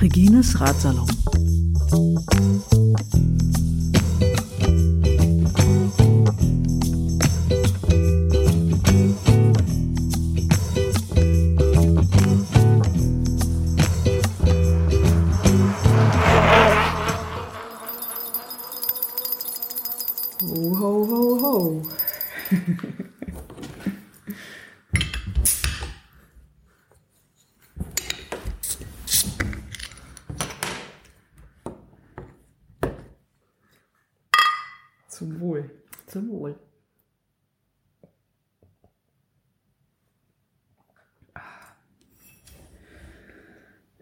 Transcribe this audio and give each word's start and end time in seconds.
Regines 0.00 0.54
Ratsalon. 0.58 1.06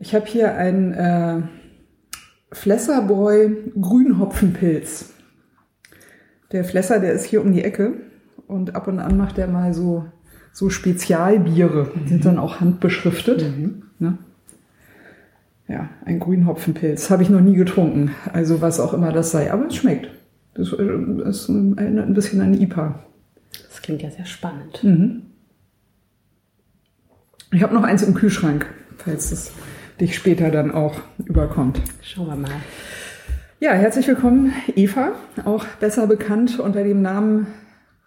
Ich 0.09 0.15
habe 0.15 0.25
hier 0.25 0.55
einen 0.55 0.95
äh, 0.95 1.43
Flesserboy 2.51 3.73
Grünhopfenpilz. 3.79 5.13
Der 6.51 6.65
Flesser, 6.65 6.99
der 6.99 7.13
ist 7.13 7.27
hier 7.27 7.43
um 7.43 7.53
die 7.53 7.63
Ecke 7.63 7.93
und 8.47 8.75
ab 8.75 8.89
und 8.89 9.01
an 9.01 9.19
macht 9.19 9.37
er 9.37 9.49
mal 9.49 9.75
so, 9.75 10.07
so 10.51 10.71
Spezialbiere. 10.71 11.91
Die 11.95 12.09
sind 12.09 12.25
dann 12.25 12.39
auch 12.39 12.59
handbeschriftet. 12.59 13.45
Ne? 13.99 14.17
Ja, 15.69 15.91
ein 16.07 16.21
Grünhopfenpilz. 16.21 17.11
Habe 17.11 17.23
ich 17.23 17.29
noch 17.29 17.43
nie 17.43 17.57
getrunken. 17.57 18.13
Also 18.33 18.63
was 18.63 18.81
auch 18.81 18.95
immer 18.95 19.13
das 19.13 19.31
sei. 19.31 19.53
Aber 19.53 19.67
es 19.67 19.77
schmeckt. 19.77 20.09
Das 20.55 20.73
äh, 20.73 21.29
ist 21.29 21.51
ein, 21.51 21.79
ein 21.79 22.15
bisschen 22.15 22.41
ein 22.41 22.55
IPA. 22.55 23.05
Das 23.69 23.83
klingt 23.83 24.01
ja 24.01 24.11
sehr 24.11 24.25
spannend. 24.25 24.83
Mhm. 24.83 25.25
Ich 27.53 27.63
habe 27.63 27.75
noch 27.75 27.83
eins 27.83 28.03
im 28.03 28.15
Kühlschrank, 28.15 28.65
falls 28.97 29.33
es 29.33 29.53
dich 30.01 30.15
später 30.15 30.51
dann 30.51 30.71
auch 30.73 31.01
überkommt. 31.25 31.81
Schauen 32.03 32.27
wir 32.29 32.37
mal. 32.37 32.51
Ja, 33.61 33.73
herzlich 33.73 34.07
willkommen, 34.07 34.53
Eva, 34.77 35.13
auch 35.45 35.65
besser 35.81 36.07
bekannt 36.07 36.61
unter 36.61 36.85
dem 36.85 37.03
Namen 37.03 37.49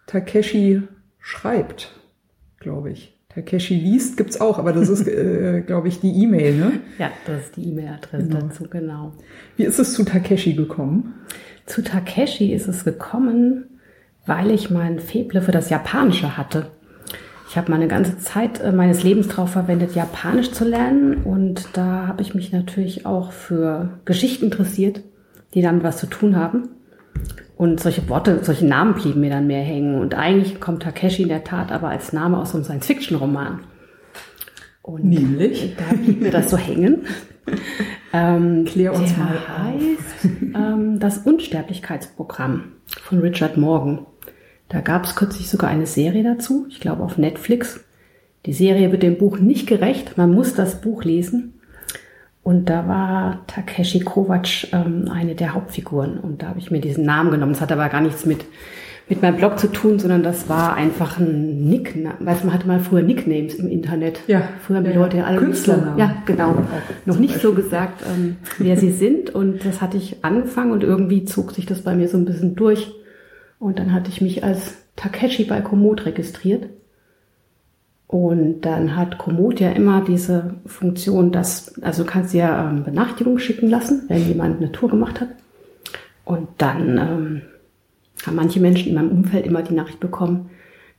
Takeshi 0.06 0.82
schreibt, 1.20 1.92
glaube 2.58 2.90
ich. 2.90 3.14
Takeshi 3.28 3.74
liest 3.74 4.16
gibt's 4.16 4.40
auch, 4.40 4.58
aber 4.58 4.72
das 4.72 4.88
ist, 4.88 5.06
äh, 5.08 5.60
glaube 5.66 5.88
ich, 5.88 6.00
die 6.00 6.10
E-Mail, 6.22 6.56
ne? 6.56 6.72
Ja, 6.98 7.10
das 7.26 7.44
ist 7.46 7.56
die 7.56 7.68
E-Mail-Adresse 7.68 8.26
Genau. 8.28 8.40
dazu, 8.40 8.64
genau. 8.68 9.12
Wie 9.56 9.64
ist 9.64 9.78
es 9.78 9.92
zu 9.94 10.04
Takeshi 10.04 10.54
gekommen? 10.54 11.14
Zu 11.66 11.82
Takeshi 11.82 12.52
ist 12.52 12.66
es 12.68 12.84
gekommen, 12.84 13.66
weil 14.26 14.50
ich 14.50 14.70
mein 14.70 15.00
Feble 15.00 15.42
für 15.42 15.52
das 15.52 15.68
Japanische 15.70 16.36
hatte. 16.38 16.70
Ich 17.52 17.58
habe 17.58 17.70
meine 17.70 17.86
ganze 17.86 18.16
Zeit 18.16 18.62
äh, 18.62 18.72
meines 18.72 19.02
Lebens 19.02 19.28
darauf 19.28 19.50
verwendet, 19.50 19.94
Japanisch 19.94 20.52
zu 20.52 20.64
lernen. 20.64 21.18
Und 21.22 21.68
da 21.74 22.06
habe 22.06 22.22
ich 22.22 22.34
mich 22.34 22.50
natürlich 22.50 23.04
auch 23.04 23.30
für 23.30 24.00
Geschichten 24.06 24.46
interessiert, 24.46 25.02
die 25.52 25.60
damit 25.60 25.82
was 25.82 25.98
zu 25.98 26.06
tun 26.06 26.34
haben. 26.34 26.70
Und 27.58 27.78
solche 27.78 28.08
Worte, 28.08 28.42
solche 28.42 28.64
Namen 28.64 28.94
blieben 28.94 29.20
mir 29.20 29.28
dann 29.28 29.48
mehr 29.48 29.60
hängen. 29.60 30.00
Und 30.00 30.14
eigentlich 30.14 30.62
kommt 30.62 30.82
Takeshi 30.82 31.24
in 31.24 31.28
der 31.28 31.44
Tat 31.44 31.72
aber 31.72 31.90
als 31.90 32.14
Name 32.14 32.38
aus 32.38 32.52
so 32.52 32.56
einem 32.56 32.64
Science-Fiction-Roman. 32.64 33.60
Und 34.80 35.04
Nämlich? 35.04 35.76
da 35.76 35.94
blieb 35.94 36.22
mir 36.22 36.30
das 36.30 36.48
so 36.50 36.56
hängen. 36.56 37.02
Ähm, 38.14 38.66
Klär 38.66 38.92
uns 38.92 39.14
der 39.14 39.24
mal 39.24 39.38
heißt 39.64 40.28
ähm, 40.54 40.98
das 41.00 41.16
Unsterblichkeitsprogramm 41.16 42.72
von 43.00 43.20
Richard 43.20 43.56
Morgan. 43.56 44.06
Da 44.72 44.80
gab 44.80 45.04
es 45.04 45.14
kürzlich 45.14 45.48
sogar 45.50 45.70
eine 45.70 45.86
Serie 45.86 46.24
dazu, 46.24 46.66
ich 46.70 46.80
glaube 46.80 47.02
auf 47.02 47.18
Netflix. 47.18 47.80
Die 48.46 48.52
Serie 48.52 48.90
wird 48.90 49.02
dem 49.02 49.18
Buch 49.18 49.38
nicht 49.38 49.66
gerecht, 49.68 50.16
man 50.16 50.32
muss 50.32 50.54
das 50.54 50.80
Buch 50.80 51.04
lesen. 51.04 51.54
Und 52.42 52.68
da 52.68 52.88
war 52.88 53.46
Takeshi 53.46 54.00
Kovacs 54.00 54.66
ähm, 54.72 55.08
eine 55.12 55.36
der 55.36 55.54
Hauptfiguren. 55.54 56.18
Und 56.18 56.42
da 56.42 56.48
habe 56.48 56.58
ich 56.58 56.72
mir 56.72 56.80
diesen 56.80 57.04
Namen 57.04 57.30
genommen. 57.30 57.52
Das 57.52 57.60
hat 57.60 57.70
aber 57.70 57.88
gar 57.88 58.00
nichts 58.00 58.26
mit, 58.26 58.44
mit 59.08 59.22
meinem 59.22 59.36
Blog 59.36 59.60
zu 59.60 59.68
tun, 59.68 60.00
sondern 60.00 60.24
das 60.24 60.48
war 60.48 60.74
einfach 60.74 61.20
ein 61.20 61.68
Nickname. 61.68 62.16
Weißt 62.18 62.44
man 62.44 62.52
hatte 62.52 62.66
mal 62.66 62.80
früher 62.80 63.02
Nicknames 63.02 63.54
im 63.54 63.68
Internet. 63.68 64.22
Ja. 64.26 64.48
Früher 64.66 64.78
haben 64.78 64.84
die 64.86 64.90
Ja, 64.90 64.96
Leute 64.98 65.18
ja 65.18 65.24
alle 65.24 65.38
so, 65.38 65.44
Künstlernamen. 65.44 65.98
ja, 65.98 66.16
genau. 66.26 66.48
Auch 66.50 66.56
Noch 67.06 67.18
nicht 67.20 67.34
so 67.40 67.50
Beispiel. 67.52 67.64
gesagt, 67.64 68.02
ähm, 68.12 68.36
wer 68.58 68.76
sie 68.76 68.90
sind. 68.90 69.30
Und 69.32 69.64
das 69.64 69.80
hatte 69.80 69.96
ich 69.98 70.24
angefangen 70.24 70.72
und 70.72 70.82
irgendwie 70.82 71.24
zog 71.24 71.52
sich 71.52 71.66
das 71.66 71.82
bei 71.82 71.94
mir 71.94 72.08
so 72.08 72.16
ein 72.16 72.24
bisschen 72.24 72.56
durch. 72.56 72.90
Und 73.62 73.78
dann 73.78 73.92
hatte 73.92 74.10
ich 74.10 74.20
mich 74.20 74.42
als 74.42 74.74
Takeshi 74.96 75.44
bei 75.44 75.60
Komoot 75.60 76.04
registriert. 76.04 76.68
Und 78.08 78.62
dann 78.62 78.96
hat 78.96 79.18
Komoot 79.18 79.60
ja 79.60 79.70
immer 79.70 80.04
diese 80.04 80.54
Funktion, 80.66 81.30
dass, 81.30 81.80
also 81.80 82.02
du 82.02 82.10
kannst 82.10 82.34
dir 82.34 82.42
ähm, 82.42 82.82
Benachrichtigungen 82.82 83.38
schicken 83.38 83.70
lassen, 83.70 84.02
wenn 84.08 84.26
jemand 84.26 84.56
eine 84.56 84.72
Tour 84.72 84.88
gemacht 84.90 85.20
hat. 85.20 85.28
Und 86.24 86.48
dann 86.58 86.98
ähm, 86.98 87.42
haben 88.26 88.34
manche 88.34 88.58
Menschen 88.58 88.88
in 88.88 88.94
meinem 88.96 89.12
Umfeld 89.12 89.46
immer 89.46 89.62
die 89.62 89.74
Nachricht 89.74 90.00
bekommen, 90.00 90.50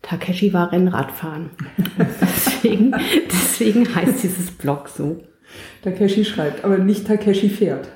Takeshi 0.01 0.53
war 0.53 0.72
Rennradfahren. 0.72 1.50
Deswegen, 2.00 2.95
deswegen 3.30 3.94
heißt 3.94 4.24
dieses 4.24 4.51
Blog 4.51 4.88
so. 4.88 5.22
Takeshi 5.81 6.24
schreibt, 6.24 6.63
aber 6.63 6.78
nicht 6.78 7.07
Takeshi 7.07 7.50
fährt. 7.50 7.90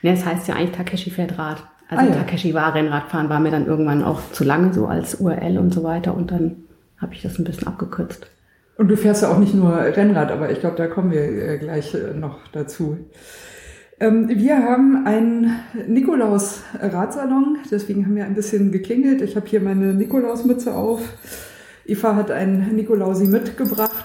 Ja, 0.00 0.12
das 0.12 0.24
heißt 0.24 0.48
ja 0.48 0.54
eigentlich 0.54 0.76
Takeshi 0.76 1.10
fährt 1.10 1.38
Rad. 1.38 1.62
Also 1.88 2.04
Ah, 2.04 2.08
ja. 2.08 2.14
Takeshi 2.14 2.54
war 2.54 2.74
Rennradfahren, 2.74 3.28
war 3.28 3.40
mir 3.40 3.50
dann 3.50 3.66
irgendwann 3.66 4.02
auch 4.02 4.20
zu 4.32 4.44
lange 4.44 4.72
so 4.72 4.86
als 4.86 5.16
URL 5.16 5.58
und 5.58 5.72
so 5.72 5.82
weiter 5.84 6.14
und 6.16 6.30
dann 6.30 6.64
habe 6.98 7.14
ich 7.14 7.22
das 7.22 7.38
ein 7.38 7.44
bisschen 7.44 7.66
abgekürzt. 7.66 8.26
Und 8.76 8.88
du 8.88 8.96
fährst 8.96 9.22
ja 9.22 9.30
auch 9.30 9.38
nicht 9.38 9.54
nur 9.54 9.76
Rennrad, 9.76 10.32
aber 10.32 10.50
ich 10.50 10.60
glaube, 10.60 10.76
da 10.76 10.86
kommen 10.86 11.12
wir 11.12 11.22
äh, 11.22 11.58
gleich 11.58 11.94
äh, 11.94 12.14
noch 12.14 12.38
dazu. 12.52 12.98
Ähm, 14.00 14.28
wir 14.28 14.58
haben 14.58 15.06
einen 15.06 15.60
Nikolaus-Radsalon, 15.86 17.58
deswegen 17.70 18.04
haben 18.06 18.16
wir 18.16 18.24
ein 18.24 18.34
bisschen 18.34 18.72
geklingelt. 18.72 19.22
Ich 19.22 19.36
habe 19.36 19.46
hier 19.46 19.60
meine 19.60 19.94
Nikolausmütze 19.94 20.74
auf. 20.74 21.00
Eva 21.86 22.16
hat 22.16 22.30
einen 22.30 22.74
Nikolausi 22.74 23.26
mitgebracht. 23.26 24.03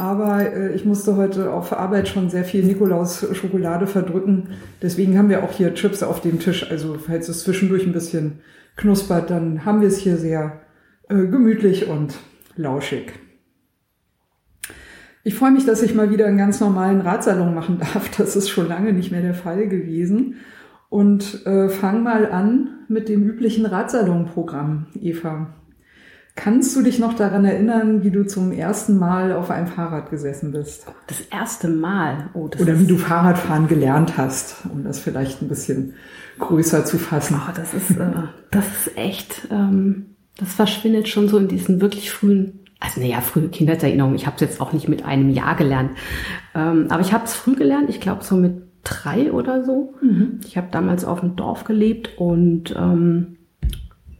Aber 0.00 0.50
äh, 0.50 0.72
ich 0.72 0.86
musste 0.86 1.16
heute 1.16 1.52
auf 1.52 1.74
Arbeit 1.74 2.08
schon 2.08 2.30
sehr 2.30 2.44
viel 2.44 2.64
Nikolaus-Schokolade 2.64 3.86
verdrücken. 3.86 4.48
Deswegen 4.80 5.18
haben 5.18 5.28
wir 5.28 5.44
auch 5.44 5.52
hier 5.52 5.74
Chips 5.74 6.02
auf 6.02 6.22
dem 6.22 6.40
Tisch. 6.40 6.70
Also 6.70 6.94
falls 6.94 7.28
es 7.28 7.44
zwischendurch 7.44 7.86
ein 7.86 7.92
bisschen 7.92 8.40
knuspert, 8.76 9.28
dann 9.28 9.66
haben 9.66 9.82
wir 9.82 9.88
es 9.88 9.98
hier 9.98 10.16
sehr 10.16 10.62
äh, 11.10 11.26
gemütlich 11.26 11.86
und 11.86 12.14
lauschig. 12.56 13.12
Ich 15.22 15.34
freue 15.34 15.50
mich, 15.50 15.66
dass 15.66 15.82
ich 15.82 15.94
mal 15.94 16.10
wieder 16.10 16.24
einen 16.24 16.38
ganz 16.38 16.60
normalen 16.60 17.02
Radsalon 17.02 17.54
machen 17.54 17.78
darf. 17.78 18.10
Das 18.16 18.36
ist 18.36 18.48
schon 18.48 18.68
lange 18.68 18.94
nicht 18.94 19.12
mehr 19.12 19.20
der 19.20 19.34
Fall 19.34 19.68
gewesen. 19.68 20.36
Und 20.88 21.44
äh, 21.46 21.68
fang 21.68 22.02
mal 22.02 22.32
an 22.32 22.86
mit 22.88 23.10
dem 23.10 23.22
üblichen 23.22 23.66
Radsalon-Programm, 23.66 24.86
Eva. 24.98 25.59
Kannst 26.36 26.74
du 26.76 26.82
dich 26.82 26.98
noch 26.98 27.14
daran 27.14 27.44
erinnern, 27.44 28.02
wie 28.02 28.10
du 28.10 28.26
zum 28.26 28.52
ersten 28.52 28.98
Mal 28.98 29.32
auf 29.32 29.50
einem 29.50 29.66
Fahrrad 29.66 30.10
gesessen 30.10 30.52
bist? 30.52 30.86
Das 31.06 31.20
erste 31.22 31.68
Mal. 31.68 32.30
Oh, 32.34 32.48
das 32.48 32.60
Oder 32.60 32.78
wie 32.78 32.86
du 32.86 32.96
Fahrradfahren 32.96 33.68
gelernt 33.68 34.16
hast, 34.16 34.64
um 34.72 34.84
das 34.84 35.00
vielleicht 35.00 35.42
ein 35.42 35.48
bisschen 35.48 35.94
größer 36.38 36.84
zu 36.84 36.98
fassen. 36.98 37.36
Oh, 37.38 37.52
das 37.54 37.74
ist, 37.74 37.90
äh, 37.90 38.10
das 38.50 38.64
ist 38.66 38.96
echt, 38.96 39.48
ähm, 39.50 40.06
das 40.38 40.54
verschwindet 40.54 41.08
schon 41.08 41.28
so 41.28 41.36
in 41.36 41.48
diesen 41.48 41.80
wirklich 41.80 42.10
frühen, 42.10 42.60
also 42.78 43.00
naja, 43.00 43.20
frühe 43.20 43.48
Kindheitserinnerungen. 43.48 44.16
Ich 44.16 44.26
habe 44.26 44.36
es 44.36 44.40
jetzt 44.40 44.60
auch 44.60 44.72
nicht 44.72 44.88
mit 44.88 45.04
einem 45.04 45.30
Jahr 45.30 45.56
gelernt. 45.56 45.90
Ähm, 46.54 46.86
aber 46.88 47.02
ich 47.02 47.12
habe 47.12 47.24
es 47.24 47.34
früh 47.34 47.54
gelernt, 47.54 47.90
ich 47.90 48.00
glaube 48.00 48.24
so 48.24 48.36
mit 48.36 48.62
drei 48.82 49.30
oder 49.32 49.64
so. 49.64 49.94
Ich 50.46 50.56
habe 50.56 50.68
damals 50.70 51.04
auf 51.04 51.20
dem 51.20 51.36
Dorf 51.36 51.64
gelebt 51.64 52.16
und 52.16 52.74
ähm, 52.76 53.36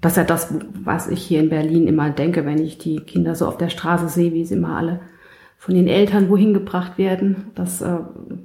das 0.01 0.13
ist 0.13 0.17
ja 0.17 0.25
das, 0.25 0.55
was 0.83 1.09
ich 1.09 1.23
hier 1.23 1.41
in 1.41 1.51
Berlin 1.51 1.87
immer 1.87 2.11
denke, 2.11 2.47
wenn 2.47 2.59
ich 2.59 2.79
die 2.79 3.01
Kinder 3.01 3.35
so 3.35 3.47
auf 3.47 3.59
der 3.59 3.69
Straße 3.69 4.09
sehe, 4.09 4.33
wie 4.33 4.45
sie 4.45 4.55
immer 4.55 4.77
alle 4.77 5.01
von 5.59 5.75
den 5.75 5.89
Eltern 5.89 6.31
wohin 6.31 6.55
gebracht 6.55 6.97
werden. 6.97 7.51
Das 7.55 7.83
äh, 7.83 7.99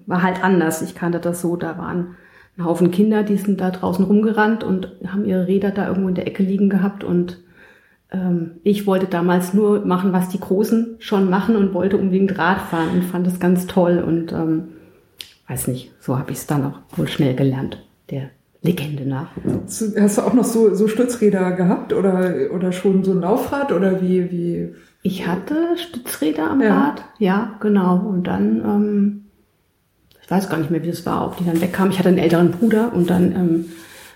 war 0.06 0.22
halt 0.22 0.44
anders. 0.44 0.82
Ich 0.82 0.96
kannte 0.96 1.20
das 1.20 1.42
so, 1.42 1.56
da 1.56 1.78
waren 1.78 2.16
ein 2.58 2.66
Haufen 2.66 2.92
Kinder, 2.92 3.24
die 3.24 3.38
sind 3.38 3.62
da 3.62 3.72
draußen 3.72 4.04
rumgerannt 4.04 4.64
und 4.64 4.92
haben 5.08 5.26
ihre 5.26 5.48
Räder 5.48 5.72
da 5.72 5.88
irgendwo 5.88 6.10
in 6.10 6.16
der 6.16 6.28
Ecke 6.28 6.44
liegen 6.44 6.70
gehabt 6.70 7.04
und 7.04 7.40
ähm, 8.12 8.52
ich 8.64 8.88
wollte 8.88 9.08
damals 9.08 9.54
nur 9.54 9.86
machen, 9.86 10.14
was 10.14 10.30
die 10.30 10.40
Großen 10.40 10.96
schon 11.00 11.30
machen 11.30 11.56
und 11.56 11.74
wollte 11.74 11.98
unbedingt 11.98 12.38
Rad 12.38 12.62
fahren 12.62 12.90
und 12.94 13.04
fand 13.04 13.28
das 13.28 13.40
ganz 13.40 13.68
toll 13.68 14.04
und 14.06 14.32
ähm, 14.32 14.70
weiß 15.48 15.68
nicht, 15.68 15.92
so 16.00 16.18
habe 16.18 16.32
ich 16.32 16.38
es 16.38 16.48
dann 16.48 16.66
auch 16.66 16.80
wohl 16.98 17.08
schnell 17.08 17.36
gelernt. 17.36 17.84
Der 18.10 18.30
Legende 18.66 19.06
nach. 19.06 19.30
Hast 19.68 20.18
du 20.18 20.22
auch 20.22 20.34
noch 20.34 20.44
so, 20.44 20.74
so 20.74 20.88
Stützräder 20.88 21.52
gehabt 21.52 21.94
oder, 21.94 22.52
oder 22.54 22.72
schon 22.72 23.04
so 23.04 23.12
ein 23.12 23.22
Laufrad 23.22 23.72
oder 23.72 24.02
wie, 24.02 24.32
wie? 24.32 24.76
Ich 25.04 25.28
hatte 25.28 25.56
Stützräder 25.78 26.50
am 26.50 26.62
ja. 26.62 26.78
Rad, 26.78 27.04
ja, 27.20 27.56
genau. 27.60 27.98
Und 27.98 28.26
dann, 28.26 28.62
ähm, 28.66 29.26
ich 30.22 30.30
weiß 30.30 30.50
gar 30.50 30.58
nicht 30.58 30.72
mehr, 30.72 30.84
wie 30.84 30.90
das 30.90 31.06
war, 31.06 31.28
ob 31.28 31.38
die 31.38 31.46
dann 31.46 31.62
wegkamen. 31.62 31.92
Ich 31.92 32.00
hatte 32.00 32.10
einen 32.10 32.18
älteren 32.18 32.52
Bruder 32.52 32.92
und 32.94 33.10
dann 33.10 33.32
ähm, 33.32 33.66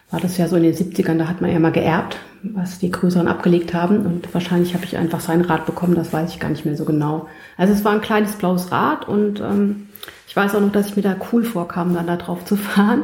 war 0.10 0.20
das 0.20 0.38
ja 0.38 0.48
so 0.48 0.56
in 0.56 0.64
den 0.64 0.74
70ern, 0.74 1.20
da 1.20 1.28
hat 1.28 1.42
man 1.42 1.52
ja 1.52 1.60
mal 1.60 1.72
geerbt, 1.72 2.18
was 2.42 2.80
die 2.80 2.90
Größeren 2.90 3.28
abgelegt 3.28 3.74
haben. 3.74 4.06
Und 4.06 4.34
wahrscheinlich 4.34 4.74
habe 4.74 4.86
ich 4.86 4.98
einfach 4.98 5.20
sein 5.20 5.42
Rad 5.42 5.68
bekommen, 5.68 5.96
das 5.96 6.12
weiß 6.12 6.32
ich 6.32 6.40
gar 6.40 6.50
nicht 6.50 6.66
mehr 6.66 6.76
so 6.76 6.86
genau. 6.86 7.28
Also 7.58 7.74
es 7.74 7.86
war 7.86 7.92
ein 7.92 8.02
kleines 8.02 8.34
blaues 8.34 8.72
Rad 8.72 9.08
und 9.08 9.40
ähm, 9.40 9.90
ich 10.28 10.36
weiß 10.36 10.56
auch 10.56 10.62
noch, 10.62 10.72
dass 10.72 10.88
ich 10.88 10.96
mir 10.96 11.02
da 11.04 11.16
cool 11.32 11.44
vorkam, 11.44 11.94
dann 11.94 12.08
da 12.08 12.16
drauf 12.16 12.46
zu 12.46 12.56
fahren. 12.56 13.04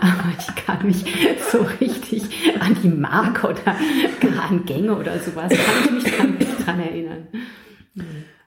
Aber 0.00 0.32
ich 0.38 0.64
kann 0.64 0.86
mich 0.86 1.04
so 1.50 1.66
richtig 1.80 2.24
an 2.60 2.76
die 2.82 2.88
Mark 2.88 3.44
oder 3.44 3.76
gar 4.20 4.50
an 4.50 4.64
Gänge 4.64 4.96
oder 4.96 5.18
sowas, 5.18 5.50
kann 5.50 5.84
ich 5.84 6.04
mich 6.04 6.16
dran, 6.16 6.34
nicht 6.38 6.66
dran 6.66 6.80
erinnern. 6.80 7.28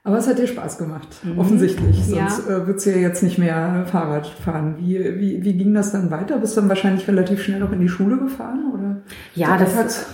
Aber 0.05 0.17
es 0.17 0.27
hat 0.27 0.37
dir 0.37 0.47
Spaß 0.47 0.77
gemacht, 0.77 1.07
mhm. 1.23 1.39
offensichtlich. 1.39 2.03
Sonst 2.03 2.47
ja. 2.47 2.57
äh, 2.57 2.67
würdest 2.67 2.85
du 2.85 2.91
ja 2.91 2.97
jetzt 2.97 3.23
nicht 3.23 3.37
mehr 3.37 3.85
Fahrrad 3.89 4.27
fahren. 4.27 4.75
Wie, 4.77 4.99
wie, 4.99 5.43
wie 5.45 5.53
ging 5.53 5.73
das 5.73 5.93
dann 5.93 6.11
weiter? 6.11 6.37
Bist 6.39 6.57
du 6.57 6.61
dann 6.61 6.67
wahrscheinlich 6.67 7.07
relativ 7.07 7.41
schnell 7.41 7.61
noch 7.61 7.71
in 7.71 7.79
die 7.79 7.87
Schule 7.87 8.17
gefahren? 8.17 8.73
Oder 8.73 9.01
ja, 9.33 9.57
das, 9.57 9.73
das 9.75 10.13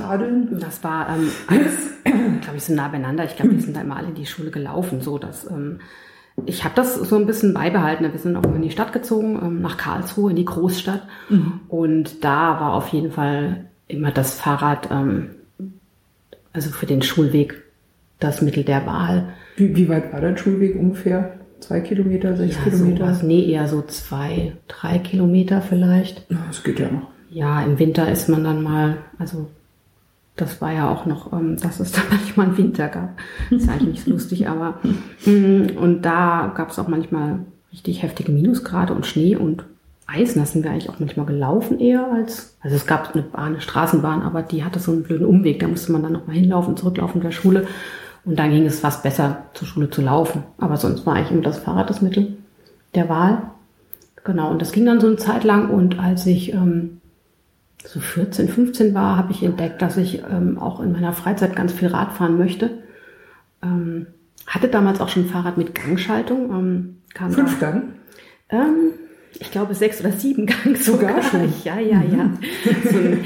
war 0.84 1.10
ähm, 1.10 1.32
alles, 1.48 1.74
glaube 2.04 2.58
ich, 2.58 2.64
so 2.64 2.74
nah 2.74 2.88
beieinander. 2.88 3.26
Ich 3.26 3.36
glaube, 3.36 3.54
wir 3.54 3.62
sind 3.62 3.76
da 3.76 3.82
immer 3.82 3.98
alle 3.98 4.10
in 4.10 4.16
die 4.16 4.28
Schule 4.28 4.52
gelaufen, 4.52 5.02
so 5.02 5.18
dass 5.18 5.50
ähm, 5.50 5.80
ich 6.46 6.64
habe 6.64 6.76
das 6.76 6.96
so 6.96 7.16
ein 7.16 7.26
bisschen 7.26 7.54
beibehalten. 7.54 8.12
Wir 8.12 8.20
sind 8.20 8.36
auch 8.36 8.56
in 8.56 8.62
die 8.62 8.72
Stadt 8.72 8.94
gezogen, 8.94 9.40
ähm, 9.42 9.62
nach 9.62 9.78
Karlsruhe, 9.78 10.32
in 10.32 10.36
die 10.36 10.46
Großstadt. 10.46 11.02
Mhm. 11.30 11.62
Und 11.68 12.24
da 12.24 12.60
war 12.60 12.74
auf 12.74 12.90
jeden 12.90 13.12
Fall 13.12 13.66
immer 13.88 14.12
das 14.12 14.36
Fahrrad, 14.36 14.90
ähm, 14.92 15.30
also 16.54 16.70
für 16.70 16.86
den 16.86 17.02
Schulweg, 17.02 17.62
das 18.20 18.42
Mittel 18.42 18.64
der 18.64 18.86
Wahl. 18.86 19.30
Wie, 19.56 19.76
wie 19.76 19.90
weit 19.90 20.12
war 20.14 20.22
dein 20.22 20.38
Schulweg 20.38 20.76
ungefähr? 20.76 21.34
Zwei 21.60 21.82
Kilometer, 21.82 22.38
sechs 22.38 22.56
ja, 22.56 22.64
Kilometer? 22.64 23.06
Sowas. 23.06 23.24
Nee, 23.24 23.52
eher 23.52 23.68
so 23.68 23.82
zwei, 23.82 24.54
drei 24.68 25.00
Kilometer 25.00 25.62
vielleicht. 25.62 26.26
Das 26.48 26.64
geht 26.64 26.80
ja 26.80 26.90
noch. 26.90 27.08
Ja, 27.30 27.62
im 27.62 27.78
Winter 27.78 28.10
ist 28.12 28.30
man 28.30 28.44
dann 28.44 28.64
mal, 28.64 28.98
also 29.18 29.48
das 30.42 30.62
war 30.62 30.72
ja 30.72 30.90
auch 30.90 31.06
noch, 31.06 31.34
ähm, 31.34 31.58
dass 31.58 31.80
es 31.80 31.92
da 31.92 32.02
manchmal 32.10 32.48
einen 32.48 32.58
Winter 32.58 32.88
gab. 32.88 33.18
Das 33.50 33.64
ist 33.64 33.70
eigentlich 33.70 33.90
nicht 33.90 34.04
so 34.06 34.12
lustig, 34.12 34.48
aber 34.48 34.80
mm, 35.26 35.78
und 35.78 36.02
da 36.04 36.52
gab 36.56 36.70
es 36.70 36.80
auch 36.80 36.88
manchmal 36.88 37.40
richtig 37.72 38.04
heftige 38.04 38.32
Minusgrade 38.32 38.94
und 38.94 39.06
Schnee 39.06 39.36
und 39.36 39.66
Eis. 40.08 40.34
Da 40.34 40.46
sind 40.46 40.64
wir 40.64 40.72
eigentlich 40.72 40.90
auch 40.90 41.00
manchmal 41.00 41.26
gelaufen 41.26 41.80
eher 41.80 42.12
als, 42.12 42.58
also 42.62 42.76
es 42.76 42.88
gab 42.88 43.14
eine 43.14 43.24
Bahn, 43.24 43.54
eine 43.54 43.62
Straßenbahn, 43.62 44.22
aber 44.22 44.42
die 44.42 44.64
hatte 44.64 44.80
so 44.80 44.92
einen 44.92 45.04
blöden 45.04 45.26
Umweg. 45.26 45.60
Da 45.60 45.68
musste 45.68 45.92
man 45.92 46.04
dann 46.04 46.14
nochmal 46.14 46.36
hinlaufen, 46.36 46.78
zurücklaufen 46.78 47.22
der 47.22 47.32
Schule. 47.32 47.68
Und 48.26 48.38
dann 48.38 48.52
ging 48.52 48.66
es 48.66 48.80
fast 48.80 49.04
besser, 49.04 49.44
zur 49.54 49.68
Schule 49.68 49.90
zu 49.90 50.02
laufen. 50.02 50.44
Aber 50.58 50.78
sonst 50.78 51.06
war 51.06 51.16
eigentlich 51.16 51.32
immer 51.32 51.42
das 51.42 51.60
Fahrrad 51.60 51.90
das 51.90 52.02
Mittel 52.02 52.38
der 52.96 53.08
Wahl. 53.08 53.44
Genau, 54.24 54.52
und 54.52 54.62
das 54.62 54.72
ging 54.72 54.86
dann 54.86 55.00
so 55.00 55.08
eine 55.08 55.16
Zeit 55.16 55.44
lang. 55.44 55.70
Und 55.70 56.00
als 56.00 56.26
ich 56.26 56.54
ähm, 56.54 56.99
so 57.86 58.00
14, 58.00 58.50
15 58.50 58.94
war, 58.94 59.18
habe 59.18 59.32
ich 59.32 59.44
entdeckt, 59.44 59.82
dass 59.82 59.98
ich 59.98 60.24
ähm, 60.30 60.58
auch 60.58 60.80
in 60.80 60.92
meiner 60.92 61.14
Freizeit 61.14 61.56
ganz 61.56 61.74
viel 61.74 61.88
Rad 61.88 62.14
fahren 62.14 62.38
möchte. 62.38 62.70
Ähm, 63.64 64.08
hatte 64.46 64.68
damals 64.68 65.00
auch 65.00 65.10
schon 65.10 65.24
ein 65.24 65.30
Fahrrad 65.30 65.58
mit 65.58 65.76
Gangschaltung. 65.76 66.50
Ähm, 66.52 66.98
kam 67.14 67.32
Fünf 67.32 67.60
Gang? 67.60 67.94
Ähm, 68.50 68.92
ich 69.40 69.52
glaube, 69.52 69.76
sechs 69.76 70.00
oder 70.02 70.12
sieben 70.12 70.46
Gang 70.46 70.76
sogar. 70.78 71.22
sogar 71.22 71.24
schon. 71.24 71.54
Ja, 71.64 71.80
ja, 71.80 72.02
ja. 72.02 72.24
Mhm. 72.26 72.40
So 72.84 72.98
ein, 72.98 73.20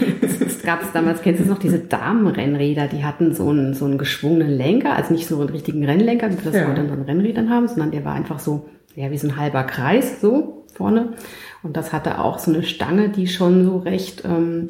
es 0.45 0.61
gab 0.61 0.81
es 0.81 0.91
damals, 0.91 1.21
kennst 1.21 1.41
du 1.41 1.45
noch, 1.45 1.59
diese 1.59 1.79
Damenrennräder, 1.79 2.88
die 2.88 3.03
hatten 3.03 3.33
so 3.33 3.49
einen, 3.49 3.73
so 3.73 3.85
einen 3.85 3.97
geschwungenen 3.97 4.49
Lenker, 4.49 4.95
also 4.95 5.13
nicht 5.13 5.27
so 5.27 5.39
einen 5.39 5.49
richtigen 5.49 5.83
Rennlenker, 5.85 6.29
wie 6.29 6.44
wir 6.44 6.51
das 6.51 6.61
ja. 6.61 6.67
heute 6.67 6.81
in 6.81 6.89
so 6.89 7.01
Rennrädern 7.01 7.49
haben, 7.49 7.67
sondern 7.67 7.91
der 7.91 8.06
war 8.06 8.13
einfach 8.13 8.39
so, 8.39 8.69
ja, 8.95 9.09
wie 9.11 9.17
so 9.17 9.27
ein 9.27 9.38
halber 9.38 9.63
Kreis, 9.63 10.19
so 10.21 10.65
vorne. 10.73 11.13
Und 11.63 11.77
das 11.77 11.94
hatte 11.94 12.19
auch 12.19 12.39
so 12.39 12.51
eine 12.54 12.63
Stange, 12.63 13.10
die 13.10 13.27
schon 13.27 13.63
so 13.63 13.77
recht, 13.77 14.24
ähm, 14.25 14.69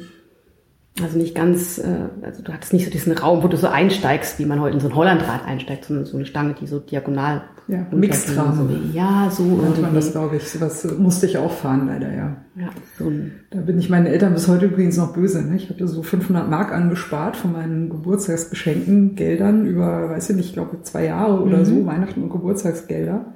also 1.02 1.18
nicht 1.18 1.34
ganz, 1.34 1.78
äh, 1.78 2.06
also 2.22 2.42
du 2.42 2.52
hattest 2.52 2.72
nicht 2.72 2.84
so 2.84 2.90
diesen 2.90 3.12
Raum, 3.12 3.42
wo 3.42 3.48
du 3.48 3.56
so 3.56 3.66
einsteigst, 3.66 4.38
wie 4.38 4.46
man 4.46 4.60
heute 4.60 4.74
in 4.74 4.80
so 4.80 4.88
ein 4.88 4.94
Hollandrad 4.94 5.44
einsteigt, 5.44 5.86
sondern 5.86 6.06
so 6.06 6.16
eine 6.16 6.24
Stange, 6.24 6.54
die 6.54 6.68
so 6.68 6.78
diagonal. 6.78 7.42
Ja, 7.66 7.86
Mixtrahmen. 7.90 8.68
So 8.68 8.96
ja, 8.96 9.30
so. 9.30 9.42
Und 9.42 9.80
man 9.80 9.94
das, 9.94 10.12
glaube 10.12 10.36
ich, 10.36 10.48
sowas 10.48 10.86
musste 10.98 11.24
ich 11.26 11.38
auch 11.38 11.50
fahren, 11.50 11.86
leider, 11.86 12.14
ja. 12.14 12.36
Ja, 12.56 12.68
so 12.98 13.10
Da 13.50 13.60
bin 13.60 13.78
ich 13.78 13.88
meinen 13.88 14.06
Eltern 14.06 14.34
bis 14.34 14.46
heute 14.46 14.66
übrigens 14.66 14.98
noch 14.98 15.14
böse. 15.14 15.42
Ne? 15.42 15.56
Ich 15.56 15.70
hatte 15.70 15.88
so 15.88 16.02
500 16.02 16.48
Mark 16.48 16.72
angespart 16.72 17.36
von 17.36 17.52
meinen 17.52 17.88
Geburtstagsgeschenken, 17.88 19.16
Geldern 19.16 19.64
über, 19.64 20.10
weiß 20.10 20.30
ich 20.30 20.36
nicht, 20.36 20.48
ich 20.48 20.52
glaube 20.52 20.82
zwei 20.82 21.06
Jahre 21.06 21.42
oder 21.42 21.58
mhm. 21.58 21.64
so, 21.64 21.86
Weihnachten 21.86 22.22
und 22.22 22.30
Geburtstagsgelder 22.30 23.34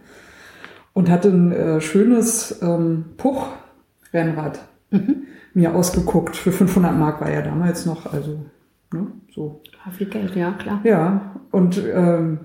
und 0.99 1.09
hatte 1.09 1.29
ein 1.29 1.53
äh, 1.53 1.81
schönes 1.81 2.61
ähm, 2.61 3.05
Puch-Rennrad 3.19 4.59
mhm. 4.91 5.29
mir 5.55 5.77
ausgeguckt. 5.77 6.35
Für 6.35 6.51
500 6.51 6.93
Mark 6.99 7.21
war 7.21 7.31
ja 7.31 7.41
damals 7.41 7.87
noch, 7.87 8.13
also 8.13 8.47
ne, 8.93 9.07
so. 9.33 9.63
War 9.85 9.93
viel 9.93 10.09
Geld, 10.09 10.35
ja, 10.35 10.51
klar. 10.51 10.81
Ja, 10.83 11.37
und 11.53 11.81
ähm, 11.95 12.41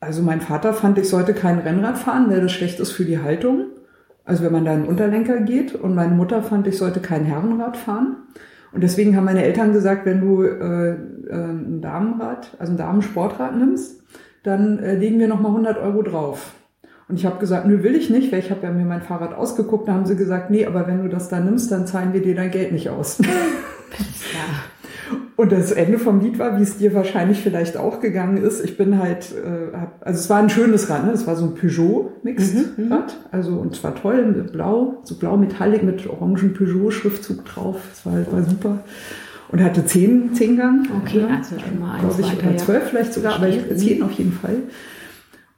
also 0.00 0.24
mein 0.24 0.40
Vater 0.40 0.74
fand, 0.74 0.98
ich 0.98 1.08
sollte 1.08 1.34
kein 1.34 1.60
Rennrad 1.60 1.98
fahren, 1.98 2.28
weil 2.30 2.40
das 2.40 2.50
schlecht 2.50 2.80
ist 2.80 2.90
für 2.90 3.04
die 3.04 3.20
Haltung. 3.20 3.66
Also 4.24 4.42
wenn 4.42 4.50
man 4.50 4.64
da 4.64 4.74
in 4.74 4.80
den 4.80 4.88
Unterlenker 4.88 5.38
geht. 5.38 5.72
Und 5.72 5.94
meine 5.94 6.16
Mutter 6.16 6.42
fand, 6.42 6.66
ich 6.66 6.76
sollte 6.76 6.98
kein 6.98 7.26
Herrenrad 7.26 7.76
fahren. 7.76 8.16
Und 8.72 8.82
deswegen 8.82 9.14
haben 9.14 9.24
meine 9.24 9.44
Eltern 9.44 9.72
gesagt, 9.72 10.04
wenn 10.04 10.20
du 10.20 10.42
äh, 10.42 10.94
äh 10.94 10.96
ein 11.30 11.80
Damenrad, 11.80 12.56
also 12.58 12.72
ein 12.72 12.76
Damensportrad 12.76 13.56
nimmst, 13.56 14.02
dann 14.42 14.80
äh, 14.80 14.96
legen 14.96 15.20
wir 15.20 15.28
nochmal 15.28 15.52
100 15.52 15.78
Euro 15.78 16.02
drauf. 16.02 16.52
Und 17.08 17.16
ich 17.16 17.26
habe 17.26 17.38
gesagt, 17.38 17.66
nö, 17.66 17.82
will 17.82 17.94
ich 17.94 18.10
nicht, 18.10 18.32
weil 18.32 18.40
ich 18.40 18.50
habe 18.50 18.62
ja 18.64 18.72
mir 18.72 18.84
mein 18.84 19.02
Fahrrad 19.02 19.34
ausgeguckt. 19.34 19.86
Da 19.86 19.94
haben 19.94 20.06
sie 20.06 20.16
gesagt, 20.16 20.50
nee, 20.50 20.66
aber 20.66 20.88
wenn 20.88 21.02
du 21.02 21.08
das 21.08 21.28
da 21.28 21.38
nimmst, 21.38 21.70
dann 21.70 21.86
zahlen 21.86 22.12
wir 22.12 22.20
dir 22.20 22.34
dein 22.34 22.50
Geld 22.50 22.72
nicht 22.72 22.90
aus. 22.90 23.18
ja. 23.20 25.16
Und 25.36 25.52
das 25.52 25.70
Ende 25.70 25.98
vom 25.98 26.20
Lied 26.20 26.38
war, 26.38 26.58
wie 26.58 26.62
es 26.62 26.78
dir 26.78 26.94
wahrscheinlich 26.94 27.40
vielleicht 27.42 27.76
auch 27.76 28.00
gegangen 28.00 28.38
ist. 28.38 28.64
Ich 28.64 28.76
bin 28.76 28.98
halt, 28.98 29.32
äh, 29.32 29.76
hab, 29.76 30.04
also 30.04 30.18
es 30.18 30.30
war 30.30 30.38
ein 30.38 30.48
schönes 30.48 30.88
Rad, 30.88 31.04
ne? 31.04 31.12
Es 31.12 31.26
war 31.26 31.36
so 31.36 31.44
ein 31.44 31.54
Peugeot 31.54 32.10
Mixed 32.22 32.78
mhm, 32.78 32.86
mhm, 32.86 32.98
also 33.30 33.52
und 33.52 33.76
zwar 33.76 33.94
toll, 33.94 34.48
blau, 34.50 35.02
so 35.04 35.16
blau 35.16 35.36
Metallic 35.36 35.82
mit 35.82 36.08
orangen 36.08 36.54
Peugeot 36.54 36.90
Schriftzug 36.90 37.44
drauf. 37.44 37.76
Das 37.90 38.06
war, 38.06 38.32
war 38.32 38.42
super 38.42 38.78
und 39.48 39.62
hatte 39.62 39.84
zehn, 39.84 40.34
zehn 40.34 40.56
Gang. 40.56 40.88
Okay, 41.02 41.20
ja, 41.20 41.36
also 41.36 41.58
schon 41.58 41.78
mal 41.78 42.00
eins 42.00 42.18
ich, 42.18 42.26
weiter, 42.26 42.48
oder 42.48 42.56
zwölf 42.56 42.82
ja. 42.82 42.88
vielleicht 42.88 43.14
sogar, 43.14 43.36
aber 43.36 43.48
ich 43.48 43.76
zehn 43.76 44.02
auf 44.02 44.12
jeden 44.12 44.32
Fall. 44.32 44.56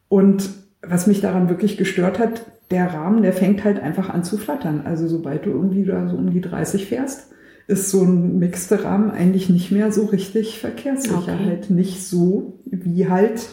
Und 0.09 0.49
was 0.83 1.07
mich 1.07 1.21
daran 1.21 1.49
wirklich 1.49 1.77
gestört 1.77 2.19
hat, 2.19 2.43
der 2.71 2.93
Rahmen, 2.93 3.23
der 3.23 3.33
fängt 3.33 3.65
halt 3.65 3.81
einfach 3.81 4.11
an 4.11 4.25
zu 4.25 4.37
flattern. 4.37 4.83
Also 4.85 5.09
sobald 5.09 5.47
du 5.47 5.51
irgendwie 5.51 5.85
da 5.85 6.09
so 6.09 6.17
um 6.17 6.31
die 6.31 6.41
30 6.41 6.87
fährst, 6.87 7.33
ist 7.67 7.91
so 7.91 8.03
ein 8.03 8.39
mixte 8.39 8.85
Rahmen 8.85 9.11
eigentlich 9.11 9.49
nicht 9.49 9.71
mehr 9.71 9.93
so 9.93 10.07
richtig 10.07 10.59
Verkehrssicherheit. 10.59 11.41
Okay. 11.41 11.47
Halt 11.47 11.71
nicht 11.71 12.07
so 12.07 12.61
wie 12.65 13.09
halt 13.09 13.49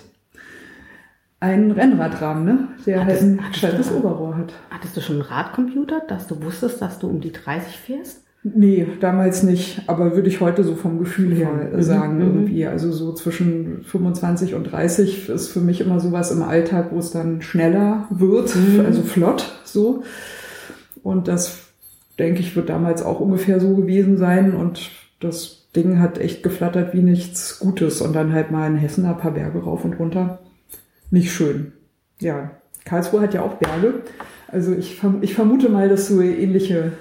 ein 1.39 1.71
Rennradrahmen, 1.71 2.45
ne? 2.45 2.67
der 2.85 3.05
hattest, 3.05 3.21
halt 3.21 3.39
ein 3.39 3.51
gescheites 3.51 3.91
Oberrohr 3.91 4.37
hat. 4.37 4.53
Hattest 4.69 4.97
du 4.97 5.01
schon 5.01 5.17
einen 5.17 5.25
Radcomputer, 5.25 6.01
dass 6.07 6.27
du 6.27 6.41
wusstest, 6.43 6.81
dass 6.81 6.99
du 6.99 7.07
um 7.07 7.21
die 7.21 7.31
30 7.31 7.77
fährst? 7.77 8.24
Nee, 8.47 8.85
damals 8.99 9.41
nicht, 9.41 9.81
aber 9.87 10.15
würde 10.15 10.29
ich 10.29 10.39
heute 10.39 10.63
so 10.63 10.75
vom 10.75 10.99
Gefühl 10.99 11.33
her 11.33 11.71
mhm. 11.73 11.81
sagen 11.81 12.17
mhm. 12.17 12.21
irgendwie. 12.21 12.67
Also 12.67 12.91
so 12.91 13.11
zwischen 13.13 13.83
25 13.83 14.53
und 14.53 14.71
30 14.71 15.29
ist 15.29 15.47
für 15.47 15.61
mich 15.61 15.81
immer 15.81 15.99
sowas 15.99 16.29
im 16.29 16.43
Alltag, 16.43 16.89
wo 16.91 16.99
es 16.99 17.09
dann 17.09 17.41
schneller 17.41 18.07
wird, 18.11 18.55
mhm. 18.55 18.85
also 18.85 19.01
flott 19.01 19.51
so. 19.63 20.03
Und 21.01 21.27
das, 21.27 21.57
denke 22.19 22.41
ich, 22.41 22.55
wird 22.55 22.69
damals 22.69 23.01
auch 23.01 23.19
ungefähr 23.19 23.59
so 23.59 23.75
gewesen 23.75 24.17
sein 24.17 24.53
und 24.53 24.91
das 25.19 25.65
Ding 25.75 25.99
hat 25.99 26.19
echt 26.19 26.43
geflattert 26.43 26.93
wie 26.93 27.01
nichts 27.01 27.57
Gutes 27.57 27.99
und 27.99 28.13
dann 28.13 28.31
halt 28.31 28.51
mal 28.51 28.67
in 28.67 28.77
Hessen 28.77 29.05
ein 29.05 29.17
paar 29.17 29.31
Berge 29.31 29.57
rauf 29.57 29.83
und 29.83 29.97
runter. 29.97 30.37
Nicht 31.09 31.31
schön. 31.31 31.71
Ja, 32.19 32.51
Karlsruhe 32.85 33.21
hat 33.21 33.33
ja 33.33 33.41
auch 33.41 33.55
Berge. 33.55 34.03
Also 34.47 34.71
ich, 34.73 35.01
ich 35.21 35.33
vermute 35.33 35.69
mal, 35.69 35.89
dass 35.89 36.09
du 36.09 36.21
ähnliche 36.21 36.91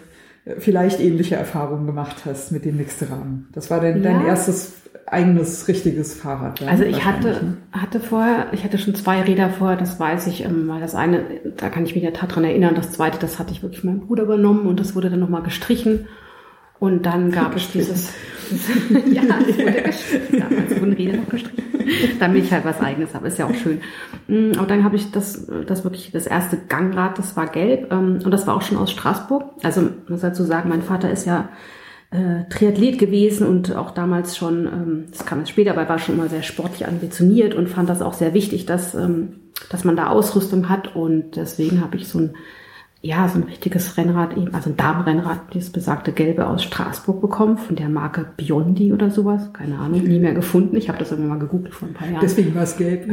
vielleicht 0.58 1.00
ähnliche 1.00 1.36
Erfahrungen 1.36 1.86
gemacht 1.86 2.24
hast 2.26 2.52
mit 2.52 2.64
dem 2.64 2.76
Mixed-Rahmen. 2.76 3.48
Das 3.52 3.70
war 3.70 3.80
dein, 3.80 4.02
ja. 4.02 4.12
dein 4.12 4.26
erstes 4.26 4.74
eigenes 5.06 5.68
richtiges 5.68 6.14
Fahrrad. 6.14 6.60
Dann 6.60 6.68
also 6.68 6.84
ich 6.84 7.04
hatte, 7.04 7.28
ne? 7.28 7.56
hatte 7.72 8.00
vorher, 8.00 8.46
ich 8.52 8.64
hatte 8.64 8.78
schon 8.78 8.94
zwei 8.94 9.22
Räder 9.22 9.50
vorher, 9.50 9.76
das 9.76 10.00
weiß 10.00 10.26
ich, 10.28 10.44
ähm, 10.44 10.68
weil 10.68 10.80
das 10.80 10.94
eine, 10.94 11.24
da 11.56 11.68
kann 11.68 11.84
ich 11.84 11.94
mich 11.94 12.04
in 12.04 12.10
der 12.10 12.18
Tat 12.18 12.34
dran 12.34 12.44
erinnern, 12.44 12.74
das 12.74 12.92
zweite, 12.92 13.18
das 13.18 13.38
hatte 13.38 13.52
ich 13.52 13.62
wirklich 13.62 13.84
meinem 13.84 14.00
Bruder 14.00 14.24
übernommen 14.24 14.66
und 14.66 14.80
das 14.80 14.94
wurde 14.94 15.10
dann 15.10 15.20
nochmal 15.20 15.42
gestrichen. 15.42 16.06
Und 16.78 17.06
dann 17.06 17.30
gab 17.30 17.56
es 17.56 17.70
dieses, 17.70 18.12
ja, 19.12 19.22
es 19.48 19.58
wurde 19.58 19.82
gestrichen, 19.82 20.40
damals 20.40 20.80
wurden 20.80 20.92
Räder 20.92 21.16
noch 21.18 21.28
gestrichen. 21.28 21.64
damit 22.18 22.44
ich 22.44 22.52
halt 22.52 22.64
was 22.64 22.80
Eigenes 22.80 23.14
habe. 23.14 23.28
Ist 23.28 23.38
ja 23.38 23.46
auch 23.46 23.54
schön. 23.54 23.80
Mm, 24.28 24.58
und 24.58 24.70
dann 24.70 24.84
habe 24.84 24.96
ich 24.96 25.10
das, 25.10 25.46
das 25.66 25.84
wirklich, 25.84 26.10
das 26.12 26.26
erste 26.26 26.58
Gangrad, 26.68 27.18
das 27.18 27.36
war 27.36 27.46
gelb. 27.46 27.92
Ähm, 27.92 28.20
und 28.24 28.30
das 28.30 28.46
war 28.46 28.56
auch 28.56 28.62
schon 28.62 28.78
aus 28.78 28.90
Straßburg. 28.90 29.44
Also, 29.62 29.88
muss 30.08 30.20
dazu 30.20 30.44
sagen, 30.44 30.68
mein 30.68 30.82
Vater 30.82 31.10
ist 31.10 31.26
ja 31.26 31.48
äh, 32.10 32.48
Triathlet 32.48 32.98
gewesen 32.98 33.46
und 33.46 33.74
auch 33.74 33.90
damals 33.90 34.36
schon, 34.36 34.66
ähm, 34.66 35.04
das 35.10 35.26
kam 35.26 35.40
jetzt 35.40 35.50
später, 35.50 35.72
aber 35.72 35.82
er 35.82 35.88
war 35.88 35.98
schon 35.98 36.14
immer 36.16 36.28
sehr 36.28 36.42
sportlich 36.42 36.86
ambitioniert 36.86 37.54
und 37.54 37.68
fand 37.68 37.88
das 37.88 38.02
auch 38.02 38.14
sehr 38.14 38.34
wichtig, 38.34 38.66
dass, 38.66 38.94
ähm, 38.94 39.40
dass 39.70 39.84
man 39.84 39.96
da 39.96 40.08
Ausrüstung 40.08 40.68
hat. 40.68 40.94
Und 40.94 41.36
deswegen 41.36 41.80
habe 41.80 41.96
ich 41.96 42.08
so 42.08 42.18
ein 42.18 42.34
ja, 43.04 43.28
so 43.28 43.38
ein 43.38 43.44
richtiges 43.44 43.98
Rennrad, 43.98 44.34
also 44.52 44.70
ein 44.70 44.78
Damenrennrad, 44.78 45.52
dieses 45.52 45.70
besagte 45.70 46.12
Gelbe 46.12 46.46
aus 46.46 46.62
Straßburg 46.62 47.20
bekommen, 47.20 47.58
von 47.58 47.76
der 47.76 47.90
Marke 47.90 48.24
Biondi 48.38 48.94
oder 48.94 49.10
sowas. 49.10 49.52
Keine 49.52 49.78
Ahnung, 49.78 50.04
nie 50.04 50.18
mehr 50.18 50.32
gefunden. 50.32 50.74
Ich 50.76 50.88
habe 50.88 50.98
das 50.98 51.10
irgendwann 51.10 51.38
mal 51.38 51.44
gegoogelt 51.44 51.74
vor 51.74 51.86
ein 51.86 51.92
paar 51.92 52.08
Jahren. 52.08 52.22
Deswegen 52.22 52.54
war 52.54 52.62
es 52.62 52.78
gelb. 52.78 53.06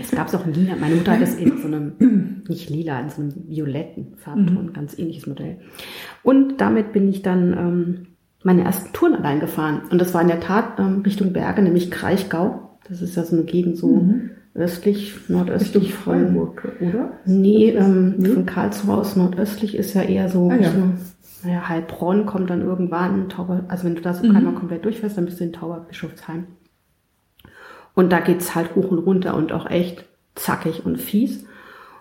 es 0.00 0.10
gab 0.12 0.28
es 0.28 0.34
auch 0.34 0.46
in 0.46 0.54
lila. 0.54 0.76
Meine 0.80 0.94
Mutter 0.94 1.12
hat 1.12 1.20
es 1.20 1.34
in 1.34 1.58
so 1.58 1.66
einem, 1.66 2.42
nicht 2.48 2.70
lila, 2.70 3.00
in 3.00 3.10
so 3.10 3.20
einem 3.20 3.34
violetten 3.48 4.14
Farbton, 4.16 4.68
mhm. 4.68 4.72
ganz 4.72 4.98
ähnliches 4.98 5.26
Modell. 5.26 5.58
Und 6.22 6.58
damit 6.62 6.94
bin 6.94 7.06
ich 7.06 7.20
dann 7.20 7.52
ähm, 7.52 8.06
meine 8.42 8.64
ersten 8.64 8.94
Touren 8.94 9.14
allein 9.14 9.40
gefahren. 9.40 9.82
Und 9.90 10.00
das 10.00 10.14
war 10.14 10.22
in 10.22 10.28
der 10.28 10.40
Tat 10.40 10.78
ähm, 10.78 11.02
Richtung 11.04 11.34
Berge, 11.34 11.60
nämlich 11.60 11.90
Kraichgau. 11.90 12.78
Das 12.88 13.02
ist 13.02 13.14
ja 13.14 13.24
so 13.24 13.36
eine 13.36 13.44
Gegend 13.44 13.76
so 13.76 13.88
mhm 13.88 14.30
östlich, 14.54 15.14
nordöstlich 15.28 15.94
von 15.94 16.26
Freiburg, 16.26 16.72
oder? 16.80 17.12
Nee, 17.24 17.70
ähm, 17.70 18.14
nee, 18.18 18.28
von 18.28 18.46
Karlsruhe 18.46 18.96
aus 18.96 19.16
nordöstlich 19.16 19.76
ist 19.76 19.94
ja 19.94 20.02
eher 20.02 20.28
so, 20.28 20.50
ah, 20.50 20.56
ja. 20.56 20.70
so 20.70 20.92
naja, 21.44 21.68
Heilbronn 21.68 22.26
kommt 22.26 22.50
dann 22.50 22.60
irgendwann, 22.60 23.28
Tauber, 23.28 23.64
also 23.68 23.84
wenn 23.84 23.94
du 23.94 24.02
da 24.02 24.12
so 24.12 24.26
mhm. 24.26 24.36
einmal 24.36 24.54
komplett 24.54 24.84
durchfährst, 24.84 25.16
dann 25.16 25.24
bist 25.24 25.40
du 25.40 25.44
in 25.44 25.52
Tauberbischofsheim. 25.52 26.46
Und 27.94 28.10
da 28.10 28.20
geht's 28.20 28.54
halt 28.54 28.74
hoch 28.74 28.90
und 28.90 28.98
runter 28.98 29.34
und 29.34 29.52
auch 29.52 29.68
echt 29.68 30.04
zackig 30.34 30.84
und 30.84 30.98
fies. 30.98 31.44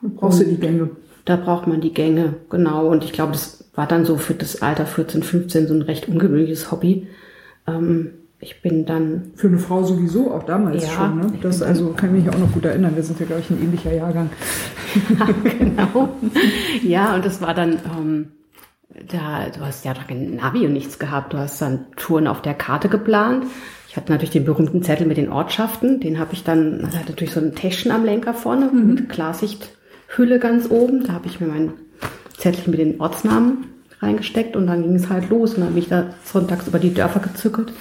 Da 0.02 0.10
brauchst 0.16 0.40
und 0.40 0.48
du 0.48 0.56
die 0.56 0.62
Gänge. 0.62 0.90
Da 1.26 1.36
braucht 1.36 1.68
man 1.68 1.82
die 1.82 1.94
Gänge, 1.94 2.36
genau. 2.50 2.88
Und 2.88 3.04
ich 3.04 3.12
glaube, 3.12 3.34
das 3.34 3.70
war 3.76 3.88
dann 3.88 4.06
so 4.06 4.18
für 4.18 4.34
das 4.34 4.62
Alter 4.62 4.86
14, 4.86 5.24
15 5.24 5.68
so 5.68 5.74
ein 5.74 5.82
recht 5.82 6.08
ungewöhnliches 6.08 6.72
Hobby. 6.72 7.08
Ähm, 7.68 8.12
ich 8.42 8.62
bin 8.62 8.86
dann. 8.86 9.32
Für 9.36 9.48
eine 9.48 9.60
Frau 9.60 9.84
sowieso, 9.84 10.32
auch 10.32 10.44
damals 10.44 10.84
ja, 10.84 10.90
schon. 10.90 11.20
Ne? 11.20 11.34
Das 11.42 11.62
also 11.62 11.92
kann 11.92 12.16
ich 12.16 12.24
mich 12.24 12.34
auch 12.34 12.40
noch 12.40 12.52
gut 12.52 12.66
erinnern. 12.66 12.96
Wir 12.96 13.04
sind 13.04 13.20
ja, 13.20 13.26
glaube 13.26 13.42
ich, 13.42 13.50
ein 13.50 13.62
ähnlicher 13.62 13.94
Jahrgang. 13.94 14.30
genau. 15.44 16.10
Ja, 16.84 17.16
und 17.16 17.26
das 17.26 17.42
war 17.42 17.54
dann, 17.54 17.80
ähm, 17.98 18.28
da, 19.08 19.50
du 19.50 19.60
hast 19.60 19.84
ja 19.84 19.94
doch 19.94 20.08
kein 20.08 20.36
Navi 20.36 20.66
und 20.66 20.74
nichts 20.74 21.00
gehabt. 21.00 21.34
Du 21.34 21.38
hast 21.38 21.62
dann 21.62 21.88
Touren 21.98 22.28
auf 22.28 22.42
der 22.42 22.54
Karte 22.54 22.88
geplant. 22.88 23.46
Ich 23.90 23.98
hatte 23.98 24.12
natürlich 24.12 24.32
den 24.32 24.46
berühmten 24.46 24.84
Zettel 24.84 25.06
mit 25.06 25.18
den 25.18 25.32
Ortschaften. 25.32 26.00
Den 26.00 26.18
habe 26.18 26.34
ich 26.34 26.46
dann, 26.46 26.86
also 26.86 26.98
hatte 26.98 27.12
natürlich 27.12 27.34
so 27.34 27.42
ein 27.42 27.56
Täschchen 27.56 27.92
am 27.92 28.06
Lenker 28.06 28.34
vorne 28.34 28.70
mhm. 28.72 28.94
mit 28.94 29.10
Klarsichthülle 29.10 30.40
ganz 30.40 30.70
oben. 30.70 31.04
Da 31.06 31.14
habe 31.14 31.28
ich 31.28 31.42
mir 31.42 31.48
mein 31.48 31.74
Zettel 32.38 32.70
mit 32.70 32.80
den 32.80 33.02
Ortsnamen 33.02 33.66
reingesteckt 34.00 34.56
und 34.56 34.68
dann 34.68 34.84
ging 34.84 34.96
es 34.96 35.10
halt 35.10 35.30
los. 35.30 35.56
Und 35.56 35.62
dann 35.62 35.74
bin 35.74 35.84
ich 35.84 35.90
da 35.90 36.14
sonntags 36.24 36.68
über 36.70 36.80
die 36.80 36.94
Dörfer 36.94 37.20
gezückelt 37.20 37.74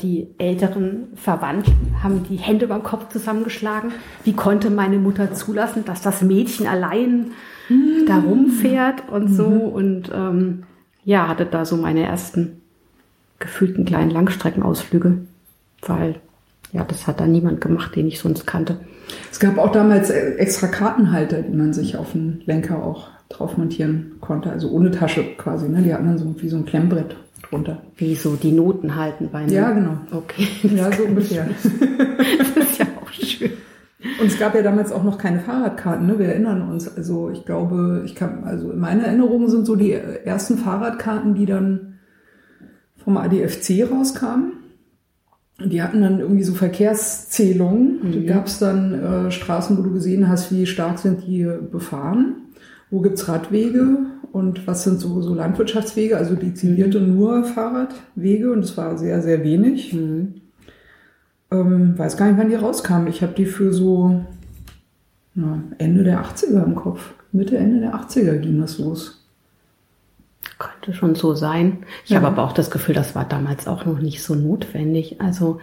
die 0.00 0.26
älteren 0.38 1.08
Verwandten 1.14 2.02
haben 2.02 2.24
die 2.28 2.36
Hände 2.36 2.66
beim 2.66 2.82
Kopf 2.82 3.10
zusammengeschlagen. 3.10 3.92
Wie 4.24 4.32
konnte 4.32 4.70
meine 4.70 4.98
Mutter 4.98 5.34
zulassen, 5.34 5.84
dass 5.84 6.02
das 6.02 6.20
Mädchen 6.20 6.66
allein 6.66 7.30
mhm. 7.68 8.06
da 8.06 8.18
rumfährt 8.18 9.08
und 9.08 9.28
so? 9.28 9.48
Mhm. 9.48 9.60
Und 9.60 10.10
ähm, 10.12 10.62
ja, 11.04 11.28
hatte 11.28 11.46
da 11.46 11.64
so 11.64 11.76
meine 11.76 12.02
ersten 12.02 12.60
gefühlten 13.38 13.84
kleinen 13.84 14.10
Langstreckenausflüge, 14.10 15.18
weil 15.82 16.16
ja, 16.72 16.84
das 16.84 17.06
hat 17.06 17.20
da 17.20 17.26
niemand 17.26 17.60
gemacht, 17.60 17.94
den 17.94 18.08
ich 18.08 18.18
sonst 18.18 18.46
kannte. 18.46 18.78
Es 19.30 19.40
gab 19.40 19.58
auch 19.58 19.72
damals 19.72 20.10
äh, 20.10 20.34
extra 20.36 20.68
Kartenhalter, 20.68 21.42
die 21.42 21.54
man 21.54 21.72
sich 21.72 21.96
auf 21.96 22.12
den 22.12 22.42
Lenker 22.46 22.82
auch 22.82 23.08
drauf 23.28 23.56
montieren 23.56 24.12
konnte, 24.20 24.50
also 24.50 24.70
ohne 24.70 24.90
Tasche 24.90 25.24
quasi. 25.36 25.68
Ne? 25.68 25.82
Die 25.82 25.92
hatten 25.92 26.06
dann 26.06 26.18
so 26.18 26.34
wie 26.40 26.48
so 26.48 26.56
ein 26.56 26.64
Klemmbrett 26.64 27.16
drunter. 27.52 27.82
Wie 27.96 28.14
so 28.14 28.36
die 28.36 28.52
Noten 28.52 28.96
halten 28.96 29.28
bei 29.30 29.44
mir. 29.44 29.52
Ja, 29.52 29.70
genau. 29.72 29.98
Okay. 30.10 30.46
Ja, 30.74 30.90
so 30.90 31.04
ungefähr. 31.04 31.48
das 32.38 32.50
ist 32.56 32.78
ja 32.78 32.86
auch 33.00 33.10
schön. 33.12 33.52
Und 34.20 34.26
es 34.26 34.38
gab 34.38 34.54
ja 34.54 34.62
damals 34.62 34.90
auch 34.90 35.04
noch 35.04 35.18
keine 35.18 35.40
Fahrradkarten, 35.40 36.06
ne? 36.06 36.18
Wir 36.18 36.26
erinnern 36.26 36.62
uns. 36.62 36.96
Also 36.96 37.30
ich 37.30 37.44
glaube, 37.44 38.02
ich 38.04 38.14
kann, 38.14 38.44
also 38.44 38.72
meine 38.74 39.06
Erinnerungen 39.06 39.48
sind 39.48 39.66
so 39.66 39.76
die 39.76 39.92
ersten 39.92 40.58
Fahrradkarten, 40.58 41.34
die 41.34 41.46
dann 41.46 41.98
vom 42.96 43.16
ADFC 43.16 43.88
rauskamen. 43.90 44.54
Die 45.64 45.82
hatten 45.82 46.00
dann 46.00 46.18
irgendwie 46.18 46.42
so 46.42 46.54
Verkehrszählungen. 46.54 48.00
Mhm. 48.02 48.26
Da 48.26 48.34
gab 48.34 48.46
es 48.46 48.58
dann 48.58 48.94
äh, 48.94 49.30
Straßen, 49.30 49.78
wo 49.78 49.82
du 49.82 49.92
gesehen 49.92 50.28
hast, 50.28 50.50
wie 50.50 50.66
stark 50.66 50.98
sind 50.98 51.26
die 51.26 51.48
befahren. 51.70 52.36
Wo 52.90 53.00
gibt's 53.00 53.28
Radwege? 53.28 54.11
Und 54.32 54.66
was 54.66 54.84
sind 54.84 54.98
so, 54.98 55.20
so 55.20 55.34
Landwirtschaftswege, 55.34 56.16
also 56.16 56.34
dezidierte 56.34 57.00
mhm. 57.00 57.16
nur 57.16 57.44
Fahrradwege 57.44 58.50
und 58.50 58.60
es 58.60 58.76
war 58.76 58.96
sehr, 58.96 59.20
sehr 59.20 59.44
wenig. 59.44 59.92
Mhm. 59.92 60.40
Ähm, 61.50 61.98
weiß 61.98 62.16
gar 62.16 62.26
nicht, 62.26 62.38
wann 62.38 62.48
die 62.48 62.54
rauskamen. 62.54 63.08
Ich 63.08 63.22
habe 63.22 63.34
die 63.34 63.44
für 63.44 63.72
so 63.72 64.24
na, 65.34 65.62
Ende 65.78 66.02
der 66.02 66.24
80er 66.24 66.64
im 66.64 66.74
Kopf. 66.74 67.12
Mitte, 67.30 67.58
Ende 67.58 67.80
der 67.80 67.94
80er 67.94 68.38
ging 68.38 68.58
das 68.60 68.78
los. 68.78 69.22
Könnte 70.58 70.94
schon 70.94 71.14
so 71.14 71.34
sein. 71.34 71.84
Ich 72.04 72.10
ja. 72.10 72.16
habe 72.16 72.28
aber 72.28 72.44
auch 72.44 72.52
das 72.52 72.70
Gefühl, 72.70 72.94
das 72.94 73.14
war 73.14 73.26
damals 73.26 73.66
auch 73.66 73.84
noch 73.84 74.00
nicht 74.00 74.22
so 74.22 74.34
notwendig. 74.34 75.20
Also 75.20 75.60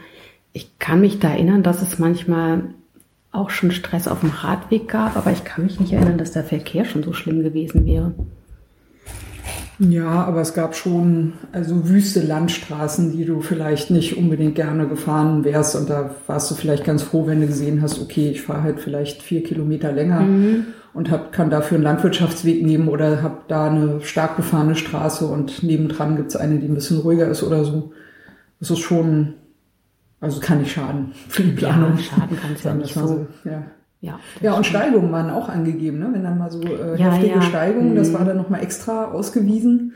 ich 0.53 0.77
kann 0.77 1.01
mich 1.01 1.19
da 1.19 1.29
erinnern, 1.29 1.63
dass 1.63 1.81
es 1.81 1.97
manchmal 1.97 2.65
auch 3.31 3.49
schon 3.49 3.71
Stress 3.71 4.07
auf 4.07 4.21
dem 4.21 4.29
Radweg 4.31 4.87
gab, 4.87 5.15
aber 5.15 5.31
ich 5.31 5.43
kann 5.43 5.63
mich 5.63 5.79
nicht 5.79 5.93
erinnern, 5.93 6.17
dass 6.17 6.31
der 6.31 6.43
Verkehr 6.43 6.85
schon 6.85 7.03
so 7.03 7.13
schlimm 7.13 7.43
gewesen 7.43 7.85
wäre. 7.85 8.13
Ja, 9.79 10.25
aber 10.25 10.41
es 10.41 10.53
gab 10.53 10.75
schon 10.75 11.33
also 11.53 11.87
wüste 11.87 12.19
Landstraßen, 12.19 13.13
die 13.13 13.23
du 13.23 13.39
vielleicht 13.39 13.91
nicht 13.91 14.17
unbedingt 14.17 14.55
gerne 14.55 14.87
gefahren 14.87 15.45
wärst. 15.45 15.75
Und 15.77 15.89
da 15.89 16.13
warst 16.27 16.51
du 16.51 16.55
vielleicht 16.55 16.83
ganz 16.83 17.01
froh, 17.01 17.27
wenn 17.27 17.39
du 17.39 17.47
gesehen 17.47 17.81
hast, 17.81 18.01
okay, 18.01 18.29
ich 18.29 18.41
fahre 18.41 18.63
halt 18.63 18.81
vielleicht 18.81 19.23
vier 19.23 19.41
Kilometer 19.41 19.93
länger 19.93 20.19
mhm. 20.19 20.65
und 20.93 21.09
hab, 21.09 21.31
kann 21.31 21.49
dafür 21.49 21.75
einen 21.75 21.85
Landwirtschaftsweg 21.85 22.61
nehmen 22.61 22.89
oder 22.89 23.23
habe 23.23 23.37
da 23.47 23.67
eine 23.67 24.01
stark 24.01 24.35
befahrene 24.35 24.75
Straße 24.75 25.25
und 25.25 25.63
nebendran 25.63 26.17
gibt's 26.17 26.35
eine, 26.35 26.59
die 26.59 26.67
ein 26.67 26.75
bisschen 26.75 26.99
ruhiger 26.99 27.29
ist 27.29 27.41
oder 27.43 27.63
so. 27.63 27.93
Das 28.59 28.69
ist 28.71 28.79
schon, 28.79 29.35
also 30.19 30.41
kann 30.41 30.59
nicht 30.59 30.73
schaden 30.73 31.13
für 31.29 31.43
die 31.43 31.51
Planung. 31.51 31.93
Ja, 31.95 32.03
schaden 32.03 32.37
kann 32.37 32.51
es 32.53 32.63
ja 32.63 32.73
nicht 32.73 32.93
so. 32.93 33.27
Ja. 33.45 33.63
Ja, 34.01 34.19
ja 34.41 34.53
und 34.53 34.65
Steigungen 34.65 35.11
waren 35.11 35.29
auch 35.29 35.49
angegeben, 35.49 35.99
ne? 35.99 36.09
wenn 36.11 36.23
dann 36.23 36.37
mal 36.37 36.49
so 36.49 36.61
äh, 36.61 36.97
ja, 36.97 37.11
heftige 37.11 37.35
ja. 37.35 37.41
Steigungen, 37.41 37.95
das 37.95 38.09
mhm. 38.09 38.13
war 38.13 38.25
dann 38.25 38.37
nochmal 38.37 38.63
extra 38.63 39.11
ausgewiesen, 39.11 39.93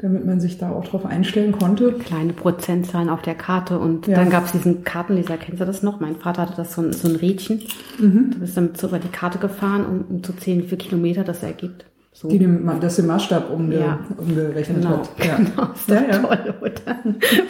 damit 0.00 0.26
man 0.26 0.40
sich 0.40 0.58
da 0.58 0.72
auch 0.72 0.84
drauf 0.84 1.06
einstellen 1.06 1.52
konnte. 1.52 1.92
Kleine 1.92 2.32
Prozentzahlen 2.32 3.08
auf 3.08 3.22
der 3.22 3.36
Karte 3.36 3.78
und 3.78 4.08
ja. 4.08 4.16
dann 4.16 4.28
gab 4.28 4.46
es 4.46 4.52
diesen 4.52 4.82
Kartenleser, 4.82 5.36
kennst 5.36 5.60
du 5.60 5.66
das 5.66 5.84
noch? 5.84 6.00
Mein 6.00 6.16
Vater 6.16 6.42
hatte 6.42 6.54
das 6.56 6.74
so 6.74 6.82
ein, 6.82 6.92
so 6.92 7.08
ein 7.08 7.14
Rädchen, 7.14 7.62
mhm. 8.00 8.32
du 8.32 8.40
bist 8.40 8.56
damit 8.56 8.76
so 8.76 8.88
über 8.88 8.98
die 8.98 9.08
Karte 9.08 9.38
gefahren, 9.38 9.86
um, 9.86 10.16
um 10.16 10.24
zu 10.24 10.32
zählen, 10.32 10.58
wie 10.60 10.66
viele 10.66 10.78
Kilometer 10.78 11.22
das 11.22 11.44
ergibt. 11.44 11.84
So. 12.16 12.28
Die 12.28 12.38
dem, 12.38 12.70
das 12.80 12.94
den 12.94 13.06
Maßstab 13.06 13.50
umge, 13.50 13.80
ja. 13.80 13.98
umgerechnet 14.16 14.82
genau. 14.82 14.98
hat. 14.98 15.10
Ja. 15.24 15.36
Genau, 15.38 15.72
ist 15.72 15.88
ja, 15.88 16.02
ja. 16.02 16.18
toll, 16.18 16.54
oder? 16.60 16.96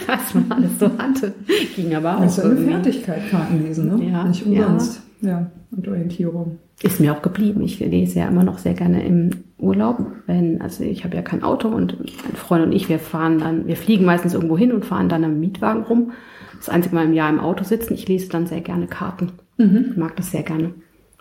Was 0.07 0.35
man 0.35 0.53
alles 0.53 0.79
so 0.79 0.87
hatte. 0.99 1.35
Ging 1.77 1.95
aber 1.95 2.17
auch. 2.17 2.23
Das 2.23 2.39
ist 2.39 2.45
eine 2.45 2.57
Fertigkeit, 2.57 3.31
Kartenlesen, 3.31 3.89
ne? 3.89 4.11
Ja. 4.11 4.25
Nicht 4.25 4.47
umsonst. 4.47 5.03
Ja, 5.21 5.51
und 5.77 5.89
Orientierung. 5.89 6.59
Ist 6.83 7.01
mir 7.01 7.13
auch 7.13 7.23
geblieben. 7.23 7.63
Ich 7.63 7.81
lese 7.81 8.19
ja 8.21 8.29
immer 8.29 8.45
noch 8.45 8.59
sehr 8.59 8.75
gerne 8.75 9.05
im 9.07 9.31
Urlaub, 9.59 10.07
wenn, 10.27 10.61
also 10.61 10.85
ich 10.85 11.05
habe 11.05 11.17
ja 11.17 11.23
kein 11.23 11.43
Auto 11.43 11.69
und 11.69 11.99
mein 12.01 12.37
Freund 12.37 12.65
und 12.65 12.73
ich, 12.73 12.89
wir 12.89 12.99
fahren 12.99 13.39
dann, 13.39 13.67
wir 13.67 13.77
fliegen 13.77 14.05
meistens 14.05 14.35
irgendwo 14.35 14.59
hin 14.59 14.73
und 14.73 14.85
fahren 14.85 15.09
dann 15.09 15.23
im 15.23 15.41
Mietwagen 15.41 15.85
rum. 15.85 16.13
Das 16.59 16.69
einzige 16.69 16.95
Mal 16.95 17.05
im 17.05 17.13
Jahr 17.13 17.31
im 17.31 17.41
Auto 17.41 17.65
sitzen. 17.65 17.95
Ich 17.95 18.09
lese 18.09 18.29
dann 18.29 18.47
sehr 18.47 18.61
gerne 18.61 18.87
Karten. 18.87 19.33
Mhm. 19.59 19.87
Ich 19.91 19.97
mag 19.97 20.17
das 20.17 20.31
sehr 20.31 20.43
gerne. 20.43 20.75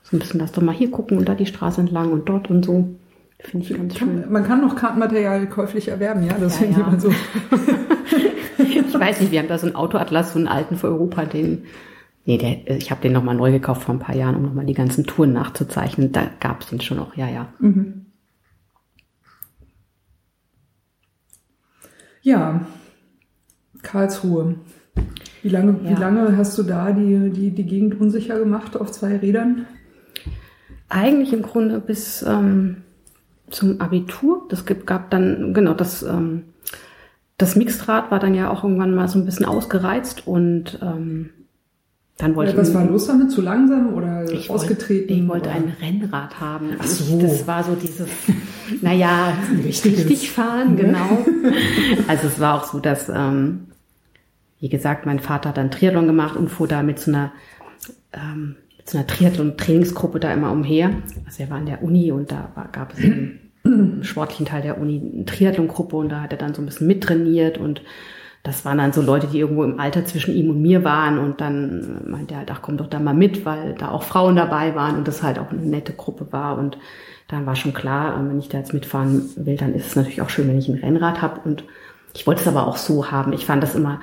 So 0.04 0.18
ein 0.18 0.20
bisschen 0.20 0.40
das 0.40 0.52
doch 0.52 0.62
mal 0.62 0.74
hier 0.74 0.92
gucken 0.92 1.18
und 1.18 1.30
da 1.30 1.36
die 1.36 1.46
Straße 1.46 1.82
entlang 1.82 2.12
und 2.12 2.28
dort 2.28 2.50
und 2.50 2.66
so. 2.66 2.90
Finde 3.40 3.66
ich 3.66 3.78
ganz 3.78 3.98
schön. 3.98 4.32
Man 4.32 4.44
kann 4.44 4.62
noch 4.62 4.76
Kartenmaterial 4.76 5.48
käuflich 5.48 5.90
erwerben, 5.90 6.26
ja? 6.26 6.34
Das 6.40 6.60
ja, 6.60 6.68
finde 6.68 6.80
ja. 6.80 7.00
so. 7.00 7.10
ich 8.58 9.00
weiß 9.00 9.20
nicht, 9.20 9.32
wir 9.32 9.40
haben 9.40 9.50
da 9.50 9.58
so 9.58 9.68
einen 9.68 9.76
Autoatlas, 9.76 10.34
so 10.34 10.40
einen 10.40 10.48
alten 10.48 10.78
für 10.78 10.88
Europa, 10.88 11.26
den 11.26 11.64
Nee, 12.26 12.38
der, 12.38 12.78
ich 12.78 12.90
habe 12.90 13.02
den 13.02 13.12
nochmal 13.12 13.36
neu 13.36 13.52
gekauft 13.52 13.84
vor 13.84 13.96
ein 13.96 14.00
paar 14.00 14.16
Jahren, 14.16 14.36
um 14.36 14.44
nochmal 14.44 14.66
die 14.66 14.74
ganzen 14.74 15.06
Touren 15.06 15.34
nachzuzeichnen. 15.34 16.12
Da 16.12 16.30
gab 16.40 16.62
es 16.62 16.68
den 16.68 16.80
schon 16.80 16.98
noch, 16.98 17.16
ja, 17.16 17.28
ja. 17.28 17.50
Mhm. 17.60 18.06
Ja, 22.22 22.62
Karlsruhe. 23.82 24.56
Wie 25.42 25.50
lange, 25.50 25.78
ja. 25.84 25.90
wie 25.90 26.00
lange 26.00 26.38
hast 26.38 26.58
du 26.58 26.64
da 26.64 26.94
die, 26.94 27.30
die, 27.32 27.52
die 27.52 27.66
Gegend 27.66 28.00
unsicher 28.00 28.40
gemacht 28.40 28.78
auf 28.78 28.92
zwei 28.92 29.18
Rädern? 29.18 29.66
Eigentlich 30.88 31.34
im 31.34 31.42
Grunde 31.42 31.82
bis 31.82 32.24
ähm, 32.24 32.84
zum 33.50 33.82
Abitur. 33.82 34.48
Das 34.48 34.66
gab 34.66 35.12
dann, 35.12 35.54
genau, 35.54 35.74
das, 35.74 36.02
ähm, 36.04 36.44
das 37.38 37.58
Mixdrad 37.58 38.10
war 38.10 38.20
dann 38.20 38.36
ja 38.36 38.50
auch 38.50 38.64
irgendwann 38.64 38.96
mal 38.96 39.10
so 39.10 39.20
ein 39.20 39.26
bisschen 39.26 39.46
ausgereizt 39.46 40.26
und 40.26 40.80
ähm, 40.82 41.32
Dann 42.18 42.36
wollte 42.36 42.52
Ja, 42.52 42.58
was 42.58 42.74
war 42.76 42.86
los 42.86 43.08
damit? 43.08 43.32
Zu 43.32 43.42
langsam 43.42 43.94
oder 43.96 44.32
ich 44.32 44.50
ausgetreten? 44.50 45.10
Wollte, 45.10 45.14
ich 45.24 45.28
wollte 45.28 45.50
oder? 45.50 45.56
ein 45.58 45.74
Rennrad 46.02 46.40
haben. 46.40 46.70
Ach 46.78 46.84
Ich- 46.86 46.92
so. 46.92 47.20
Das 47.20 47.48
war 47.48 47.64
so 47.64 47.74
dieses, 47.76 48.08
naja, 48.82 49.36
Richtiges. 49.64 50.00
richtig 50.08 50.32
fahren, 50.32 50.76
Ne? 50.76 50.82
genau. 50.84 51.26
Also 52.08 52.28
es 52.28 52.40
war 52.40 52.56
auch 52.62 52.66
so, 52.72 52.80
dass, 52.80 53.10
ähm, 53.10 53.66
wie 54.60 54.70
gesagt, 54.70 55.06
mein 55.06 55.20
Vater 55.20 55.50
hat 55.50 55.58
dann 55.58 55.72
Triathlon 55.72 56.06
gemacht 56.08 56.36
und 56.38 56.50
fuhr 56.50 56.68
da 56.68 56.84
mit 56.84 57.00
so 57.00 57.12
einer, 57.12 57.32
ähm, 58.14 58.56
mit 58.78 58.90
so 58.90 58.98
einer 58.98 59.08
Triathlon-Trainingsgruppe 59.08 60.20
da 60.20 60.32
immer 60.34 60.52
umher. 60.52 60.92
Also 61.26 61.44
er 61.44 61.50
war 61.50 61.58
an 61.58 61.66
der 61.66 61.82
Uni 61.84 62.12
und 62.12 62.32
da 62.32 62.52
war, 62.56 62.68
gab 62.72 62.94
es 62.94 63.00
im 63.00 63.40
sportlichen 64.04 64.46
Teil 64.46 64.62
der 64.62 64.80
Uni 64.80 65.02
eine 65.16 65.26
Triathlon-Gruppe 65.26 65.96
und 65.98 66.10
da 66.10 66.22
hat 66.22 66.32
er 66.32 66.38
dann 66.38 66.54
so 66.54 66.62
ein 66.62 66.66
bisschen 66.66 66.88
mittrainiert 66.88 67.58
und 67.58 67.82
das 68.44 68.66
waren 68.66 68.78
dann 68.78 68.92
so 68.92 69.02
Leute, 69.02 69.28
die 69.28 69.40
irgendwo 69.40 69.64
im 69.64 69.80
Alter 69.80 70.06
zwischen 70.06 70.36
ihm 70.36 70.50
und 70.50 70.62
mir 70.62 70.84
waren 70.84 71.18
und 71.18 71.40
dann 71.40 72.02
meinte 72.10 72.34
er 72.34 72.40
halt, 72.40 72.52
ach 72.52 72.62
komm 72.62 72.76
doch 72.78 72.88
da 72.88 73.00
mal 73.00 73.14
mit, 73.14 73.46
weil 73.46 73.74
da 73.76 73.90
auch 73.90 74.04
Frauen 74.04 74.36
dabei 74.36 74.76
waren 74.76 74.98
und 74.98 75.08
das 75.08 75.24
halt 75.24 75.40
auch 75.40 75.50
eine 75.52 75.62
nette 75.62 75.94
Gruppe 75.94 76.28
war 76.32 76.58
und 76.58 76.78
dann 77.30 77.46
war 77.46 77.56
schon 77.56 77.74
klar, 77.74 78.16
äh, 78.20 78.30
wenn 78.30 78.40
ich 78.40 78.50
da 78.50 78.58
jetzt 78.58 78.74
mitfahren 78.74 79.30
will, 79.38 79.56
dann 79.56 79.74
ist 79.74 79.88
es 79.88 79.96
natürlich 79.96 80.22
auch 80.22 80.30
schön, 80.30 80.48
wenn 80.50 80.58
ich 80.60 80.68
ein 80.68 80.76
Rennrad 80.80 81.22
habe 81.22 81.40
und 81.46 81.64
ich 82.14 82.28
wollte 82.28 82.42
es 82.42 82.48
aber 82.48 82.68
auch 82.68 82.78
so 82.78 83.10
haben. 83.12 83.34
Ich 83.34 83.46
fand 83.46 83.64
das 83.64 83.76
immer, 83.76 84.02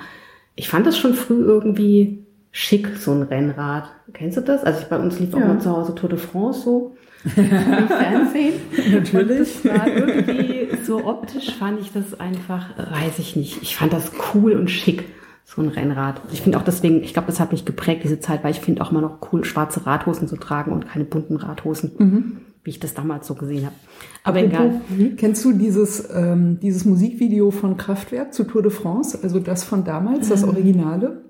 ich 0.55 0.67
fand 0.69 0.85
das 0.87 0.97
schon 0.97 1.13
früh 1.13 1.41
irgendwie 1.43 2.25
schick, 2.51 2.89
so 2.97 3.11
ein 3.11 3.21
Rennrad. 3.21 3.85
Kennst 4.13 4.37
du 4.37 4.41
das? 4.41 4.63
Also 4.63 4.85
bei 4.89 4.97
uns 4.97 5.19
lief 5.19 5.33
auch 5.33 5.39
Ja. 5.39 5.45
mal 5.47 5.61
zu 5.61 5.69
Hause 5.69 5.95
Tour 5.95 6.09
de 6.09 6.17
France 6.19 6.61
so 6.63 6.95
im 7.23 7.87
Fernsehen. 7.87 8.53
Natürlich. 8.91 9.15
Und 9.15 9.29
das 9.29 9.65
war 9.65 9.87
irgendwie 9.87 10.67
so 10.83 11.05
optisch 11.05 11.55
fand 11.55 11.79
ich 11.79 11.91
das 11.91 12.19
einfach, 12.19 12.69
weiß 12.77 13.19
ich 13.19 13.35
nicht. 13.35 13.61
Ich 13.61 13.75
fand 13.75 13.93
das 13.93 14.11
cool 14.33 14.53
und 14.53 14.69
schick, 14.69 15.05
so 15.45 15.61
ein 15.61 15.67
Rennrad. 15.67 16.21
Ich 16.31 16.41
finde 16.41 16.57
auch 16.57 16.63
deswegen, 16.63 17.03
ich 17.03 17.13
glaube, 17.13 17.27
das 17.27 17.39
hat 17.39 17.51
mich 17.51 17.65
geprägt, 17.65 18.03
diese 18.03 18.19
Zeit, 18.19 18.43
weil 18.43 18.51
ich 18.51 18.59
finde 18.59 18.81
auch 18.81 18.91
immer 18.91 19.01
noch 19.01 19.17
cool, 19.31 19.43
schwarze 19.43 19.85
Radhosen 19.85 20.27
zu 20.27 20.37
tragen 20.37 20.71
und 20.71 20.87
keine 20.87 21.05
bunten 21.05 21.35
Radhosen, 21.35 22.39
wie 22.63 22.69
ich 22.69 22.79
das 22.79 22.93
damals 22.93 23.27
so 23.27 23.35
gesehen 23.35 23.65
habe. 23.65 23.75
Aber 24.23 24.39
egal. 24.39 24.81
Kennst 25.17 25.43
du 25.45 25.51
dieses, 25.51 26.07
ähm, 26.13 26.59
dieses 26.61 26.85
Musikvideo 26.85 27.51
von 27.51 27.75
Kraftwerk 27.77 28.33
zu 28.33 28.43
Tour 28.45 28.61
de 28.61 28.71
France? 28.71 29.19
Also 29.21 29.39
das 29.39 29.63
von 29.63 29.83
damals, 29.83 30.29
das 30.29 30.43
Originale? 30.43 31.21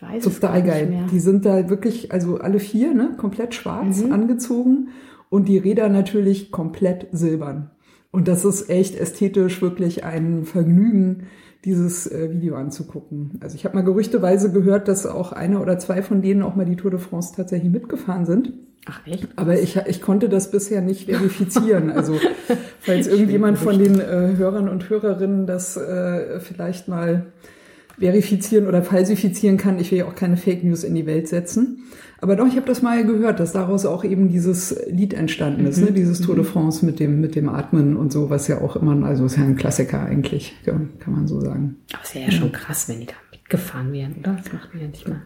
Ich 0.00 0.08
weiß 0.08 0.26
es 0.26 0.34
Total 0.40 0.62
nicht 0.62 0.66
geil. 0.72 0.86
mehr. 0.86 1.04
Die 1.10 1.20
sind 1.20 1.44
da 1.46 1.68
wirklich, 1.68 2.12
also 2.12 2.38
alle 2.38 2.58
vier, 2.60 2.94
ne, 2.94 3.10
komplett 3.16 3.54
schwarz 3.54 4.02
Mhm. 4.02 4.12
angezogen 4.12 4.88
und 5.28 5.48
die 5.48 5.58
Räder 5.58 5.88
natürlich 5.88 6.50
komplett 6.50 7.08
silbern. 7.12 7.70
Und 8.10 8.28
das 8.28 8.44
ist 8.44 8.70
echt 8.70 8.98
ästhetisch 8.98 9.60
wirklich 9.60 10.04
ein 10.04 10.44
Vergnügen, 10.44 11.24
dieses 11.64 12.10
äh, 12.10 12.30
Video 12.30 12.54
anzugucken. 12.54 13.38
Also 13.40 13.56
ich 13.56 13.64
habe 13.64 13.74
mal 13.74 13.82
gerüchteweise 13.82 14.52
gehört, 14.52 14.88
dass 14.88 15.04
auch 15.04 15.32
einer 15.32 15.60
oder 15.60 15.78
zwei 15.78 16.00
von 16.00 16.22
denen 16.22 16.42
auch 16.42 16.54
mal 16.54 16.64
die 16.64 16.76
Tour 16.76 16.92
de 16.92 17.00
France 17.00 17.34
tatsächlich 17.36 17.72
mitgefahren 17.72 18.24
sind. 18.24 18.52
Ach 18.86 19.04
echt? 19.04 19.28
Aber 19.34 19.58
ich, 19.58 19.76
ich 19.76 20.00
konnte 20.00 20.28
das 20.28 20.52
bisher 20.52 20.80
nicht 20.80 21.10
verifizieren. 21.10 21.90
Also 21.90 22.18
falls 22.80 23.08
irgendjemand 23.08 23.58
von 23.58 23.78
den 23.78 23.98
äh, 23.98 24.36
Hörern 24.36 24.68
und 24.68 24.88
Hörerinnen 24.88 25.46
das 25.46 25.76
äh, 25.76 26.38
vielleicht 26.38 26.86
mal 26.86 27.32
verifizieren 27.98 28.68
oder 28.68 28.82
falsifizieren 28.82 29.56
kann, 29.56 29.80
ich 29.80 29.90
will 29.90 29.98
ja 29.98 30.06
auch 30.06 30.14
keine 30.14 30.36
Fake 30.36 30.62
News 30.62 30.84
in 30.84 30.94
die 30.94 31.06
Welt 31.06 31.26
setzen. 31.26 31.84
Aber 32.26 32.34
doch, 32.34 32.48
ich 32.48 32.56
habe 32.56 32.66
das 32.66 32.82
mal 32.82 33.06
gehört, 33.06 33.38
dass 33.38 33.52
daraus 33.52 33.86
auch 33.86 34.02
eben 34.02 34.28
dieses 34.28 34.76
Lied 34.88 35.14
entstanden 35.14 35.64
ist, 35.64 35.78
ne? 35.78 35.92
dieses 35.92 36.20
Tour 36.20 36.34
de 36.34 36.42
France 36.42 36.84
mit 36.84 36.98
dem, 36.98 37.20
mit 37.20 37.36
dem 37.36 37.48
Atmen 37.48 37.96
und 37.96 38.12
so, 38.12 38.30
was 38.30 38.48
ja 38.48 38.60
auch 38.60 38.74
immer, 38.74 39.00
also 39.06 39.26
ist 39.26 39.36
ja 39.36 39.44
ein 39.44 39.54
Klassiker 39.54 40.00
eigentlich, 40.00 40.56
ja, 40.64 40.72
kann 40.98 41.14
man 41.14 41.28
so 41.28 41.40
sagen. 41.40 41.76
Aber 41.92 42.02
es 42.02 42.16
wäre 42.16 42.24
ja 42.24 42.32
schon 42.32 42.50
krass, 42.50 42.88
wenn 42.88 42.98
die 42.98 43.06
da 43.06 43.12
mitgefahren 43.30 43.92
wären, 43.92 44.16
oder? 44.18 44.32
Das 44.42 44.52
macht 44.52 44.74
man 44.74 44.82
ja 44.82 44.88
nicht 44.88 45.06
mal. 45.06 45.22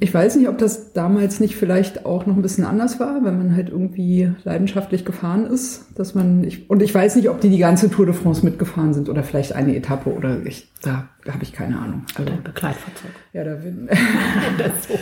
Ich 0.00 0.12
weiß 0.12 0.36
nicht, 0.36 0.48
ob 0.48 0.58
das 0.58 0.92
damals 0.92 1.40
nicht 1.40 1.56
vielleicht 1.56 2.04
auch 2.06 2.26
noch 2.26 2.36
ein 2.36 2.42
bisschen 2.42 2.64
anders 2.64 3.00
war, 3.00 3.24
wenn 3.24 3.38
man 3.38 3.56
halt 3.56 3.70
irgendwie 3.70 4.30
leidenschaftlich 4.44 5.04
gefahren 5.04 5.46
ist, 5.46 5.86
dass 5.94 6.14
man 6.14 6.44
ich, 6.44 6.68
und 6.68 6.82
ich 6.82 6.94
weiß 6.94 7.16
nicht, 7.16 7.28
ob 7.28 7.40
die 7.40 7.50
die 7.50 7.58
ganze 7.58 7.90
Tour 7.90 8.06
de 8.06 8.14
France 8.14 8.44
mitgefahren 8.44 8.94
sind 8.94 9.08
oder 9.08 9.22
vielleicht 9.22 9.54
eine 9.54 9.74
Etappe 9.76 10.10
oder 10.10 10.38
ich 10.44 10.70
da, 10.82 11.08
habe 11.28 11.42
ich 11.42 11.52
keine 11.52 11.78
Ahnung. 11.78 12.02
Also, 12.16 12.32
ein 12.32 12.42
Begleitfahrzeug. 12.42 13.10
ja, 13.32 13.44
da 13.44 13.54
bin, 13.54 13.88
Das 14.58 14.88
so. 14.88 14.94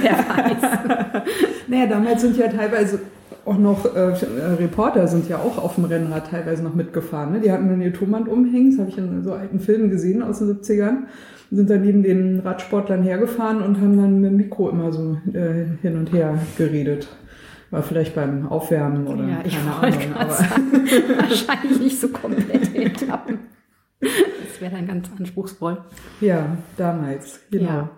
Wer 0.00 0.12
weiß. 0.12 1.22
naja, 1.68 1.86
damals 1.86 2.22
sind 2.22 2.36
ja 2.36 2.48
teilweise 2.48 3.00
auch 3.46 3.58
noch 3.58 3.94
äh, 3.94 4.14
Reporter 4.58 5.06
sind 5.06 5.28
ja 5.28 5.38
auch 5.38 5.56
auf 5.58 5.76
dem 5.76 5.84
Rennrad 5.84 6.30
teilweise 6.30 6.62
noch 6.62 6.74
mitgefahren. 6.74 7.32
Ne? 7.32 7.40
Die 7.40 7.52
hatten 7.52 7.68
dann 7.68 7.80
ihr 7.80 7.92
Turmband 7.92 8.28
umhängen, 8.28 8.72
das 8.72 8.80
habe 8.80 8.90
ich 8.90 8.98
in 8.98 9.22
so 9.22 9.32
alten 9.32 9.60
Filmen 9.60 9.88
gesehen 9.88 10.22
aus 10.22 10.40
den 10.40 10.48
70ern. 10.48 11.04
Sind 11.50 11.70
dann 11.70 11.82
neben 11.82 12.02
den 12.02 12.40
Radsportlern 12.40 13.02
hergefahren 13.02 13.62
und 13.62 13.80
haben 13.80 13.96
dann 13.96 14.20
mit 14.20 14.30
dem 14.30 14.36
Mikro 14.36 14.68
immer 14.70 14.92
so 14.92 15.16
äh, 15.32 15.64
hin 15.80 15.96
und 15.96 16.12
her 16.12 16.38
geredet. 16.58 17.08
War 17.70 17.82
vielleicht 17.82 18.14
beim 18.14 18.48
Aufwärmen 18.48 19.06
oder 19.06 19.24
Ja, 19.24 19.38
ich 19.44 19.56
keine 19.56 19.74
Ahnung. 19.74 20.14
Aber 20.14 20.30
sagen, 20.32 20.72
wahrscheinlich 21.16 21.80
nicht 21.80 22.00
so 22.00 22.08
komplette 22.08 22.76
Etappen. 22.76 23.38
Das 24.00 24.60
wäre 24.60 24.72
dann 24.72 24.86
ganz 24.86 25.08
anspruchsvoll. 25.18 25.78
ja, 26.20 26.56
damals, 26.76 27.40
genau. 27.50 27.66
Ja. 27.66 27.90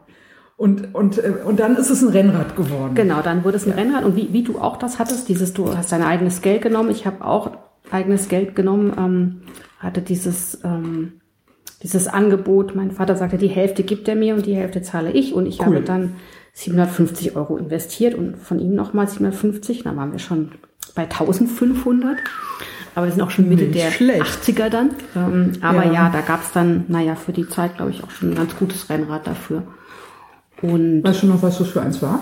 Und, 0.57 0.93
und, 0.93 1.19
äh, 1.19 1.35
und 1.45 1.61
dann 1.61 1.77
ist 1.77 1.89
es 1.89 2.03
ein 2.03 2.09
Rennrad 2.09 2.57
geworden. 2.57 2.95
Genau, 2.97 3.23
dann 3.23 3.45
wurde 3.45 3.59
es 3.59 3.67
ein 3.67 3.73
Rennrad 3.73 4.05
und 4.05 4.17
wie, 4.17 4.33
wie 4.33 4.43
du 4.43 4.59
auch 4.59 4.77
das 4.77 4.99
hattest, 4.99 5.29
dieses, 5.29 5.55
du 5.55 5.77
hast 5.77 5.93
dein 5.93 6.03
eigenes 6.03 6.43
Geld 6.43 6.63
genommen, 6.63 6.91
ich 6.91 7.07
habe 7.07 7.25
auch 7.25 7.53
eigenes 7.91 8.29
Geld 8.29 8.57
genommen, 8.57 8.93
ähm, 8.99 9.41
hatte 9.79 10.03
dieses, 10.03 10.63
ähm, 10.65 11.18
dieses 11.83 12.09
Angebot, 12.09 12.75
mein 12.75 12.91
Vater 12.91 13.17
sagte, 13.17 13.39
die 13.39 13.47
Hälfte 13.49 13.83
gibt 13.85 14.09
er 14.09 14.17
mir 14.17 14.35
und 14.35 14.47
die 14.47 14.55
Hälfte 14.57 14.83
zahle 14.83 15.13
ich 15.13 15.33
und 15.35 15.47
ich 15.47 15.61
Cool. 15.61 15.67
habe 15.67 15.81
dann 15.83 16.15
750 16.55 17.37
Euro 17.37 17.57
investiert 17.57 18.15
und 18.15 18.37
von 18.37 18.59
ihm 18.59 18.75
nochmal 18.75 19.07
750, 19.09 19.85
dann 19.85 19.97
waren 19.97 20.11
wir 20.13 20.19
schon 20.19 20.51
bei 20.97 21.03
1500. 21.05 22.17
Aber 22.97 23.07
wir 23.07 23.13
sind 23.13 23.23
auch 23.23 23.31
schon 23.31 23.49
Mitte 23.49 23.65
Nicht 23.65 23.77
der 23.77 23.91
schlecht. 23.93 24.23
80er 24.23 24.69
dann. 24.71 24.91
Ähm, 25.15 25.53
aber 25.61 25.85
Ja. 25.87 25.93
ja, 25.93 26.11
da 26.11 26.21
gab 26.21 26.43
es 26.43 26.51
dann, 26.51 26.85
naja, 26.89 27.15
für 27.15 27.33
die 27.33 27.49
Zeit, 27.49 27.77
glaube 27.77 27.93
ich, 27.93 28.03
auch 28.03 28.11
schon 28.11 28.31
ein 28.31 28.35
ganz 28.35 28.57
gutes 28.57 28.91
Rennrad 28.91 29.25
dafür. 29.27 29.63
Und 30.63 31.05
Weißt 31.05 31.23
du 31.23 31.29
noch, 31.29 31.41
was 31.43 31.59
das 31.59 31.69
für 31.69 31.81
eins 31.81 32.03
war? 32.03 32.21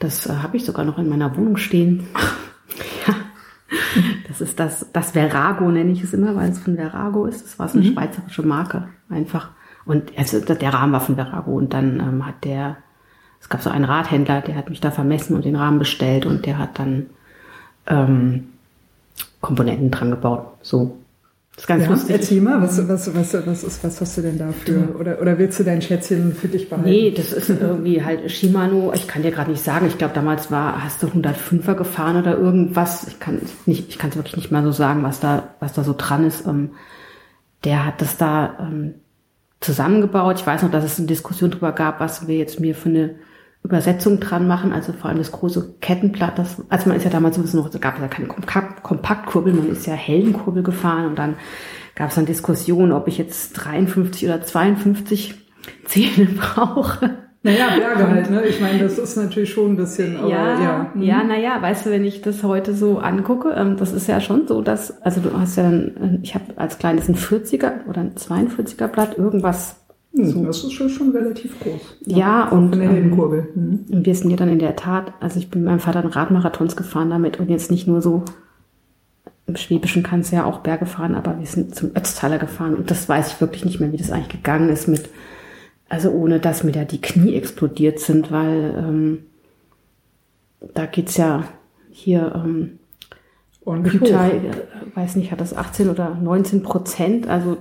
das 0.00 0.26
äh, 0.26 0.32
habe 0.34 0.58
ich 0.58 0.64
sogar 0.66 0.84
noch 0.84 0.98
in 0.98 1.08
meiner 1.08 1.34
Wohnung 1.34 1.56
stehen. 1.56 2.06
ja. 3.06 3.14
Das 4.28 4.40
ist 4.40 4.60
das, 4.60 4.86
das 4.92 5.12
Verago 5.12 5.70
nenne 5.70 5.90
ich 5.90 6.02
es 6.02 6.12
immer, 6.12 6.36
weil 6.36 6.50
es 6.50 6.58
von 6.58 6.76
Verago 6.76 7.26
ist. 7.26 7.44
Das 7.44 7.58
war 7.58 7.68
so 7.68 7.78
eine 7.78 7.90
schweizerische 7.90 8.42
Marke 8.42 8.88
einfach. 9.08 9.50
Und 9.84 10.16
also 10.18 10.40
der 10.40 10.74
Rahmen 10.74 10.92
war 10.92 11.00
von 11.00 11.16
Verago 11.16 11.52
und 11.52 11.72
dann 11.72 11.98
ähm, 11.98 12.26
hat 12.26 12.44
der, 12.44 12.76
es 13.40 13.48
gab 13.48 13.62
so 13.62 13.70
einen 13.70 13.84
Radhändler, 13.84 14.42
der 14.42 14.54
hat 14.54 14.68
mich 14.68 14.80
da 14.80 14.90
vermessen 14.90 15.34
und 15.34 15.44
den 15.44 15.56
Rahmen 15.56 15.78
bestellt 15.78 16.26
und 16.26 16.44
der 16.44 16.58
hat 16.58 16.78
dann 16.78 17.06
ähm, 17.86 18.48
Komponenten 19.40 19.90
dran 19.90 20.10
gebaut. 20.10 20.46
So. 20.62 20.98
Das 21.58 21.64
ist 21.64 21.66
ganz 21.66 21.82
Ja, 21.82 21.90
lustig. 21.90 22.10
erzähl 22.14 22.40
mal, 22.40 22.62
was, 22.62 22.88
was, 22.88 23.12
was, 23.16 23.34
was, 23.34 23.64
ist, 23.64 23.82
was 23.82 24.00
hast 24.00 24.16
du 24.16 24.22
denn 24.22 24.38
da 24.38 24.52
für, 24.52 24.94
oder, 24.96 25.20
oder 25.20 25.38
willst 25.38 25.58
du 25.58 25.64
dein 25.64 25.82
Schätzchen 25.82 26.32
für 26.32 26.46
dich 26.46 26.70
behalten? 26.70 26.88
Nee, 26.88 27.10
das 27.10 27.32
ist 27.32 27.50
irgendwie 27.50 28.04
halt 28.04 28.30
Shimano. 28.30 28.92
Ich 28.94 29.08
kann 29.08 29.22
dir 29.22 29.32
gerade 29.32 29.50
nicht 29.50 29.64
sagen. 29.64 29.88
Ich 29.88 29.98
glaube, 29.98 30.14
damals 30.14 30.52
war, 30.52 30.84
hast 30.84 31.02
du 31.02 31.08
105er 31.08 31.74
gefahren 31.74 32.16
oder 32.16 32.38
irgendwas. 32.38 33.08
Ich 33.08 33.18
kann 33.18 33.40
nicht, 33.66 33.88
ich 33.88 33.98
kann 33.98 34.10
es 34.10 34.16
wirklich 34.16 34.36
nicht 34.36 34.52
mal 34.52 34.62
so 34.62 34.70
sagen, 34.70 35.02
was 35.02 35.18
da, 35.18 35.48
was 35.58 35.72
da 35.72 35.82
so 35.82 35.96
dran 35.98 36.24
ist. 36.24 36.46
Ähm, 36.46 36.70
der 37.64 37.84
hat 37.84 38.02
das 38.02 38.16
da 38.16 38.56
ähm, 38.60 38.94
zusammengebaut. 39.58 40.38
Ich 40.38 40.46
weiß 40.46 40.62
noch, 40.62 40.70
dass 40.70 40.84
es 40.84 40.98
eine 40.98 41.08
Diskussion 41.08 41.50
darüber 41.50 41.72
gab, 41.72 41.98
was 41.98 42.28
wir 42.28 42.36
jetzt 42.36 42.60
mir 42.60 42.76
für 42.76 42.88
eine 42.88 43.16
Übersetzung 43.62 44.20
dran 44.20 44.46
machen. 44.46 44.72
Also 44.72 44.92
vor 44.92 45.10
allem 45.10 45.18
das 45.18 45.32
große 45.32 45.76
Kettenblatt. 45.80 46.38
Das, 46.38 46.62
also 46.68 46.88
man 46.88 46.96
ist 46.96 47.04
ja 47.04 47.10
damals 47.10 47.36
sowieso 47.36 47.58
noch, 47.58 47.72
es 47.72 47.80
gab 47.80 48.00
ja 48.00 48.08
keine 48.08 48.28
Kompakt, 48.28 48.82
Kompaktkurbel, 48.82 49.52
man 49.52 49.68
ist 49.70 49.86
ja 49.86 49.94
Heldenkurbel 49.94 50.62
gefahren 50.62 51.06
und 51.06 51.18
dann 51.18 51.36
gab 51.94 52.10
es 52.10 52.14
dann 52.14 52.26
Diskussionen, 52.26 52.92
ob 52.92 53.08
ich 53.08 53.18
jetzt 53.18 53.52
53 53.54 54.24
oder 54.28 54.40
52 54.42 55.34
Zähne 55.84 56.26
brauche. 56.36 57.10
Naja, 57.44 57.68
Berge 57.78 58.08
halt, 58.08 58.30
ne? 58.30 58.44
Ich 58.46 58.60
meine, 58.60 58.80
das 58.80 58.98
ist 58.98 59.16
natürlich 59.16 59.50
schon 59.52 59.72
ein 59.72 59.76
bisschen, 59.76 60.16
aber 60.16 60.28
ja, 60.28 60.60
ja. 60.60 60.92
ja, 60.96 61.22
Mhm. 61.22 61.28
naja, 61.28 61.62
weißt 61.62 61.86
du, 61.86 61.90
wenn 61.90 62.04
ich 62.04 62.20
das 62.20 62.42
heute 62.42 62.74
so 62.74 62.98
angucke, 62.98 63.50
ähm, 63.56 63.76
das 63.76 63.92
ist 63.92 64.08
ja 64.08 64.20
schon 64.20 64.48
so, 64.48 64.60
dass, 64.60 65.00
also 65.02 65.20
du 65.20 65.32
hast 65.38 65.56
ja 65.56 65.62
dann, 65.62 65.96
äh, 65.96 66.18
ich 66.22 66.34
habe 66.34 66.44
als 66.56 66.78
kleines 66.78 67.08
ein 67.08 67.14
40er 67.14 67.86
oder 67.88 68.00
ein 68.00 68.14
42er 68.16 68.88
Blatt, 68.88 69.16
irgendwas. 69.16 69.76
Hm, 70.14 70.44
Das 70.44 70.64
ist 70.64 70.72
schon, 70.72 70.88
schon 70.88 71.10
relativ 71.10 71.58
groß. 71.60 71.80
Ja, 72.06 72.48
und 72.48 72.70
Von 72.70 72.80
der 72.80 72.90
ähm. 72.90 73.10
Mhm. 73.10 73.86
Und 73.90 74.06
wir 74.06 74.14
sind 74.14 74.30
ja 74.30 74.36
dann 74.36 74.48
in 74.48 74.58
der 74.58 74.76
Tat, 74.76 75.12
also 75.20 75.38
ich 75.38 75.50
bin 75.50 75.62
mit 75.62 75.70
meinem 75.70 75.80
Vater 75.80 76.02
dann 76.02 76.12
Radmarathons 76.12 76.76
gefahren 76.76 77.10
damit 77.10 77.38
und 77.38 77.50
jetzt 77.50 77.70
nicht 77.70 77.86
nur 77.86 78.00
so, 78.00 78.24
im 79.46 79.56
Schwäbischen 79.56 80.02
kannst 80.02 80.30
du 80.30 80.36
ja 80.36 80.44
auch 80.44 80.60
Berge 80.60 80.86
fahren, 80.86 81.14
aber 81.14 81.38
wir 81.38 81.46
sind 81.46 81.74
zum 81.74 81.96
Ötztaler 81.96 82.38
gefahren 82.38 82.74
und 82.74 82.90
das 82.90 83.08
weiß 83.08 83.32
ich 83.32 83.40
wirklich 83.40 83.64
nicht 83.64 83.80
mehr, 83.80 83.90
wie 83.92 83.96
das 83.96 84.10
eigentlich 84.12 84.28
gegangen 84.28 84.68
ist 84.68 84.88
mit, 84.88 85.08
also 85.88 86.10
ohne 86.10 86.38
dass 86.38 86.64
mir 86.64 86.72
da 86.72 86.84
die 86.84 87.00
Knie 87.00 87.34
explodiert 87.34 87.98
sind, 87.98 88.30
weil 88.30 88.74
ähm, 88.76 89.18
da 90.74 90.86
geht's 90.86 91.16
ja 91.16 91.44
hier 91.90 92.32
ähm. 92.34 92.78
Güter, 93.64 94.32
äh, 94.32 94.40
weiß 94.94 95.16
nicht, 95.16 95.30
hat 95.30 95.42
das 95.42 95.54
18 95.54 95.90
oder 95.90 96.14
19 96.14 96.62
Prozent, 96.62 97.28
also 97.28 97.58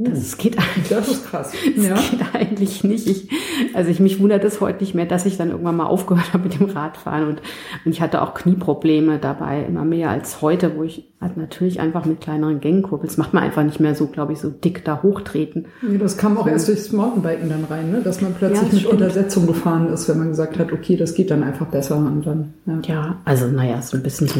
Das 0.00 0.36
geht 0.38 0.56
eigentlich. 0.56 0.88
Das 0.88 1.08
ist 1.08 1.26
krass. 1.26 1.52
Das 1.76 1.84
Ja. 1.84 1.94
geht 1.96 2.20
eigentlich 2.32 2.84
nicht. 2.84 3.08
Ich, 3.08 3.28
also 3.74 3.90
ich 3.90 3.98
mich 3.98 4.20
wundert 4.20 4.44
es 4.44 4.60
heute 4.60 4.78
nicht 4.78 4.94
mehr, 4.94 5.06
dass 5.06 5.26
ich 5.26 5.36
dann 5.36 5.50
irgendwann 5.50 5.76
mal 5.76 5.86
aufgehört 5.86 6.32
habe 6.32 6.44
mit 6.44 6.58
dem 6.60 6.66
Radfahren 6.70 7.26
und, 7.28 7.42
und 7.84 7.90
ich 7.92 8.00
hatte 8.00 8.22
auch 8.22 8.34
Knieprobleme 8.34 9.18
dabei, 9.18 9.64
immer 9.64 9.84
mehr 9.84 10.10
als 10.10 10.40
heute, 10.40 10.76
wo 10.76 10.84
ich 10.84 11.08
halt 11.20 11.36
natürlich 11.36 11.80
einfach 11.80 12.04
mit 12.04 12.20
kleineren 12.20 12.60
Gängenkurbels 12.60 13.16
macht 13.16 13.34
man 13.34 13.42
einfach 13.42 13.64
nicht 13.64 13.80
mehr 13.80 13.96
so, 13.96 14.06
glaube 14.06 14.32
ich, 14.34 14.38
so 14.38 14.50
dick 14.50 14.84
da 14.84 15.02
hochtreten. 15.02 15.66
Ja, 15.82 15.98
Das 15.98 16.16
kam 16.16 16.38
auch 16.38 16.46
erst 16.46 16.68
durchs 16.68 16.92
Mountainbiken 16.92 17.48
dann 17.48 17.64
rein, 17.64 17.90
ne? 17.90 18.00
dass 18.00 18.20
man 18.20 18.34
plötzlich 18.34 18.60
Ja, 18.60 18.68
mit 18.72 18.78
stimmt. 18.82 18.92
Untersetzung 18.92 19.46
gefahren 19.48 19.88
ist, 19.92 20.08
wenn 20.08 20.18
man 20.18 20.28
gesagt 20.28 20.60
hat, 20.60 20.72
okay, 20.72 20.96
das 20.96 21.14
geht 21.14 21.32
dann 21.32 21.42
einfach 21.42 21.66
besser 21.66 21.96
und 21.96 22.24
dann. 22.24 22.54
Ja. 22.66 22.80
Ja, 22.84 23.16
also 23.24 23.48
naja, 23.48 23.82
so 23.82 23.96
ein 23.96 24.04
bisschen 24.04 24.28
so 24.28 24.38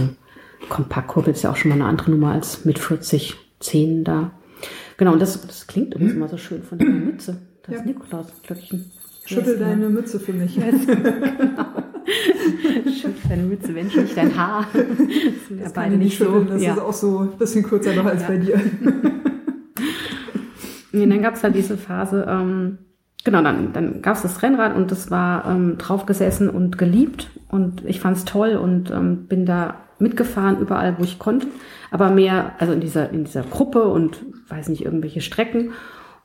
Kompaktkurbel 0.68 1.33
ist 1.33 1.42
ja 1.42 1.51
auch 1.51 1.57
schon 1.57 1.71
mal 1.71 1.75
eine 1.77 1.87
andere 1.87 2.12
Nummer 2.12 2.33
als 2.33 2.64
mit 2.64 2.79
40 2.79 3.35
Zähnen 3.61 4.05
da. 4.05 4.31
Genau, 4.99 5.13
und 5.15 5.23
das, 5.23 5.41
das 5.47 5.67
klingt 5.67 5.95
übrigens 5.95 6.15
immer 6.15 6.29
so 6.29 6.37
schön 6.37 6.63
von 6.63 6.79
deiner 6.79 6.91
Mütze. 6.91 7.39
Das 7.63 7.77
Ja. 7.77 7.83
Nikolausglöckchen. 7.85 8.85
Schüttel 9.25 9.59
Ja, 9.61 9.67
deine 9.69 9.89
Mütze 9.89 10.19
für 10.21 10.33
mich. 10.33 10.55
Schüttel 13.01 13.15
deine 13.29 13.43
Mütze, 13.45 13.75
wenn 13.75 13.87
nicht 13.87 14.17
dein 14.17 14.37
Haar. 14.37 14.67
Das 14.73 14.87
sind 15.49 15.59
ja 15.59 15.65
Das 15.65 15.73
beide 15.73 15.93
kann 15.93 16.01
ich 16.03 16.09
nicht 16.09 16.19
so. 16.19 16.41
Das 16.45 16.63
ja. 16.63 16.73
ist 16.75 16.81
auch 16.81 16.93
so 16.93 17.19
ein 17.21 17.39
bisschen 17.39 17.63
kürzer 17.63 17.95
noch 17.95 18.05
als 18.07 18.23
Ja. 18.23 18.29
bei 18.29 18.37
dir. 18.39 18.61
Und 20.93 21.11
dann 21.11 21.23
gab 21.23 21.35
es 21.35 21.43
dann 21.43 21.53
diese 21.53 21.77
Phase, 21.77 22.27
ähm, 22.29 22.79
genau, 23.23 23.43
dann, 23.43 23.73
dann 23.73 24.03
gab 24.03 24.17
es 24.17 24.23
das 24.23 24.43
Rennrad 24.43 24.75
und 24.75 24.91
das 24.91 25.11
war 25.11 25.45
ähm, 25.49 25.77
draufgesessen 25.79 26.49
und 26.49 26.79
geliebt 26.79 27.31
und 27.51 27.85
ich 27.85 28.01
fand 28.01 28.17
es 28.17 28.25
toll 28.25 28.57
und 28.57 28.91
ähm, 28.91 29.27
bin 29.27 29.45
da 29.47 29.77
mitgefahren 29.99 30.61
überall, 30.61 30.99
wo 30.99 31.05
ich 31.05 31.19
konnte, 31.19 31.47
aber 31.91 32.11
mehr, 32.11 32.53
also 32.59 32.73
in 32.73 32.81
dieser, 32.81 33.11
in 33.11 33.25
dieser 33.25 33.43
Gruppe 33.43 33.89
und 33.89 34.19
weiß 34.49 34.69
nicht, 34.69 34.85
irgendwelche 34.85 35.21
Strecken 35.21 35.73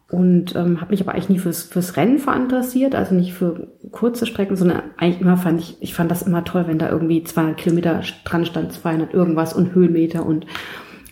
und 0.09 0.55
ähm, 0.55 0.79
habe 0.79 0.91
mich 0.91 1.01
aber 1.01 1.13
eigentlich 1.13 1.29
nie 1.29 1.39
fürs, 1.39 1.63
fürs 1.63 1.97
Rennen 1.97 2.19
verinteressiert, 2.19 2.93
also 2.93 3.15
nicht 3.15 3.33
für 3.33 3.67
kurze 3.91 4.25
Strecken, 4.25 4.55
sondern 4.55 4.83
eigentlich 4.97 5.21
immer 5.21 5.37
fand 5.37 5.59
ich, 5.59 5.77
ich 5.81 5.95
fand 5.95 6.11
das 6.11 6.21
immer 6.21 6.43
toll, 6.43 6.65
wenn 6.67 6.77
da 6.77 6.89
irgendwie 6.89 7.23
200 7.23 7.57
Kilometer 7.57 8.01
dran 8.23 8.45
stand, 8.45 8.73
200 8.73 9.13
irgendwas 9.13 9.53
und 9.53 9.73
Höhenmeter 9.73 10.25
und 10.25 10.45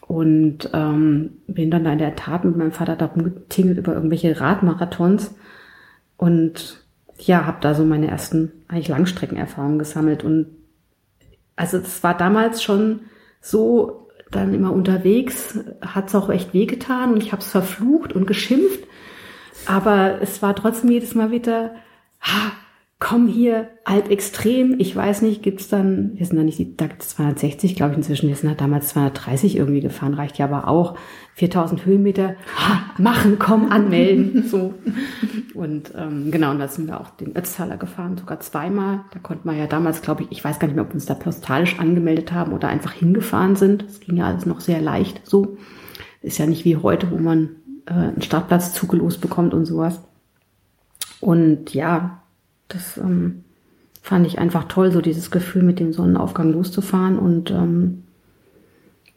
und 0.07 0.69
ähm, 0.73 1.37
bin 1.47 1.71
dann 1.71 1.85
da 1.85 1.93
in 1.93 1.97
der 1.97 2.17
Tat 2.17 2.43
mit 2.43 2.57
meinem 2.57 2.73
Vater 2.73 2.97
da 2.97 3.05
rumgetingelt 3.05 3.77
über 3.77 3.93
irgendwelche 3.93 4.41
Radmarathons 4.41 5.33
und 6.17 6.83
ja, 7.17 7.45
habe 7.45 7.57
da 7.61 7.73
so 7.73 7.85
meine 7.85 8.07
ersten 8.07 8.51
eigentlich 8.67 8.89
Langstreckenerfahrungen 8.89 9.79
gesammelt 9.79 10.23
und 10.23 10.47
also 11.55 11.79
das 11.79 12.03
war 12.03 12.15
damals 12.15 12.63
schon 12.63 13.01
so 13.41 14.09
dann 14.29 14.53
immer 14.53 14.71
unterwegs, 14.71 15.59
hat 15.81 16.07
es 16.07 16.15
auch 16.15 16.29
echt 16.29 16.53
wehgetan 16.53 17.13
und 17.13 17.23
ich 17.23 17.31
habe 17.31 17.41
es 17.41 17.49
verflucht 17.51 18.13
und 18.13 18.25
geschimpft, 18.25 18.87
aber 19.65 20.21
es 20.21 20.41
war 20.41 20.55
trotzdem 20.55 20.91
jedes 20.91 21.15
Mal 21.15 21.31
wieder, 21.31 21.75
ha, 22.21 22.53
komm 23.03 23.27
hier, 23.27 23.67
halb 23.83 24.11
extrem. 24.11 24.75
Ich 24.79 24.95
weiß 24.95 25.23
nicht, 25.23 25.41
gibt's 25.41 25.67
dann, 25.67 26.11
wir 26.13 26.25
sind 26.25 26.37
da 26.37 26.43
nicht, 26.43 26.59
die- 26.59 26.77
da 26.77 26.85
gibt's 26.85 27.09
260, 27.09 27.75
glaube 27.75 27.93
ich, 27.93 27.97
inzwischen. 27.97 28.29
Wir 28.29 28.35
sind 28.35 28.47
da 28.49 28.53
damals 28.55 28.89
230 28.89 29.57
irgendwie 29.57 29.81
gefahren, 29.81 30.13
reicht 30.13 30.37
ja 30.37 30.45
aber 30.45 30.67
auch. 30.67 30.95
4000 31.33 31.83
Höhenmeter, 31.85 32.35
ha, 32.55 32.83
machen, 32.99 33.37
komm, 33.39 33.71
anmelden, 33.71 34.43
so. 34.47 34.75
Und 35.55 35.91
ähm, 35.97 36.29
genau, 36.29 36.51
und 36.51 36.59
da 36.59 36.67
sind 36.67 36.87
wir 36.87 37.01
auch 37.01 37.09
den 37.09 37.35
Ötztaler 37.35 37.77
gefahren, 37.77 38.17
sogar 38.17 38.39
zweimal. 38.39 39.01
Da 39.13 39.19
konnte 39.19 39.47
man 39.47 39.57
ja 39.57 39.65
damals, 39.65 40.03
glaube 40.03 40.21
ich, 40.23 40.31
ich 40.31 40.43
weiß 40.43 40.59
gar 40.59 40.67
nicht 40.67 40.75
mehr, 40.75 40.83
ob 40.85 40.91
wir 40.91 40.95
uns 40.95 41.07
da 41.07 41.15
postalisch 41.15 41.79
angemeldet 41.79 42.31
haben 42.31 42.53
oder 42.53 42.67
einfach 42.67 42.91
hingefahren 42.93 43.55
sind. 43.55 43.83
Das 43.83 43.99
ging 43.99 44.17
ja 44.17 44.27
alles 44.27 44.45
noch 44.45 44.59
sehr 44.61 44.79
leicht 44.79 45.21
so. 45.27 45.57
Ist 46.21 46.37
ja 46.37 46.45
nicht 46.45 46.65
wie 46.65 46.77
heute, 46.77 47.09
wo 47.09 47.17
man 47.17 47.49
äh, 47.87 47.93
einen 47.93 48.21
Startplatz 48.21 48.73
zugelost 48.73 49.21
bekommt 49.21 49.55
und 49.55 49.65
sowas. 49.65 50.01
Und 51.19 51.73
ja, 51.73 52.20
das 52.73 52.97
ähm, 52.97 53.43
fand 54.01 54.25
ich 54.27 54.39
einfach 54.39 54.65
toll, 54.65 54.91
so 54.91 55.01
dieses 55.01 55.31
Gefühl, 55.31 55.63
mit 55.63 55.79
dem 55.79 55.93
Sonnenaufgang 55.93 56.51
loszufahren 56.51 57.19
und 57.19 57.51
ähm, 57.51 58.03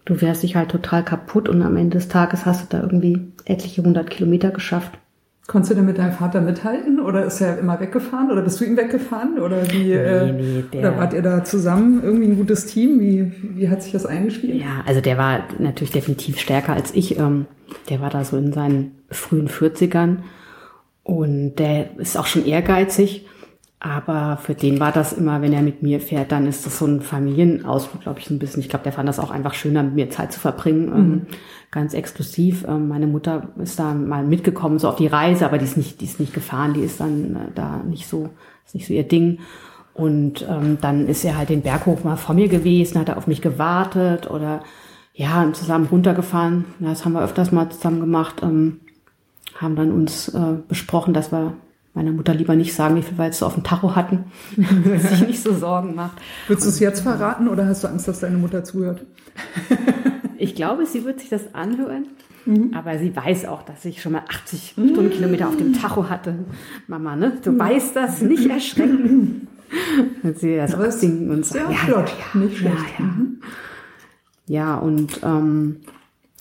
du 0.05 0.21
wärst 0.21 0.43
dich 0.43 0.57
halt 0.57 0.71
total 0.71 1.05
kaputt 1.05 1.49
und 1.49 1.63
am 1.63 1.77
Ende 1.77 1.99
des 1.99 2.09
Tages 2.09 2.45
hast 2.47 2.63
du 2.73 2.77
da 2.77 2.83
irgendwie 2.83 3.29
etliche 3.45 3.83
hundert 3.83 4.11
Kilometer 4.11 4.51
geschafft. 4.51 4.99
Konntest 5.47 5.73
du 5.73 5.75
denn 5.75 5.85
mit 5.85 5.99
deinem 5.99 6.13
Vater 6.13 6.41
mithalten 6.41 7.01
oder 7.01 7.27
ist 7.27 7.43
er 7.43 7.59
immer 7.59 7.79
weggefahren 7.79 8.31
oder 8.31 8.41
bist 8.41 8.61
du 8.61 8.65
ihm 8.65 8.79
weggefahren 8.79 9.39
oder 9.39 9.71
wie 9.71 9.93
äh, 9.93 10.33
nee, 10.33 10.65
der- 10.73 10.81
oder 10.81 10.97
wart 10.99 11.13
ihr 11.13 11.21
da 11.21 11.45
zusammen 11.45 12.03
irgendwie 12.03 12.29
ein 12.29 12.37
gutes 12.37 12.65
Team? 12.65 12.99
Wie, 12.99 13.31
wie 13.55 13.69
hat 13.69 13.83
sich 13.83 13.93
das 13.93 14.07
eingespielt? 14.07 14.55
Ja, 14.59 14.83
also 14.87 15.03
der 15.03 15.19
war 15.19 15.41
natürlich 15.59 15.93
definitiv 15.93 16.39
stärker 16.39 16.73
als 16.73 16.95
ich. 16.95 17.19
Ähm, 17.19 17.45
der 17.91 18.01
war 18.01 18.09
da 18.09 18.25
so 18.25 18.39
in 18.39 18.55
seinen 18.55 18.93
frühen 19.11 19.49
40ern 19.49 20.19
und 21.03 21.57
der 21.57 21.99
ist 21.99 22.17
auch 22.17 22.27
schon 22.27 22.47
ehrgeizig. 22.47 23.27
Aber 23.87 24.39
für 24.39 24.55
den 24.55 24.81
war 24.81 24.93
das 24.93 25.13
immer, 25.13 25.43
wenn 25.43 25.53
er 25.53 25.61
mit 25.61 25.83
mir 25.83 26.01
fährt, 26.01 26.33
dann 26.33 26.47
ist 26.47 26.65
das 26.65 26.79
so 26.79 26.87
ein 26.87 27.03
Familienausflug, 27.03 28.01
glaube 28.01 28.19
ich, 28.19 28.25
so 28.25 28.33
ein 28.33 28.39
bisschen. 28.39 28.63
Ich 28.63 28.71
glaube, 28.71 28.83
der 28.83 28.95
fand 28.95 29.07
das 29.07 29.19
auch 29.19 29.31
einfach 29.31 29.53
schöner, 29.53 29.83
mit 29.83 29.95
mir 29.95 30.09
Zeit 30.09 30.33
zu 30.33 30.41
verbringen. 30.41 30.89
Ähm, 30.89 31.27
ganz 31.71 31.93
exklusiv. 31.93 32.65
Ähm, 32.67 32.89
meine 32.89 33.07
Mutter 33.07 33.51
ist 33.63 33.79
da 33.79 33.93
mal 33.93 34.25
mitgekommen, 34.25 34.79
so 34.79 34.89
auf 34.89 34.97
die 34.97 35.07
Reise, 35.07 35.45
aber 35.45 35.59
die 35.59 35.67
ist 35.67 35.77
nicht, 35.77 36.01
die 36.01 36.07
ist 36.07 36.19
nicht 36.19 36.33
gefahren, 36.33 36.73
die 36.73 36.81
ist 36.81 36.99
dann 36.99 37.37
äh, 37.37 37.39
da 37.55 37.83
nicht 37.87 38.07
so, 38.07 38.31
ist 38.65 38.75
nicht 38.75 38.87
so 38.87 38.95
ihr 38.95 39.07
Ding. 39.07 39.41
Und 39.93 40.49
ähm, 40.49 40.79
dann 40.81 41.07
ist 41.07 41.23
er 41.23 41.37
halt 41.37 41.51
den 41.51 41.61
Berg 41.61 41.85
hoch 41.85 42.05
mal 42.05 42.17
vor 42.17 42.35
mir 42.35 42.49
gewesen, 42.49 42.99
hat 42.99 43.11
er 43.11 43.19
auf 43.19 43.27
mich 43.27 43.43
gewartet 43.43 44.31
oder 44.31 44.63
ja, 45.13 45.53
zusammen 45.53 45.89
runtergefahren. 45.93 46.65
Das 46.81 47.05
haben 47.05 47.13
wir 47.13 47.23
öfters 47.23 47.53
mal 47.53 47.69
zusammen 47.69 48.01
gemacht. 48.01 48.37
Ähm, 48.43 48.81
haben 49.57 49.77
dann 49.77 49.93
uns 49.93 50.29
äh, 50.29 50.55
besprochen, 50.67 51.13
dass 51.13 51.33
wir 51.33 51.53
meiner 51.95 52.13
Mutter 52.13 52.35
lieber 52.35 52.57
nicht 52.57 52.75
sagen, 52.75 52.97
wie 52.97 53.03
viel 53.03 53.17
wir 53.17 53.27
jetzt 53.27 53.39
so 53.39 53.47
auf 53.47 53.55
dem 53.55 53.63
Tacho 53.63 53.95
hatten, 53.95 54.25
dass 54.57 55.03
sie 55.03 55.09
sich 55.09 55.27
nicht 55.27 55.43
so 55.43 55.55
Sorgen 55.55 55.95
macht. 55.95 56.19
Willst 56.49 56.65
du 56.65 56.69
es 56.69 56.81
jetzt 56.81 57.01
verraten 57.01 57.49
oder 57.49 57.67
hast 57.67 57.85
du 57.85 57.89
Angst, 57.89 58.09
dass 58.09 58.21
deine 58.21 58.37
Mutter 58.37 58.65
zuhört? 58.65 59.05
Ich 60.37 60.55
glaube, 60.55 60.85
sie 60.85 61.05
wird 61.05 61.21
sich 61.21 61.31
das 61.31 61.55
anhören. 61.55 62.07
Aber 62.75 62.99
sie 62.99 63.17
weiß 63.17 63.47
auch, 63.47 63.63
dass 63.63 63.85
ich 63.87 64.03
schon 64.03 64.13
mal 64.13 64.25
80 64.29 64.73
Stundenkilometer 64.73 65.49
auf 65.49 65.57
dem 65.57 65.73
Tacho 65.73 66.11
hatte. 66.11 66.45
Mama, 66.87 67.17
ne? 67.17 67.39
Du 67.43 67.59
weißt 67.59 67.97
das, 67.97 68.21
nicht 68.21 68.51
erschrecken. 68.51 69.49
Und 70.23 70.39
sie 70.39 70.57
das 70.57 70.75
Aber 70.75 70.85
auch 70.85 70.89
es 70.89 71.01
singen 71.01 71.31
und 71.31 71.47
sagen. 71.47 71.73
ja 71.73 71.79
flott, 71.79 72.13
nicht 72.35 72.59
schlecht. 72.59 72.77
Ja, 72.99 73.05
ja. 74.47 74.75
ja 74.75 74.77
und 74.77 75.21
ähm, 75.23 75.77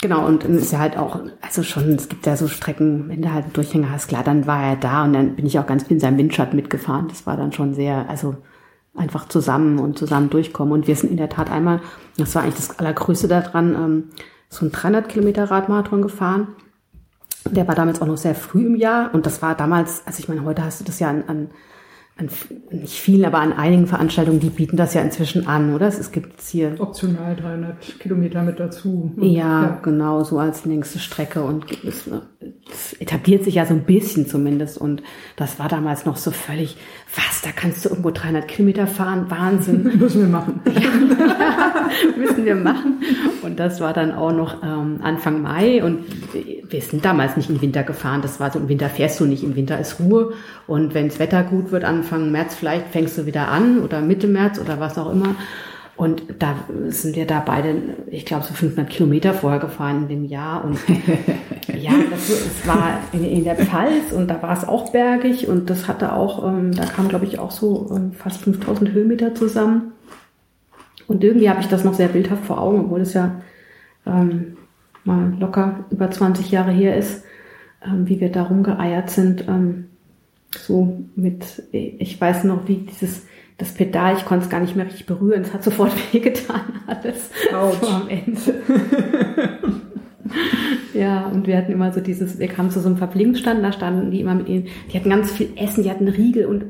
genau, 0.03 0.27
und 0.27 0.43
dann 0.43 0.57
ist 0.57 0.73
ja 0.73 0.79
halt 0.79 0.97
auch, 0.97 1.19
also 1.41 1.63
schon, 1.63 1.93
es 1.93 2.09
gibt 2.09 2.25
ja 2.25 2.35
so 2.35 2.47
Strecken, 2.47 3.07
wenn 3.07 3.21
du 3.21 3.33
halt 3.33 3.45
einen 3.45 3.53
Durchhänger 3.53 3.89
hast, 3.89 4.09
klar, 4.09 4.23
dann 4.23 4.45
war 4.45 4.61
er 4.61 4.75
da 4.75 5.05
und 5.05 5.13
dann 5.13 5.35
bin 5.35 5.45
ich 5.45 5.57
auch 5.57 5.65
ganz 5.65 5.83
viel 5.83 5.93
in 5.93 5.99
seinem 6.01 6.17
Windschatten 6.17 6.57
mitgefahren. 6.57 7.07
Das 7.07 7.25
war 7.25 7.37
dann 7.37 7.53
schon 7.53 7.73
sehr, 7.73 8.09
also 8.09 8.35
einfach 8.95 9.29
zusammen 9.29 9.79
und 9.79 9.97
zusammen 9.97 10.29
durchkommen. 10.29 10.73
Und 10.73 10.87
wir 10.87 10.95
sind 10.95 11.09
in 11.09 11.17
der 11.17 11.29
Tat 11.29 11.49
einmal, 11.49 11.79
das 12.17 12.35
war 12.35 12.43
eigentlich 12.43 12.57
das 12.57 12.77
Allergrößte 12.77 13.29
daran, 13.29 13.73
ähm, 13.73 14.03
so 14.49 14.65
ein 14.65 14.71
300 14.73 15.07
Kilometer 15.07 15.49
Radmarathon 15.49 16.01
gefahren. 16.01 16.49
Der 17.49 17.67
war 17.67 17.75
damals 17.75 18.01
auch 18.01 18.07
noch 18.07 18.17
sehr 18.17 18.35
früh 18.35 18.65
im 18.67 18.75
Jahr 18.75 19.09
und 19.13 19.25
das 19.25 19.41
war 19.41 19.55
damals, 19.55 20.03
also 20.05 20.19
ich 20.19 20.27
meine, 20.27 20.43
heute 20.43 20.63
hast 20.63 20.81
du 20.81 20.83
das 20.83 20.99
ja 20.99 21.09
an, 21.09 21.23
an, 21.27 21.49
an 22.15 22.29
nicht 22.69 22.99
vielen, 22.99 23.25
aber 23.25 23.39
an 23.39 23.53
einigen 23.53 23.87
Veranstaltungen, 23.87 24.39
die 24.39 24.51
bieten 24.51 24.77
das 24.77 24.93
ja 24.93 25.01
inzwischen 25.01 25.47
an, 25.47 25.73
oder? 25.73 25.87
Es, 25.87 26.11
gibt 26.11 26.41
hier 26.41 26.75
Optional 26.79 27.35
300 27.35 27.99
Kilometer 27.99 28.43
mit 28.43 28.59
dazu. 28.59 29.11
ja, 29.19 29.79
genau, 29.81 30.23
so 30.23 30.37
als 30.37 30.63
längste 30.65 30.99
Strecke 30.99 31.41
und 31.43 31.65
es, 31.83 32.07
es 32.71 32.93
etabliert 32.99 33.43
sich 33.43 33.55
ja 33.55 33.65
so 33.65 33.73
ein 33.73 33.85
bisschen 33.85 34.27
zumindest 34.27 34.77
und 34.77 35.01
das 35.37 35.57
war 35.57 35.69
damals 35.69 36.05
noch 36.05 36.17
so 36.17 36.29
völlig, 36.29 36.77
was, 37.15 37.41
da 37.41 37.51
kannst 37.51 37.85
du 37.85 37.89
irgendwo 37.89 38.11
300 38.11 38.47
Kilometer 38.47 38.87
fahren, 38.87 39.25
Wahnsinn, 39.29 39.83
Müssen 39.99 40.21
wir 40.21 40.27
machen. 40.27 40.61
müssen 42.17 42.45
wir 42.45 42.55
machen. 42.55 43.03
Und 43.41 43.59
das 43.59 43.79
war 43.79 43.93
dann 43.93 44.11
auch 44.11 44.31
noch 44.31 44.63
ähm, 44.63 44.99
Anfang 45.01 45.41
Mai. 45.41 45.83
Und 45.83 46.05
wir 46.69 46.81
sind 46.81 47.05
damals 47.05 47.37
nicht 47.37 47.49
im 47.49 47.61
Winter 47.61 47.83
gefahren, 47.83 48.21
das 48.21 48.39
war 48.39 48.51
so, 48.51 48.59
im 48.59 48.69
Winter 48.69 48.89
fährst 48.89 49.19
du 49.19 49.25
nicht, 49.25 49.43
im 49.43 49.55
Winter 49.55 49.79
ist 49.79 49.99
Ruhe. 49.99 50.33
Und 50.67 50.93
wenn 50.93 51.07
das 51.07 51.19
Wetter 51.19 51.43
gut 51.43 51.71
wird, 51.71 51.83
Anfang 51.83 52.31
März 52.31 52.55
vielleicht 52.55 52.87
fängst 52.87 53.17
du 53.17 53.25
wieder 53.25 53.47
an 53.47 53.79
oder 53.79 54.01
Mitte 54.01 54.27
März 54.27 54.59
oder 54.59 54.79
was 54.79 54.97
auch 54.97 55.11
immer. 55.11 55.35
Und 55.95 56.23
da 56.39 56.55
sind 56.87 57.15
wir 57.15 57.27
da 57.27 57.39
beide, 57.39 57.75
ich 58.07 58.25
glaube, 58.25 58.43
so 58.43 58.53
500 58.53 58.89
Kilometer 58.89 59.33
vorher 59.33 59.59
gefahren 59.59 60.03
in 60.03 60.07
dem 60.07 60.25
Jahr. 60.25 60.65
Und 60.65 60.79
ja, 61.77 61.91
das, 62.09 62.29
es 62.29 62.67
war 62.67 62.99
in, 63.11 63.23
in 63.23 63.43
der 63.43 63.55
Pfalz 63.55 64.11
und 64.11 64.27
da 64.27 64.41
war 64.41 64.57
es 64.57 64.67
auch 64.67 64.91
bergig 64.91 65.47
und 65.47 65.69
das 65.69 65.87
hatte 65.87 66.13
auch, 66.13 66.47
ähm, 66.47 66.73
da 66.73 66.85
kamen, 66.85 67.09
glaube 67.09 67.25
ich, 67.25 67.37
auch 67.37 67.51
so 67.51 67.91
ähm, 67.95 68.11
fast 68.13 68.41
5000 68.41 68.91
Höhenmeter 68.91 69.35
zusammen. 69.35 69.91
Und 71.07 71.23
irgendwie 71.23 71.49
habe 71.49 71.61
ich 71.61 71.67
das 71.67 71.83
noch 71.83 71.93
sehr 71.93 72.07
bildhaft 72.07 72.45
vor 72.45 72.59
Augen, 72.59 72.85
obwohl 72.85 73.01
es 73.01 73.13
ja 73.13 73.41
ähm, 74.07 74.57
mal 75.03 75.33
locker 75.39 75.85
über 75.91 76.09
20 76.09 76.49
Jahre 76.49 76.71
her 76.71 76.97
ist, 76.97 77.23
ähm, 77.85 78.07
wie 78.07 78.19
wir 78.19 78.31
da 78.31 78.43
rumgeeiert 78.43 79.11
sind. 79.11 79.47
Ähm, 79.47 79.89
so 80.57 81.03
mit, 81.15 81.63
ich 81.71 82.19
weiß 82.19 82.45
noch, 82.45 82.67
wie 82.67 82.77
dieses, 82.77 83.23
das 83.57 83.73
Pedal, 83.73 84.15
ich 84.17 84.25
konnte 84.25 84.45
es 84.45 84.49
gar 84.49 84.59
nicht 84.59 84.75
mehr 84.75 84.85
richtig 84.85 85.05
berühren, 85.05 85.41
es 85.41 85.53
hat 85.53 85.63
sofort 85.63 85.91
wehgetan, 86.13 86.61
alles 86.87 87.29
Autsch. 87.53 87.79
so 87.81 87.87
am 87.87 88.09
Ende. 88.09 88.61
ja, 90.93 91.27
und 91.27 91.47
wir 91.47 91.57
hatten 91.57 91.71
immer 91.71 91.91
so 91.91 92.01
dieses, 92.01 92.39
wir 92.39 92.47
kamen 92.47 92.71
zu 92.71 92.79
so 92.79 92.87
einem 92.87 92.97
Verpflegungsstand, 92.97 93.63
da 93.63 93.71
standen 93.71 94.11
die 94.11 94.21
immer 94.21 94.35
mit 94.35 94.49
ihnen, 94.49 94.67
die 94.91 94.97
hatten 94.97 95.09
ganz 95.09 95.31
viel 95.31 95.49
Essen, 95.55 95.83
die 95.83 95.89
hatten 95.89 96.07
Riegel 96.07 96.45
und, 96.45 96.65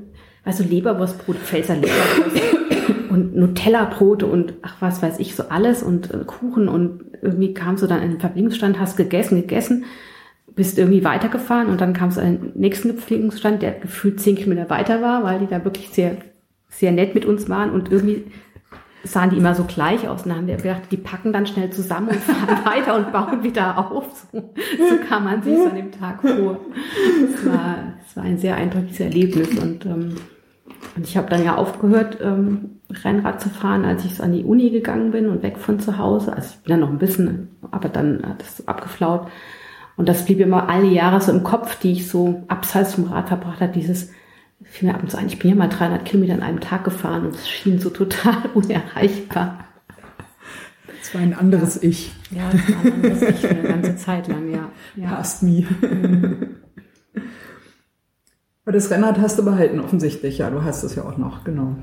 weißt 0.46 0.60
du, 0.60 0.64
Leberwurstbrot, 0.64 1.38
Pfälzer 1.38 1.76
Leberwurst 1.76 2.42
und 3.10 3.36
Nutella-Brote 3.36 4.26
und 4.26 4.56
ach 4.62 4.76
was 4.80 5.02
weiß 5.02 5.20
ich, 5.20 5.36
so 5.36 5.44
alles 5.50 5.84
und 5.84 6.14
äh, 6.14 6.26
Kuchen 6.26 6.68
und 6.68 7.06
irgendwie 7.22 7.54
kamst 7.54 7.84
du 7.84 7.88
dann 7.88 8.02
in 8.02 8.12
den 8.12 8.20
Verpflegungsstand, 8.20 8.80
hast 8.80 8.98
gegessen, 8.98 9.42
gegessen, 9.42 9.86
bist 10.56 10.78
irgendwie 10.78 11.04
weitergefahren 11.04 11.68
und 11.68 11.82
dann 11.82 11.94
kamst 11.94 12.18
du 12.18 12.22
an 12.22 12.40
den 12.40 12.52
nächsten 12.56 12.90
Verpflegungsstand, 12.90 13.62
der 13.62 13.72
gefühlt 13.72 14.20
zehn 14.20 14.36
Kilometer 14.36 14.70
weiter 14.70 15.02
war, 15.02 15.24
weil 15.24 15.40
die 15.40 15.48
da 15.48 15.64
wirklich 15.64 15.90
sehr, 15.90 16.18
sehr 16.74 16.92
nett 16.92 17.16
mit 17.16 17.26
uns 17.26 17.50
waren 17.50 17.72
und 17.72 17.92
irgendwie 17.92 18.26
sahen 19.04 19.30
die 19.30 19.38
immer 19.38 19.54
so 19.54 19.66
gleich 19.66 20.08
aus. 20.08 20.24
Und 20.24 20.30
dann 20.30 20.40
haben 20.40 20.48
wir 20.48 20.58
gedacht, 20.58 20.84
die 20.92 20.98
packen 20.98 21.34
dann 21.34 21.46
schnell 21.46 21.70
zusammen 21.70 22.10
und 22.10 22.20
fahren 22.20 22.66
weiter 22.66 22.96
und 22.96 23.12
bauen 23.12 23.44
wieder 23.44 23.78
auf. 23.78 24.28
So, 24.32 24.54
so 24.78 24.98
kam 25.08 25.26
man 25.26 25.44
sich 25.44 25.58
so 25.58 25.68
an 25.68 25.76
dem 25.76 25.92
Tag 25.92 26.22
vor. 26.22 26.60
Es 27.26 27.46
war, 27.46 27.76
es 28.08 28.16
war 28.16 28.24
ein 28.24 28.38
sehr 28.38 28.56
eindrückliches 28.56 29.02
Erlebnis. 29.02 29.60
Und, 29.60 29.86
ähm, 29.86 30.16
und 30.96 31.06
ich 31.06 31.18
habe 31.18 31.30
dann 31.30 31.44
ja 31.44 31.56
aufgehört, 31.56 32.18
ähm, 32.22 32.80
Rennrad 33.04 33.42
zu 33.42 33.50
fahren, 33.50 33.86
als 33.86 34.06
ich 34.06 34.16
so 34.16 34.24
an 34.24 34.34
die 34.34 34.44
Uni 34.44 34.70
gegangen 34.70 35.12
bin 35.12 35.28
und 35.28 35.44
weg 35.44 35.58
von 35.58 35.80
zu 35.80 35.98
Hause. 35.98 36.34
Also 36.34 36.56
ich 36.56 36.64
bin 36.64 36.72
dann 36.72 36.80
noch 36.82 36.90
ein 36.90 37.00
bisschen, 37.00 37.50
aber 37.72 37.90
dann 37.90 38.24
hat 38.26 38.42
es 38.42 38.58
so 38.58 38.66
abgeflaut. 38.66 39.28
Und 39.96 40.10
das 40.10 40.26
blieb 40.26 40.40
immer 40.40 40.70
alle 40.70 40.88
Jahre 40.88 41.22
so 41.22 41.32
im 41.32 41.44
Kopf, 41.44 41.80
die 41.80 41.92
ich 41.92 42.08
so 42.08 42.44
abseits 42.48 42.96
vom 42.96 43.06
Rad 43.06 43.28
verbracht 43.28 43.62
habe, 43.62 43.74
dieses 43.74 44.12
fiel 44.66 44.90
mir 44.90 44.96
ab 44.96 45.04
und 45.04 45.10
zu 45.10 45.18
ein, 45.18 45.28
ich 45.28 45.40
bin 45.40 45.50
ja 45.50 45.56
mal 45.56 45.70
300 45.70 46.06
Kilometer 46.06 46.34
an 46.34 46.42
einem 46.42 46.60
Tag 46.60 46.84
gefahren 46.84 47.26
und 47.26 47.36
es 47.36 47.50
schien 47.50 47.80
so 47.80 47.90
total 47.90 48.38
unerreichbar. 48.54 49.66
Das 50.88 51.14
war 51.14 51.22
ein 51.22 51.34
anderes 51.34 51.76
ja. 51.76 51.90
Ich. 51.90 52.12
Ja, 52.32 52.50
das 52.52 52.70
war 52.70 52.86
ein 52.86 52.94
anderes 52.94 53.22
Ich 53.22 53.40
für 53.40 53.50
eine 53.50 53.64
ganze 53.64 53.96
Zeit 53.98 54.28
lang, 54.28 54.50
ja. 54.50 54.70
ja. 54.96 55.10
Past 55.10 55.44
me. 55.44 55.66
Mhm. 55.82 56.56
Aber 58.66 58.72
das 58.72 58.90
Rennrad 58.90 59.20
hast 59.20 59.38
du 59.38 59.44
behalten, 59.44 59.80
offensichtlich. 59.82 60.38
Ja, 60.38 60.50
du 60.50 60.64
hast 60.64 60.84
es 60.84 60.96
ja 60.96 61.04
auch 61.04 61.18
noch, 61.18 61.44
genau. 61.44 61.76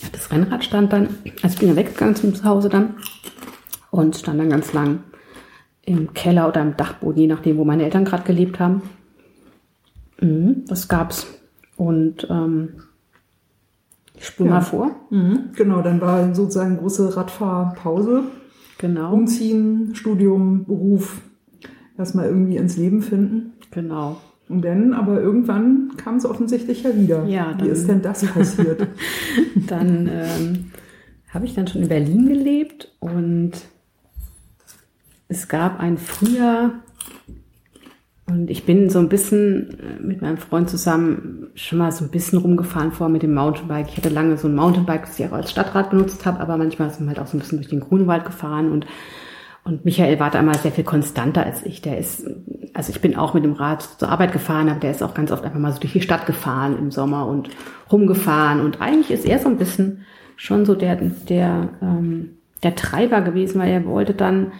Ja, 0.00 0.08
das 0.10 0.32
Rennrad 0.32 0.64
stand 0.64 0.92
dann, 0.92 1.08
also 1.42 1.54
ich 1.54 1.60
bin 1.60 1.68
ja 1.68 1.76
weggegangen 1.76 2.16
zum 2.16 2.34
Zuhause 2.34 2.68
dann 2.68 2.94
und 3.90 4.16
stand 4.16 4.40
dann 4.40 4.50
ganz 4.50 4.72
lang 4.72 5.04
im 5.82 6.12
Keller 6.14 6.48
oder 6.48 6.60
im 6.62 6.76
Dachboden, 6.76 7.20
je 7.20 7.26
nachdem, 7.28 7.58
wo 7.58 7.64
meine 7.64 7.84
Eltern 7.84 8.04
gerade 8.04 8.24
gelebt 8.24 8.58
haben. 8.58 8.82
Mhm, 10.20 10.64
das 10.66 10.88
gab's. 10.88 11.26
Und 11.76 12.26
ähm, 12.30 12.74
ich 14.16 14.26
spule 14.26 14.48
ja. 14.48 14.56
mal 14.56 14.60
vor. 14.62 14.90
Mhm, 15.10 15.50
genau, 15.54 15.82
dann 15.82 16.00
war 16.00 16.34
sozusagen 16.34 16.76
große 16.78 17.16
Radfahrpause. 17.16 18.24
Genau. 18.78 19.12
Umziehen, 19.12 19.94
Studium, 19.94 20.64
Beruf, 20.64 21.20
erstmal 21.96 22.26
irgendwie 22.26 22.56
ins 22.56 22.76
Leben 22.76 23.02
finden. 23.02 23.52
Genau. 23.70 24.18
Und 24.48 24.62
dann, 24.62 24.92
aber 24.92 25.20
irgendwann 25.20 25.92
kam 25.96 26.16
es 26.16 26.26
offensichtlich 26.26 26.82
ja 26.82 26.94
wieder. 26.94 27.24
Ja, 27.24 27.54
dann, 27.54 27.66
Wie 27.66 27.70
ist 27.70 27.88
denn 27.88 28.02
das 28.02 28.24
passiert? 28.26 28.86
dann 29.68 30.08
ähm, 30.12 30.70
habe 31.30 31.46
ich 31.46 31.54
dann 31.54 31.66
schon 31.66 31.82
in 31.82 31.88
Berlin 31.88 32.26
gelebt 32.26 32.92
und 33.00 33.52
es 35.28 35.48
gab 35.48 35.80
ein 35.80 35.96
Frühjahr, 35.96 36.83
und 38.26 38.50
ich 38.50 38.64
bin 38.64 38.88
so 38.90 38.98
ein 38.98 39.08
bisschen 39.08 39.78
äh, 39.78 40.02
mit 40.02 40.22
meinem 40.22 40.38
Freund 40.38 40.70
zusammen 40.70 41.48
schon 41.54 41.78
mal 41.78 41.92
so 41.92 42.04
ein 42.04 42.10
bisschen 42.10 42.38
rumgefahren 42.38 42.92
vor 42.92 43.08
mit 43.08 43.22
dem 43.22 43.34
Mountainbike. 43.34 43.88
Ich 43.88 43.96
hatte 43.96 44.08
lange 44.08 44.36
so 44.36 44.48
ein 44.48 44.54
Mountainbike, 44.54 45.06
das 45.06 45.18
ich 45.18 45.26
auch 45.26 45.32
als 45.32 45.50
Stadtrad 45.50 45.90
benutzt 45.90 46.24
habe, 46.24 46.40
aber 46.40 46.56
manchmal 46.56 46.90
sind 46.90 47.04
wir 47.06 47.08
halt 47.08 47.18
auch 47.18 47.26
so 47.26 47.36
ein 47.36 47.40
bisschen 47.40 47.58
durch 47.58 47.68
den 47.68 47.80
Grunewald 47.80 48.24
gefahren 48.24 48.72
und 48.72 48.86
und 49.66 49.86
Michael 49.86 50.20
war 50.20 50.30
damals 50.30 50.62
sehr 50.62 50.72
viel 50.72 50.84
konstanter 50.84 51.44
als 51.44 51.64
ich. 51.64 51.80
Der 51.80 51.96
ist, 51.96 52.26
also 52.74 52.90
ich 52.90 53.00
bin 53.00 53.16
auch 53.16 53.32
mit 53.32 53.44
dem 53.44 53.54
Rad 53.54 53.82
zur 53.82 54.10
Arbeit 54.10 54.32
gefahren, 54.32 54.68
aber 54.68 54.78
der 54.78 54.90
ist 54.90 55.02
auch 55.02 55.14
ganz 55.14 55.32
oft 55.32 55.42
einfach 55.42 55.58
mal 55.58 55.72
so 55.72 55.80
durch 55.80 55.94
die 55.94 56.02
Stadt 56.02 56.26
gefahren 56.26 56.78
im 56.78 56.90
Sommer 56.90 57.26
und 57.26 57.48
rumgefahren. 57.90 58.60
Und 58.60 58.82
eigentlich 58.82 59.10
ist 59.10 59.24
er 59.24 59.38
so 59.38 59.48
ein 59.48 59.56
bisschen 59.56 60.04
schon 60.36 60.66
so 60.66 60.74
der, 60.74 60.96
der, 60.96 61.70
ähm, 61.80 62.36
der 62.62 62.74
Treiber 62.74 63.22
gewesen, 63.22 63.58
weil 63.58 63.70
er 63.70 63.86
wollte 63.86 64.12
dann 64.12 64.52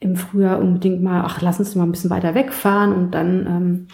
im 0.00 0.16
Frühjahr 0.16 0.60
unbedingt 0.60 1.02
mal, 1.02 1.22
ach, 1.24 1.40
lass 1.40 1.58
uns 1.58 1.74
mal 1.74 1.84
ein 1.84 1.92
bisschen 1.92 2.10
weiter 2.10 2.34
wegfahren 2.34 2.92
und 2.92 3.12
dann 3.12 3.46
ähm, 3.46 3.86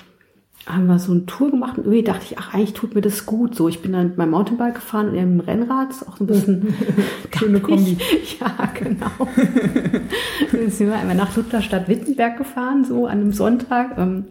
haben 0.66 0.86
wir 0.86 0.98
so 0.98 1.12
eine 1.12 1.26
Tour 1.26 1.50
gemacht 1.50 1.78
und 1.78 1.84
irgendwie 1.84 2.04
dachte 2.04 2.24
ich, 2.30 2.38
ach, 2.38 2.54
eigentlich 2.54 2.74
tut 2.74 2.94
mir 2.94 3.00
das 3.00 3.26
gut. 3.26 3.54
So, 3.54 3.68
ich 3.68 3.82
bin 3.82 3.92
dann 3.92 4.08
mit 4.08 4.18
meinem 4.18 4.30
Mountainbike 4.30 4.76
gefahren 4.76 5.08
und 5.10 5.16
im 5.16 5.40
Rennrad, 5.40 5.90
auch 6.08 6.16
so 6.16 6.24
ein 6.24 6.28
bisschen 6.28 6.74
schöne 7.36 7.60
Kombi. 7.60 7.96
Ja, 8.40 8.68
genau. 8.74 9.28
dann 10.52 10.70
sind 10.70 10.88
wir 10.88 10.96
einmal 10.96 11.16
nach 11.16 11.36
Lutherstadt 11.36 11.88
Wittenberg 11.88 12.38
gefahren, 12.38 12.84
so 12.84 13.06
an 13.06 13.20
einem 13.20 13.32
Sonntag. 13.32 13.98
Ähm, 13.98 14.26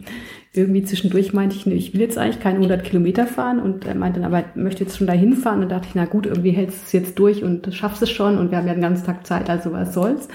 irgendwie 0.54 0.84
zwischendurch 0.84 1.32
meinte 1.32 1.56
ich, 1.56 1.64
nee, 1.64 1.74
ich 1.74 1.94
will 1.94 2.00
jetzt 2.02 2.18
eigentlich 2.18 2.40
keine 2.40 2.56
100 2.56 2.84
Kilometer 2.84 3.26
fahren 3.26 3.58
und 3.58 3.86
er 3.86 3.94
meinte 3.94 4.20
dann, 4.20 4.32
aber 4.32 4.44
ich 4.46 4.54
möchte 4.54 4.84
jetzt 4.84 4.98
schon 4.98 5.06
dahin 5.06 5.34
fahren. 5.34 5.62
Und 5.62 5.70
dachte 5.70 5.88
ich, 5.88 5.94
na 5.94 6.04
gut, 6.04 6.26
irgendwie 6.26 6.50
hältst 6.50 6.80
du 6.80 6.84
es 6.86 6.92
jetzt 6.92 7.18
durch 7.18 7.42
und 7.42 7.74
schaffst 7.74 8.02
es 8.02 8.10
schon 8.10 8.38
und 8.38 8.50
wir 8.50 8.58
haben 8.58 8.66
ja 8.66 8.74
den 8.74 8.82
ganzen 8.82 9.06
Tag 9.06 9.26
Zeit, 9.26 9.48
also 9.48 9.72
was 9.72 9.94
soll's. 9.94 10.28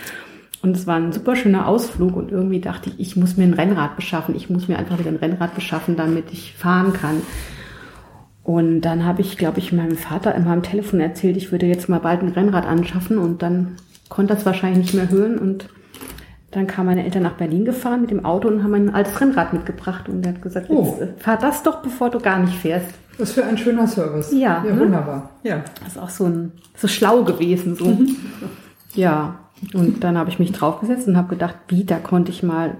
Und 0.68 0.76
es 0.76 0.86
war 0.86 0.98
ein 0.98 1.14
super 1.14 1.38
schöner 1.38 1.66
Ausflug 1.66 2.18
und 2.18 2.30
irgendwie 2.30 2.60
dachte 2.60 2.90
ich, 2.90 3.00
ich 3.00 3.16
muss 3.16 3.38
mir 3.38 3.46
ein 3.46 3.54
Rennrad 3.54 3.96
beschaffen. 3.96 4.36
Ich 4.36 4.50
muss 4.50 4.68
mir 4.68 4.78
einfach 4.78 5.00
wieder 5.00 5.10
ein 5.10 5.16
Rennrad 5.16 5.56
beschaffen, 5.56 5.96
damit 5.96 6.26
ich 6.34 6.56
fahren 6.56 6.92
kann. 6.92 7.22
Und 8.44 8.82
dann 8.82 9.06
habe 9.06 9.22
ich, 9.22 9.38
glaube 9.38 9.60
ich, 9.60 9.72
meinem 9.72 9.96
Vater 9.96 10.36
in 10.36 10.44
meinem 10.44 10.64
Telefon 10.64 11.00
erzählt, 11.00 11.38
ich 11.38 11.54
würde 11.54 11.66
jetzt 11.68 11.88
mal 11.88 12.00
bald 12.00 12.22
ein 12.22 12.34
Rennrad 12.34 12.66
anschaffen 12.66 13.18
und 13.18 13.42
dann 13.42 13.78
konnte 14.10 14.34
das 14.34 14.46
wahrscheinlich 14.46 14.80
nicht 14.80 14.94
mehr 14.94 15.10
hören 15.10 15.38
und 15.38 15.70
dann 16.52 16.68
kamen 16.68 16.88
meine 16.88 17.06
Eltern 17.06 17.24
nach 17.24 17.36
Berlin 17.36 17.64
gefahren 17.64 18.02
mit 18.02 18.12
dem 18.12 18.26
Auto 18.26 18.50
und 18.50 18.62
haben 18.62 18.74
ein 18.74 18.94
altes 18.94 19.22
Rennrad 19.22 19.54
mitgebracht 19.54 20.10
und 20.10 20.26
er 20.26 20.34
hat 20.34 20.42
gesagt, 20.42 20.70
oh. 20.70 20.98
äh, 21.00 21.08
fahr 21.18 21.38
das 21.38 21.64
doch, 21.64 21.82
bevor 21.82 22.10
du 22.10 22.20
gar 22.20 22.40
nicht 22.40 22.58
fährst. 22.58 22.88
Was 23.18 23.32
für 23.32 23.46
ein 23.46 23.58
schöner 23.58 23.88
Service. 23.88 24.34
Ja, 24.34 24.66
ja 24.66 24.74
ne? 24.74 24.80
wunderbar. 24.82 25.30
Ja. 25.44 25.64
Das 25.80 25.96
ist 25.96 25.98
auch 25.98 26.10
so 26.10 26.26
ein 26.26 26.52
so 26.76 26.90
schlau 26.90 27.24
gewesen 27.24 27.76
so. 27.76 27.98
ja, 28.96 29.36
und 29.74 30.04
dann 30.04 30.18
habe 30.18 30.30
ich 30.30 30.40
mich 30.40 30.52
draufgesetzt 30.52 31.08
und 31.08 31.18
habe 31.18 31.30
gedacht, 31.30 31.56
wie, 31.68 31.84
da 31.84 31.98
konnte 31.98 32.32
ich 32.32 32.44
mal 32.44 32.78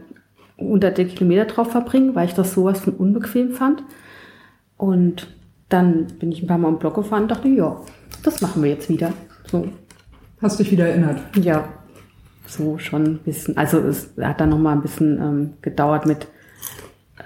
hunderte 0.58 1.06
Kilometer 1.06 1.46
drauf 1.46 1.72
verbringen, 1.72 2.16
weil 2.16 2.28
ich 2.28 2.34
das 2.34 2.54
sowas 2.54 2.80
von 2.80 2.94
unbequem 2.94 3.52
fand. 3.52 3.84
Und 4.78 5.28
dann 5.70 6.08
bin 6.20 6.32
ich 6.32 6.42
ein 6.42 6.48
paar 6.48 6.58
Mal 6.58 6.70
im 6.70 6.80
Block 6.80 6.96
gefahren 6.96 7.24
und 7.24 7.32
dachte, 7.32 7.48
ja, 7.48 7.80
das 8.24 8.42
machen 8.42 8.64
wir 8.64 8.70
jetzt 8.70 8.90
wieder. 8.90 9.14
So. 9.46 9.68
Hast 10.42 10.60
dich 10.60 10.72
wieder 10.72 10.88
erinnert? 10.88 11.20
Ja, 11.36 11.68
so 12.46 12.78
schon 12.78 13.04
ein 13.04 13.18
bisschen. 13.20 13.58
Also 13.58 13.80
es 13.80 14.14
hat 14.22 14.40
dann 14.40 14.50
noch 14.50 14.60
mal 14.60 14.74
ein 14.74 14.82
bisschen 14.82 15.20
ähm, 15.20 15.54
gedauert 15.62 16.06
mit 16.06 16.28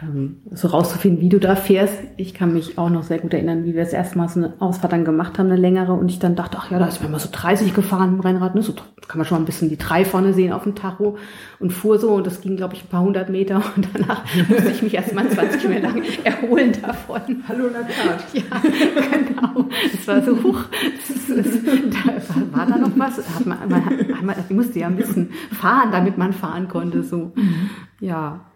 ähm, 0.02 0.38
so 0.52 0.70
rauszufinden, 0.70 1.22
wie 1.22 1.30
du 1.30 1.40
da 1.40 1.56
fährst. 1.56 1.96
Ich 2.18 2.34
kann 2.34 2.54
mich 2.54 2.78
auch 2.78 2.90
noch 2.90 3.04
sehr 3.04 3.20
gut 3.20 3.34
erinnern, 3.34 3.66
wie 3.66 3.74
wir 3.74 3.84
das 3.84 3.94
erste 3.94 4.18
Mal 4.18 4.30
so 4.30 4.40
eine 4.40 4.54
Ausfahrt 4.60 4.94
dann 4.94 5.04
gemacht 5.04 5.38
haben, 5.38 5.48
eine 5.48 5.58
längere. 5.58 5.94
Und 5.94 6.10
ich 6.10 6.20
dann 6.20 6.36
dachte, 6.36 6.58
ach 6.60 6.72
ja, 6.72 6.80
da 6.80 6.88
ist 6.88 7.04
mir 7.04 7.10
mal 7.10 7.20
so 7.20 7.30
30 7.32 7.74
gefahren 7.74 8.14
im 8.14 8.20
Rennrad. 8.22 8.56
Ne? 8.56 8.62
So 8.62 8.74
kann 8.74 9.18
man 9.18 9.26
schon 9.26 9.38
mal 9.38 9.42
ein 9.42 9.46
bisschen 9.46 9.70
die 9.70 9.78
drei 9.78 10.06
vorne 10.06 10.34
sehen 10.34 10.54
auf 10.54 10.64
dem 10.64 10.76
Tacho 10.76 11.18
und 11.60 11.72
fuhr 11.72 12.00
so. 12.00 12.12
Und 12.12 12.28
das 12.28 12.42
ging, 12.42 12.56
glaube 12.56 12.76
ich, 12.76 12.86
ein 12.86 12.88
paar 12.88 13.02
hundert 13.02 13.30
Meter. 13.30 13.62
Und 13.76 13.88
danach 13.94 14.24
musste 14.50 14.72
ich 14.72 14.82
mich 14.82 14.94
erst 14.94 15.14
mal 15.14 15.30
20 15.30 15.62
Kilometer 15.62 15.90
lang 15.90 16.04
erholen 16.24 16.72
davon. 16.82 17.44
Hallo 17.48 17.66
Nakat. 17.66 18.24
Ja, 18.34 18.44
genau. 18.62 19.68
Das 19.92 20.08
war 20.08 20.22
so, 20.24 20.36
das, 20.36 21.46
da 21.66 22.58
war 22.58 22.66
da 22.66 22.78
noch 22.78 22.92
was. 22.98 23.18
Hat 23.18 23.46
man, 23.46 23.58
man, 23.68 23.84
man, 24.10 24.26
man 24.26 24.36
musste 24.50 24.80
ja 24.80 24.88
ein 24.88 24.96
bisschen 24.96 25.32
fahren, 25.52 25.90
damit 25.92 26.18
man 26.18 26.32
fahren 26.32 26.68
konnte. 26.68 27.04
So, 27.04 27.34
ja. 28.00 28.51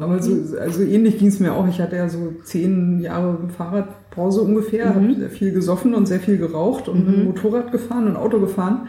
Aber 0.00 0.22
so, 0.22 0.56
also 0.58 0.82
ähnlich 0.82 1.18
ging 1.18 1.28
es 1.28 1.40
mir 1.40 1.52
auch. 1.52 1.66
Ich 1.66 1.80
hatte 1.80 1.96
ja 1.96 2.08
so 2.08 2.34
zehn 2.44 3.00
Jahre 3.00 3.48
Fahrradpause 3.48 4.42
ungefähr, 4.42 4.90
mhm. 4.90 4.94
habe 4.94 5.14
sehr 5.14 5.30
viel 5.30 5.52
gesoffen 5.52 5.94
und 5.94 6.06
sehr 6.06 6.20
viel 6.20 6.38
geraucht 6.38 6.88
und 6.88 7.06
mhm. 7.06 7.24
Motorrad 7.24 7.72
gefahren 7.72 8.06
und 8.06 8.16
Auto 8.16 8.38
gefahren. 8.38 8.88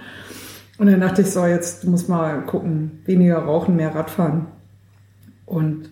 Und 0.77 0.87
dann 0.87 0.99
dachte 0.99 1.21
ich 1.21 1.31
so, 1.31 1.45
jetzt 1.45 1.85
muss 1.85 2.07
mal 2.07 2.41
gucken, 2.45 2.99
weniger 3.05 3.37
rauchen, 3.37 3.75
mehr 3.75 3.95
Radfahren. 3.95 4.47
Und 5.45 5.89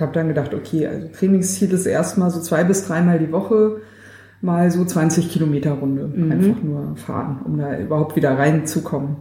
habe 0.00 0.12
dann 0.12 0.28
gedacht, 0.28 0.52
okay, 0.52 0.86
also 0.88 1.08
Trainingsziel 1.08 1.72
ist 1.72 1.86
erstmal 1.86 2.30
so 2.30 2.40
zwei 2.40 2.64
bis 2.64 2.86
dreimal 2.86 3.18
die 3.18 3.32
Woche 3.32 3.80
mal 4.40 4.70
so 4.70 4.84
20 4.84 5.30
Kilometer 5.30 5.72
Runde. 5.72 6.10
Mhm. 6.14 6.32
Einfach 6.32 6.62
nur 6.62 6.96
fahren, 6.96 7.40
um 7.44 7.56
da 7.56 7.78
überhaupt 7.78 8.16
wieder 8.16 8.36
reinzukommen. 8.36 9.16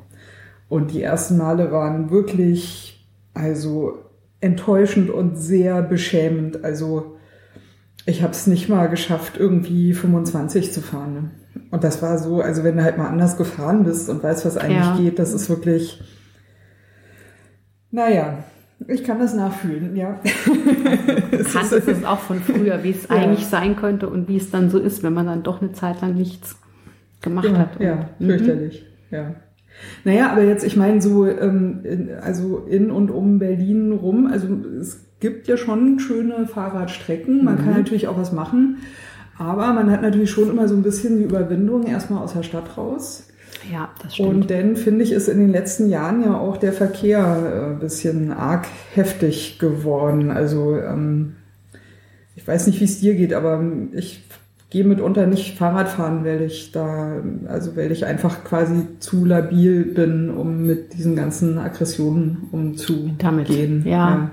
Und 0.68 0.92
die 0.92 1.04
ersten 1.04 1.38
Male 1.38 1.72
waren 1.72 2.10
wirklich, 2.10 3.08
also 3.34 4.00
enttäuschend 4.44 5.10
und 5.10 5.38
sehr 5.38 5.82
beschämend. 5.82 6.64
Also 6.64 7.18
ich 8.06 8.22
habe 8.22 8.34
es 8.34 8.48
nicht 8.48 8.70
mal 8.70 8.88
geschafft, 8.88 9.38
irgendwie 9.38 9.94
25 9.94 10.72
zu 10.74 10.82
fahren. 10.82 11.14
Ne? 11.14 11.32
Und 11.72 11.84
das 11.84 12.02
war 12.02 12.18
so, 12.18 12.42
also 12.42 12.64
wenn 12.64 12.78
du 12.78 12.84
halt 12.84 12.98
mal 12.98 13.08
anders 13.08 13.38
gefahren 13.38 13.84
bist 13.84 14.10
und 14.10 14.22
weißt, 14.22 14.46
was 14.46 14.58
eigentlich 14.58 14.78
ja. 14.80 14.98
geht, 14.98 15.20
das 15.20 15.34
ist 15.34 15.50
wirklich, 15.50 16.02
naja, 17.92 18.44
ich 18.88 19.04
kann 19.04 19.20
das 19.20 19.34
nachfühlen, 19.34 19.96
ja. 19.96 20.20
Du 21.32 21.44
kannst 21.44 21.74
es 21.74 22.04
auch 22.04 22.20
von 22.20 22.40
früher, 22.42 22.84
wie 22.84 22.92
es 22.92 23.08
ja. 23.08 23.16
eigentlich 23.16 23.46
sein 23.48 23.76
könnte 23.76 24.10
und 24.10 24.28
wie 24.28 24.38
es 24.38 24.52
dann 24.52 24.70
so 24.70 24.80
ist, 24.80 25.04
wenn 25.04 25.14
man 25.14 25.26
dann 25.26 25.44
doch 25.44 25.62
eine 25.62 25.72
Zeit 25.72 26.02
lang 26.02 26.16
nichts 26.16 26.58
gemacht 27.22 27.46
ja, 27.46 27.58
hat. 27.58 27.80
Ja, 27.80 28.10
mhm. 28.20 28.26
fürchterlich, 28.26 28.86
ja. 29.10 29.36
Naja, 30.04 30.32
aber 30.32 30.44
jetzt, 30.44 30.64
ich 30.64 30.76
meine, 30.76 31.02
so, 31.02 31.26
ähm, 31.26 31.80
in, 31.84 32.10
also 32.22 32.60
in 32.60 32.92
und 32.92 33.12
um 33.12 33.40
Berlin 33.40 33.92
rum, 33.92 34.28
also 34.28 34.48
es 34.80 35.06
gibt 35.20 35.48
ja 35.48 35.58
schon 35.58 36.00
schöne 36.00 36.48
Fahrradstrecken. 36.48 37.44
Man 37.44 37.56
mhm. 37.56 37.60
kann 37.60 37.74
natürlich 37.74 38.08
auch 38.08 38.18
was 38.18 38.32
machen. 38.32 38.78
Aber 39.38 39.74
man 39.74 39.90
hat 39.90 40.02
natürlich 40.02 40.30
schon 40.30 40.50
immer 40.50 40.68
so 40.68 40.76
ein 40.76 40.84
bisschen 40.84 41.18
die 41.18 41.24
Überwindung 41.24 41.86
erstmal 41.86 42.24
aus 42.24 42.34
der 42.34 42.44
Stadt 42.44 42.78
raus. 42.78 43.28
Ja, 43.72 43.90
das 44.02 44.16
stimmt. 44.16 44.30
Und 44.30 44.52
dann 44.52 44.76
finde 44.76 45.04
ich, 45.04 45.12
ist 45.12 45.30
in 45.30 45.40
den 45.40 45.52
letzten 45.52 45.90
Jahren 45.90 46.24
ja 46.24 46.38
auch 46.38 46.58
der 46.58 46.74
Verkehr 46.74 47.26
ein 47.26 47.78
äh, 47.78 47.80
bisschen 47.80 48.32
arg 48.32 48.68
heftig 48.94 49.60
geworden. 49.60 50.32
Also 50.32 50.78
ähm, 50.78 51.36
ich 52.36 52.48
weiß 52.48 52.68
nicht, 52.68 52.80
wie 52.80 52.86
es 52.86 53.00
dir 53.00 53.16
geht, 53.16 53.34
aber 53.34 53.64
ich 53.94 54.24
gehe 54.74 54.84
mitunter 54.84 55.28
nicht 55.28 55.56
Fahrrad 55.56 55.88
fahren, 55.88 56.26
weil 56.26 56.42
ich 56.42 56.72
da, 56.72 57.22
also 57.46 57.76
weil 57.76 57.92
ich 57.92 58.08
einfach 58.08 58.44
quasi 58.44 58.88
zu 59.00 59.24
labil 59.24 59.86
bin, 59.86 60.32
um 60.32 60.66
mit 60.66 60.94
diesen 60.96 61.16
ganzen 61.16 61.60
Aggressionen 61.60 62.48
umzugehen. 62.52 63.16
Damit, 63.20 63.50
ja. 63.50 63.82
ja. 63.86 64.32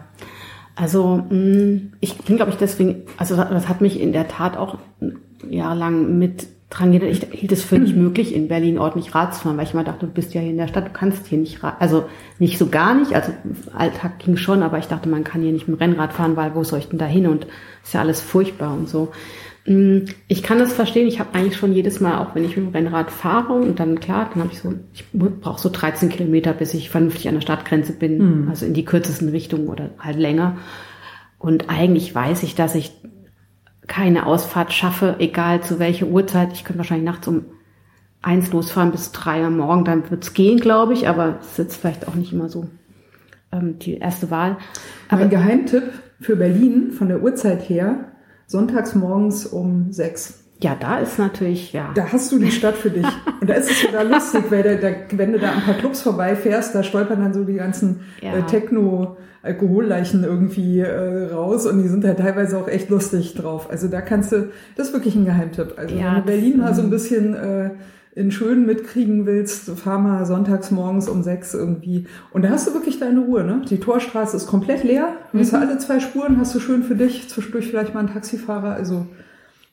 Also 0.74 1.18
mm, 1.28 1.92
ich 2.00 2.16
bin, 2.16 2.36
glaube 2.36 2.52
ich, 2.52 2.56
deswegen, 2.56 3.02
also 3.18 3.36
das 3.36 3.68
hat 3.68 3.82
mich 3.82 4.00
in 4.00 4.14
der 4.14 4.28
Tat 4.28 4.56
auch 4.56 4.78
jahrelang 5.46 6.18
mit 6.18 6.46
dran 6.70 6.90
geht. 6.92 7.02
Ich 7.02 7.26
hielt 7.32 7.52
es 7.52 7.62
für 7.62 7.78
nicht 7.78 7.94
möglich, 7.96 8.34
in 8.34 8.48
Berlin 8.48 8.78
ordentlich 8.78 9.14
Rad 9.14 9.34
zu 9.34 9.42
fahren, 9.42 9.58
weil 9.58 9.64
ich 9.64 9.74
immer 9.74 9.84
dachte, 9.84 10.06
du 10.06 10.12
bist 10.12 10.32
ja 10.32 10.40
hier 10.40 10.52
in 10.52 10.56
der 10.56 10.68
Stadt, 10.68 10.86
du 10.86 10.92
kannst 10.92 11.26
hier 11.26 11.36
nicht 11.36 11.62
Rad, 11.62 11.74
also 11.80 12.06
nicht 12.38 12.56
so 12.56 12.68
gar 12.68 12.94
nicht, 12.94 13.12
also 13.12 13.30
Alltag 13.74 14.20
ging 14.20 14.38
schon, 14.38 14.62
aber 14.62 14.78
ich 14.78 14.86
dachte, 14.86 15.10
man 15.10 15.22
kann 15.22 15.42
hier 15.42 15.52
nicht 15.52 15.68
mit 15.68 15.78
dem 15.78 15.82
Rennrad 15.82 16.14
fahren, 16.14 16.34
weil 16.34 16.54
wo 16.54 16.64
soll 16.64 16.78
ich 16.78 16.88
denn 16.88 16.98
da 16.98 17.04
hin 17.04 17.26
und 17.26 17.46
ist 17.84 17.92
ja 17.92 18.00
alles 18.00 18.22
furchtbar 18.22 18.72
und 18.72 18.88
so. 18.88 19.10
Mm, 19.66 20.00
ich 20.28 20.42
kann 20.42 20.58
das 20.58 20.72
verstehen. 20.72 21.06
Ich 21.06 21.20
habe 21.20 21.34
eigentlich 21.34 21.56
schon 21.56 21.72
jedes 21.72 22.00
Mal, 22.00 22.18
auch 22.18 22.34
wenn 22.34 22.44
ich 22.44 22.56
mit 22.56 22.66
dem 22.66 22.72
Rennrad 22.72 23.10
fahre 23.10 23.54
und 23.54 23.78
dann 23.80 24.00
klar, 24.00 24.30
dann 24.32 24.42
habe 24.42 24.52
ich 24.52 24.60
so, 24.60 24.74
ich 24.92 25.04
brauche 25.12 25.60
so 25.60 25.68
13 25.68 26.08
Kilometer, 26.08 26.52
bis 26.52 26.74
ich 26.74 26.90
vernünftig 26.90 27.28
an 27.28 27.34
der 27.34 27.42
Stadtgrenze 27.42 27.92
bin, 27.92 28.42
mhm. 28.42 28.48
also 28.48 28.66
in 28.66 28.74
die 28.74 28.84
kürzesten 28.84 29.28
Richtungen 29.28 29.68
oder 29.68 29.90
halt 29.98 30.16
länger. 30.16 30.56
Und 31.38 31.70
eigentlich 31.70 32.14
weiß 32.14 32.42
ich, 32.42 32.54
dass 32.54 32.74
ich 32.74 32.92
keine 33.86 34.26
Ausfahrt 34.26 34.72
schaffe, 34.72 35.16
egal 35.18 35.62
zu 35.62 35.78
welcher 35.78 36.06
Uhrzeit. 36.06 36.52
Ich 36.52 36.64
könnte 36.64 36.78
wahrscheinlich 36.78 37.06
nachts 37.06 37.26
um 37.26 37.46
eins 38.22 38.52
losfahren 38.52 38.92
bis 38.92 39.12
drei 39.12 39.44
am 39.44 39.56
Morgen, 39.56 39.84
dann 39.84 40.10
wird's 40.10 40.34
gehen, 40.34 40.60
glaube 40.60 40.92
ich, 40.92 41.08
aber 41.08 41.38
es 41.40 41.52
ist 41.52 41.58
jetzt 41.58 41.76
vielleicht 41.76 42.06
auch 42.06 42.14
nicht 42.14 42.32
immer 42.32 42.48
so 42.48 42.68
ähm, 43.52 43.78
die 43.78 43.94
erste 43.94 44.30
Wahl. 44.30 44.58
Aber 45.08 45.22
ein 45.22 45.30
Geheimtipp 45.30 45.84
für 46.20 46.36
Berlin 46.36 46.92
von 46.92 47.08
der 47.08 47.22
Uhrzeit 47.22 47.68
her 47.68 48.09
sonntags 48.50 48.94
morgens 48.94 49.46
um 49.46 49.92
sechs. 49.92 50.42
Ja, 50.62 50.76
da 50.78 50.98
ist 50.98 51.18
natürlich, 51.18 51.72
ja. 51.72 51.90
Da 51.94 52.12
hast 52.12 52.32
du 52.32 52.38
die 52.38 52.50
Stadt 52.50 52.74
für 52.74 52.90
dich. 52.90 53.06
Und 53.40 53.48
da 53.48 53.54
ist 53.54 53.70
es 53.70 53.80
sogar 53.80 54.04
lustig, 54.04 54.44
weil 54.50 54.62
da, 54.62 54.74
da, 54.74 54.94
wenn 55.12 55.32
du 55.32 55.38
da 55.38 55.52
ein 55.52 55.62
paar 55.62 55.74
Clubs 55.74 56.02
vorbeifährst, 56.02 56.74
da 56.74 56.82
stolpern 56.82 57.20
dann 57.20 57.32
so 57.32 57.44
die 57.44 57.54
ganzen 57.54 58.00
ja. 58.20 58.36
äh, 58.36 58.42
Techno- 58.42 59.16
Alkoholleichen 59.42 60.22
irgendwie 60.22 60.80
äh, 60.80 61.32
raus 61.32 61.64
und 61.66 61.82
die 61.82 61.88
sind 61.88 62.04
da 62.04 62.12
teilweise 62.12 62.58
auch 62.58 62.68
echt 62.68 62.90
lustig 62.90 63.34
drauf. 63.34 63.70
Also 63.70 63.88
da 63.88 64.02
kannst 64.02 64.32
du, 64.32 64.50
das 64.76 64.88
ist 64.88 64.92
wirklich 64.92 65.14
ein 65.14 65.24
Geheimtipp. 65.24 65.74
Also 65.78 65.94
ja, 65.94 66.08
wenn 66.08 66.14
du 66.16 66.22
Berlin 66.26 66.58
mal 66.58 66.74
so 66.74 66.82
ein 66.82 66.90
bisschen 66.90 67.34
äh, 67.34 67.70
in 68.12 68.32
schön 68.32 68.66
mitkriegen 68.66 69.24
willst, 69.24 69.70
fahr 69.70 69.98
mal 69.98 70.26
sonntags 70.26 70.70
morgens 70.70 71.08
um 71.08 71.22
sechs 71.22 71.54
irgendwie. 71.54 72.06
Und 72.32 72.42
da 72.42 72.50
hast 72.50 72.68
du 72.68 72.74
wirklich 72.74 72.98
deine 72.98 73.20
Ruhe, 73.20 73.44
ne? 73.44 73.62
Die 73.68 73.78
Torstraße 73.78 74.36
ist 74.36 74.48
komplett 74.48 74.82
leer. 74.82 75.16
Du 75.32 75.38
hast 75.38 75.52
mhm. 75.52 75.60
alle 75.60 75.78
zwei 75.78 76.00
Spuren, 76.00 76.38
hast 76.38 76.54
du 76.54 76.60
schön 76.60 76.82
für 76.82 76.96
dich, 76.96 77.28
zwischendurch 77.28 77.68
vielleicht 77.68 77.94
mal 77.94 78.00
einen 78.00 78.12
Taxifahrer, 78.12 78.72
also 78.72 79.06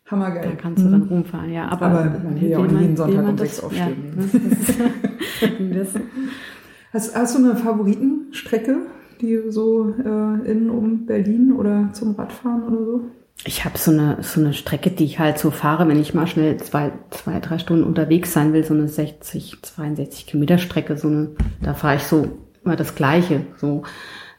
hammergeil. 0.06 0.50
Da 0.52 0.56
kannst 0.56 0.84
du 0.84 0.90
dann 0.90 1.02
mhm. 1.02 1.08
rumfahren, 1.08 1.52
ja. 1.52 1.68
Aber, 1.70 1.88
aber 1.88 2.04
man 2.24 2.40
will 2.40 2.50
ja 2.50 2.60
auch 2.60 2.72
jeden 2.72 2.96
Sonntag 2.96 3.28
um 3.28 3.38
sechs 3.38 3.60
aufstehen. 3.60 4.14
Ja, 5.74 5.84
hast, 6.94 7.16
hast 7.16 7.36
du 7.36 7.44
eine 7.44 7.56
Favoritenstrecke, 7.56 8.78
die 9.20 9.42
so 9.50 9.96
äh, 9.98 10.52
in 10.52 10.70
um 10.70 11.08
Berlin 11.08 11.54
oder 11.54 11.90
zum 11.94 12.14
Radfahren 12.14 12.64
oder 12.64 12.86
so? 12.86 13.02
Ich 13.46 13.66
habe 13.66 13.78
so 13.78 13.92
eine, 13.92 14.18
so 14.22 14.42
eine 14.42 14.54
Strecke, 14.54 14.90
die 14.90 15.06
ich 15.06 15.20
halt 15.20 15.38
so 15.38 15.52
fahre, 15.52 15.88
wenn 15.88 16.00
ich 16.00 16.14
mal 16.14 16.28
schnell 16.28 16.58
zwei, 16.58 16.92
zwei, 17.12 17.40
drei 17.40 17.60
Stunden 17.60 17.84
unterwegs 17.84 18.34
sein 18.34 18.52
will, 18.52 18.64
so 18.64 18.74
eine 18.74 18.88
60, 18.88 19.58
62 19.62 20.28
Kilometer 20.28 20.58
Strecke, 20.58 20.98
so 20.98 21.08
eine, 21.08 21.30
da 21.62 21.74
fahre 21.74 21.98
ich 21.98 22.04
so 22.04 22.38
immer 22.64 22.76
das 22.76 22.96
Gleiche. 22.96 23.42
So, 23.58 23.84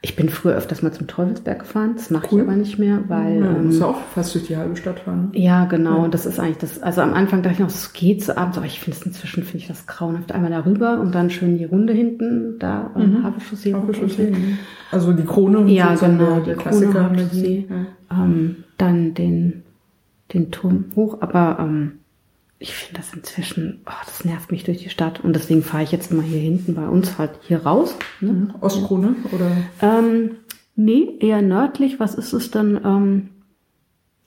ich 0.00 0.14
bin 0.14 0.28
früher 0.28 0.54
öfters 0.54 0.82
mal 0.82 0.92
zum 0.92 1.08
Teufelsberg 1.08 1.60
gefahren, 1.60 1.94
das 1.96 2.10
mache 2.10 2.28
cool. 2.30 2.40
ich 2.40 2.46
aber 2.46 2.56
nicht 2.56 2.78
mehr, 2.78 3.00
weil. 3.08 3.40
Ja, 3.40 3.50
ähm, 3.50 3.82
auch 3.82 3.96
fast 4.14 4.32
durch 4.34 4.44
die 4.44 4.56
halbe 4.56 4.76
Stadt 4.76 5.00
fahren. 5.00 5.30
Ne? 5.32 5.40
Ja, 5.40 5.64
genau. 5.64 6.02
Ja. 6.02 6.08
Das 6.08 6.24
ist 6.24 6.38
eigentlich 6.38 6.58
das. 6.58 6.80
Also 6.80 7.00
am 7.00 7.14
Anfang 7.14 7.42
dachte 7.42 7.54
ich 7.54 7.60
noch, 7.60 7.68
es 7.68 7.92
geht 7.92 8.22
so 8.22 8.36
abends, 8.36 8.56
aber 8.56 8.66
ich 8.66 8.78
finde 8.78 8.96
es 8.96 9.04
inzwischen 9.04 9.42
finde 9.42 9.58
ich 9.58 9.66
das 9.66 9.88
grauenhaft. 9.88 10.30
Einmal 10.30 10.52
darüber 10.52 11.00
und 11.00 11.14
dann 11.16 11.30
schön 11.30 11.58
die 11.58 11.64
Runde 11.64 11.92
hinten, 11.92 12.60
da 12.60 12.92
ähm, 12.96 13.14
mhm. 13.18 13.24
Havelchaussee. 13.24 13.74
Havelchaussee. 13.74 14.32
Also 14.92 15.12
die 15.12 15.24
Krone. 15.24 15.68
Ja, 15.72 15.94
genau, 15.96 16.40
die 16.40 16.52
Krone 16.52 16.94
Havelchaussee. 16.94 17.66
Ja. 17.68 18.24
Ähm, 18.24 18.64
dann 18.78 19.14
den, 19.14 19.64
den 20.32 20.50
Turm 20.50 20.86
hoch, 20.96 21.18
aber 21.20 21.58
ähm, 21.60 21.98
ich 22.58 22.74
finde 22.74 23.00
das 23.00 23.14
inzwischen, 23.14 23.82
oh, 23.86 24.04
das 24.04 24.24
nervt 24.24 24.50
mich 24.50 24.64
durch 24.64 24.78
die 24.78 24.90
Stadt 24.90 25.20
und 25.20 25.34
deswegen 25.34 25.62
fahre 25.62 25.84
ich 25.84 25.92
jetzt 25.92 26.12
mal 26.12 26.22
hier 26.22 26.40
hinten 26.40 26.74
bei 26.74 26.88
uns 26.88 27.18
halt 27.18 27.32
hier 27.42 27.64
raus. 27.64 27.96
Ne? 28.20 28.32
Mhm. 28.32 28.54
Ostkrone 28.60 29.14
oder? 29.32 29.50
Ähm, 29.80 30.36
nee, 30.74 31.16
eher 31.20 31.42
nördlich. 31.42 32.00
Was 32.00 32.14
ist 32.14 32.32
es 32.32 32.50
denn? 32.50 32.80
Ähm, 32.84 33.28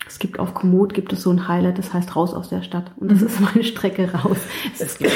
es 0.08 0.20
gibt 0.20 0.40
auf 0.40 0.54
Komoot 0.54 0.94
gibt 0.94 1.14
es 1.14 1.22
so 1.24 1.30
ein 1.30 1.48
Highlight, 1.48 1.78
das 1.78 1.94
heißt 1.94 2.16
raus 2.16 2.34
aus 2.34 2.50
der 2.50 2.64
Stadt 2.64 2.92
und 2.98 3.12
das 3.12 3.20
mhm. 3.22 3.28
ist 3.28 3.40
meine 3.42 3.64
Strecke 3.64 4.12
raus. 4.14 4.38
Es 4.80 4.98
gibt 4.98 5.14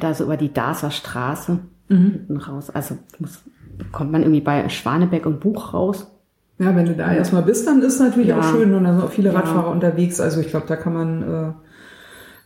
da 0.00 0.14
so 0.14 0.24
über 0.24 0.36
die 0.36 0.52
Darser 0.52 0.90
Straße 0.90 1.60
mhm. 1.88 2.10
hinten 2.10 2.36
raus. 2.36 2.70
Also 2.70 2.98
muss, 3.18 3.42
kommt 3.90 4.12
man 4.12 4.22
irgendwie 4.22 4.40
bei 4.40 4.68
Schwanebeck 4.68 5.26
und 5.26 5.40
Buch 5.40 5.72
raus 5.72 6.11
ja, 6.58 6.76
wenn 6.76 6.86
du 6.86 6.94
da 6.94 7.12
erstmal 7.12 7.42
bist, 7.42 7.66
dann 7.66 7.82
ist 7.82 7.98
natürlich 7.98 8.28
ja. 8.28 8.38
auch 8.38 8.44
schön 8.44 8.74
und 8.74 8.84
da 8.84 8.92
sind 8.92 9.02
auch 9.02 9.10
viele 9.10 9.34
Radfahrer 9.34 9.66
ja. 9.66 9.72
unterwegs. 9.72 10.20
Also 10.20 10.40
ich 10.40 10.48
glaube, 10.48 10.66
da 10.68 10.76
kann 10.76 10.92
man, 10.92 11.22
äh, 11.22 11.52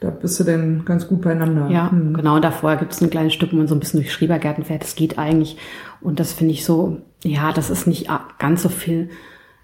da 0.00 0.10
bist 0.10 0.38
du 0.40 0.44
denn 0.44 0.84
ganz 0.84 1.08
gut 1.08 1.22
beieinander. 1.22 1.68
Ja, 1.70 1.90
hm. 1.90 2.14
genau. 2.14 2.36
Und 2.36 2.44
davor 2.44 2.76
gibt 2.76 2.92
es 2.92 3.00
ein 3.00 3.10
kleines 3.10 3.34
Stück, 3.34 3.52
wo 3.52 3.56
man 3.56 3.68
so 3.68 3.74
ein 3.74 3.80
bisschen 3.80 4.00
durch 4.00 4.12
Schrebergärten 4.12 4.64
fährt. 4.64 4.82
Das 4.82 4.94
geht 4.94 5.18
eigentlich. 5.18 5.58
Und 6.00 6.20
das 6.20 6.32
finde 6.32 6.52
ich 6.52 6.64
so, 6.64 6.98
ja, 7.24 7.52
das 7.52 7.70
ist 7.70 7.86
nicht 7.86 8.08
ganz 8.38 8.62
so 8.62 8.68
viel 8.68 9.10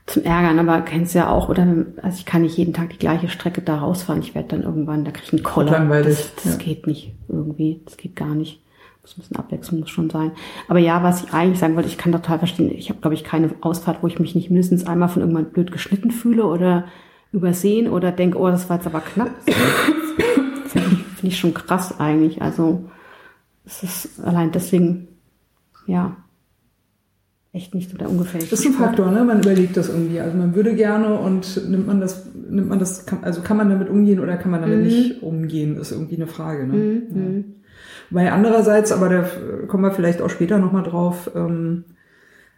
zum 0.06 0.24
Ärgern, 0.24 0.58
aber 0.58 0.80
kennst 0.80 1.14
du 1.14 1.20
ja 1.20 1.30
auch, 1.30 1.48
oder 1.48 1.64
also 2.02 2.18
ich 2.18 2.26
kann 2.26 2.42
nicht 2.42 2.56
jeden 2.56 2.74
Tag 2.74 2.90
die 2.90 2.98
gleiche 2.98 3.28
Strecke 3.28 3.62
da 3.62 3.78
rausfahren. 3.78 4.20
Ich 4.20 4.34
werde 4.34 4.48
dann 4.48 4.62
irgendwann, 4.62 5.04
da 5.04 5.12
kriege 5.12 5.26
ich 5.26 5.32
einen 5.32 5.42
Koller. 5.42 5.72
Langweilig. 5.72 6.16
Das, 6.16 6.44
das 6.44 6.52
ja. 6.54 6.58
geht 6.58 6.86
nicht 6.86 7.14
irgendwie. 7.28 7.82
Das 7.84 7.96
geht 7.96 8.16
gar 8.16 8.34
nicht. 8.34 8.61
Das 9.02 9.16
muss 9.16 9.26
ein 9.26 9.28
bisschen 9.30 9.36
Abwechslung 9.36 9.80
muss 9.80 9.90
schon 9.90 10.10
sein. 10.10 10.30
Aber 10.68 10.78
ja, 10.78 11.02
was 11.02 11.24
ich 11.24 11.32
eigentlich 11.32 11.58
sagen 11.58 11.74
wollte, 11.74 11.88
ich 11.88 11.98
kann 11.98 12.12
total 12.12 12.38
verstehen, 12.38 12.70
ich 12.70 12.88
habe, 12.88 13.00
glaube 13.00 13.14
ich, 13.14 13.24
keine 13.24 13.50
Ausfahrt, 13.60 14.02
wo 14.02 14.06
ich 14.06 14.20
mich 14.20 14.34
nicht 14.34 14.50
mindestens 14.50 14.86
einmal 14.86 15.08
von 15.08 15.22
irgendwann 15.22 15.50
blöd 15.50 15.72
geschnitten 15.72 16.12
fühle 16.12 16.44
oder 16.44 16.86
übersehen 17.32 17.88
oder 17.88 18.12
denke, 18.12 18.38
oh, 18.38 18.48
das 18.48 18.68
war 18.68 18.76
jetzt 18.76 18.86
aber 18.86 19.00
knapp. 19.00 19.30
Das 20.64 20.84
finde 21.20 21.34
ich, 21.34 21.38
schon 21.38 21.52
krass 21.52 22.00
eigentlich. 22.00 22.40
Also 22.40 22.88
es 23.66 23.82
ist 23.82 24.20
allein 24.24 24.52
deswegen, 24.52 25.08
ja, 25.86 26.16
echt 27.52 27.74
nicht 27.74 27.90
so 27.90 27.98
der 27.98 28.08
ungefährliche. 28.08 28.50
Das 28.50 28.60
ist 28.60 28.66
ein 28.66 28.72
Faktor, 28.72 29.10
ne? 29.10 29.22
Man 29.24 29.40
überlegt 29.40 29.76
das 29.76 29.90
irgendwie. 29.90 30.18
Also 30.20 30.36
man 30.36 30.54
würde 30.54 30.74
gerne 30.74 31.18
und 31.18 31.68
nimmt 31.68 31.86
man 31.86 32.00
das, 32.00 32.26
nimmt 32.34 32.68
man 32.68 32.78
das, 32.78 33.06
also 33.20 33.42
kann 33.42 33.58
man 33.58 33.68
damit 33.68 33.90
umgehen 33.90 34.20
oder 34.20 34.36
kann 34.36 34.50
man 34.50 34.62
damit 34.62 34.78
mhm. 34.78 34.84
nicht 34.84 35.22
umgehen, 35.22 35.76
ist 35.76 35.92
irgendwie 35.92 36.16
eine 36.16 36.26
Frage. 36.26 36.66
Ne? 36.66 36.74
Mhm. 36.74 37.04
Ja. 37.14 37.61
Weil 38.12 38.28
andererseits, 38.28 38.92
aber 38.92 39.08
da 39.08 39.24
kommen 39.66 39.84
wir 39.84 39.92
vielleicht 39.92 40.22
auch 40.22 40.30
später 40.30 40.58
nochmal 40.58 40.82
drauf, 40.82 41.30
ähm, 41.34 41.84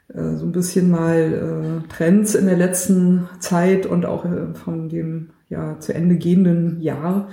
äh, 0.08 0.36
so 0.36 0.46
ein 0.46 0.52
bisschen 0.52 0.90
mal 0.90 1.82
äh, 1.84 1.88
Trends 1.88 2.34
in 2.34 2.46
der 2.46 2.56
letzten 2.56 3.28
Zeit 3.38 3.86
und 3.86 4.06
auch 4.06 4.24
äh, 4.24 4.54
von 4.54 4.88
dem 4.88 5.30
ja 5.48 5.78
zu 5.78 5.94
Ende 5.94 6.16
gehenden 6.16 6.80
Jahr. 6.80 7.28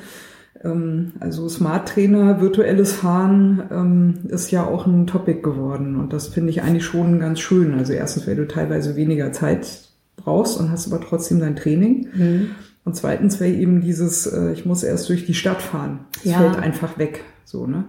Ähm, 0.64 1.14
also 1.20 1.50
Smart 1.50 1.90
Trainer, 1.90 2.42
virtuelles 2.42 2.94
Fahren 2.94 3.64
ähm, 3.72 4.30
ist 4.30 4.52
ja 4.52 4.66
auch 4.66 4.86
ein 4.86 5.08
Topic 5.08 5.42
geworden 5.42 6.00
und 6.00 6.14
das 6.14 6.28
finde 6.28 6.52
ich 6.52 6.62
eigentlich 6.62 6.86
schon 6.86 7.20
ganz 7.20 7.40
schön. 7.40 7.74
Also 7.74 7.94
erstens, 7.94 8.28
weil 8.28 8.36
du 8.36 8.48
teilweise 8.48 8.96
weniger 8.96 9.32
Zeit 9.32 9.90
brauchst 10.16 10.60
und 10.60 10.72
hast 10.72 10.92
aber 10.92 11.04
trotzdem 11.04 11.40
dein 11.40 11.56
Training. 11.56 12.08
Mhm. 12.14 12.52
Und 12.84 12.96
zweitens 12.96 13.40
wäre 13.40 13.52
eben 13.52 13.82
dieses, 13.82 14.26
äh, 14.28 14.54
ich 14.54 14.66
muss 14.66 14.84
erst 14.84 15.10
durch 15.10 15.26
die 15.26 15.34
Stadt 15.34 15.62
fahren. 15.62 16.06
Es 16.18 16.32
ja. 16.32 16.38
fällt 16.38 16.58
einfach 16.58 16.98
weg. 16.98 17.24
So, 17.46 17.68
ne? 17.68 17.86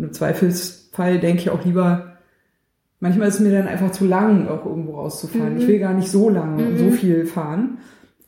Und 0.00 0.06
im 0.06 0.12
Zweifelsfall 0.14 1.18
denke 1.18 1.42
ich 1.42 1.50
auch 1.50 1.62
lieber, 1.62 2.14
manchmal 3.00 3.28
ist 3.28 3.34
es 3.34 3.40
mir 3.40 3.52
dann 3.52 3.68
einfach 3.68 3.92
zu 3.92 4.06
lang, 4.06 4.48
auch 4.48 4.64
irgendwo 4.64 4.94
rauszufahren. 4.94 5.54
Mhm. 5.54 5.60
Ich 5.60 5.68
will 5.68 5.78
gar 5.78 5.92
nicht 5.92 6.08
so 6.08 6.30
lange 6.30 6.66
und 6.66 6.78
so 6.78 6.84
mhm. 6.84 6.92
viel 6.92 7.26
fahren. 7.26 7.78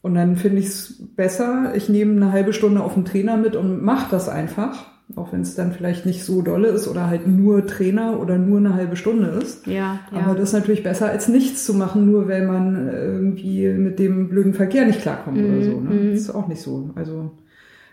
Und 0.02 0.14
dann 0.14 0.36
finde 0.36 0.58
ich 0.58 0.66
es 0.66 1.02
besser, 1.16 1.72
ich 1.74 1.88
nehme 1.88 2.20
eine 2.20 2.30
halbe 2.30 2.52
Stunde 2.52 2.82
auf 2.82 2.92
den 2.92 3.06
Trainer 3.06 3.38
mit 3.38 3.56
und 3.56 3.82
mache 3.82 4.10
das 4.10 4.28
einfach. 4.28 4.84
Auch 5.16 5.32
wenn 5.32 5.40
es 5.40 5.54
dann 5.54 5.72
vielleicht 5.72 6.04
nicht 6.04 6.24
so 6.24 6.42
dolle 6.42 6.68
ist 6.68 6.88
oder 6.88 7.06
halt 7.06 7.26
nur 7.26 7.66
Trainer 7.66 8.20
oder 8.20 8.36
nur 8.36 8.58
eine 8.58 8.74
halbe 8.74 8.96
Stunde 8.96 9.28
ist. 9.28 9.66
Ja, 9.66 10.00
ja. 10.10 10.18
Aber 10.18 10.34
das 10.34 10.50
ist 10.50 10.54
natürlich 10.54 10.82
besser, 10.82 11.08
als 11.08 11.28
nichts 11.28 11.64
zu 11.64 11.72
machen, 11.72 12.10
nur 12.10 12.28
weil 12.28 12.46
man 12.46 12.88
irgendwie 12.88 13.66
mit 13.68 13.98
dem 13.98 14.28
blöden 14.28 14.52
Verkehr 14.52 14.84
nicht 14.84 15.00
klarkommt 15.00 15.38
mhm. 15.38 15.44
oder 15.44 15.64
so. 15.64 15.80
Ne? 15.80 15.90
Mhm. 15.90 16.10
Das 16.10 16.20
ist 16.20 16.34
auch 16.34 16.48
nicht 16.48 16.60
so. 16.60 16.90
Also 16.96 17.30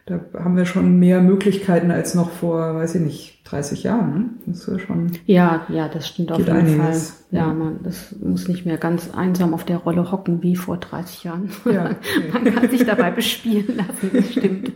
da 0.10 0.44
haben 0.44 0.58
wir 0.58 0.66
schon 0.66 0.98
mehr 0.98 1.22
Möglichkeiten 1.22 1.92
als 1.92 2.16
noch 2.16 2.32
vor, 2.32 2.76
weiß 2.76 2.96
ich 2.96 3.02
nicht, 3.02 3.42
30 3.46 3.84
Jahren. 3.84 4.14
Ne? 4.14 4.30
Das 4.48 4.68
ist 4.68 4.82
schon. 4.82 5.12
Ja, 5.28 5.66
ja, 5.70 5.88
das 5.88 6.08
stimmt 6.08 6.32
auf 6.32 6.40
jeden 6.40 6.52
einiges. 6.52 7.12
Fall. 7.12 7.18
Ja, 7.32 7.48
ja, 7.48 7.54
man, 7.54 7.80
das 7.84 8.16
muss 8.20 8.48
nicht 8.48 8.66
mehr 8.66 8.78
ganz 8.78 9.12
einsam 9.14 9.54
auf 9.54 9.64
der 9.64 9.78
Rolle 9.78 10.12
hocken 10.12 10.42
wie 10.42 10.56
vor 10.56 10.78
30 10.78 11.24
Jahren. 11.24 11.50
Ja, 11.66 11.92
man 12.34 12.44
kann 12.44 12.70
sich 12.70 12.86
dabei 12.86 13.12
bespielen 13.12 13.78
lassen, 13.78 14.10
das 14.12 14.32
stimmt. 14.32 14.72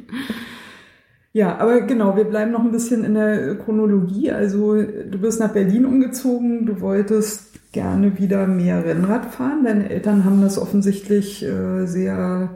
Ja, 1.36 1.58
aber 1.58 1.82
genau, 1.82 2.16
wir 2.16 2.26
bleiben 2.26 2.52
noch 2.52 2.64
ein 2.64 2.72
bisschen 2.72 3.04
in 3.04 3.16
der 3.16 3.56
Chronologie. 3.56 4.32
Also 4.32 4.76
du 4.76 5.18
bist 5.18 5.40
nach 5.40 5.52
Berlin 5.52 5.86
umgezogen, 5.86 6.68
du 6.68 6.80
wolltest 6.80 7.72
gerne 7.72 8.20
wieder 8.20 8.46
mehr 8.46 8.86
Rennrad 8.86 9.34
fahren. 9.34 9.64
Deine 9.64 9.90
Eltern 9.90 10.26
haben 10.26 10.42
das 10.42 10.60
offensichtlich 10.60 11.44
äh, 11.44 11.88
sehr 11.88 12.52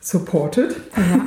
supported 0.00 0.76
ja. 0.96 1.20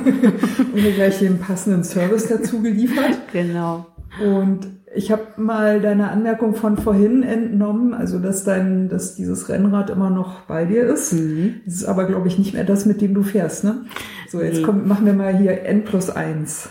und 0.58 0.74
mir 0.74 0.92
gleich 0.92 1.18
den 1.18 1.38
passenden 1.38 1.84
Service 1.84 2.28
dazu 2.28 2.62
geliefert. 2.62 3.18
Genau. 3.32 3.86
Und 4.22 4.68
ich 4.94 5.10
habe 5.10 5.22
mal 5.36 5.80
deine 5.80 6.10
Anmerkung 6.10 6.54
von 6.54 6.76
vorhin 6.76 7.22
entnommen, 7.22 7.94
also 7.94 8.18
dass 8.18 8.44
dein, 8.44 8.88
dass 8.88 9.14
dieses 9.14 9.48
Rennrad 9.48 9.90
immer 9.90 10.10
noch 10.10 10.42
bei 10.42 10.64
dir 10.64 10.84
ist. 10.84 11.14
Mhm. 11.14 11.60
Das 11.64 11.74
ist 11.74 11.84
aber, 11.84 12.04
glaube 12.04 12.28
ich, 12.28 12.38
nicht 12.38 12.54
mehr 12.54 12.64
das, 12.64 12.84
mit 12.84 13.00
dem 13.00 13.14
du 13.14 13.22
fährst, 13.22 13.64
ne? 13.64 13.84
So, 14.28 14.40
jetzt 14.42 14.58
nee. 14.58 14.62
komm, 14.62 14.86
machen 14.86 15.06
wir 15.06 15.14
mal 15.14 15.36
hier 15.36 15.62
N 15.62 15.84
plus 15.84 16.10
eins. 16.10 16.68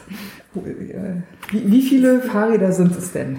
Wie, 0.53 1.71
wie 1.71 1.81
viele 1.81 2.21
Fahrräder 2.21 2.71
sind 2.71 2.95
es 2.97 3.11
denn? 3.11 3.37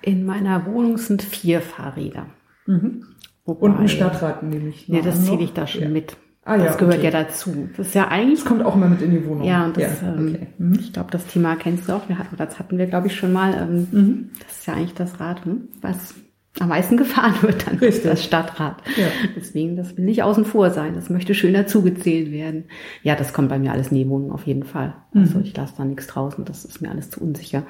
In 0.00 0.24
meiner 0.24 0.66
Wohnung 0.66 0.98
sind 0.98 1.22
vier 1.22 1.60
Fahrräder. 1.60 2.26
Mhm. 2.66 3.04
Wobei, 3.44 3.66
Und 3.66 3.76
ein 3.76 3.88
Stadtrad 3.88 4.42
nehme 4.42 4.68
ich. 4.68 4.88
Ja, 4.88 5.02
das 5.02 5.24
zähle 5.24 5.42
ich 5.42 5.52
da 5.52 5.66
schon 5.66 5.82
ja. 5.82 5.88
mit. 5.88 6.16
Ah, 6.44 6.56
ja, 6.56 6.64
das 6.64 6.78
gehört 6.78 6.96
okay. 6.96 7.04
ja 7.04 7.10
dazu. 7.10 7.68
Das 7.76 7.88
ist 7.88 7.94
ja 7.94 8.08
eigentlich. 8.08 8.40
Das 8.40 8.48
kommt 8.48 8.64
auch 8.64 8.74
immer 8.74 8.88
mit 8.88 9.00
in 9.00 9.12
die 9.12 9.24
Wohnung. 9.24 9.44
Ja, 9.44 9.64
und 9.64 9.76
das, 9.76 10.00
ja, 10.02 10.08
ähm, 10.08 10.34
okay. 10.34 10.46
ähm, 10.58 10.76
ich 10.78 10.92
glaube, 10.92 11.10
das 11.12 11.26
Thema 11.26 11.54
kennst 11.54 11.88
du 11.88 11.92
auch. 11.92 12.08
Wir 12.08 12.18
hatten, 12.18 12.36
das 12.36 12.58
hatten 12.58 12.78
wir, 12.78 12.86
glaube 12.86 13.06
ich, 13.06 13.16
schon 13.16 13.32
mal. 13.32 13.54
Ähm, 13.54 13.86
mhm. 13.92 14.30
Das 14.40 14.58
ist 14.58 14.66
ja 14.66 14.74
eigentlich 14.74 14.94
das 14.94 15.20
Rad, 15.20 15.44
hm, 15.44 15.68
was 15.80 16.14
am 16.58 16.68
meisten 16.68 16.96
gefahren 16.98 17.34
wird, 17.42 17.68
dann 17.68 17.78
Richtig. 17.78 18.10
das 18.10 18.24
Stadtrad. 18.24 18.82
Ja. 18.96 19.06
Deswegen, 19.36 19.76
das 19.76 19.96
will 19.96 20.04
nicht 20.04 20.24
außen 20.24 20.44
vor 20.44 20.70
sein. 20.70 20.94
Das 20.94 21.10
möchte 21.10 21.32
schön 21.34 21.54
dazugezählt 21.54 22.32
werden. 22.32 22.64
Ja, 23.04 23.14
das 23.14 23.32
kommt 23.32 23.48
bei 23.48 23.60
mir 23.60 23.70
alles 23.70 23.88
in 23.88 23.98
die 23.98 24.08
Wohnung 24.08 24.32
auf 24.32 24.44
jeden 24.44 24.64
Fall. 24.64 24.94
Also 25.14 25.38
mhm. 25.38 25.44
ich 25.44 25.56
lasse 25.56 25.74
da 25.78 25.84
nichts 25.84 26.08
draußen. 26.08 26.44
Das 26.44 26.64
ist 26.64 26.82
mir 26.82 26.90
alles 26.90 27.08
zu 27.10 27.20
unsicher. 27.20 27.62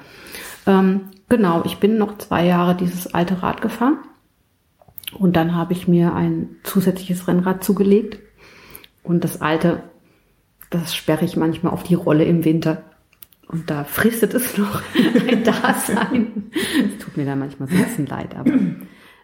Ähm, 0.65 1.01
genau, 1.29 1.61
ich 1.63 1.77
bin 1.77 1.99
noch 1.99 2.17
zwei 2.17 2.43
Jahre 2.43 2.75
dieses 2.75 3.13
alte 3.13 3.43
Rad 3.43 3.61
gefahren. 3.61 3.99
Und 5.17 5.35
dann 5.35 5.55
habe 5.55 5.73
ich 5.73 5.87
mir 5.87 6.15
ein 6.15 6.55
zusätzliches 6.63 7.27
Rennrad 7.27 7.63
zugelegt 7.63 8.17
und 9.03 9.23
das 9.23 9.41
alte, 9.41 9.83
das 10.69 10.95
sperre 10.95 11.25
ich 11.25 11.37
manchmal 11.37 11.73
auf 11.73 11.83
die 11.83 11.95
Rolle 11.95 12.25
im 12.25 12.45
Winter. 12.45 12.83
Und 13.47 13.69
da 13.69 13.83
fristet 13.83 14.33
es 14.33 14.57
noch 14.57 14.81
ein 15.29 15.43
Dasein. 15.43 16.51
Es 16.87 17.03
tut 17.03 17.17
mir 17.17 17.25
da 17.25 17.35
manchmal 17.35 17.69
so 17.69 17.75
ein 17.75 17.83
bisschen 17.83 18.07
leid, 18.07 18.35
aber 18.35 18.51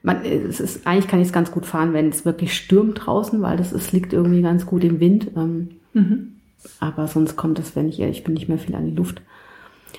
man, 0.04 0.24
es 0.24 0.60
ist, 0.60 0.86
eigentlich 0.86 1.08
kann 1.08 1.20
ich 1.20 1.28
es 1.28 1.34
ganz 1.34 1.52
gut 1.52 1.66
fahren, 1.66 1.94
wenn 1.94 2.10
es 2.10 2.26
wirklich 2.26 2.56
stürmt 2.56 3.06
draußen, 3.06 3.42
weil 3.42 3.58
das 3.58 3.72
es 3.72 3.92
liegt 3.92 4.14
irgendwie 4.14 4.42
ganz 4.42 4.66
gut 4.66 4.84
im 4.84 5.00
Wind. 5.00 5.32
Ähm, 5.36 5.70
mhm. 5.94 6.36
Aber 6.80 7.08
sonst 7.08 7.36
kommt 7.36 7.60
es, 7.60 7.76
wenn 7.76 7.90
ich 7.90 8.00
ehrlich 8.00 8.24
bin, 8.24 8.34
nicht 8.34 8.50
mehr 8.50 8.60
viel 8.60 8.76
an 8.76 8.86
die 8.86 8.96
Luft. 8.96 9.22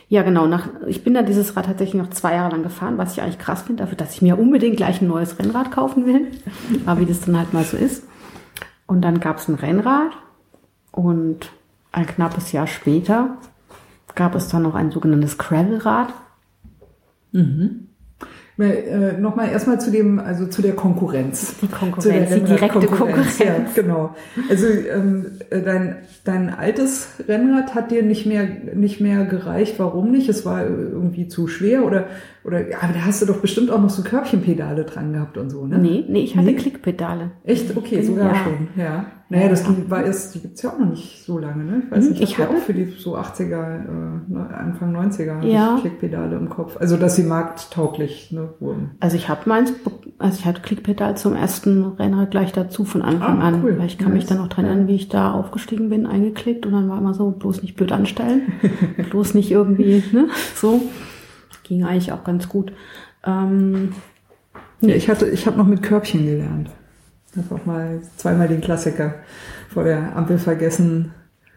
Ja, 0.09 0.23
genau. 0.23 0.47
Nach, 0.47 0.69
ich 0.87 1.05
bin 1.05 1.15
dann 1.15 1.27
dieses 1.27 1.57
Rad 1.57 1.67
tatsächlich 1.67 2.01
noch 2.01 2.11
zwei 2.11 2.35
Jahre 2.35 2.53
lang 2.53 2.63
gefahren, 2.63 2.99
was 2.99 3.13
ich 3.13 3.23
eigentlich 3.23 3.39
krass 3.39 3.63
finde, 3.63 3.83
dafür, 3.83 3.97
dass 3.97 4.15
ich 4.15 4.23
mir 4.23 4.39
unbedingt 4.39 4.77
gleich 4.77 5.01
ein 5.01 5.09
neues 5.09 5.39
Rennrad 5.39 5.71
kaufen 5.71 6.07
will. 6.07 6.29
Aber 6.87 7.01
wie 7.01 7.07
das 7.07 7.21
dann 7.21 7.39
halt 7.39 7.53
mal 7.53 7.65
so 7.65 7.77
ist. 7.77 8.05
Und 8.91 9.03
dann 9.03 9.21
gab 9.21 9.39
es 9.39 9.47
ein 9.47 9.55
Rennrad 9.55 10.11
und 10.91 11.53
ein 11.93 12.09
knappes 12.09 12.51
Jahr 12.51 12.67
später 12.67 13.37
gab 14.17 14.35
es 14.35 14.49
dann 14.49 14.63
noch 14.63 14.75
ein 14.75 14.91
sogenanntes 14.91 15.39
Gravelrad. 15.39 16.13
Mhm. 17.31 17.87
Äh, 18.59 19.13
Nochmal 19.13 19.51
erstmal 19.51 19.81
zu 19.81 19.93
dem, 19.93 20.19
also 20.19 20.49
zu 20.49 20.61
der 20.61 20.75
Konkurrenz. 20.75 21.55
Die 21.63 21.69
Konkurrenz, 21.69 22.35
die 22.35 22.41
direkte 22.41 22.89
Konkurrenz. 22.89 23.39
Ja, 23.39 23.65
genau. 23.77 24.17
Also 24.49 24.67
ähm, 24.67 25.39
äh, 25.51 25.63
dein, 25.63 25.99
dein 26.25 26.51
altes 26.51 27.11
Rennrad 27.29 27.77
hat 27.77 27.93
dir 27.93 28.03
nicht 28.03 28.27
mehr, 28.27 28.45
nicht 28.75 29.01
mehr 29.01 29.25
gereicht. 29.25 29.77
Warum 29.79 30.11
nicht? 30.11 30.29
Es 30.29 30.45
war 30.45 30.67
irgendwie 30.67 31.29
zu 31.29 31.47
schwer 31.47 31.87
oder 31.87 32.07
oder 32.45 32.69
ja, 32.69 32.79
aber 32.81 32.95
da 32.95 33.05
hast 33.05 33.21
du 33.21 33.27
doch 33.27 33.39
bestimmt 33.39 33.71
auch 33.71 33.81
noch 33.81 33.91
so 33.91 34.03
Körbchenpedale 34.03 34.85
dran 34.85 35.13
gehabt 35.13 35.37
und 35.37 35.51
so, 35.51 35.67
ne? 35.67 35.79
Nee, 35.79 36.05
nee, 36.09 36.21
ich 36.21 36.37
hatte 36.37 36.47
nee? 36.47 36.55
Klickpedale. 36.55 37.33
Echt? 37.45 37.77
Okay, 37.77 38.03
sogar 38.03 38.33
ja. 38.33 38.45
schon, 38.45 38.69
ja. 38.77 39.07
Naja, 39.33 39.49
das 39.49 39.65
war 39.89 40.05
erst, 40.05 40.35
die 40.35 40.41
gibt's 40.41 40.61
ja 40.63 40.71
auch 40.71 40.79
noch 40.79 40.91
nicht 40.91 41.25
so 41.25 41.39
lange, 41.39 41.63
ne? 41.63 41.83
Ich 41.85 41.91
weiß 41.93 42.05
hm, 42.05 42.11
nicht, 42.11 42.23
ich 42.23 42.37
hatte 42.37 42.51
auch 42.51 42.59
für 42.59 42.75
die 42.75 42.87
so 42.87 43.17
80er, 43.17 43.53
äh, 43.53 44.55
Anfang 44.55 44.97
90er 44.97 45.45
ja. 45.45 45.79
Klickpedale 45.81 46.37
im 46.37 46.49
Kopf. 46.49 46.77
Also, 46.81 46.97
dass 46.97 47.15
sie 47.15 47.23
markttauglich 47.23 48.33
ne, 48.33 48.49
wurden. 48.59 48.91
Also 48.99 49.17
ich 49.17 49.29
habe 49.29 49.43
meins, 49.49 49.73
also 50.19 50.37
ich 50.37 50.47
hatte 50.47 50.63
Klickpedal 50.63 51.17
zum 51.17 51.37
ersten 51.37 51.85
Rennrad 51.85 52.33
gleich 52.33 52.53
dazu 52.53 52.85
von 52.85 53.03
Anfang 53.03 53.41
ah, 53.41 53.49
an. 53.49 53.63
Cool. 53.63 53.79
Weil 53.79 53.87
ich 53.87 53.99
kann 53.99 54.09
nice. 54.09 54.23
mich 54.23 54.27
dann 54.27 54.39
noch 54.39 54.49
dran 54.49 54.65
erinnern, 54.65 54.89
wie 54.89 54.97
ich 54.97 55.09
da 55.09 55.31
aufgestiegen 55.33 55.91
bin, 55.91 56.07
eingeklickt 56.07 56.67
und 56.67 56.73
dann 56.73 56.89
war 56.89 56.99
immer 56.99 57.15
so, 57.15 57.31
bloß 57.31 57.63
nicht 57.63 57.77
blöd 57.77 57.93
anstellen, 57.93 58.53
bloß 59.11 59.35
nicht 59.35 59.53
irgendwie, 59.53 60.03
ne? 60.11 60.27
So 60.57 60.83
ging 61.71 61.85
eigentlich 61.85 62.13
auch 62.13 62.25
ganz 62.25 62.49
gut. 62.49 62.73
Ähm, 63.25 63.93
ja, 64.81 64.95
ich 64.97 65.09
hatte, 65.09 65.29
ich 65.29 65.47
habe 65.47 65.57
noch 65.57 65.67
mit 65.67 65.83
Körbchen 65.83 66.27
gelernt. 66.27 66.69
Einfach 67.37 67.65
mal 67.65 68.01
zweimal 68.17 68.49
den 68.49 68.61
Klassiker 68.61 69.15
vor 69.69 69.85
der 69.85 70.17
Ampel 70.17 70.39
vergessen, 70.39 71.13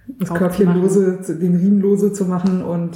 das 0.06 0.32
Körbchen 0.32 0.72
lose, 0.76 1.20
den 1.28 1.56
Riemen 1.56 1.82
lose 1.82 2.14
zu 2.14 2.26
machen 2.26 2.64
und 2.64 2.96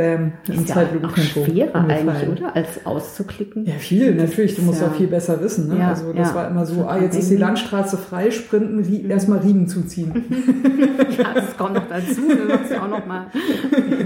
Bam, 0.00 0.32
in 0.48 0.66
Zeitlupentempo. 0.66 1.44
schwerer 1.44 1.84
eigentlich, 1.86 2.28
oder? 2.30 2.56
Als 2.56 2.86
auszuklicken. 2.86 3.66
Ja, 3.66 3.74
viel, 3.74 4.14
natürlich. 4.14 4.56
Du 4.56 4.62
musst 4.62 4.80
ja, 4.80 4.88
viel 4.88 5.08
besser 5.08 5.42
wissen. 5.42 5.68
Ne? 5.68 5.78
Ja, 5.78 5.88
also 5.90 6.14
das 6.14 6.30
ja. 6.30 6.34
war 6.34 6.48
immer 6.48 6.64
so, 6.64 6.86
ah, 6.86 6.98
jetzt 6.98 7.18
ist 7.18 7.30
die 7.30 7.36
Landstraße 7.36 7.98
frei, 7.98 8.30
sprinten, 8.30 9.10
erstmal 9.10 9.40
Riemen 9.40 9.68
zuziehen. 9.68 10.24
ja, 11.18 11.34
das 11.34 11.54
kommt 11.54 11.74
noch 11.74 11.86
dazu. 11.86 12.22
Du 12.28 12.48
machst 12.48 12.70
ja 12.70 12.82
auch 12.82 12.88
noch 12.88 13.04
mal 13.04 13.26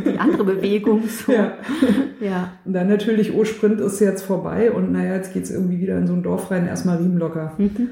die 0.04 0.18
andere 0.18 0.42
Bewegung. 0.42 1.02
So. 1.06 1.30
Ja. 1.30 1.52
ja. 2.20 2.52
Und 2.64 2.72
dann 2.72 2.88
natürlich, 2.88 3.32
oh, 3.32 3.44
Sprint 3.44 3.80
ist 3.80 4.00
jetzt 4.00 4.22
vorbei 4.22 4.72
und 4.72 4.90
naja, 4.90 5.14
jetzt 5.14 5.32
geht's 5.32 5.52
irgendwie 5.52 5.78
wieder 5.78 5.96
in 5.96 6.08
so 6.08 6.14
ein 6.14 6.24
Dorf 6.24 6.50
rein, 6.50 6.66
erstmal 6.66 6.96
Riemen 6.96 7.18
locker. 7.18 7.52
Mhm. 7.56 7.90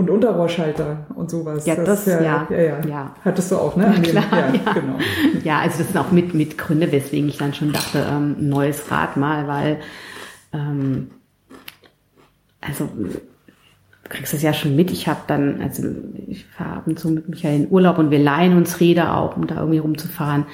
Und 0.00 0.08
Unterrohrschalter 0.08 1.08
und 1.14 1.30
sowas. 1.30 1.66
Ja, 1.66 1.74
das, 1.74 2.06
das 2.06 2.06
ja, 2.06 2.22
ja, 2.22 2.46
ja, 2.48 2.58
ja, 2.58 2.80
ja. 2.88 3.14
Hattest 3.22 3.52
du 3.52 3.56
auch, 3.56 3.76
ne? 3.76 3.92
Ja, 3.96 4.00
klar, 4.00 4.24
ja, 4.32 4.54
ja. 4.54 4.72
Genau. 4.72 4.98
ja, 5.44 5.58
also 5.58 5.76
das 5.76 5.88
sind 5.88 5.98
auch 5.98 6.10
mit, 6.10 6.32
mit 6.32 6.56
Gründe, 6.56 6.90
weswegen 6.90 7.28
ich 7.28 7.36
dann 7.36 7.52
schon 7.52 7.70
dachte, 7.70 8.06
ähm, 8.10 8.36
neues 8.38 8.90
Rad 8.90 9.18
mal, 9.18 9.46
weil, 9.46 9.80
ähm, 10.54 11.10
also 12.62 12.86
du 12.86 13.10
kriegst 14.08 14.32
das 14.32 14.40
ja 14.40 14.54
schon 14.54 14.74
mit. 14.74 14.90
Ich 14.90 15.06
habe 15.06 15.20
dann, 15.26 15.60
also 15.60 15.82
ich 16.28 16.46
fahre 16.46 16.78
ab 16.78 16.86
und 16.86 16.98
zu 16.98 17.10
mit 17.10 17.28
Michael 17.28 17.64
in 17.64 17.70
Urlaub 17.70 17.98
und 17.98 18.10
wir 18.10 18.20
leihen 18.20 18.56
uns 18.56 18.80
Räder 18.80 19.18
auch, 19.18 19.36
um 19.36 19.46
da 19.46 19.56
irgendwie 19.56 19.80
rumzufahren. 19.80 20.46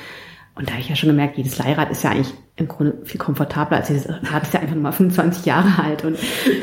Und 0.56 0.66
da 0.66 0.72
habe 0.72 0.80
ich 0.80 0.88
ja 0.88 0.96
schon 0.96 1.10
gemerkt, 1.10 1.36
jedes 1.36 1.56
Leihrad 1.56 1.92
ist 1.92 2.02
ja 2.02 2.10
eigentlich 2.10 2.34
im 2.58 2.68
Grunde 2.68 2.96
viel 3.04 3.20
komfortabler 3.20 3.76
als 3.76 3.88
dieses 3.88 4.08
Rad 4.08 4.44
ist 4.44 4.54
ja 4.54 4.60
einfach 4.60 4.74
nur 4.74 4.84
mal 4.84 4.92
25 4.92 5.44
Jahre 5.44 5.82
alt. 5.82 6.04
Und 6.06 6.16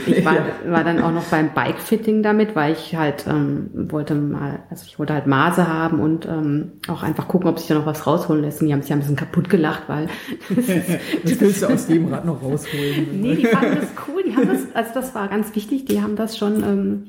ich 0.08 0.26
war, 0.26 0.34
ja. 0.34 0.46
war 0.68 0.84
dann 0.84 1.00
auch 1.00 1.12
noch 1.12 1.26
beim 1.26 1.54
Bike-Fitting 1.54 2.24
damit, 2.24 2.56
weil 2.56 2.74
ich 2.74 2.96
halt 2.96 3.26
ähm, 3.28 3.70
wollte 3.92 4.16
mal, 4.16 4.64
also 4.72 4.86
ich 4.88 4.98
wollte 4.98 5.14
halt 5.14 5.28
Maße 5.28 5.68
haben 5.68 6.00
und 6.00 6.26
ähm, 6.26 6.72
auch 6.88 7.04
einfach 7.04 7.28
gucken, 7.28 7.48
ob 7.48 7.60
sich 7.60 7.68
da 7.68 7.76
noch 7.76 7.86
was 7.86 8.08
rausholen 8.08 8.42
lässt. 8.42 8.60
Und 8.60 8.68
die 8.68 8.74
haben 8.74 8.82
sich 8.82 8.90
ja 8.90 8.96
ein 8.96 9.02
bisschen 9.02 9.16
kaputt 9.16 9.52
gelacht, 9.52 9.84
weil 9.86 10.08
das, 10.50 10.66
das 11.24 11.42
willst 11.42 11.62
du 11.62 11.68
aus 11.68 11.86
dem 11.86 12.12
Rad 12.12 12.26
noch 12.26 12.42
rausholen. 12.42 13.22
nee, 13.22 13.36
die 13.36 13.46
fanden 13.46 13.76
das 13.76 13.90
cool. 14.08 14.24
Die 14.26 14.36
haben 14.36 14.48
das, 14.48 14.62
also 14.74 14.90
das 14.96 15.14
war 15.14 15.28
ganz 15.28 15.56
wichtig, 15.56 15.86
die 15.86 16.02
haben 16.02 16.16
das 16.16 16.40
schon, 16.40 16.64
ähm, 16.64 17.04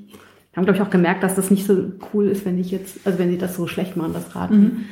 haben 0.55 0.65
glaube 0.65 0.77
ich 0.77 0.83
auch 0.83 0.91
gemerkt, 0.91 1.23
dass 1.23 1.35
das 1.35 1.51
nicht 1.51 1.67
so 1.67 1.93
cool 2.13 2.29
ist, 2.29 2.45
wenn 2.45 2.59
ich 2.59 2.71
jetzt, 2.71 2.99
also 3.07 3.19
wenn 3.19 3.31
sie 3.31 3.39
das 3.39 3.57
so 3.57 3.67
schlecht 3.67 3.97
machen, 3.97 4.13
das 4.13 4.37
Rad. 4.37 4.51
Mhm 4.51 4.85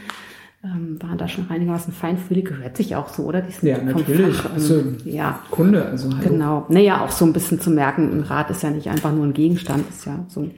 ähm, 0.65 0.99
waren 1.03 1.19
da 1.19 1.27
schon 1.27 1.51
einigermaßen 1.51 1.93
feinfühlig, 1.93 2.45
gehört 2.45 2.77
sich 2.77 2.95
auch 2.95 3.09
so, 3.09 3.25
oder? 3.25 3.43
Die 3.43 3.67
ja, 3.67 3.79
natürlich. 3.79 4.37
Fach, 4.37 4.51
ähm, 4.51 4.55
also, 4.55 4.83
ja. 5.05 5.41
Kunde, 5.51 5.85
also 5.85 6.11
hallo. 6.11 6.29
Genau. 6.29 6.67
Naja, 6.69 7.05
auch 7.05 7.11
so 7.11 7.25
ein 7.25 7.33
bisschen 7.33 7.61
zu 7.61 7.71
merken, 7.71 8.11
ein 8.13 8.23
Rad 8.23 8.51
ist 8.51 8.63
ja 8.63 8.71
nicht 8.71 8.89
einfach 8.89 9.13
nur 9.13 9.25
ein 9.25 9.35
Gegenstand, 9.35 9.89
ist 9.89 10.07
ja 10.07 10.25
so 10.29 10.41
eine 10.41 10.51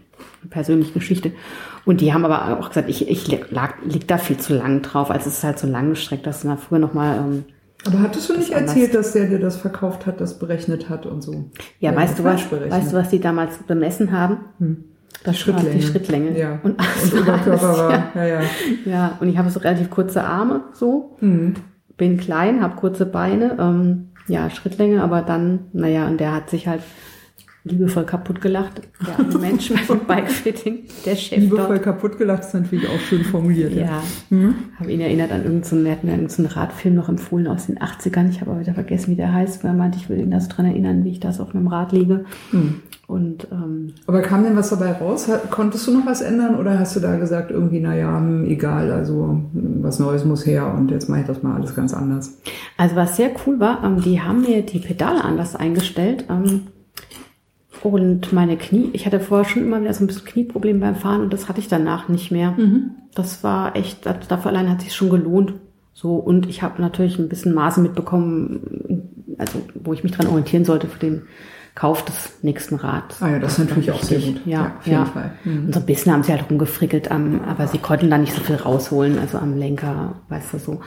persönliche 0.50 0.92
Geschichte. 0.92 1.32
Und 1.86 2.00
die 2.00 2.12
haben 2.12 2.24
aber 2.24 2.58
auch 2.58 2.68
gesagt, 2.68 2.88
ich, 2.88 3.08
ich 3.08 3.50
lag, 3.50 3.74
lieg 3.84 4.06
da 4.06 4.18
viel 4.18 4.36
zu 4.36 4.54
lang 4.54 4.82
drauf, 4.82 5.10
als 5.10 5.26
es 5.26 5.38
ist 5.38 5.44
halt 5.44 5.58
so 5.58 5.66
lang 5.66 5.90
gestreckt, 5.90 6.26
dass 6.26 6.42
da 6.42 6.56
früher 6.56 6.78
nochmal 6.78 7.18
ähm, 7.18 7.44
aber 7.86 8.00
hattest 8.00 8.30
du 8.30 8.36
nicht 8.38 8.50
erzählt, 8.50 8.94
dass 8.94 9.12
der 9.12 9.26
dir 9.26 9.38
das 9.38 9.56
verkauft 9.56 10.06
hat, 10.06 10.18
das 10.18 10.38
berechnet 10.38 10.88
hat 10.88 11.04
und 11.04 11.20
so? 11.20 11.50
Ja, 11.80 11.90
ja 11.90 11.96
weißt 11.96 12.18
du 12.18 12.24
was, 12.24 12.50
weißt 12.50 12.92
du, 12.92 12.96
was 12.96 13.10
die 13.10 13.20
damals 13.20 13.58
bemessen 13.58 14.10
haben? 14.10 14.38
Hm. 14.58 14.84
Das 15.22 15.38
Schrittlänge. 15.38 15.76
Die 15.76 15.82
Schrittlänge. 15.82 16.38
Ja. 16.38 16.58
Und, 16.62 16.76
und 16.80 17.12
Überkörper 17.12 17.62
war, 17.78 17.90
ja. 17.90 18.12
ja, 18.14 18.26
ja. 18.26 18.40
Ja, 18.84 19.16
und 19.20 19.28
ich 19.28 19.38
habe 19.38 19.48
so 19.50 19.60
relativ 19.60 19.88
kurze 19.90 20.24
Arme, 20.24 20.62
so. 20.72 21.16
Mhm. 21.20 21.54
Bin 21.96 22.18
klein, 22.18 22.60
habe 22.60 22.76
kurze 22.76 23.06
Beine, 23.06 23.56
ähm, 23.58 24.08
ja, 24.26 24.50
Schrittlänge, 24.50 25.02
aber 25.02 25.22
dann, 25.22 25.66
naja, 25.72 26.06
und 26.08 26.18
der 26.18 26.32
hat 26.34 26.50
sich 26.50 26.66
halt 26.66 26.82
liebevoll 27.66 28.04
kaputt 28.04 28.42
gelacht. 28.42 28.82
Der 29.06 29.18
eine 29.24 29.38
Mensch 29.38 29.72
beim 29.88 30.00
Bikefitting, 30.00 30.80
der 31.06 31.16
Chef 31.16 31.38
Liebevoll 31.38 31.66
dort. 31.76 31.82
kaputt 31.82 32.18
gelacht 32.18 32.42
ist 32.44 32.52
natürlich 32.52 32.86
auch 32.88 32.98
schön 33.00 33.24
formuliert. 33.24 33.72
Ja, 33.72 34.02
Mhm. 34.28 34.54
habe 34.78 34.92
ihn 34.92 35.00
erinnert 35.00 35.32
an 35.32 35.44
irgendeinen, 35.44 35.86
er 35.86 35.92
hat 35.92 36.04
mir 36.04 36.10
irgendeinen 36.10 36.46
Radfilm 36.48 36.94
noch 36.94 37.08
empfohlen 37.08 37.46
aus 37.46 37.66
den 37.66 37.78
80ern. 37.78 38.28
Ich 38.28 38.40
habe 38.42 38.50
aber 38.50 38.60
wieder 38.60 38.74
vergessen, 38.74 39.12
wie 39.12 39.16
der 39.16 39.32
heißt, 39.32 39.64
weil 39.64 39.70
er 39.70 39.76
meinte, 39.76 39.96
ich 39.98 40.10
will 40.10 40.18
ihn 40.18 40.30
da 40.30 40.40
so 40.40 40.48
dran 40.50 40.66
erinnern, 40.66 41.04
wie 41.04 41.12
ich 41.12 41.20
das 41.20 41.40
auf 41.40 41.54
einem 41.54 41.68
Rad 41.68 41.92
liege. 41.92 42.26
Mhm. 42.52 42.82
Und 43.06 43.48
ähm, 43.52 43.92
Aber 44.06 44.22
kam 44.22 44.44
denn 44.44 44.56
was 44.56 44.70
dabei 44.70 44.92
raus? 44.92 45.28
Konntest 45.50 45.86
du 45.86 45.92
noch 45.92 46.06
was 46.06 46.22
ändern 46.22 46.54
oder 46.56 46.78
hast 46.78 46.96
du 46.96 47.00
da 47.00 47.16
gesagt, 47.16 47.50
irgendwie, 47.50 47.80
naja, 47.80 48.16
hm, 48.18 48.46
egal, 48.46 48.90
also 48.90 49.40
hm, 49.52 49.82
was 49.82 49.98
Neues 49.98 50.24
muss 50.24 50.46
her 50.46 50.72
und 50.74 50.90
jetzt 50.90 51.08
mache 51.08 51.20
ich 51.20 51.26
das 51.26 51.42
mal 51.42 51.54
alles 51.54 51.74
ganz 51.74 51.92
anders? 51.92 52.38
Also 52.78 52.96
was 52.96 53.16
sehr 53.16 53.30
cool 53.46 53.60
war, 53.60 53.84
ähm, 53.84 54.00
die 54.00 54.22
haben 54.22 54.42
mir 54.42 54.62
die 54.62 54.78
Pedale 54.78 55.22
anders 55.22 55.54
eingestellt. 55.54 56.24
Ähm, 56.30 56.62
und 57.82 58.32
meine 58.32 58.56
Knie, 58.56 58.88
ich 58.94 59.04
hatte 59.04 59.20
vorher 59.20 59.44
schon 59.44 59.62
immer 59.62 59.82
wieder 59.82 59.92
so 59.92 60.02
ein 60.02 60.06
bisschen 60.06 60.24
Knieproblem 60.24 60.80
beim 60.80 60.96
Fahren 60.96 61.20
und 61.20 61.32
das 61.34 61.50
hatte 61.50 61.60
ich 61.60 61.68
danach 61.68 62.08
nicht 62.08 62.30
mehr. 62.30 62.56
Das 63.14 63.44
war 63.44 63.76
echt, 63.76 64.06
dafür 64.06 64.46
allein 64.46 64.70
hat 64.70 64.80
sich 64.80 64.94
schon 64.94 65.10
gelohnt. 65.10 65.52
So, 65.92 66.14
und 66.16 66.48
ich 66.48 66.62
habe 66.62 66.80
natürlich 66.80 67.18
ein 67.18 67.28
bisschen 67.28 67.52
Maße 67.52 67.82
mitbekommen, 67.82 69.36
also 69.36 69.60
wo 69.74 69.92
ich 69.92 70.02
mich 70.02 70.12
dran 70.12 70.28
orientieren 70.28 70.64
sollte 70.64 70.88
für 70.88 70.98
den 70.98 71.22
Kauf 71.74 72.04
des 72.04 72.30
nächsten 72.42 72.76
Rads. 72.76 73.20
Ah 73.20 73.30
ja, 73.30 73.38
das 73.40 73.58
ist 73.58 73.68
natürlich 73.68 73.90
auch 73.90 74.00
sehr 74.02 74.20
gut. 74.20 74.40
Ja, 74.46 74.74
auf 74.78 74.86
jeden 74.86 74.98
ja. 75.00 75.04
Fall. 75.06 75.32
Mhm. 75.42 75.66
Und 75.66 75.74
so 75.74 75.80
ein 75.80 75.86
bisschen 75.86 76.12
haben 76.12 76.22
sie 76.22 76.30
halt 76.30 76.48
rumgefrickelt, 76.48 77.10
am, 77.10 77.40
aber 77.48 77.66
sie 77.66 77.78
konnten 77.78 78.10
da 78.10 78.16
nicht 78.18 78.32
so 78.32 78.40
viel 78.42 78.54
rausholen. 78.54 79.18
Also 79.18 79.38
am 79.38 79.56
Lenker, 79.58 80.14
weißt 80.28 80.54
du, 80.54 80.58
so 80.58 80.80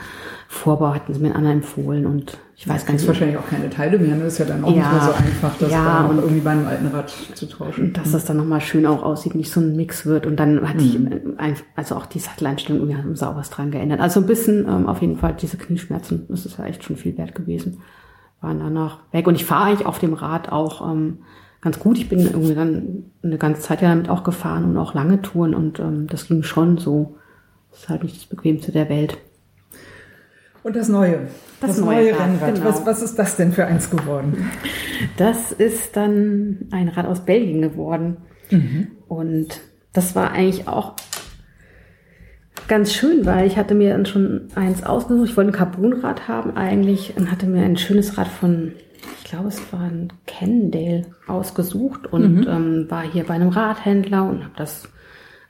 Vorbau 0.48 0.94
hatten 0.96 1.14
sie 1.14 1.20
mir 1.20 1.28
einen 1.28 1.36
anderen 1.36 1.58
empfohlen 1.58 2.06
und 2.06 2.38
ich 2.56 2.70
weiß 2.70 2.86
gar 2.86 2.94
Das 2.94 3.02
nicht, 3.02 3.08
wahrscheinlich 3.10 3.38
auch 3.38 3.50
keine 3.50 3.70
Teile 3.70 4.00
mehr, 4.00 4.16
ne? 4.16 4.24
Das 4.24 4.34
ist 4.34 4.40
ja 4.40 4.46
dann 4.46 4.64
auch 4.64 4.70
nicht 4.70 4.78
Ja. 4.80 4.92
mehr 4.94 5.02
so 5.02 5.12
einfach, 5.12 5.58
das 5.60 5.72
Ja, 5.72 5.84
da 6.04 6.06
und- 6.08 6.20
irgendwie 6.20 6.40
bei 6.40 6.52
einem 6.52 6.66
alten 6.68 6.88
Rad 6.88 7.10
zu 7.34 7.46
tauschen. 7.48 7.92
dass 7.92 8.14
das 8.14 8.24
dann 8.24 8.38
nochmal 8.38 8.62
schön 8.62 8.86
auch 8.86 9.04
aussieht, 9.04 9.36
nicht 9.36 9.52
so 9.52 9.60
ein 9.60 9.76
Mix 9.76 10.06
wird. 10.06 10.26
Und 10.26 10.38
dann 10.40 10.68
hatte 10.68 10.84
ich, 10.86 10.98
Mhm. 10.98 11.34
ein- 11.38 11.56
also 11.76 11.96
auch 11.96 12.06
die 12.06 12.20
Satteleinstellung, 12.20 12.80
irgendwie 12.90 12.98
haben 12.98 13.36
was 13.36 13.50
dran 13.50 13.72
geändert. 13.72 14.00
Also 14.00 14.22
ein 14.22 14.26
bisschen 14.26 14.66
ähm, 14.70 14.88
auf 14.88 15.02
jeden 15.02 15.18
Fall 15.18 15.36
diese 15.40 15.58
Knieschmerzen, 15.58 16.26
das 16.30 16.46
ist 16.46 16.58
ja 16.58 16.66
echt 16.66 16.86
schon 16.86 16.96
viel 16.96 17.18
wert 17.18 17.36
gewesen, 17.36 17.80
waren 18.42 18.60
danach 18.60 19.00
weg. 19.12 19.28
Und 19.28 19.36
ich 19.36 19.46
fahre 19.46 19.66
eigentlich 19.66 19.88
auf 19.88 20.00
dem 20.00 20.14
Rad 20.14 20.52
auch 20.52 20.90
ähm, 20.90 21.20
ganz 21.62 21.80
gut. 21.80 21.98
Ich 21.98 22.10
bin 22.10 22.20
irgendwie 22.20 22.56
dann 22.56 23.12
eine 23.24 23.38
ganze 23.38 23.62
Zeit 23.62 23.82
ja 23.82 23.90
damit 23.90 24.10
auch 24.10 24.24
gefahren 24.24 24.66
und 24.66 24.78
auch 24.78 24.94
lange 24.94 25.22
Touren 25.22 25.54
und 25.54 25.80
ähm, 25.80 26.08
das 26.08 26.28
ging 26.28 26.44
schon 26.44 26.78
so. 26.78 27.18
Das 27.72 27.82
ist 27.82 27.90
halt 27.90 28.04
nicht 28.04 28.18
das 28.18 28.26
Bequemste 28.26 28.72
der 28.72 28.90
Welt. 28.90 29.18
Und 30.64 30.76
das 30.76 30.90
Neue. 30.90 31.28
Das 31.60 31.80
neue 31.80 32.12
Rad, 32.12 32.20
Rennrad. 32.20 32.56
genau. 32.56 32.68
Was, 32.68 32.86
was 32.86 33.02
ist 33.02 33.18
das 33.18 33.36
denn 33.36 33.52
für 33.52 33.66
eins 33.66 33.90
geworden? 33.90 34.52
Das 35.18 35.52
ist 35.52 35.96
dann 35.96 36.68
ein 36.72 36.88
Rad 36.90 37.08
aus 37.08 37.22
Belgien 37.22 37.62
geworden. 37.64 38.18
Und 39.08 39.60
das 39.94 40.16
war 40.16 40.32
eigentlich 40.32 40.68
auch 40.68 40.94
ganz 42.68 42.94
schön, 42.94 43.26
weil 43.26 43.48
ich 43.48 43.58
hatte 43.58 43.76
mir 43.76 43.92
dann 43.92 44.06
schon 44.06 44.48
eins 44.56 44.84
ausgesucht. 44.84 45.30
Ich 45.30 45.38
wollte 45.38 45.52
ein 45.52 45.56
Carbonrad 45.56 46.28
haben 46.28 46.56
eigentlich 46.56 47.14
und 47.18 47.32
hatte 47.32 47.48
mir 47.48 47.64
ein 47.64 47.78
schönes 47.78 48.18
Rad 48.18 48.28
von, 48.28 48.74
ich 49.20 49.30
glaube, 49.30 49.48
es 49.48 49.62
war 49.72 49.82
ein 49.82 50.14
Cannondale 50.26 51.04
ausgesucht 51.28 52.08
und 52.12 52.46
ähm, 52.48 52.86
war 52.90 53.04
hier 53.04 53.24
bei 53.24 53.36
einem 53.36 53.50
Radhändler 53.50 54.24
und 54.24 54.44
habe 54.44 54.54
das 54.56 54.90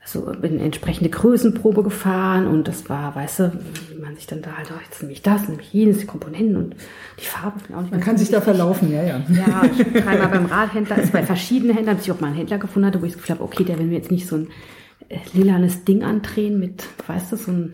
also 0.08 0.22
bin 0.40 0.54
eine 0.54 0.64
entsprechende 0.64 1.10
Größenprobe 1.10 1.84
gefahren 1.84 2.48
und 2.48 2.70
das 2.70 2.90
war, 2.90 3.14
weißt 3.14 3.40
du, 3.40 3.52
wie 3.90 4.02
man 4.02 4.16
sich 4.16 4.26
dann 4.26 4.42
da 4.42 4.56
halt, 4.58 4.70
oh, 4.72 4.80
jetzt 4.82 5.02
nehme 5.02 5.12
ich 5.12 5.22
das, 5.22 5.50
nehme 5.50 5.62
ich 5.62 5.74
jenes, 5.74 5.98
die 5.98 6.06
Komponenten 6.06 6.56
und 6.56 6.78
die 7.20 7.26
Farbe. 7.26 7.60
auch 7.76 7.82
nicht 7.82 7.92
Man 7.92 8.00
kann 8.00 8.18
sich 8.18 8.30
da 8.30 8.40
verlaufen, 8.40 8.90
ja, 8.90 9.04
ja. 9.04 9.22
Ja, 9.28 9.64
ich 9.66 10.08
einmal 10.08 10.30
beim 10.30 10.46
Radhändler, 10.46 10.96
also 10.96 11.12
bei 11.12 11.24
verschiedenen 11.24 11.76
Händlern, 11.76 11.98
bis 11.98 12.06
ich 12.06 12.12
auch 12.14 12.22
mal 12.22 12.28
einen 12.28 12.38
Händler 12.38 12.58
gefunden 12.58 12.88
hatte, 12.88 13.02
wo 13.02 13.06
ich 13.06 13.12
das 13.12 13.22
Gefühl 13.22 13.36
habe, 13.36 13.44
okay, 13.44 13.66
der 13.66 13.80
will 13.80 13.88
mir 13.88 13.98
jetzt 13.98 14.12
nicht 14.12 14.28
so 14.28 14.38
ein 14.38 14.48
lilanes 15.34 15.84
Ding 15.84 16.04
andrehen 16.04 16.60
mit, 16.60 16.84
weißt 17.08 17.32
du, 17.32 17.36
so 17.38 17.52
ein, 17.52 17.74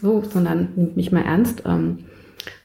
so, 0.00 0.22
sondern 0.22 0.68
nimmt 0.76 0.96
mich 0.96 1.12
mal 1.12 1.24
ernst. 1.24 1.62
Ähm, 1.66 2.04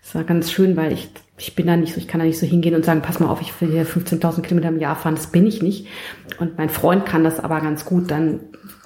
das 0.02 0.16
war 0.16 0.24
ganz 0.24 0.52
schön, 0.52 0.76
weil 0.76 0.92
ich, 0.92 1.10
ich 1.38 1.56
bin 1.56 1.68
da 1.68 1.76
nicht 1.76 1.94
so, 1.94 2.00
ich 2.00 2.08
kann 2.08 2.20
da 2.20 2.26
nicht 2.26 2.40
so 2.40 2.46
hingehen 2.46 2.76
und 2.76 2.86
sagen, 2.86 3.02
pass 3.02 3.20
mal 3.20 3.30
auf, 3.30 3.42
ich 3.42 3.60
will 3.62 3.72
hier 3.72 3.86
15.000 3.86 4.42
Kilometer 4.42 4.70
im 4.70 4.80
Jahr 4.80 4.96
fahren, 4.96 5.16
das 5.16 5.28
bin 5.28 5.46
ich 5.46 5.62
nicht. 5.62 5.88
Und 6.40 6.58
mein 6.58 6.70
Freund 6.70 7.06
kann 7.06 7.24
das 7.24 7.40
aber 7.40 7.62
ganz 7.62 7.86
gut 7.86 8.12
dann 8.12 8.42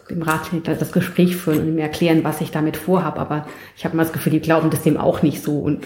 dem 0.10 0.22
Radhändler 0.22 0.76
das 0.76 0.92
Gespräch 0.92 1.36
führen 1.36 1.60
und 1.60 1.68
ihm 1.68 1.78
erklären, 1.78 2.24
was 2.24 2.42
ich 2.42 2.52
damit 2.52 2.78
vorhabe. 2.78 3.20
Aber 3.20 3.48
ich 3.76 3.84
habe 3.86 3.98
mal 3.98 4.04
das 4.04 4.14
Gefühl, 4.14 4.32
die 4.32 4.40
glauben 4.40 4.70
das 4.70 4.84
dem 4.84 4.98
auch 4.98 5.22
nicht 5.22 5.44
so 5.44 5.60
und 5.60 5.86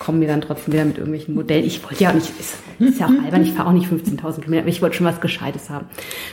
kommen 0.00 0.18
mir 0.18 0.26
dann 0.26 0.40
trotzdem 0.40 0.72
wieder 0.72 0.84
mit 0.84 0.98
irgendwelchen 0.98 1.34
Modellen. 1.34 1.64
Ich 1.64 1.84
wollte 1.84 2.02
ja 2.02 2.10
auch 2.10 2.14
nicht, 2.14 2.32
ist, 2.40 2.54
ist 2.80 2.98
ja 2.98 3.06
auch 3.06 3.10
albern, 3.24 3.42
ich 3.42 3.52
fahre 3.52 3.68
auch 3.68 3.72
nicht 3.72 3.86
15.000 3.86 4.40
Kilometer, 4.40 4.62
aber 4.62 4.70
ich 4.70 4.82
wollte 4.82 4.96
schon 4.96 5.06
was 5.06 5.20
Gescheites 5.20 5.70
haben. 5.70 5.86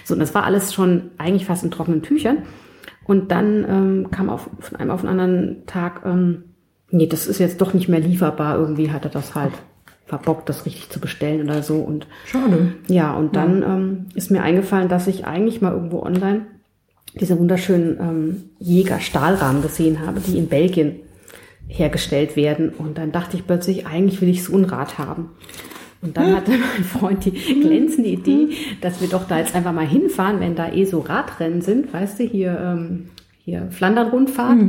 So, 0.03 0.15
und 0.15 0.20
das 0.20 0.34
war 0.34 0.45
alles 0.45 0.74
schon 0.74 1.11
eigentlich 1.20 1.45
fast 1.45 1.63
in 1.63 1.70
trockenen 1.70 2.01
Tüchern. 2.01 2.39
Und 3.05 3.32
dann 3.32 3.65
ähm, 3.70 4.11
kam 4.11 4.30
auf, 4.30 4.49
von 4.59 4.80
einem 4.80 4.89
auf 4.89 5.01
den 5.01 5.09
anderen 5.09 5.65
Tag, 5.68 6.01
ähm, 6.05 6.45
nee, 6.89 7.07
das 7.07 7.28
ist 7.28 7.39
jetzt 7.39 7.61
doch 7.61 7.74
nicht 7.74 7.89
mehr 7.89 7.99
lieferbar. 7.99 8.57
Irgendwie 8.57 8.91
hat 8.91 9.03
er 9.03 9.11
das 9.11 9.36
halt 9.36 9.53
verbockt, 10.05 10.47
das 10.47 10.65
richtig 10.65 10.89
zu 10.89 10.99
bestellen 10.99 11.43
oder 11.43 11.61
so. 11.61 11.76
Und 11.76 12.07
Schade. 12.26 12.74
ja, 12.88 13.13
und 13.13 13.36
dann 13.36 13.63
ähm, 13.63 14.05
ist 14.15 14.32
mir 14.32 14.41
eingefallen, 14.41 14.88
dass 14.88 15.07
ich 15.07 15.26
eigentlich 15.26 15.61
mal 15.61 15.74
irgendwo 15.74 16.01
online 16.01 16.47
diese 17.20 17.38
wunderschönen 17.38 17.97
ähm, 17.99 18.43
Jäger-Stahlrahmen 18.59 19.61
gesehen 19.61 20.05
habe, 20.05 20.22
die 20.22 20.38
in 20.38 20.47
Belgien 20.47 20.99
hergestellt 21.68 22.36
werden. 22.36 22.70
Und 22.70 22.97
dann 22.97 23.11
dachte 23.11 23.38
ich 23.38 23.45
plötzlich, 23.45 23.86
eigentlich 23.86 24.22
will 24.22 24.30
ich 24.30 24.43
so 24.43 24.55
ein 24.57 24.65
Rad 24.65 24.97
haben. 24.97 25.30
Und 26.01 26.18
dann 26.18 26.36
hatte 26.36 26.51
mein 26.76 26.84
Freund 26.84 27.26
die 27.26 27.32
glänzende 27.32 28.09
Idee, 28.09 28.49
dass 28.82 29.01
wir 29.01 29.07
doch 29.07 29.28
da 29.28 29.39
jetzt 29.39 29.55
einfach 29.55 29.74
mal 29.74 29.88
hinfahren, 29.88 30.39
wenn 30.39 30.55
da 30.55 30.72
eh 30.72 30.86
so 30.86 30.99
Radrennen 30.99 31.61
sind, 31.61 31.93
weißt 31.93 32.20
du, 32.20 32.24
hier, 32.24 32.57
ähm, 32.59 33.09
hier 33.43 33.68
Flandern-Rundfahrt. 33.72 34.59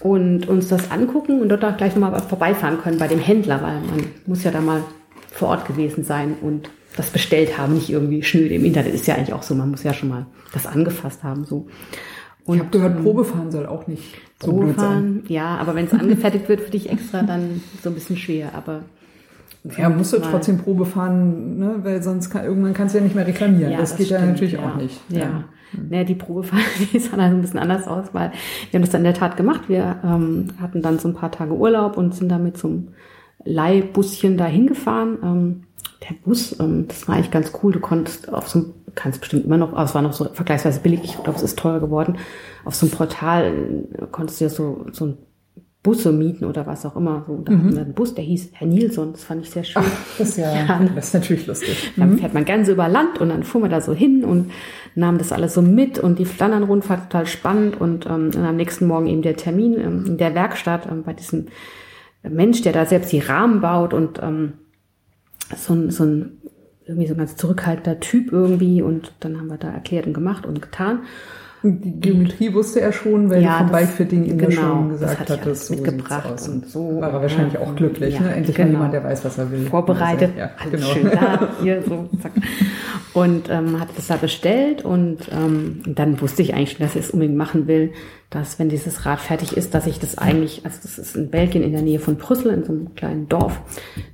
Und 0.00 0.48
uns 0.48 0.68
das 0.68 0.90
angucken 0.90 1.40
und 1.40 1.48
dort 1.48 1.64
auch 1.64 1.78
gleich 1.78 1.96
nochmal 1.96 2.20
vorbeifahren 2.20 2.78
können 2.78 2.98
bei 2.98 3.08
dem 3.08 3.20
Händler, 3.20 3.62
weil 3.62 3.80
man 3.80 4.06
muss 4.26 4.44
ja 4.44 4.50
da 4.50 4.60
mal 4.60 4.82
vor 5.30 5.48
Ort 5.48 5.66
gewesen 5.66 6.04
sein 6.04 6.34
und 6.42 6.68
das 6.96 7.10
bestellt 7.10 7.56
haben, 7.56 7.74
nicht 7.74 7.88
irgendwie 7.88 8.22
schnöde 8.22 8.54
im 8.54 8.64
Internet. 8.64 8.92
Ist 8.92 9.06
ja 9.06 9.14
eigentlich 9.14 9.32
auch 9.32 9.42
so, 9.42 9.54
man 9.54 9.70
muss 9.70 9.82
ja 9.82 9.94
schon 9.94 10.10
mal 10.10 10.26
das 10.52 10.66
angefasst 10.66 11.22
haben. 11.22 11.44
so. 11.44 11.68
Ich 12.46 12.58
habe 12.58 12.68
gehört, 12.70 13.02
Probefahren 13.02 13.50
soll 13.50 13.66
auch 13.66 13.86
nicht 13.86 14.02
so 14.42 14.52
blöd 14.52 14.76
sein. 14.76 14.76
Probefahren, 14.76 15.22
ja, 15.28 15.56
aber 15.56 15.74
wenn 15.74 15.86
es 15.86 15.92
angefertigt 15.92 16.48
wird 16.48 16.60
für 16.60 16.70
dich 16.70 16.90
extra, 16.90 17.22
dann 17.22 17.62
so 17.82 17.88
ein 17.88 17.94
bisschen 17.94 18.16
schwer. 18.16 18.54
Aber 18.54 18.82
Ja, 19.78 19.88
musst 19.88 20.12
du 20.12 20.18
trotzdem 20.18 20.58
Probe 20.58 20.84
fahren, 20.84 21.58
ne? 21.58 21.76
weil 21.82 22.02
sonst 22.02 22.28
kann, 22.28 22.44
irgendwann 22.44 22.74
kannst 22.74 22.94
du 22.94 22.98
ja 22.98 23.04
nicht 23.04 23.14
mehr 23.14 23.26
reklamieren. 23.26 23.72
das, 23.78 23.96
geht 23.96 24.08
ja 24.08 24.18
stimmt, 24.18 24.32
natürlich 24.32 24.54
ja. 24.54 24.60
auch 24.60 24.76
nicht. 24.76 25.00
Ja. 25.08 25.44
Naja, 25.88 26.04
die 26.04 26.14
Probefahrt, 26.14 26.62
die 26.92 26.98
sah 26.98 27.16
dann 27.16 27.32
ein 27.32 27.40
bisschen 27.40 27.58
anders 27.58 27.86
aus, 27.86 28.08
weil 28.12 28.30
wir 28.70 28.78
haben 28.78 28.82
das 28.82 28.90
dann 28.90 29.00
in 29.00 29.04
der 29.04 29.14
Tat 29.14 29.36
gemacht. 29.36 29.62
Wir 29.68 29.96
ähm, 30.04 30.48
hatten 30.60 30.82
dann 30.82 30.98
so 30.98 31.08
ein 31.08 31.14
paar 31.14 31.32
Tage 31.32 31.54
Urlaub 31.54 31.96
und 31.96 32.14
sind 32.14 32.28
dann 32.28 32.44
mit 32.44 32.58
so 32.58 32.68
einem 32.68 32.88
Leihbuschen 33.44 34.36
da 34.36 34.46
hingefahren. 34.46 35.18
Ähm, 35.22 35.62
der 36.08 36.14
Bus, 36.24 36.58
ähm, 36.60 36.86
das 36.88 37.08
war 37.08 37.16
eigentlich 37.16 37.30
ganz 37.30 37.52
cool. 37.62 37.72
Du 37.72 37.80
konntest 37.80 38.32
auf 38.32 38.48
so 38.48 38.58
einem, 38.58 38.74
kannst 38.94 39.20
bestimmt 39.20 39.44
immer 39.44 39.56
noch, 39.56 39.72
aber 39.72 39.84
es 39.84 39.94
war 39.94 40.02
noch 40.02 40.12
so 40.12 40.24
vergleichsweise 40.24 40.80
billig. 40.80 41.00
Ich 41.04 41.14
glaube, 41.14 41.36
es 41.36 41.42
ist 41.42 41.58
teuer 41.58 41.80
geworden. 41.80 42.18
Auf 42.64 42.74
so 42.74 42.86
einem 42.86 42.94
Portal 42.94 43.52
äh, 43.92 44.06
konntest 44.10 44.40
du 44.40 44.44
ja 44.44 44.50
so, 44.50 44.86
so 44.92 45.06
ein 45.06 45.18
Busse 45.84 46.12
mieten 46.12 46.46
oder 46.46 46.66
was 46.66 46.86
auch 46.86 46.96
immer. 46.96 47.24
So, 47.26 47.42
da 47.42 47.52
hatten 47.52 47.74
wir 47.74 47.82
einen 47.82 47.92
Bus, 47.92 48.14
der 48.14 48.24
hieß 48.24 48.52
Herr 48.54 48.66
Nilsson. 48.66 49.12
Das 49.12 49.24
fand 49.24 49.42
ich 49.42 49.50
sehr 49.50 49.64
schön. 49.64 49.82
Das 50.16 50.30
ist 50.30 50.38
ja, 50.38 50.50
Ja, 50.66 50.78
ne? 50.78 50.90
das 50.94 51.08
ist 51.08 51.14
natürlich 51.14 51.46
lustig. 51.46 51.92
Dann 51.96 52.18
fährt 52.18 52.32
man 52.32 52.46
ganz 52.46 52.68
über 52.68 52.88
Land 52.88 53.20
und 53.20 53.28
dann 53.28 53.42
fuhren 53.42 53.64
wir 53.64 53.68
da 53.68 53.82
so 53.82 53.92
hin 53.92 54.24
und 54.24 54.50
nahmen 54.94 55.18
das 55.18 55.30
alles 55.30 55.52
so 55.52 55.60
mit 55.60 55.98
und 55.98 56.18
die 56.18 56.24
Flandern-Rundfahrt 56.24 57.10
total 57.10 57.26
spannend 57.26 57.78
und 57.78 58.06
ähm, 58.06 58.30
am 58.34 58.56
nächsten 58.56 58.86
Morgen 58.86 59.06
eben 59.08 59.20
der 59.20 59.36
Termin 59.36 59.74
ähm, 59.78 60.04
in 60.06 60.16
der 60.16 60.34
Werkstatt 60.34 60.88
ähm, 60.90 61.02
bei 61.02 61.12
diesem 61.12 61.48
Mensch, 62.22 62.62
der 62.62 62.72
da 62.72 62.86
selbst 62.86 63.12
die 63.12 63.18
Rahmen 63.18 63.60
baut 63.60 63.92
und 63.92 64.18
ähm, 64.22 64.54
so 65.54 65.74
ein, 65.74 65.90
so 65.90 66.04
ein 66.04 66.38
irgendwie 66.86 67.06
so 67.06 67.14
ein 67.14 67.18
ganz 67.18 67.36
zurückhaltender 67.36 68.00
Typ 68.00 68.32
irgendwie 68.32 68.82
und 68.82 69.12
dann 69.20 69.38
haben 69.38 69.48
wir 69.48 69.56
da 69.56 69.70
erklärt 69.70 70.06
und 70.06 70.14
gemacht 70.14 70.46
und 70.46 70.60
getan. 70.60 71.00
Die 71.66 71.98
Geometrie 71.98 72.52
wusste 72.52 72.82
er 72.82 72.92
schon, 72.92 73.30
weil 73.30 73.42
Ja, 73.42 73.52
du 73.60 73.64
vom 73.64 73.72
das- 73.72 73.80
Bikefitting 73.80 74.24
ihm 74.26 74.36
genau, 74.36 74.50
schon 74.50 74.88
das 74.90 75.00
gesagt 75.00 75.20
hatte 75.20 75.34
ich 75.34 75.40
hattest, 75.40 75.66
so 75.68 75.74
mitgebracht 75.74 76.48
und 76.48 76.68
so. 76.68 77.00
War 77.00 77.10
er 77.10 77.22
wahrscheinlich 77.22 77.56
auch 77.56 77.74
glücklich. 77.74 78.16
ja, 78.16 78.20
ne? 78.20 78.34
Endlich 78.34 78.58
mal 78.58 78.64
genau. 78.64 78.76
jemand, 78.78 78.92
der 78.92 79.04
weiß, 79.04 79.24
was 79.24 79.38
er 79.38 79.50
will. 79.50 79.60
vorbereitet, 79.66 80.32
Ja, 80.36 80.50
alles 80.58 80.70
genau. 80.72 80.86
schön 80.92 81.10
da, 81.10 81.48
hier 81.62 81.80
so, 81.82 82.06
zack. 82.20 82.32
Und 83.14 83.48
ähm, 83.48 83.80
hat 83.80 83.88
das 83.96 84.08
da 84.08 84.16
bestellt 84.16 84.84
und 84.84 85.20
ähm, 85.32 85.80
dann 85.86 86.20
wusste 86.20 86.42
ich 86.42 86.52
eigentlich 86.52 86.72
schon, 86.72 86.84
dass 86.84 86.96
ich 86.96 87.06
es 87.06 87.10
unbedingt 87.12 87.38
machen 87.38 87.66
will, 87.66 87.92
dass 88.34 88.58
wenn 88.58 88.68
dieses 88.68 89.06
Rad 89.06 89.20
fertig 89.20 89.56
ist, 89.56 89.74
dass 89.74 89.86
ich 89.86 89.98
das 90.00 90.18
eigentlich, 90.18 90.64
also 90.64 90.78
das 90.82 90.98
ist 90.98 91.16
in 91.16 91.30
Belgien 91.30 91.62
in 91.62 91.72
der 91.72 91.82
Nähe 91.82 91.98
von 91.98 92.16
Brüssel, 92.16 92.52
in 92.52 92.64
so 92.64 92.72
einem 92.72 92.94
kleinen 92.94 93.28
Dorf, 93.28 93.60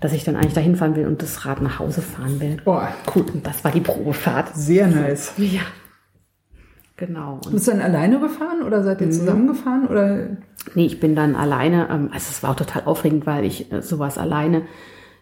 dass 0.00 0.12
ich 0.12 0.24
dann 0.24 0.36
eigentlich 0.36 0.54
dahin 0.54 0.76
fahren 0.76 0.94
will 0.96 1.06
und 1.06 1.22
das 1.22 1.44
Rad 1.46 1.60
nach 1.62 1.78
Hause 1.78 2.02
fahren 2.02 2.40
will. 2.40 2.58
Boah, 2.64 2.88
cool. 3.14 3.24
Und 3.32 3.46
das 3.46 3.64
war 3.64 3.72
die 3.72 3.80
Probefahrt. 3.80 4.54
Sehr 4.54 4.86
nice. 4.86 5.32
Ja. 5.38 5.62
Genau. 6.96 7.40
Und 7.46 7.52
Bist 7.52 7.66
du 7.66 7.70
dann 7.70 7.80
alleine 7.80 8.20
gefahren 8.20 8.62
oder 8.62 8.82
seid 8.84 9.00
ihr 9.00 9.06
Mhm. 9.06 9.12
zusammengefahren? 9.12 9.86
Oder? 9.86 10.36
Nee, 10.74 10.84
ich 10.86 11.00
bin 11.00 11.16
dann 11.16 11.34
alleine, 11.34 11.88
ähm, 11.90 12.10
also 12.12 12.26
es 12.30 12.42
war 12.42 12.50
auch 12.50 12.56
total 12.56 12.82
aufregend, 12.84 13.26
weil 13.26 13.44
ich 13.44 13.72
äh, 13.72 13.80
sowas 13.80 14.18
alleine 14.18 14.62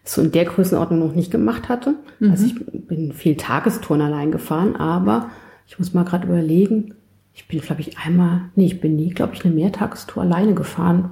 so 0.03 0.21
in 0.21 0.31
der 0.31 0.45
Größenordnung 0.45 0.99
noch 0.99 1.15
nicht 1.15 1.31
gemacht 1.31 1.69
hatte. 1.69 1.95
Mhm. 2.19 2.31
Also 2.31 2.45
ich 2.45 2.55
bin 2.87 3.13
viel 3.13 3.37
Tagestouren 3.37 4.01
allein 4.01 4.31
gefahren, 4.31 4.75
aber 4.75 5.29
ich 5.67 5.79
muss 5.79 5.93
mal 5.93 6.03
gerade 6.03 6.27
überlegen, 6.27 6.95
ich 7.33 7.47
bin, 7.47 7.61
glaube 7.61 7.81
ich, 7.81 7.97
einmal, 7.97 8.41
nee, 8.55 8.65
ich 8.65 8.81
bin 8.81 8.95
nie, 8.95 9.09
glaube 9.09 9.33
ich, 9.33 9.45
eine 9.45 9.53
Mehrtagestour 9.53 10.23
alleine 10.23 10.53
gefahren. 10.53 11.11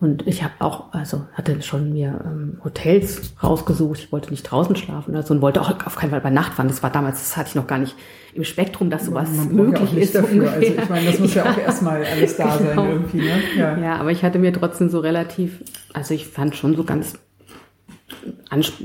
Und 0.00 0.26
ich 0.26 0.42
habe 0.42 0.52
auch, 0.58 0.92
also 0.92 1.24
hatte 1.32 1.62
schon 1.62 1.92
mir 1.92 2.20
ähm, 2.26 2.58
Hotels 2.62 3.32
rausgesucht. 3.42 3.98
Ich 4.00 4.12
wollte 4.12 4.30
nicht 4.30 4.42
draußen 4.42 4.76
schlafen 4.76 5.12
oder 5.12 5.22
so 5.22 5.32
und 5.32 5.40
wollte 5.40 5.62
auch 5.62 5.70
auf 5.86 5.96
keinen 5.96 6.10
Fall 6.10 6.20
bei 6.20 6.30
Nacht 6.30 6.54
fahren. 6.54 6.68
Das 6.68 6.82
war 6.82 6.90
damals, 6.90 7.20
das 7.20 7.36
hatte 7.36 7.48
ich 7.50 7.54
noch 7.54 7.66
gar 7.66 7.78
nicht 7.78 7.96
im 8.34 8.44
Spektrum, 8.44 8.90
dass 8.90 9.06
sowas 9.06 9.30
möglich 9.50 9.92
ja 9.92 9.98
ist. 9.98 10.14
Dafür. 10.14 10.52
Also 10.52 10.66
ich 10.66 10.88
meine, 10.88 11.06
das 11.06 11.18
muss 11.20 11.34
ja, 11.34 11.44
ja 11.46 11.52
auch 11.52 11.58
erstmal 11.58 12.04
alles 12.04 12.36
da 12.36 12.56
genau. 12.56 12.74
sein 12.82 12.90
irgendwie. 12.90 13.18
Ne? 13.18 13.42
Ja. 13.56 13.78
ja, 13.78 13.96
aber 13.96 14.10
ich 14.10 14.22
hatte 14.22 14.38
mir 14.38 14.52
trotzdem 14.52 14.90
so 14.90 14.98
relativ, 14.98 15.62
also 15.94 16.12
ich 16.12 16.26
fand 16.26 16.54
schon 16.54 16.76
so 16.76 16.84
ganz, 16.84 17.14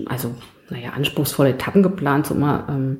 also 0.05 0.35
naja, 0.69 0.91
anspruchsvolle 0.91 1.49
Etappen 1.49 1.83
geplant, 1.83 2.27
so 2.27 2.35
mal, 2.35 2.63
ähm, 2.69 2.99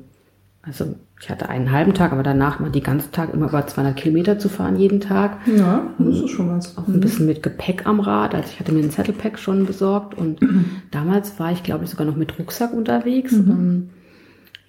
also 0.62 0.94
ich 1.20 1.30
hatte 1.30 1.48
einen 1.48 1.72
halben 1.72 1.94
Tag, 1.94 2.12
aber 2.12 2.22
danach 2.22 2.60
mal 2.60 2.70
die 2.70 2.82
ganze 2.82 3.10
Tag 3.10 3.32
immer 3.32 3.48
über 3.48 3.66
200 3.66 3.96
Kilometer 3.96 4.38
zu 4.38 4.48
fahren 4.48 4.76
jeden 4.76 5.00
Tag. 5.00 5.38
Ja, 5.46 5.86
das 5.98 6.20
ist 6.20 6.30
schon 6.30 6.50
was. 6.50 6.76
Auch 6.76 6.86
ein 6.86 6.96
mhm. 6.96 7.00
bisschen 7.00 7.26
mit 7.26 7.42
Gepäck 7.42 7.86
am 7.86 8.00
Rad. 8.00 8.34
Also 8.34 8.48
ich 8.52 8.60
hatte 8.60 8.72
mir 8.72 8.82
ein 8.82 8.90
Zettelpack 8.90 9.38
schon 9.38 9.66
besorgt 9.66 10.16
und 10.16 10.40
mhm. 10.42 10.66
damals 10.90 11.38
war 11.38 11.52
ich, 11.52 11.62
glaube 11.62 11.84
ich, 11.84 11.90
sogar 11.90 12.06
noch 12.06 12.16
mit 12.16 12.38
Rucksack 12.38 12.72
unterwegs. 12.72 13.32
Mhm. 13.32 13.50
Ähm, 13.50 13.90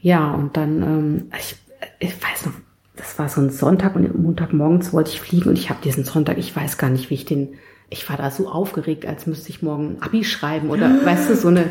ja, 0.02 0.32
und 0.32 0.58
dann, 0.58 0.82
ähm, 0.82 1.24
ich, 1.38 1.56
ich 2.00 2.14
weiß 2.22 2.46
noch, 2.46 2.54
das 2.96 3.20
war 3.20 3.30
so 3.30 3.42
ein 3.42 3.50
Sonntag 3.50 3.96
und 3.96 4.18
Montagmorgens 4.18 4.94
wollte 4.94 5.12
ich 5.12 5.22
fliegen 5.22 5.50
und 5.50 5.58
ich 5.58 5.70
habe 5.70 5.80
diesen 5.84 6.04
Sonntag, 6.04 6.38
ich 6.38 6.56
weiß 6.56 6.78
gar 6.78 6.89
nicht, 6.89 7.10
wie 7.10 7.16
ich 7.16 7.26
den, 7.26 7.50
ich 7.89 8.10
war 8.10 8.18
da 8.18 8.32
so 8.32 8.48
aufgeregt, 8.48 9.06
als 9.06 9.28
müsste 9.28 9.50
ich 9.50 9.62
morgen 9.62 9.98
ein 9.98 10.02
Abi 10.02 10.24
schreiben 10.24 10.70
oder, 10.70 10.89
weißt 11.06 11.30
du, 11.30 11.36
so 11.36 11.50
eine 11.50 11.66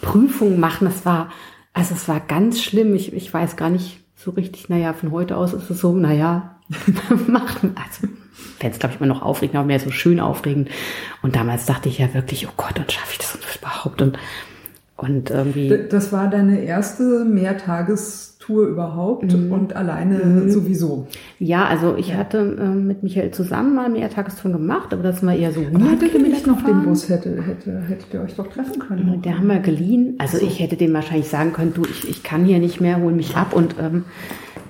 Prüfung 0.00 0.60
machen. 0.60 0.86
Das 0.86 1.06
war, 1.06 1.30
also 1.72 1.94
es 1.94 2.08
war 2.08 2.20
ganz 2.20 2.62
schlimm. 2.62 2.94
Ich, 2.94 3.12
ich 3.12 3.32
weiß 3.32 3.56
gar 3.56 3.70
nicht, 3.70 4.00
so 4.16 4.30
richtig, 4.32 4.68
naja, 4.68 4.92
von 4.92 5.10
heute 5.10 5.36
aus 5.36 5.52
ist 5.52 5.70
es 5.70 5.80
so, 5.80 5.92
naja, 5.94 6.56
machen. 7.26 7.74
Also, 7.76 8.12
fände 8.58 8.74
es, 8.74 8.78
glaube 8.78 8.94
ich, 8.94 9.00
immer 9.00 9.12
noch 9.12 9.22
aufregend, 9.22 9.56
aber 9.56 9.66
mehr 9.66 9.80
so 9.80 9.90
schön 9.90 10.20
aufregend. 10.20 10.70
Und 11.22 11.34
damals 11.36 11.66
dachte 11.66 11.88
ich 11.88 11.98
ja 11.98 12.14
wirklich, 12.14 12.46
oh 12.48 12.52
Gott, 12.56 12.78
und 12.78 12.92
schaffe 12.92 13.12
ich 13.12 13.18
das 13.18 13.36
überhaupt? 13.56 14.00
Und, 14.00 14.18
und 14.96 15.30
irgendwie. 15.30 15.86
Das 15.90 16.12
war 16.12 16.28
deine 16.28 16.60
erste 16.60 17.24
Mehrtages- 17.24 18.31
Tour 18.42 18.66
überhaupt 18.66 19.32
mhm. 19.32 19.52
und 19.52 19.76
alleine 19.76 20.18
mhm. 20.18 20.50
sowieso. 20.50 21.06
Ja, 21.38 21.64
also 21.66 21.94
ich 21.96 22.08
ja. 22.08 22.16
hatte 22.16 22.56
ähm, 22.60 22.88
mit 22.88 23.02
Michael 23.02 23.30
zusammen 23.30 23.76
mal 23.76 23.88
Mehrtagestouren 23.88 24.52
gemacht, 24.52 24.92
aber 24.92 25.04
das 25.04 25.24
war 25.24 25.34
eher 25.34 25.52
so 25.52 25.60
100 25.60 26.00
Kilometer 26.10 26.48
noch 26.48 26.64
den 26.64 26.82
Bus 26.82 27.08
hätte, 27.08 27.40
hätte, 27.42 27.82
hättet 27.82 28.12
ihr 28.12 28.20
euch 28.20 28.34
doch 28.34 28.48
treffen 28.48 28.80
können. 28.80 29.22
Der 29.22 29.38
haben 29.38 29.46
wir 29.46 29.60
geliehen. 29.60 30.16
Also 30.18 30.38
so. 30.38 30.46
ich 30.46 30.58
hätte 30.58 30.76
dem 30.76 30.92
wahrscheinlich 30.92 31.28
sagen 31.28 31.52
können, 31.52 31.72
du, 31.72 31.82
ich, 31.84 32.08
ich 32.08 32.22
kann 32.24 32.44
hier 32.44 32.58
nicht 32.58 32.80
mehr, 32.80 33.00
hol 33.00 33.12
mich 33.12 33.36
ab 33.36 33.54
und 33.54 33.76
ähm, 33.80 34.04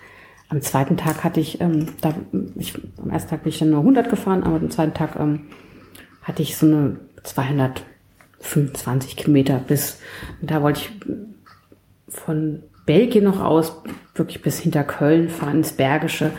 am 0.50 0.64
zweiten 0.64 0.98
Tag 0.98 1.24
hatte 1.24 1.40
ich, 1.40 1.62
ähm, 1.62 1.86
da, 2.02 2.16
ich, 2.56 2.74
am 3.00 3.12
ersten 3.12 3.30
Tag 3.30 3.44
bin 3.44 3.52
ich 3.52 3.60
dann 3.60 3.70
nur 3.70 3.82
100 3.82 4.10
gefahren, 4.10 4.42
aber 4.42 4.56
am 4.56 4.72
zweiten 4.72 4.96
Tag 4.96 5.16
ähm, 5.20 5.42
hatte 6.24 6.42
ich 6.42 6.58
so 6.58 6.66
eine 6.66 6.98
225 7.28 9.16
Kilometer 9.16 9.60
bis, 9.60 10.00
da 10.42 10.62
wollte 10.62 10.82
ich 10.82 10.92
von 12.08 12.64
Belgien 12.86 13.26
noch 13.26 13.42
aus, 13.42 13.82
wirklich 14.16 14.42
bis 14.42 14.60
hinter 14.60 14.84
Köln 14.84 15.30
fahren, 15.30 15.58
ins 15.58 15.74
Bergische. 15.74 16.32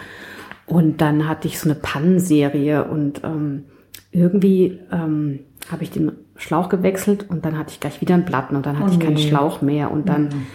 Und 0.67 1.01
dann 1.01 1.29
hatte 1.29 1.49
ich 1.49 1.59
so 1.59 1.69
eine 1.69 1.79
Pannenserie 1.79 2.85
und 2.85 3.23
ähm, 3.25 3.65
irgendwie 4.11 4.79
ähm, 4.91 5.41
habe 5.71 5.85
ich 5.85 5.91
den 5.91 6.13
Schlauch 6.37 6.69
gewechselt 6.69 7.27
und 7.29 7.45
dann 7.45 7.59
hatte 7.59 7.71
ich 7.73 7.81
gleich 7.81 8.01
wieder 8.01 8.15
einen 8.15 8.25
Platten 8.25 8.57
und 8.57 8.67
dann 8.67 8.79
hatte 8.79 8.91
oh 8.91 8.95
ich 8.95 9.01
keinen 9.01 9.19
Schlauch 9.19 9.61
mehr 9.61 9.91
und 9.91 10.09
dann 10.09 10.47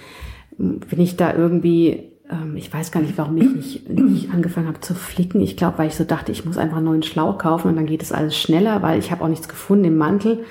mhm. 0.57 0.79
bin 0.79 0.99
ich 0.99 1.17
da 1.17 1.34
irgendwie 1.34 2.12
ähm, 2.30 2.55
ich 2.55 2.74
weiß 2.74 2.91
gar 2.91 3.01
nicht, 3.01 3.17
warum 3.17 3.38
ich 3.38 3.55
nicht, 3.55 3.89
nicht 3.89 4.34
angefangen 4.34 4.67
habe 4.67 4.80
zu 4.80 4.95
flicken. 4.95 5.41
Ich 5.41 5.57
glaube, 5.57 5.80
weil 5.80 5.88
ich 5.88 5.95
so 5.95 6.03
dachte, 6.03 6.32
ich 6.32 6.45
muss 6.45 6.57
einfach 6.57 6.78
einen 6.78 6.86
neuen 6.86 7.03
Schlauch 7.03 7.38
kaufen 7.38 7.69
und 7.69 7.76
dann 7.76 7.86
geht 7.86 8.01
es 8.01 8.11
alles 8.11 8.38
schneller, 8.38 8.82
weil 8.82 8.99
ich 8.99 9.11
habe 9.11 9.24
auch 9.24 9.30
nichts 9.30 9.47
gefunden 9.47 9.86
im 9.86 9.97
Mantel 9.97 10.45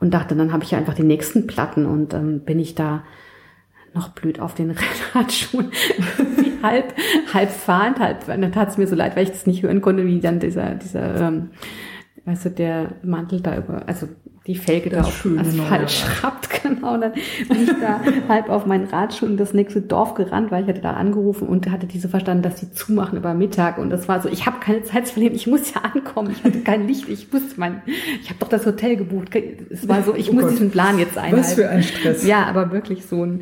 und 0.00 0.12
dachte, 0.14 0.36
dann 0.36 0.52
habe 0.52 0.64
ich 0.64 0.74
einfach 0.74 0.94
die 0.94 1.02
nächsten 1.02 1.46
Platten 1.46 1.86
und 1.86 2.14
ähm, 2.14 2.40
bin 2.40 2.58
ich 2.58 2.74
da 2.74 3.02
noch 3.94 4.10
blöd 4.10 4.40
auf 4.40 4.54
den 4.54 4.74
Radschuhen, 5.14 5.72
halb, 6.62 6.94
halb 7.32 7.50
fahrend, 7.50 7.98
halb, 7.98 8.26
dann 8.26 8.52
tat 8.52 8.68
es 8.68 8.78
mir 8.78 8.86
so 8.86 8.94
leid, 8.94 9.16
weil 9.16 9.24
ich 9.24 9.30
das 9.30 9.46
nicht 9.46 9.62
hören 9.62 9.80
konnte, 9.80 10.06
wie 10.06 10.20
dann 10.20 10.38
dieser, 10.38 10.74
dieser, 10.74 11.28
ähm, 11.28 11.50
weißt 12.26 12.44
du, 12.44 12.50
der 12.50 12.92
Mantel 13.02 13.40
da 13.40 13.56
über, 13.56 13.88
also 13.88 14.06
die 14.46 14.54
Felge 14.54 14.90
das 14.90 15.02
da 15.02 15.08
auf 15.08 15.26
Asphalt 15.38 15.90
schraubt, 15.90 16.48
genau. 16.62 16.94
Und 16.94 17.00
dann 17.00 17.12
bin 17.12 17.64
ich 17.64 17.70
da 17.80 18.00
halb 18.28 18.48
auf 18.48 18.64
meinen 18.64 18.84
Radschuh 18.84 19.26
in 19.26 19.36
das 19.36 19.54
nächste 19.54 19.80
Dorf 19.80 20.14
gerannt, 20.14 20.50
weil 20.50 20.62
ich 20.62 20.68
hatte 20.68 20.80
da 20.80 20.92
angerufen 20.92 21.48
und 21.48 21.70
hatte 21.70 21.86
diese 21.86 22.08
verstanden, 22.08 22.42
dass 22.42 22.56
die 22.56 22.70
zumachen 22.70 23.18
über 23.18 23.34
Mittag. 23.34 23.78
Und 23.78 23.90
das 23.90 24.08
war 24.08 24.22
so, 24.22 24.28
ich 24.28 24.46
habe 24.46 24.60
keine 24.60 24.82
Zeit 24.84 25.08
zu 25.08 25.14
verlieren, 25.14 25.34
ich 25.34 25.46
muss 25.46 25.74
ja 25.74 25.80
ankommen, 25.80 26.30
ich 26.30 26.44
hatte 26.44 26.60
kein 26.60 26.86
Licht, 26.86 27.08
ich 27.08 27.32
musste 27.32 27.58
mein, 27.58 27.82
ich 28.20 28.28
habe 28.28 28.38
doch 28.38 28.48
das 28.48 28.64
Hotel 28.66 28.96
gebucht. 28.96 29.34
Es 29.70 29.88
war 29.88 30.02
so, 30.04 30.14
ich 30.14 30.30
oh 30.30 30.34
muss 30.34 30.44
Gott. 30.44 30.52
diesen 30.52 30.70
Plan 30.70 30.98
jetzt 30.98 31.18
einhalten. 31.18 31.38
Was 31.38 31.54
für 31.54 31.68
ein 31.68 31.82
Stress. 31.82 32.24
Ja, 32.24 32.44
aber 32.44 32.70
wirklich 32.70 33.04
so 33.04 33.24
ein. 33.24 33.40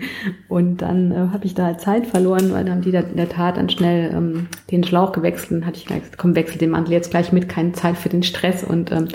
Und 0.49 0.79
dann 0.79 1.13
äh, 1.13 1.17
habe 1.33 1.45
ich 1.45 1.55
da 1.55 1.77
Zeit 1.77 2.07
verloren, 2.07 2.53
weil 2.53 2.65
dann 2.65 2.77
haben 2.77 2.83
die 2.83 2.93
da 2.93 3.01
in 3.01 3.17
der 3.17 3.29
Tat 3.29 3.59
dann 3.59 3.69
schnell 3.69 4.11
ähm, 4.15 4.47
den 4.71 4.85
Schlauch 4.85 5.13
gewechselt 5.13 5.53
und 5.53 5.67
hatte 5.67 5.77
ich 5.77 5.85
gesagt, 5.85 6.17
komm, 6.17 6.35
wechsel 6.35 6.57
den 6.57 6.71
Mantel 6.71 6.93
jetzt 6.93 7.11
gleich 7.11 7.31
mit, 7.31 7.49
keine 7.49 7.73
Zeit 7.73 7.99
für 7.99 8.09
den 8.09 8.23
Stress 8.23 8.65
und 8.65 8.91
ähm, 8.91 9.09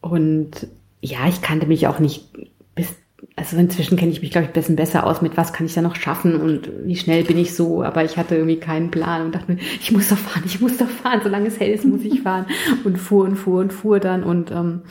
und 0.00 0.68
ja, 1.00 1.28
ich 1.28 1.42
kannte 1.42 1.66
mich 1.66 1.86
auch 1.86 1.98
nicht 1.98 2.26
bis, 2.74 2.94
also 3.36 3.56
inzwischen 3.56 3.96
kenne 3.96 4.12
ich 4.12 4.20
mich, 4.22 4.30
glaube 4.30 4.44
ich, 4.44 4.50
ein 4.50 4.54
bisschen 4.54 4.76
besser 4.76 5.06
aus 5.06 5.22
mit, 5.22 5.36
was 5.36 5.52
kann 5.52 5.66
ich 5.66 5.74
da 5.74 5.82
noch 5.82 5.96
schaffen 5.96 6.40
und 6.40 6.70
wie 6.84 6.96
schnell 6.96 7.24
bin 7.24 7.38
ich 7.38 7.54
so, 7.54 7.82
aber 7.82 8.04
ich 8.04 8.16
hatte 8.16 8.34
irgendwie 8.34 8.58
keinen 8.58 8.90
Plan 8.90 9.26
und 9.26 9.34
dachte 9.34 9.52
mir, 9.52 9.58
ich 9.80 9.92
muss 9.92 10.08
doch 10.08 10.18
fahren, 10.18 10.42
ich 10.46 10.60
muss 10.60 10.76
doch 10.76 10.88
fahren, 10.88 11.20
solange 11.22 11.48
es 11.48 11.58
hell 11.60 11.72
ist, 11.72 11.84
muss 11.84 12.02
ich 12.02 12.22
fahren 12.22 12.46
und 12.84 12.98
fuhr 12.98 13.24
und 13.24 13.36
fuhr 13.36 13.60
und 13.60 13.72
fuhr 13.72 14.00
dann 14.00 14.24
und 14.24 14.50
ähm, 14.50 14.82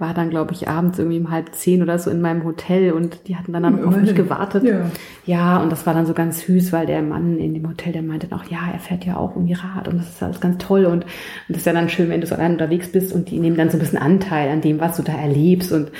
war 0.00 0.14
dann, 0.14 0.30
glaube 0.30 0.52
ich, 0.52 0.68
abends 0.68 0.98
irgendwie 0.98 1.20
um 1.20 1.30
halb 1.30 1.54
zehn 1.54 1.82
oder 1.82 1.98
so 1.98 2.10
in 2.10 2.20
meinem 2.20 2.44
Hotel 2.44 2.92
und 2.92 3.28
die 3.28 3.36
hatten 3.36 3.52
dann, 3.52 3.62
dann 3.62 3.84
auf 3.84 3.96
mich 3.96 4.14
gewartet. 4.14 4.64
Ja. 4.64 4.90
ja, 5.26 5.62
und 5.62 5.70
das 5.70 5.86
war 5.86 5.94
dann 5.94 6.06
so 6.06 6.14
ganz 6.14 6.40
süß, 6.40 6.72
weil 6.72 6.86
der 6.86 7.02
Mann 7.02 7.38
in 7.38 7.54
dem 7.54 7.68
Hotel, 7.68 7.92
der 7.92 8.02
meinte 8.02 8.26
dann 8.26 8.40
auch, 8.40 8.44
ja, 8.44 8.60
er 8.72 8.78
fährt 8.78 9.04
ja 9.04 9.16
auch 9.16 9.36
irgendwie 9.36 9.52
Rad 9.52 9.88
und 9.88 9.98
das 9.98 10.08
ist 10.08 10.22
alles 10.22 10.40
ganz 10.40 10.58
toll 10.58 10.86
und, 10.86 11.04
und 11.04 11.06
das 11.48 11.58
ist 11.58 11.66
ja 11.66 11.72
dann 11.72 11.88
schön, 11.88 12.08
wenn 12.08 12.20
du 12.20 12.26
so 12.26 12.34
allein 12.34 12.52
unterwegs 12.52 12.90
bist 12.90 13.12
und 13.12 13.30
die 13.30 13.38
nehmen 13.38 13.56
dann 13.56 13.68
so 13.68 13.76
ein 13.76 13.80
bisschen 13.80 13.98
Anteil 13.98 14.50
an 14.50 14.62
dem, 14.62 14.80
was 14.80 14.96
du 14.96 15.02
da 15.02 15.12
erlebst 15.12 15.70
und 15.70 15.90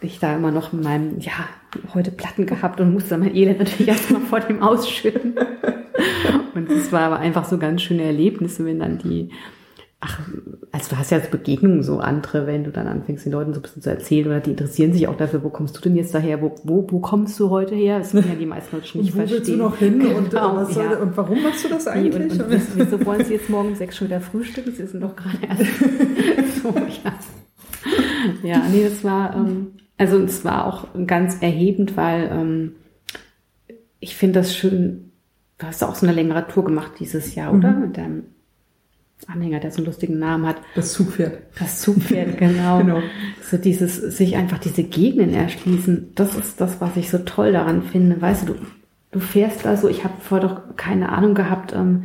ich 0.00 0.18
da 0.18 0.34
immer 0.34 0.50
noch 0.50 0.72
in 0.72 0.82
meinem, 0.82 1.18
ja, 1.20 1.32
heute 1.94 2.10
Platten 2.10 2.46
gehabt 2.46 2.80
und 2.80 2.92
musste 2.92 3.16
mein 3.18 3.34
Elend 3.34 3.60
natürlich 3.60 3.88
erstmal 3.88 4.22
vor 4.22 4.40
dem 4.40 4.62
ausschütten. 4.62 5.34
und 6.54 6.70
es 6.70 6.92
war 6.92 7.02
aber 7.02 7.18
einfach 7.18 7.44
so 7.44 7.58
ganz 7.58 7.82
schöne 7.82 8.02
Erlebnisse, 8.02 8.64
wenn 8.64 8.80
dann 8.80 8.98
die 8.98 9.30
Ach, 10.06 10.20
also 10.70 10.90
du 10.90 10.98
hast 10.98 11.10
ja 11.12 11.18
Begegnungen 11.18 11.82
so 11.82 11.98
andere, 12.00 12.46
wenn 12.46 12.64
du 12.64 12.70
dann 12.70 12.86
anfängst, 12.86 13.24
den 13.24 13.32
Leuten 13.32 13.54
so 13.54 13.60
ein 13.60 13.62
bisschen 13.62 13.80
zu 13.80 13.88
erzählen 13.90 14.26
oder 14.26 14.40
die 14.40 14.50
interessieren 14.50 14.92
sich 14.92 15.08
auch 15.08 15.16
dafür, 15.16 15.42
wo 15.42 15.48
kommst 15.48 15.76
du 15.76 15.80
denn 15.80 15.96
jetzt 15.96 16.14
daher, 16.14 16.42
wo, 16.42 16.54
wo, 16.64 16.86
wo 16.90 16.98
kommst 16.98 17.40
du 17.40 17.48
heute 17.48 17.74
her? 17.74 18.00
Das 18.00 18.10
können 18.10 18.28
ja 18.28 18.34
die 18.34 18.44
meisten 18.44 18.76
Leute 18.76 18.88
schon 18.88 19.00
nicht 19.00 19.14
und 19.14 19.22
wo 19.22 19.26
verstehen. 19.26 19.38
willst 19.38 19.50
du 19.52 19.56
noch 19.56 19.76
hin 19.78 20.06
und, 20.14 20.30
Genau, 20.30 20.56
was 20.56 20.74
soll, 20.74 20.84
ja. 20.84 20.98
und 20.98 21.16
warum 21.16 21.42
machst 21.42 21.64
du 21.64 21.68
das 21.70 21.86
eigentlich? 21.86 22.32
Und, 22.32 22.42
und 22.42 22.50
wieso, 22.50 22.66
wieso 22.76 23.06
wollen 23.06 23.24
sie 23.24 23.32
jetzt 23.34 23.48
morgen 23.48 23.68
um 23.68 23.74
sechs 23.76 23.96
schon 23.96 24.08
wieder 24.08 24.20
frühstücken? 24.20 24.72
Sie 24.74 24.86
sind 24.86 25.00
doch 25.00 25.16
gerade 25.16 25.38
erst 25.48 26.62
so, 26.62 26.68
ja. 27.04 27.14
Ja, 28.42 28.62
nee, 28.70 28.84
das 28.84 29.04
war, 29.04 29.34
ähm, 29.36 29.68
also 29.96 30.18
es 30.18 30.44
war 30.44 30.66
auch 30.66 30.88
ganz 31.06 31.40
erhebend, 31.40 31.96
weil 31.96 32.28
ähm, 32.30 32.72
ich 34.00 34.16
finde 34.16 34.40
das 34.40 34.54
schön, 34.54 35.12
du 35.58 35.66
hast 35.66 35.82
auch 35.82 35.94
so 35.94 36.04
eine 36.06 36.14
längere 36.14 36.46
Tour 36.46 36.64
gemacht 36.64 36.92
dieses 36.98 37.34
Jahr, 37.34 37.54
oder? 37.54 37.70
Mit 37.72 37.96
deinem 37.96 38.24
Anhänger, 39.26 39.60
der 39.60 39.70
so 39.70 39.78
einen 39.78 39.86
lustigen 39.86 40.18
Namen 40.18 40.46
hat. 40.46 40.56
das 40.74 40.92
Zugpferd. 40.92 41.38
Das 41.58 41.80
Zugpferd, 41.80 42.36
genau. 42.38 42.78
Genau. 42.78 43.00
So 43.42 43.56
dieses, 43.56 43.96
sich 43.96 44.36
einfach 44.36 44.58
diese 44.58 44.82
Gegenden 44.82 45.34
erschließen, 45.34 46.12
das 46.14 46.34
ist 46.34 46.60
das, 46.60 46.80
was 46.80 46.96
ich 46.96 47.10
so 47.10 47.18
toll 47.18 47.52
daran 47.52 47.82
finde. 47.82 48.20
Weißt 48.20 48.42
du, 48.42 48.54
du, 48.54 48.60
du 49.12 49.20
fährst 49.20 49.64
da 49.64 49.76
so, 49.76 49.88
ich 49.88 50.04
habe 50.04 50.14
vorher 50.20 50.48
doch 50.48 50.76
keine 50.76 51.10
Ahnung 51.10 51.34
gehabt, 51.34 51.72
ähm, 51.72 52.04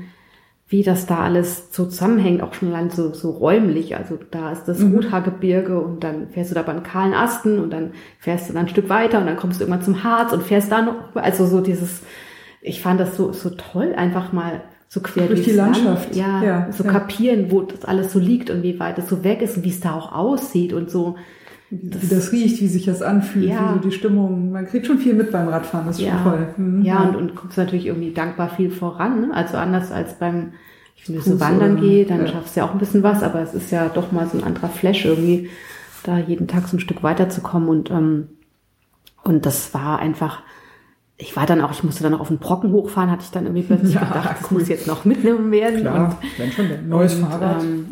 wie 0.70 0.84
das 0.84 1.08
da 1.08 1.22
alles 1.22 1.70
so 1.72 1.88
zusammenhängt, 1.88 2.44
auch 2.44 2.54
schon 2.54 2.70
allein 2.70 2.92
so, 2.92 3.12
so 3.12 3.32
räumlich. 3.32 3.98
Also 3.98 4.20
da 4.30 4.52
ist 4.52 4.66
das 4.66 4.82
Rothaargebirge 4.84 5.80
und 5.80 6.04
dann 6.04 6.30
fährst 6.30 6.52
du 6.52 6.56
da 6.56 6.62
beim 6.62 6.84
kahlen 6.84 7.16
Asten 7.16 7.58
und 7.58 7.72
dann 7.72 7.94
fährst 8.20 8.50
du 8.50 8.54
dann 8.54 8.66
ein 8.66 8.70
Stück 8.70 8.88
weiter 8.88 9.20
und 9.20 9.26
dann 9.26 9.36
kommst 9.36 9.60
du 9.60 9.64
irgendwann 9.64 9.84
zum 9.84 10.04
Harz 10.04 10.32
und 10.32 10.44
fährst 10.44 10.72
da 10.72 10.84
noch, 10.84 11.16
also 11.16 11.48
so 11.48 11.60
dieses, 11.60 12.04
ich 12.62 12.82
fand 12.82 13.00
das 13.00 13.18
so, 13.18 13.34
so 13.34 13.50
toll, 13.50 13.96
einfach 13.98 14.32
mal 14.32 14.62
so 14.92 15.00
quer 15.02 15.28
Durch 15.28 15.44
die 15.44 15.52
Land, 15.52 15.76
Landschaft. 15.84 16.16
ja, 16.16 16.44
Ja, 16.44 16.72
so 16.72 16.84
ja. 16.84 16.92
kapieren, 16.92 17.52
wo 17.52 17.62
das 17.62 17.86
alles 17.86 18.12
so 18.12 18.18
liegt 18.20 18.50
und 18.50 18.64
wie 18.64 18.80
weit 18.80 18.98
es 18.98 19.08
so 19.08 19.24
weg 19.24 19.42
ist 19.42 19.56
und 19.56 19.64
wie 19.64 19.70
es 19.70 19.80
da 19.80 19.94
auch 19.94 20.12
aussieht 20.12 20.74
und 20.74 20.90
so. 20.90 21.16
Wie 21.70 22.08
das 22.08 22.32
riecht, 22.32 22.60
wie 22.62 22.68
sich 22.68 22.86
das 22.86 23.04
anfühlt, 23.04 23.46
Ja. 23.50 23.70
wie 23.70 23.74
so 23.84 23.90
die 23.90 23.96
Stimmung. 23.96 24.52
Man 24.52 24.66
kriegt 24.66 24.88
schon 24.88 24.98
viel 24.98 25.14
mit 25.14 25.32
beim 25.32 25.48
Radfahren, 25.48 25.86
das 25.86 26.00
ist 26.00 26.06
Ja, 26.06 26.14
schon 26.24 26.24
toll. 26.24 26.48
Mhm. 26.58 26.82
ja 26.84 27.04
und, 27.04 27.16
und 27.16 27.36
kommst 27.36 27.58
natürlich 27.60 27.86
irgendwie 27.86 28.12
dankbar 28.12 28.50
viel 28.50 28.72
voran. 28.72 29.28
Ne? 29.28 29.34
Also 29.34 29.58
anders 29.58 29.92
als 29.92 30.16
beim, 30.18 30.54
ich 30.96 31.04
finde, 31.04 31.22
so 31.22 31.40
wandern 31.40 31.74
oder- 31.74 31.82
geht, 31.82 32.10
dann 32.10 32.28
schaffst 32.28 32.56
du 32.56 32.62
ja 32.62 32.66
auch 32.66 32.72
ein 32.74 32.80
bisschen 32.80 33.04
was, 33.04 33.22
aber 33.22 33.42
es 33.42 33.54
ist 33.54 33.70
ja 33.72 33.88
doch 33.90 34.12
mal 34.12 34.26
so 34.28 34.40
ein 34.40 34.44
anderer 34.44 34.70
Flash 34.70 35.06
irgendwie, 35.06 35.50
da 36.04 36.18
jeden 36.18 36.48
Tag 36.48 36.68
so 36.68 36.78
ein 36.78 36.80
Stück 36.80 37.04
weiterzukommen 37.04 37.70
und, 37.70 37.92
ähm, 37.92 38.30
und 39.24 39.46
das 39.46 39.72
war 39.76 40.00
einfach, 40.00 40.42
ich 41.22 41.36
war 41.36 41.46
dann 41.46 41.60
auch, 41.60 41.72
ich 41.72 41.84
musste 41.84 42.02
dann 42.02 42.14
auch 42.14 42.22
auf 42.22 42.30
den 42.30 42.38
Brocken 42.38 42.72
hochfahren, 42.72 43.12
hatte 43.12 43.24
ich 43.26 43.32
dann 43.32 43.44
irgendwie 43.44 43.64
plötzlich 43.64 43.94
Ja, 43.96 44.06
gedacht, 44.06 44.38
das 44.40 44.50
cool. 44.50 44.60
muss 44.60 44.70
jetzt 44.70 44.88
noch 44.88 45.04
mitnehmen 45.04 45.52
werden. 45.52 45.82
Klar, 45.82 46.18
wenn 46.38 46.52
schon, 46.52 46.88
neues 46.88 47.16
und, 47.16 47.26
Fahrrad. 47.26 47.62
Ähm, 47.62 47.88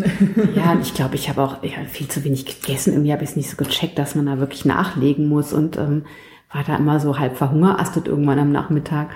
ja, 0.56 0.72
und 0.72 0.82
ich 0.82 0.94
glaube, 0.94 1.16
ich 1.16 1.28
habe 1.28 1.44
auch 1.44 1.62
ja, 1.62 1.72
viel 1.90 2.08
zu 2.08 2.24
wenig 2.24 2.46
gegessen. 2.46 2.94
Irgendwie 2.94 3.12
habe 3.12 3.24
ich 3.26 3.32
es 3.32 3.36
nicht 3.36 3.50
so 3.50 3.58
gecheckt, 3.58 4.00
dass 4.00 4.16
man 4.16 4.28
da 4.28 4.40
wirklich 4.40 4.64
nachlegen 4.64 5.28
muss 5.28 5.52
und 5.52 5.78
ähm, 5.78 6.06
war 6.54 6.64
da 6.66 6.78
immer 6.78 7.02
so 7.02 7.20
halb 7.20 7.36
verhungerastet 7.36 8.08
irgendwann 8.08 8.40
am 8.40 8.54
Nachmittag. 8.54 9.10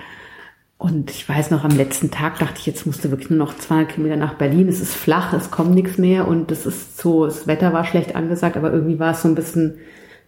Und 0.76 1.10
ich 1.10 1.26
weiß 1.26 1.50
noch, 1.50 1.64
am 1.64 1.74
letzten 1.74 2.10
Tag 2.10 2.38
dachte 2.38 2.56
ich, 2.58 2.66
jetzt 2.66 2.84
musste 2.84 3.10
wirklich 3.10 3.30
nur 3.30 3.38
noch 3.38 3.56
200 3.56 3.88
Kilometer 3.88 4.16
nach 4.16 4.34
Berlin. 4.34 4.68
Es 4.68 4.80
ist 4.80 4.94
flach, 4.94 5.32
es 5.32 5.50
kommt 5.50 5.70
nichts 5.70 5.96
mehr 5.96 6.28
und 6.28 6.50
es 6.50 6.66
ist 6.66 6.98
so, 6.98 7.24
das 7.24 7.46
Wetter 7.46 7.72
war 7.72 7.86
schlecht 7.86 8.14
angesagt, 8.14 8.58
aber 8.58 8.72
irgendwie 8.72 8.98
war 8.98 9.12
es 9.12 9.22
so 9.22 9.28
ein 9.28 9.34
bisschen, 9.34 9.78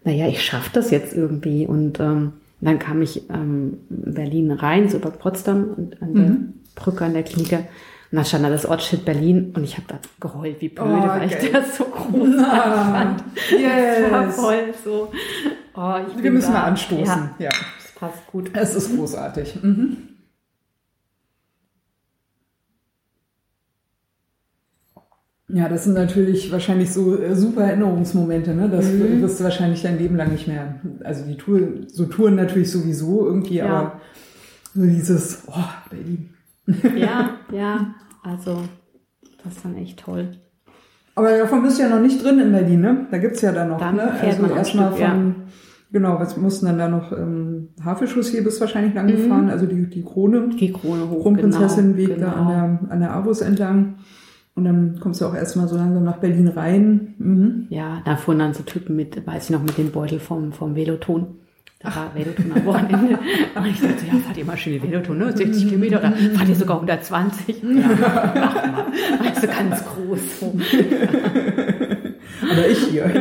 naja, 0.05 0.27
ich 0.27 0.43
schaffe 0.43 0.71
das 0.73 0.91
jetzt 0.91 1.13
irgendwie. 1.13 1.67
Und 1.67 2.01
ähm, 2.01 2.33
dann 2.65 2.79
kam 2.79 3.03
ich 3.03 3.29
ähm, 3.31 3.79
in 3.91 4.15
Berlin 4.15 4.51
rein, 4.53 4.89
so 4.89 4.97
über 4.99 5.11
Potsdam 5.11 5.65
und 5.77 6.03
an 6.03 6.15
der 6.15 6.81
Brücke 6.83 7.05
an 7.05 7.13
der 7.15 7.23
Klinik. 7.23 7.53
Und 7.53 7.67
dann 8.19 8.25
stand 8.25 8.45
da 8.45 8.51
das 8.51 8.65
Ortsschild 8.67 9.05
Berlin 9.05 9.53
und 9.57 9.65
ich 9.65 9.77
habe 9.77 9.87
da 9.89 9.99
geheult 10.21 10.61
wie 10.61 10.69
blöde, 10.69 10.91
Oh, 10.91 11.09
weil 11.09 11.29
geil. 11.29 11.39
ich 11.43 11.51
das 11.51 11.77
so 11.77 11.85
großartig 11.85 12.83
fand. 12.93 13.21
Das 13.51 14.11
war 14.13 14.25
Yes. 14.27 14.37
voll 14.37 14.65
so. 14.85 15.13
Oh, 15.75 15.95
Wir 16.23 16.31
müssen 16.31 16.53
da. 16.53 16.61
mal 16.61 16.65
anstoßen. 16.67 17.07
Ja, 17.07 17.47
Ja. 17.47 17.51
das 17.51 17.93
passt 17.97 18.27
gut. 18.29 18.51
Es 18.55 18.75
ist 18.77 18.97
großartig. 18.97 19.59
Mhm. 19.63 19.97
Ja, 25.49 25.69
das 25.69 25.85
sind 25.85 25.93
natürlich 25.95 26.51
wahrscheinlich 26.51 26.91
so 26.91 27.19
äh, 27.21 27.35
super 27.37 27.65
Erinnerungsmomente, 27.65 28.55
ne? 28.55 28.69
Das 28.71 28.91
Mhm. 28.91 29.21
wirst 29.21 29.41
du 29.41 29.45
wahrscheinlich 29.45 29.83
dein 29.83 29.99
Leben 29.99 30.17
lang 30.17 30.33
nicht 30.33 30.49
mehr. 30.49 30.77
Also 31.05 31.25
die 31.27 31.37
Tour, 31.37 31.61
so 31.89 32.07
Touren 32.07 32.35
natürlich 32.37 32.71
sowieso 32.71 33.27
irgendwie, 33.27 33.57
Ja. 33.57 33.67
aber 33.67 34.01
so 34.75 34.83
dieses, 34.85 35.43
oh, 35.47 35.53
Berlin. 35.91 36.31
Ja, 36.99 37.31
ja, 37.53 37.95
also 38.23 38.63
das 39.45 39.57
ist 39.57 39.65
dann 39.65 39.77
echt 39.77 40.01
toll. 40.01 40.29
Aber 41.15 41.37
davon 41.37 41.63
bist 41.63 41.79
du 41.79 41.83
ja 41.83 41.91
noch 41.91 42.01
nicht 42.01 42.25
drin 42.25 42.41
in 42.41 42.51
Berlin, 42.51 42.81
ne? 42.81 43.07
Da 43.11 43.19
gibt's 43.19 43.43
ja 43.43 43.53
dann 43.53 43.69
noch, 43.69 43.79
Dann 43.79 43.97
ne? 43.97 44.13
fährt 44.19 44.41
Also 44.43 44.55
erstmal 44.55 44.93
von, 44.95 45.35
genau, 45.93 46.19
was 46.19 46.39
mussten 46.39 46.65
dann 46.67 46.79
da 46.79 46.89
noch, 46.89 47.13
ähm, 47.13 47.69
Havelschluss 47.85 48.31
hier 48.31 48.43
bist 48.43 48.63
wahrscheinlich 48.63 48.95
lang 48.95 49.07
gefahren, 49.09 49.51
also 49.51 49.67
die, 49.67 49.89
die 49.91 50.03
Krone. 50.03 50.49
Die 50.59 50.73
Krone 50.73 51.09
hoch. 51.11 51.21
Kronprinzessinweg 51.23 52.15
genau, 52.17 52.27
da 52.27 52.33
an 52.33 52.49
der, 52.49 52.91
an 52.93 53.01
der 53.01 53.15
Avus 53.15 53.43
entlang. 53.43 53.97
Und 54.57 54.65
dann 54.65 55.01
kommst 55.01 55.21
du 55.21 55.27
auch 55.27 55.35
erstmal 55.35 55.67
so 55.67 55.77
langsam 55.77 56.05
nach 56.05 56.19
Berlin 56.19 56.47
rein. 56.49 57.15
Mhm. 57.19 57.67
Ja, 57.71 58.03
da 58.05 58.17
fuhren 58.17 58.39
dann 58.39 58.55
so 58.55 58.63
Typen 58.63 58.95
mit, 58.95 59.27
weiß 59.27 59.45
ich 59.45 59.51
noch, 59.51 59.63
mit 59.63 59.77
dem 59.79 59.91
Beutel 59.91 60.21
vom, 60.21 60.53
vom 60.53 60.77
Veloton. 60.77 61.27
Da 61.81 61.89
war 61.95 62.13
Veloton 62.15 62.53
am 62.55 62.65
Wochenende. 62.65 63.19
Und 63.57 63.67
ich 63.67 63.81
dachte, 63.81 64.07
ja, 64.11 64.15
fahrt 64.25 64.37
ihr 64.39 64.45
mal 64.45 64.57
schön 64.57 64.75
die 64.75 64.83
Veloton, 64.83 65.19
ne? 65.19 65.37
60 65.37 65.67
Kilometer 65.69 65.99
oder 65.99 66.13
fahrt 66.13 66.49
ihr 66.49 66.55
sogar 66.55 66.77
120? 66.77 67.63
Ja, 67.63 67.69
mach 68.01 68.55
mal. 68.55 68.85
Also 69.35 69.47
ganz 69.49 69.85
groß. 69.85 70.41
So. 70.41 70.47
Aber 72.51 72.69
ich 72.69 72.79
hier. 72.89 73.05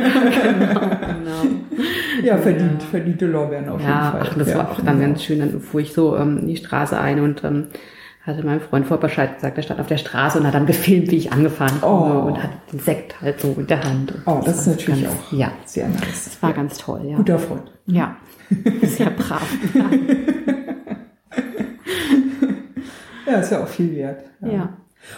Genau. 1.24 1.42
Ja, 2.22 2.36
verdient, 2.38 2.82
verdiente 2.82 3.26
Lorbeeren 3.26 3.68
auf 3.68 3.80
Ja, 3.80 3.86
jeden 3.86 4.00
Fall. 4.12 4.20
ach, 4.24 4.38
das 4.38 4.48
ja, 4.50 4.58
war 4.58 4.70
auch 4.70 4.80
dann 4.80 4.96
ich 5.00 5.06
ganz 5.06 5.22
schön. 5.22 5.38
Dann 5.40 5.60
fuhr 5.60 5.80
ich 5.80 5.92
so 5.92 6.16
ähm, 6.16 6.46
die 6.46 6.56
Straße 6.56 6.98
ein 6.98 7.20
und 7.20 7.42
ähm, 7.44 7.66
hatte 8.26 8.44
meinem 8.44 8.60
Freund 8.60 8.86
vor 8.86 8.98
Bescheid 8.98 9.34
gesagt, 9.36 9.56
der 9.58 9.62
stand 9.62 9.80
auf 9.80 9.86
der 9.86 9.98
Straße 9.98 10.38
und 10.40 10.46
hat 10.46 10.54
dann 10.54 10.66
gefilmt, 10.66 11.10
wie 11.10 11.16
ich 11.16 11.32
angefahren 11.32 11.80
komme 11.80 12.22
Oh. 12.22 12.26
und 12.28 12.42
hat 12.42 12.50
den 12.72 12.80
Sekt 12.80 13.20
halt 13.20 13.40
so 13.40 13.54
in 13.58 13.66
der 13.66 13.84
Hand. 13.84 14.14
Oh, 14.26 14.40
das 14.44 14.60
ist 14.60 14.66
war 14.66 14.74
natürlich 14.74 15.04
ganz, 15.04 15.14
auch 15.14 15.32
Ja, 15.32 15.52
sehr 15.66 15.88
nice. 15.88 16.24
das 16.24 16.42
war 16.42 16.52
ganz 16.52 16.78
toll, 16.78 17.02
ja. 17.04 17.16
Guter 17.16 17.38
Freund. 17.38 17.70
Ja, 17.86 18.16
sehr 18.82 19.10
brav. 19.10 19.42
Ja, 23.26 23.40
ist 23.40 23.50
ja 23.52 23.62
auch 23.62 23.68
viel 23.68 23.94
wert. 23.96 24.22
Ja. 24.42 24.68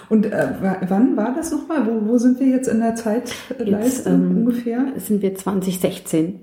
Und 0.08 0.26
äh, 0.26 0.48
wa- 0.60 0.78
wann 0.88 1.16
war 1.16 1.34
das 1.34 1.50
nochmal? 1.50 1.86
Wo, 1.86 2.08
wo 2.08 2.18
sind 2.18 2.38
wir 2.40 2.46
jetzt 2.46 2.68
in 2.68 2.78
der 2.80 2.94
Zeitleiste 2.94 4.10
ähm, 4.10 4.38
ungefähr? 4.38 4.84
Sind 4.96 5.22
wir 5.22 5.34
2016. 5.34 6.40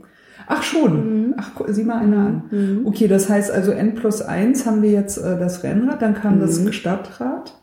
Ach 0.55 0.63
schon. 0.63 1.33
Ach, 1.37 1.55
gu- 1.55 1.65
sieh 1.71 1.83
mal 1.83 1.99
einer 1.99 2.17
an. 2.17 2.81
Okay, 2.85 3.07
das 3.07 3.29
heißt 3.29 3.49
also 3.51 3.71
N 3.71 3.95
plus 3.95 4.21
eins 4.21 4.65
haben 4.65 4.81
wir 4.81 4.91
jetzt 4.91 5.17
äh, 5.17 5.37
das 5.39 5.63
Rennrad, 5.63 6.01
dann 6.01 6.13
kam 6.13 6.39
das 6.39 6.61
Stadtrad, 6.73 7.53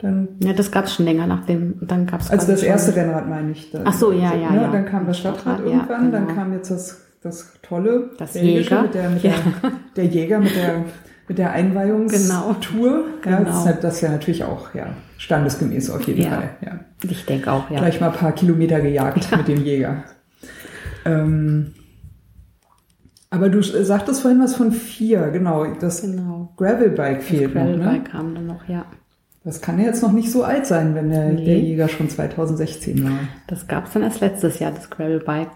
dann 0.00 0.28
Ja, 0.40 0.52
das 0.52 0.70
gab 0.70 0.86
es 0.86 0.94
schon 0.94 1.04
länger 1.04 1.26
nach 1.26 1.46
dem, 1.46 1.74
dann 1.80 2.06
gab 2.06 2.20
es 2.20 2.30
Also 2.30 2.48
das 2.50 2.62
erste 2.62 2.94
Rennrad 2.96 3.28
meine 3.28 3.52
ich. 3.52 3.70
Dann, 3.70 3.82
Ach 3.84 3.92
so, 3.92 4.10
ja, 4.12 4.34
ja, 4.34 4.50
ne? 4.50 4.62
ja. 4.62 4.70
Dann 4.72 4.84
kam 4.86 5.06
das 5.06 5.18
Stadtrad 5.18 5.58
Stadtrad, 5.60 5.66
ja, 5.66 5.72
irgendwann, 5.78 6.10
dann 6.12 6.26
genau. 6.26 6.38
kam 6.40 6.52
jetzt 6.52 6.70
das, 6.70 7.00
das 7.22 7.52
tolle, 7.62 8.10
Das 8.18 8.34
Jäger. 8.34 8.82
mit 8.82 8.94
der, 8.94 9.10
mit 9.10 9.22
Ja. 9.22 9.32
der, 9.62 9.70
der 9.96 10.04
Jäger 10.06 10.38
mit 10.40 10.56
der, 10.56 10.84
mit 11.28 11.38
der 11.38 11.52
Einweihungstour. 11.52 13.04
Genau. 13.22 13.36
Ja, 13.38 13.44
das, 13.44 13.56
ist, 13.58 13.64
Genau. 13.66 13.78
das 13.82 14.00
ja 14.00 14.10
natürlich 14.10 14.42
auch 14.42 14.74
ja, 14.74 14.86
standesgemäß 15.18 15.90
auf 15.90 16.02
jeden 16.02 16.22
Ja. 16.22 16.30
Fall. 16.30 16.50
Ja. 16.64 16.80
Ich 17.08 17.24
denke 17.26 17.52
auch, 17.52 17.70
ja. 17.70 17.78
Gleich 17.78 18.00
mal 18.00 18.08
ein 18.10 18.16
paar 18.16 18.32
Kilometer 18.32 18.80
gejagt 18.80 19.28
mit 19.36 19.46
dem 19.48 19.62
Jäger. 19.64 20.02
Ähm, 21.04 21.72
aber 23.30 23.48
du 23.48 23.62
sagtest 23.62 24.22
vorhin 24.22 24.40
was 24.40 24.56
von 24.56 24.72
vier, 24.72 25.28
genau. 25.30 25.64
Das 25.80 26.02
Genau. 26.02 26.52
Gravelbike 26.56 27.22
fehlt 27.22 27.54
noch. 27.54 27.64
Ne? 27.64 27.78
Gravelbike 27.78 28.04
kam 28.10 28.34
dann 28.34 28.46
noch, 28.46 28.68
ja. 28.68 28.84
Das 29.44 29.62
kann 29.62 29.78
ja 29.78 29.86
jetzt 29.86 30.02
noch 30.02 30.12
nicht 30.12 30.30
so 30.30 30.42
alt 30.44 30.66
sein, 30.66 30.94
wenn 30.94 31.08
der, 31.10 31.30
Nee. 31.32 31.44
der 31.44 31.58
Jäger 31.60 31.88
schon 31.88 32.08
2016 32.10 33.02
war. 33.04 33.18
Das 33.46 33.66
gab 33.68 33.86
es 33.86 33.92
dann 33.94 34.02
erst 34.02 34.20
letztes 34.20 34.58
Jahr, 34.58 34.70
das 34.72 34.90
Gravelbike. 34.90 35.48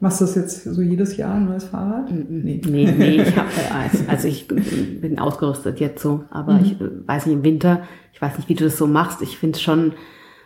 Machst 0.00 0.20
du 0.20 0.24
das 0.26 0.34
jetzt 0.34 0.64
so 0.64 0.82
jedes 0.82 1.16
Jahr, 1.16 1.34
ein 1.36 1.46
neues 1.46 1.64
Fahrrad? 1.64 2.10
Nee. 2.10 2.60
Nee, 2.66 2.92
nee, 2.96 3.22
ich 3.22 3.36
habe 3.36 3.48
also 4.08 4.28
ich 4.28 4.48
bin 4.48 5.18
ausgerüstet 5.18 5.78
jetzt 5.80 6.02
so, 6.02 6.24
aber 6.30 6.58
ich 6.62 6.80
äh, 6.80 6.84
weiß 7.06 7.26
nicht 7.26 7.36
im 7.36 7.44
Winter, 7.44 7.82
ich 8.12 8.20
weiß 8.20 8.36
nicht, 8.36 8.48
wie 8.48 8.54
du 8.54 8.64
das 8.64 8.76
so 8.78 8.86
machst. 8.86 9.22
Ich 9.22 9.38
finde 9.38 9.58
schon, 9.58 9.92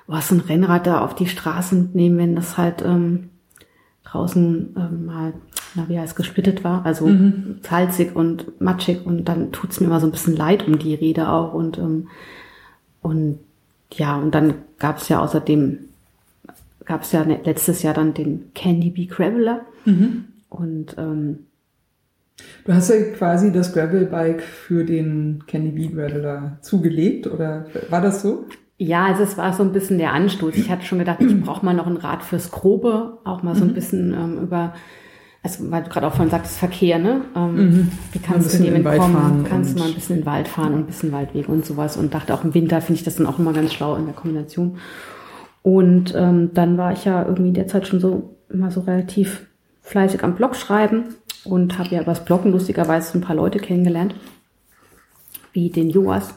was 0.07 0.29
so 0.29 0.35
ein 0.37 0.41
Rennrad 0.41 0.87
da 0.87 1.01
auf 1.01 1.15
die 1.15 1.27
Straße 1.27 1.75
mitnehmen, 1.77 2.19
wenn 2.19 2.37
das 2.37 2.57
halt 2.59 2.83
ähm, 2.85 3.31
draußen 4.05 4.75
ähm, 4.77 5.07
mal, 5.07 5.33
na 5.75 5.89
wie 5.89 5.99
heißt 5.99 6.13
es, 6.13 6.17
gesplittet 6.17 6.65
war, 6.65 6.85
also 6.87 7.11
salzig 7.63 8.15
und 8.15 8.61
matschig 8.61 9.05
und 9.05 9.25
dann 9.25 9.53
tut's 9.53 9.81
mir 9.81 9.87
immer 9.87 10.01
so 10.01 10.07
ein 10.07 10.13
bisschen 10.13 10.37
leid 10.37 10.67
um 10.67 10.79
die 10.79 10.95
Räder 10.95 11.33
auch 11.33 11.55
und 11.55 11.79
ähm, 11.79 12.09
und 13.03 13.39
ja 13.93 14.17
und 14.17 14.35
dann 14.35 14.55
gab's 14.79 15.09
ja 15.09 15.21
außerdem 15.21 15.79
gab's 16.85 17.13
ja 17.13 17.25
ne- 17.25 17.41
letztes 17.45 17.83
Jahr 17.83 17.95
dann 17.95 18.15
den 18.15 18.53
Candy 18.55 18.91
Bee 18.91 19.07
Graveler 19.07 19.61
und 20.51 20.95
ähm, 20.99 21.39
Du 22.65 22.73
hast 22.73 22.91
ja 22.91 22.97
quasi 23.17 23.53
das 23.53 23.73
Gravelbike 23.73 24.43
für 24.43 24.85
den 24.85 25.45
Candy 25.47 25.71
Bee 25.71 25.89
Graveler 25.89 26.59
zugelegt, 26.63 27.27
oder 27.29 27.67
war 27.91 28.01
das 28.01 28.23
so? 28.23 28.47
Ja, 28.77 29.05
also 29.05 29.23
es 29.23 29.37
war 29.39 29.53
so 29.53 29.63
ein 29.63 29.73
bisschen 29.73 29.99
der 29.99 30.13
Anstoß. 30.13 30.57
Ich 30.57 30.69
hatte 30.69 30.85
schon 30.85 30.99
gedacht, 30.99 31.21
ich 31.21 31.41
brauche 31.43 31.65
mal 31.65 31.75
noch 31.75 31.87
ein 31.87 31.97
Rad 31.97 32.25
fürs 32.25 32.51
Grobe, 32.51 33.19
auch 33.25 33.43
mal 33.45 33.55
so 33.55 33.65
ein 33.65 33.73
bisschen 33.75 34.13
ähm, 34.13 34.43
über, 34.43 34.75
also 35.45 35.71
weil 35.71 35.83
du 35.85 35.91
gerade 35.91 36.07
auch 36.07 36.13
vorhin 36.15 36.31
sagtest, 36.31 36.57
Verkehr, 36.57 36.99
ne? 36.99 37.21
Ähm, 37.37 37.55
Mhm. 37.55 37.93
Wie 38.13 38.19
kannst 38.19 38.59
du 38.59 38.63
dem 38.63 38.75
entkommen? 38.75 39.45
Kannst 39.49 39.75
du 39.75 39.79
mal 39.79 39.89
ein 39.89 39.95
bisschen 39.95 40.17
in 40.17 40.23
den 40.23 40.27
Wald 40.27 40.49
fahren 40.49 40.73
und 40.75 40.81
ein 40.81 40.87
bisschen 40.87 41.13
Waldweg 41.13 41.49
und 41.49 41.65
sowas. 41.67 41.97
Und 41.97 42.15
dachte 42.15 42.35
auch 42.35 42.45
im 42.45 42.55
Winter 42.55 42.81
finde 42.81 42.99
ich 42.99 43.05
das 43.05 43.17
dann 43.17 43.27
auch 43.27 43.39
immer 43.39 43.53
ganz 43.53 43.73
schlau 43.75 43.95
in 43.95 44.07
der 44.07 44.15
Kombination. 44.15 44.79
Und 45.63 46.15
ähm, 46.17 46.51
dann 46.55 46.77
war 46.79 46.93
ich 46.93 47.05
ja 47.05 47.23
irgendwie 47.23 47.49
in 47.49 47.55
der 47.55 47.67
Zeit 47.69 47.87
schon 47.87 48.01
so 48.01 48.37
immer 48.49 48.71
so 48.71 48.81
relativ 48.81 49.47
fleißig 49.83 50.25
am 50.25 50.35
Blog 50.35 50.57
schreiben 50.57 51.05
und 51.45 51.79
habe 51.79 51.95
ja 51.95 52.01
übers 52.01 52.25
Bloggen 52.25 52.51
lustigerweise 52.53 53.19
ein 53.19 53.21
paar 53.21 53.37
Leute 53.37 53.59
kennengelernt, 53.59 54.15
wie 55.53 55.69
den 55.71 55.91
Joas, 55.91 56.35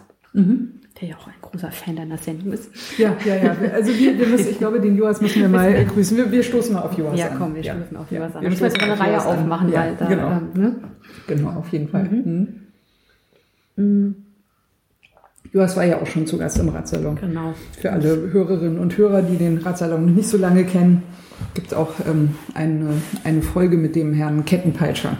der 1.02 1.08
ja 1.10 1.16
auch 1.16 1.28
ein 1.28 1.34
großer 1.52 1.72
Fan 1.72 1.96
deiner 1.96 2.18
Sendung 2.18 2.54
ist. 2.54 2.70
Ja, 2.98 3.16
ja, 3.26 3.36
ja. 3.36 3.56
Also 3.74 3.92
wir, 3.98 4.18
wir 4.18 4.28
müssen, 4.28 4.50
ich 4.50 4.58
glaube, 4.58 4.80
den 4.80 4.98
Joas 4.98 5.22
müssen 5.22 5.42
wir 5.42 5.50
mal 5.50 5.86
grüßen. 5.94 6.16
Wir, 6.18 6.32
wir 6.32 6.44
stoßen 6.44 6.74
mal 6.74 6.82
auf 6.82 6.98
Joas 6.98 7.18
Ja, 7.20 7.30
an. 7.30 7.38
komm, 7.38 7.56
wir 7.56 7.64
stoßen 7.64 7.98
auf 7.98 8.12
Joas 8.12 8.36
an. 8.36 8.42
wir 8.42 8.50
Ich 8.50 8.58
stoßen 8.58 8.80
eine 8.80 9.00
Reihe 9.00 9.20
an. 9.20 9.26
aufmachen, 9.28 9.72
ja, 9.72 9.80
weil 9.82 9.96
da, 9.96 10.06
genau, 10.08 10.32
ähm, 10.32 10.50
ne? 10.62 10.76
genau, 11.28 11.50
auf 11.52 11.70
jeden 11.70 11.88
Fall. 11.90 12.04
Mhm. 13.76 14.16
Joas 15.54 15.78
war 15.78 15.86
ja 15.86 16.02
auch 16.02 16.08
schon 16.08 16.28
zu 16.28 16.38
Gast 16.38 16.60
im 16.60 16.70
Radsalon. 16.70 17.16
Genau. 17.16 17.54
Für 17.80 17.92
alle 17.92 18.32
Hörerinnen 18.32 18.80
und 18.80 18.98
Hörer, 18.98 19.22
die 19.22 19.38
den 19.38 19.60
Radsalon 19.60 20.14
nicht 20.14 20.28
so 20.28 20.38
lange 20.38 20.66
kennen, 20.66 21.04
gibt 21.54 21.68
es 21.68 21.74
auch 21.74 21.94
ähm, 22.08 22.36
eine, 22.54 22.90
eine 23.24 23.42
Folge 23.42 23.78
mit 23.78 23.96
dem 23.96 24.14
Herrn 24.14 24.44
Kettenpeitscher. 24.46 25.18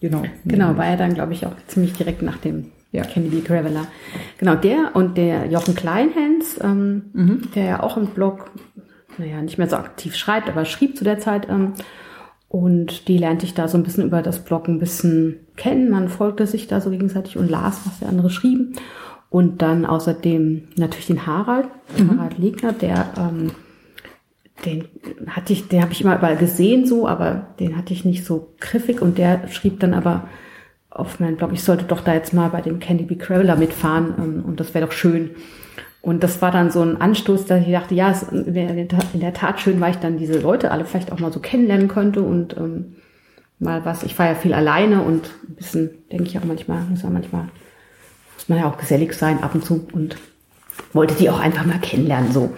Genau. 0.00 0.22
Genau, 0.44 0.76
war 0.76 0.86
er 0.86 0.96
dann, 0.96 1.14
glaube 1.14 1.32
ich, 1.32 1.46
auch 1.46 1.54
ziemlich 1.68 1.92
direkt 1.92 2.22
nach 2.22 2.38
dem 2.38 2.72
Ja. 2.92 3.02
Kennedy 3.04 3.40
Graveler. 3.40 3.86
Genau, 4.38 4.54
der 4.54 4.90
und 4.94 5.16
der 5.16 5.46
Jochen 5.46 5.74
Kleinhens, 5.74 6.58
ähm, 6.62 7.06
Mhm. 7.12 7.48
der 7.54 7.64
ja 7.64 7.82
auch 7.82 7.96
im 7.96 8.06
Blog, 8.08 8.50
naja, 9.18 9.40
nicht 9.42 9.58
mehr 9.58 9.68
so 9.68 9.76
aktiv 9.76 10.14
schreibt, 10.14 10.48
aber 10.48 10.64
schrieb 10.64 10.96
zu 10.96 11.04
der 11.04 11.18
Zeit. 11.18 11.48
Ähm, 11.48 11.72
und 12.48 13.08
die 13.08 13.16
lernte 13.16 13.46
ich 13.46 13.54
da 13.54 13.66
so 13.66 13.78
ein 13.78 13.82
bisschen 13.82 14.04
über 14.04 14.20
das 14.20 14.44
Blog 14.44 14.68
ein 14.68 14.78
bisschen 14.78 15.40
kennen. 15.56 15.88
Man 15.90 16.10
folgte 16.10 16.46
sich 16.46 16.66
da 16.66 16.82
so 16.82 16.90
gegenseitig 16.90 17.38
und 17.38 17.50
las, 17.50 17.80
was 17.86 17.98
der 18.00 18.10
andere 18.10 18.28
schrieben. 18.28 18.74
Und 19.30 19.62
dann 19.62 19.86
außerdem 19.86 20.68
natürlich 20.76 21.06
den 21.06 21.26
Harald, 21.26 21.66
Harald 22.10 22.36
Legner, 22.36 22.74
der 22.74 23.06
ähm, 23.18 23.52
den 24.66 24.84
hatte 25.28 25.54
ich, 25.54 25.68
den 25.68 25.80
habe 25.82 25.92
ich 25.92 26.02
immer 26.02 26.16
überall 26.16 26.36
gesehen 26.36 26.86
so, 26.86 27.08
aber 27.08 27.48
den 27.58 27.76
hatte 27.76 27.94
ich 27.94 28.04
nicht 28.04 28.24
so 28.24 28.52
griffig 28.60 29.00
und 29.00 29.16
der 29.18 29.48
schrieb 29.48 29.80
dann 29.80 29.94
aber 29.94 30.28
auf 30.94 31.20
meinen 31.20 31.36
Blog, 31.36 31.50
ich 31.52 31.64
sollte 31.64 31.84
doch 31.84 32.00
da 32.00 32.14
jetzt 32.14 32.34
mal 32.34 32.50
bei 32.50 32.60
dem 32.60 32.78
Candy 32.78 33.04
B. 33.04 33.16
Craveler 33.16 33.56
mitfahren 33.56 34.14
ähm, 34.18 34.44
und 34.46 34.60
das 34.60 34.74
wäre 34.74 34.86
doch 34.86 34.92
schön. 34.92 35.30
Und 36.00 36.24
das 36.24 36.42
war 36.42 36.50
dann 36.50 36.70
so 36.70 36.82
ein 36.82 37.00
Anstoß, 37.00 37.46
dass 37.46 37.64
ich 37.64 37.72
dachte, 37.72 37.94
ja, 37.94 38.10
es 38.10 38.26
wäre 38.30 38.72
in 38.72 39.20
der 39.20 39.32
Tat- 39.34 39.60
schön, 39.60 39.80
weil 39.80 39.92
ich 39.92 39.98
dann 39.98 40.18
diese 40.18 40.40
Leute 40.40 40.72
alle 40.72 40.84
vielleicht 40.84 41.12
auch 41.12 41.20
mal 41.20 41.32
so 41.32 41.38
kennenlernen 41.38 41.86
könnte 41.86 42.22
und 42.22 42.56
ähm, 42.56 42.96
mal 43.60 43.84
was. 43.84 44.02
Ich 44.02 44.18
war 44.18 44.26
ja 44.26 44.34
viel 44.34 44.52
alleine 44.52 45.02
und 45.02 45.30
ein 45.48 45.54
bisschen, 45.54 45.90
denke 46.10 46.24
ich 46.24 46.36
auch 46.38 46.44
manchmal, 46.44 46.80
muss 46.82 47.04
man 47.04 47.12
manchmal, 47.12 47.44
muss 48.34 48.48
man 48.48 48.58
ja 48.58 48.68
auch 48.68 48.78
gesellig 48.78 49.12
sein 49.14 49.42
ab 49.44 49.54
und 49.54 49.64
zu 49.64 49.86
und 49.92 50.16
wollte 50.92 51.14
die 51.14 51.30
auch 51.30 51.38
einfach 51.38 51.64
mal 51.64 51.78
kennenlernen 51.78 52.32
so. 52.32 52.52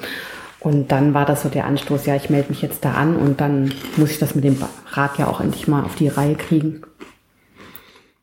Und 0.61 0.91
dann 0.91 1.13
war 1.13 1.27
das 1.27 1.43
so 1.43 1.51
der 1.51 1.67
Anstoß, 1.67 2.07
ja, 2.07 2.17
ich 2.17 2.31
melde 2.31 2.49
mich 2.49 2.63
jetzt 2.63 2.83
da 2.87 2.95
an 2.95 3.17
und 3.17 3.43
dann 3.43 3.75
muss 3.99 4.13
ich 4.13 4.19
das 4.19 4.35
mit 4.35 4.45
dem 4.45 4.57
Rad 4.93 5.19
ja 5.19 5.27
auch 5.27 5.43
endlich 5.43 5.69
mal 5.69 5.85
auf 5.85 5.97
die 5.97 6.09
Reihe 6.09 6.37
kriegen. 6.37 6.81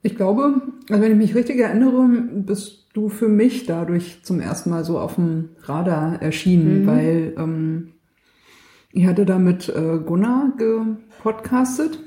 Ich 0.04 0.16
glaube, 0.16 0.62
also 0.89 1.02
wenn 1.02 1.12
ich 1.12 1.18
mich 1.18 1.36
richtig 1.36 1.60
erinnere, 1.60 2.08
bist 2.34 2.88
du 2.93 3.10
für 3.10 3.30
mich 3.30 3.66
dadurch 3.66 4.24
zum 4.24 4.39
ersten 4.39 4.70
Mal 4.70 4.84
so 4.84 4.99
auf 4.99 5.16
dem 5.16 5.49
Radar 5.64 6.22
erschienen, 6.22 6.88
weil 6.88 7.34
ähm, 7.38 7.93
ich 8.91 9.06
hatte 9.06 9.26
da 9.26 9.39
mit 9.39 9.70
äh, 9.70 9.99
Gunnar 9.99 10.54
gepodcastet 10.58 11.99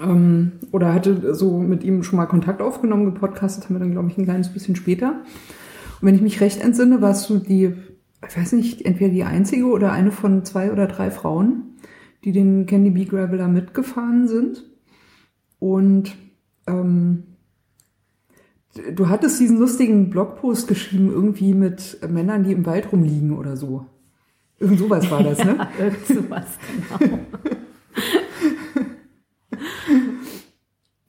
ähm, 0.00 0.52
oder 0.72 0.94
hatte 0.94 1.34
so 1.34 1.58
mit 1.58 1.84
ihm 1.84 2.02
schon 2.02 2.16
mal 2.16 2.26
Kontakt 2.26 2.62
aufgenommen, 2.62 3.04
gepodcastet 3.04 3.64
haben 3.64 3.74
wir 3.74 3.80
dann, 3.80 3.92
glaube 3.92 4.08
ich, 4.08 4.16
ein 4.16 4.24
kleines 4.24 4.48
bisschen 4.48 4.76
später. 4.76 5.20
Und 6.00 6.06
wenn 6.06 6.14
ich 6.14 6.22
mich 6.22 6.40
recht 6.40 6.62
entsinne, 6.62 7.02
warst 7.02 7.28
du 7.28 7.38
die, 7.38 7.74
ich 8.26 8.36
weiß 8.36 8.52
nicht, 8.52 8.86
entweder 8.86 9.10
die 9.10 9.24
einzige 9.24 9.66
oder 9.66 9.92
eine 9.92 10.12
von 10.12 10.44
zwei 10.44 10.72
oder 10.72 10.86
drei 10.86 11.10
Frauen, 11.10 11.76
die 12.24 12.32
den 12.32 12.66
Candy 12.66 12.90
Bee 12.90 13.04
Graveler 13.04 13.48
mitgefahren 13.48 14.28
sind. 14.28 14.64
Und 15.58 16.12
ähm, 16.70 17.24
du 18.94 19.08
hattest 19.08 19.40
diesen 19.40 19.58
lustigen 19.58 20.10
Blogpost 20.10 20.68
geschrieben, 20.68 21.10
irgendwie 21.10 21.54
mit 21.54 21.98
Männern, 22.08 22.44
die 22.44 22.52
im 22.52 22.66
Wald 22.66 22.92
rumliegen 22.92 23.36
oder 23.36 23.56
so. 23.56 23.86
Irgend 24.58 24.78
sowas 24.78 25.10
war 25.10 25.22
das, 25.22 25.44
ne? 25.44 25.56
Ja, 25.78 25.84
irgend 25.84 26.06
sowas, 26.06 26.46
genau. 26.98 27.18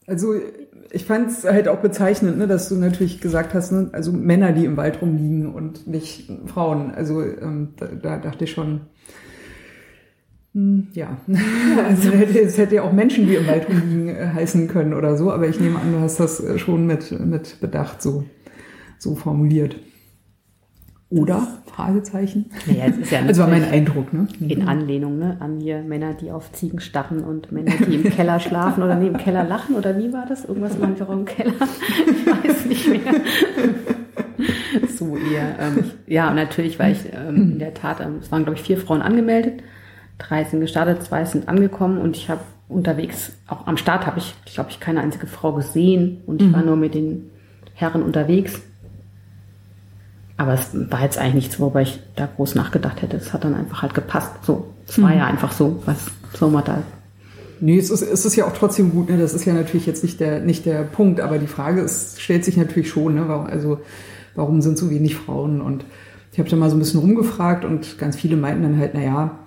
Also 0.08 0.34
ich 0.92 1.06
fand 1.06 1.30
es 1.30 1.46
halt 1.46 1.70
auch 1.70 1.80
bezeichnend, 1.80 2.38
ne, 2.38 2.48
dass 2.48 2.68
du 2.68 2.76
natürlich 2.76 3.22
gesagt 3.22 3.54
hast, 3.54 3.72
ne, 3.72 3.90
also 3.94 4.12
Männer, 4.12 4.52
die 4.52 4.66
im 4.66 4.76
Wald 4.76 5.02
rumliegen 5.02 5.54
und 5.54 5.88
nicht 5.88 6.30
Frauen. 6.48 6.92
Also 6.92 7.22
ähm, 7.22 7.70
da, 7.78 7.88
da 7.88 8.18
dachte 8.18 8.44
ich 8.44 8.52
schon, 8.52 8.82
ja, 10.54 11.18
also 11.88 12.12
es 12.12 12.58
hätte 12.58 12.76
ja 12.76 12.84
auch 12.84 12.92
Menschen, 12.92 13.26
die 13.26 13.36
im 13.36 13.48
Wald 13.48 13.70
rumliegen, 13.70 14.10
äh, 14.10 14.28
heißen 14.34 14.68
können 14.68 14.94
oder 14.94 15.16
so. 15.16 15.32
Aber 15.32 15.48
ich 15.48 15.60
nehme 15.60 15.80
an, 15.80 15.94
du 15.94 16.00
hast 16.00 16.20
das 16.20 16.42
äh, 16.42 16.60
schon 16.60 16.86
mit, 16.86 17.12
mit 17.26 17.62
Bedacht 17.62 18.02
so, 18.02 18.26
so 19.00 19.16
formuliert. 19.16 19.78
Oder? 21.10 21.46
Fragezeichen. 21.66 22.52
Naja, 22.68 22.86
es 22.88 22.98
ist 22.98 23.12
ja 23.12 23.20
Also 23.28 23.42
war 23.42 23.50
mein 23.50 23.64
Eindruck, 23.64 24.14
ne? 24.14 24.28
in 24.40 24.68
Anlehnung 24.68 25.20
ne, 25.20 25.38
an 25.40 25.60
hier 25.60 25.84
Männer, 25.84 26.14
die 26.14 26.32
auf 26.32 26.52
Ziegen 26.54 26.80
starren 26.80 27.24
und 27.24 27.52
Männer, 27.52 27.74
die 27.86 27.96
im 27.96 28.04
Keller 28.04 28.40
schlafen 28.40 28.84
oder 28.84 29.00
im 29.00 29.18
Keller 29.18 29.44
lachen 29.44 29.76
oder 29.76 29.98
wie 29.98 30.12
war 30.12 30.26
das? 30.26 30.46
Irgendwas 30.46 30.76
ich 30.76 31.02
auch 31.02 31.10
im 31.10 31.26
Keller. 31.26 31.54
Ich 32.08 32.28
weiß 32.28 32.66
nicht 32.66 32.88
mehr. 32.88 33.14
So 34.96 35.18
eher. 35.18 35.60
Ähm, 35.60 35.84
ja, 36.08 36.30
und 36.30 36.36
natürlich 36.36 36.80
war 36.80 36.90
ich 36.90 37.00
ähm, 37.14 37.54
in 37.54 37.60
der 37.60 37.74
Tat, 37.74 38.00
ähm, 38.00 38.18
es 38.22 38.32
waren 38.32 38.44
glaube 38.44 38.58
ich 38.58 38.66
vier 38.66 38.78
Frauen 38.78 39.02
angemeldet, 39.02 39.64
drei 40.22 40.44
sind 40.44 40.62
gestartet, 40.62 41.04
zwei 41.04 41.26
sind 41.26 41.48
angekommen 41.50 41.98
und 41.98 42.16
ich 42.16 42.30
habe 42.30 42.42
unterwegs, 42.70 43.34
auch 43.48 43.68
am 43.68 43.78
Start 43.78 44.06
habe 44.06 44.20
ich, 44.20 44.34
glaube 44.46 44.70
ich, 44.70 44.80
keine 44.80 45.02
einzige 45.02 45.28
Frau 45.28 45.54
gesehen 45.54 46.22
und 46.26 46.42
ich 46.42 46.54
war 46.54 46.64
nur 46.64 46.78
mit 46.78 46.96
den 46.96 47.30
Herren 47.74 48.02
unterwegs. 48.02 48.62
Aber 50.38 50.54
es 50.54 50.70
war 50.74 51.04
jetzt 51.04 51.20
eigentlich 51.20 51.36
nichts, 51.36 51.60
worüber 51.60 51.82
ich 51.82 52.00
da 52.16 52.28
groß 52.28 52.56
nachgedacht 52.56 53.02
hätte. 53.02 53.18
Es 53.18 53.34
hat 53.34 53.44
dann 53.44 53.54
einfach 53.54 53.84
halt 53.84 53.94
gepasst. 53.94 54.32
So, 54.44 54.74
es 54.88 55.00
war 55.00 55.14
ja 55.14 55.26
einfach 55.26 55.52
so, 55.52 55.84
was 55.86 56.06
soll 56.34 56.50
man 56.50 56.64
da. 56.64 56.82
Nee, 57.60 57.78
es 57.78 57.92
ist, 57.92 58.02
es 58.02 58.26
ist 58.26 58.36
ja 58.36 58.46
auch 58.46 58.54
trotzdem 58.54 58.92
gut, 58.92 59.10
ne? 59.10 59.20
Das 59.20 59.36
ist 59.36 59.46
ja 59.46 59.54
natürlich 59.54 59.86
jetzt 59.86 60.04
nicht 60.04 60.20
der, 60.20 60.40
nicht 60.40 60.66
der 60.66 60.82
Punkt, 60.82 61.20
aber 61.20 61.38
die 61.38 61.46
Frage 61.46 61.82
ist, 61.82 62.20
stellt 62.20 62.44
sich 62.44 62.58
natürlich 62.58 62.90
schon, 62.90 63.14
ne? 63.14 63.28
Warum, 63.28 63.46
also, 63.46 63.82
warum 64.34 64.62
sind 64.64 64.80
so 64.80 64.90
wenig 64.90 65.16
Frauen? 65.16 65.62
Und 65.62 65.86
ich 66.32 66.40
habe 66.40 66.50
da 66.50 66.56
mal 66.56 66.72
so 66.72 66.76
ein 66.76 66.80
bisschen 66.80 67.02
rumgefragt 67.02 67.64
und 67.64 68.00
ganz 68.00 68.16
viele 68.16 68.36
meinten 68.36 68.64
dann 68.64 68.80
halt, 68.80 68.92
na 68.96 69.04
ja, 69.04 69.40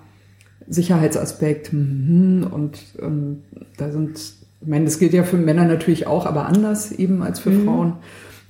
Sicherheitsaspekt, 0.67 1.73
mhm, 1.73 2.47
und 2.49 2.79
ähm, 3.01 3.43
da 3.77 3.91
sind, 3.91 4.17
ich 4.17 4.67
meine, 4.67 4.85
das 4.85 4.99
gilt 4.99 5.13
ja 5.13 5.23
für 5.23 5.37
Männer 5.37 5.65
natürlich 5.65 6.07
auch, 6.07 6.25
aber 6.25 6.45
anders 6.45 6.91
eben 6.91 7.21
als 7.21 7.39
für 7.39 7.51
Frauen. 7.51 7.93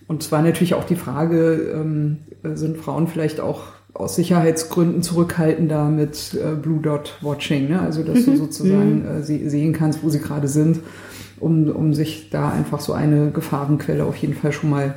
Und 0.07 0.24
es 0.24 0.32
war 0.32 0.41
natürlich 0.41 0.76
auch 0.76 0.84
die 0.84 0.95
Frage, 0.95 1.74
ähm, 1.74 2.18
sind 2.53 2.78
Frauen 2.78 3.07
vielleicht 3.07 3.39
auch 3.39 3.63
aus 3.95 4.16
Sicherheitsgründen 4.16 5.01
zurückhaltender 5.01 5.86
mit 5.86 6.34
äh, 6.34 6.55
Blue 6.55 6.82
Dot 6.82 7.18
Watching, 7.22 7.70
ne? 7.70 7.82
also 7.82 8.03
dass 8.03 8.26
du 8.26 8.36
sozusagen 8.36 9.05
äh, 9.05 9.24
sie, 9.24 9.49
sehen 9.49 9.74
kannst, 9.74 10.03
wo 10.03 10.09
sie 10.09 10.20
gerade 10.20 10.47
sind, 10.47 10.80
um, 11.39 11.70
um 11.70 11.93
sich 11.93 12.30
da 12.30 12.49
einfach 12.49 12.82
so 12.82 12.93
eine 12.93 13.32
Gefahrenquelle 13.32 14.05
auf 14.05 14.18
jeden 14.18 14.34
Fall 14.34 14.51
schon 14.51 14.70
mal 14.70 14.95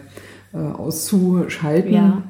äh, 0.53 0.59
auszuschalten. 0.59 1.93
Ja. 1.93 2.23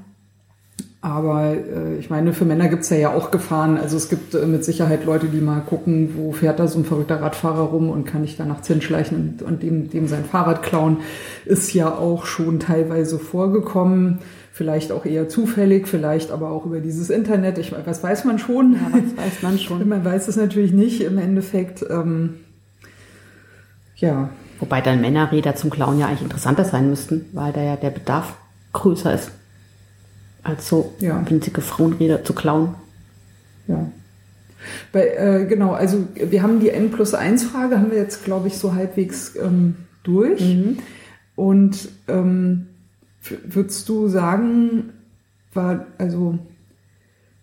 Aber 1.01 1.55
äh, 1.55 1.96
ich 1.99 2.11
meine, 2.11 2.32
für 2.32 2.44
Männer 2.44 2.68
gibt's 2.68 2.90
ja, 2.90 2.96
ja 2.96 3.14
auch 3.14 3.30
Gefahren. 3.30 3.78
Also 3.78 3.96
es 3.96 4.09
gibt 4.09 4.34
äh, 4.34 4.46
mit 4.46 4.64
Sicherheit 4.64 5.05
Leute, 5.05 5.26
die 5.26 5.40
mal 5.40 5.61
gucken, 5.61 6.14
wo 6.16 6.32
fährt 6.32 6.59
da 6.59 6.66
so 6.66 6.78
ein 6.78 6.84
verrückter 6.84 7.20
Radfahrer 7.20 7.62
rum 7.62 7.88
und 7.88 8.05
kann 8.05 8.24
ich 8.24 8.36
da 8.36 8.44
nachts 8.44 8.66
hinschleichen 8.66 9.16
und, 9.38 9.42
und 9.42 9.62
dem, 9.62 9.90
dem 9.90 10.09
sein 10.09 10.24
Fahrrad 10.24 10.62
klauen. 10.62 10.99
Ist 11.44 11.72
ja 11.72 11.94
auch 11.94 12.26
schon 12.26 12.59
teilweise 12.59 13.18
vorgekommen. 13.18 14.18
Vielleicht 14.53 14.90
auch 14.90 15.05
eher 15.05 15.28
zufällig, 15.28 15.86
vielleicht 15.86 16.32
aber 16.32 16.51
auch 16.51 16.66
über 16.66 16.80
dieses 16.80 17.11
Internet. 17.11 17.59
Ich, 17.59 17.72
was 17.72 18.03
weiß 18.03 18.24
man 18.24 18.40
schon? 18.40 18.72
Ja, 18.72 18.90
das 18.90 19.16
weiß 19.16 19.42
man 19.42 19.59
schon. 19.61 19.88
Man 19.88 20.05
weiß 20.05 20.26
es 20.26 20.36
natürlich 20.36 20.72
nicht 20.72 21.01
im 21.01 21.18
Endeffekt. 21.18 21.84
Ähm, 21.88 22.40
ja, 23.94 24.30
Wobei 24.61 24.80
dann 24.80 25.01
Männerräder 25.01 25.55
zum 25.55 25.70
Klauen 25.70 25.99
ja 25.99 26.07
eigentlich 26.07 26.22
interessanter 26.22 26.64
sein 26.64 26.90
müssten, 26.90 27.26
weil 27.32 27.53
da 27.53 27.62
ja 27.62 27.76
der 27.76 27.90
Bedarf 27.90 28.34
größer 28.72 29.14
ist, 29.14 29.30
als 30.49 30.68
so 30.68 30.92
Ja. 31.01 31.22
winzige 31.28 31.61
Frauenräder 31.61 32.24
zu 32.24 32.32
klauen. 32.32 32.74
Ja. 33.66 33.86
Bei, 34.92 35.07
äh, 35.09 35.46
genau, 35.46 35.72
also 35.72 36.05
wir 36.14 36.42
haben 36.42 36.59
die 36.61 36.70
N 36.70 36.90
plus 36.90 37.14
1 37.14 37.44
Frage, 37.44 37.78
haben 37.78 37.90
wir 37.90 37.99
jetzt, 37.99 38.24
glaube 38.24 38.49
ich, 38.49 38.57
so 38.59 38.74
halbwegs 38.74 39.36
ähm, 39.36 39.76
durch. 40.03 40.57
Und 41.36 41.88
ähm, 42.09 42.66
würdest 43.46 43.88
du 43.88 44.09
sagen, 44.09 44.90
war, 45.55 45.86
also 45.99 46.38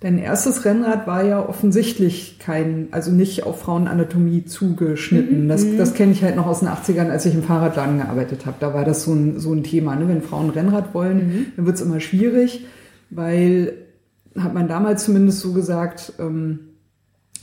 dein 0.01 0.17
erstes 0.19 0.65
Rennrad 0.65 1.07
war 1.07 1.23
ja 1.23 1.47
offensichtlich 1.47 2.37
kein, 2.39 2.89
also 2.91 3.11
nicht 3.11 3.43
auf 3.43 3.61
Frauenanatomie 3.61 4.43
zugeschnitten. 4.45 5.45
Mhm. 5.45 5.47
Das, 5.49 5.63
Mhm. 5.63 5.77
das 5.77 5.93
kenne 5.93 6.11
ich 6.11 6.21
halt 6.23 6.35
noch 6.35 6.47
aus 6.47 6.59
den 6.59 6.67
80ern, 6.69 7.09
als 7.09 7.25
ich 7.25 7.33
im 7.33 7.43
Fahrradladen 7.43 7.97
gearbeitet 7.99 8.45
habe. 8.45 8.57
Da 8.59 8.73
war 8.73 8.83
das 8.83 9.03
so 9.05 9.13
ein, 9.13 9.39
so 9.39 9.53
ein 9.53 9.63
Thema. 9.63 9.95
Ne? 9.95 10.07
Wenn 10.09 10.21
Frauen 10.21 10.49
Rennrad 10.49 10.93
wollen, 10.93 11.17
Mhm. 11.27 11.45
dann 11.55 11.65
wird's 11.65 11.81
immer 11.81 11.99
schwierig, 12.01 12.65
weil, 13.15 13.73
hat 14.37 14.53
man 14.53 14.67
damals 14.67 15.05
zumindest 15.05 15.39
so 15.39 15.53
gesagt, 15.53 16.13
ähm, 16.19 16.59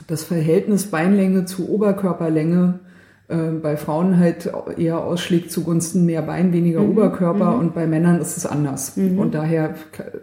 das 0.07 0.25
Verhältnis 0.25 0.87
Beinlänge 0.87 1.45
zu 1.45 1.69
Oberkörperlänge 1.69 2.81
äh, 3.29 3.51
bei 3.63 3.77
Frauen 3.77 4.19
halt 4.19 4.53
eher 4.77 4.99
ausschlägt 4.99 5.51
zugunsten 5.51 6.05
mehr 6.05 6.23
Bein, 6.23 6.53
weniger 6.53 6.81
Mhm. 6.81 6.91
Oberkörper 6.91 7.57
und 7.57 7.75
bei 7.75 7.87
Männern 7.87 8.21
ist 8.21 8.37
es 8.37 8.47
anders. 8.47 8.97
Und 8.97 9.35
daher, 9.35 9.75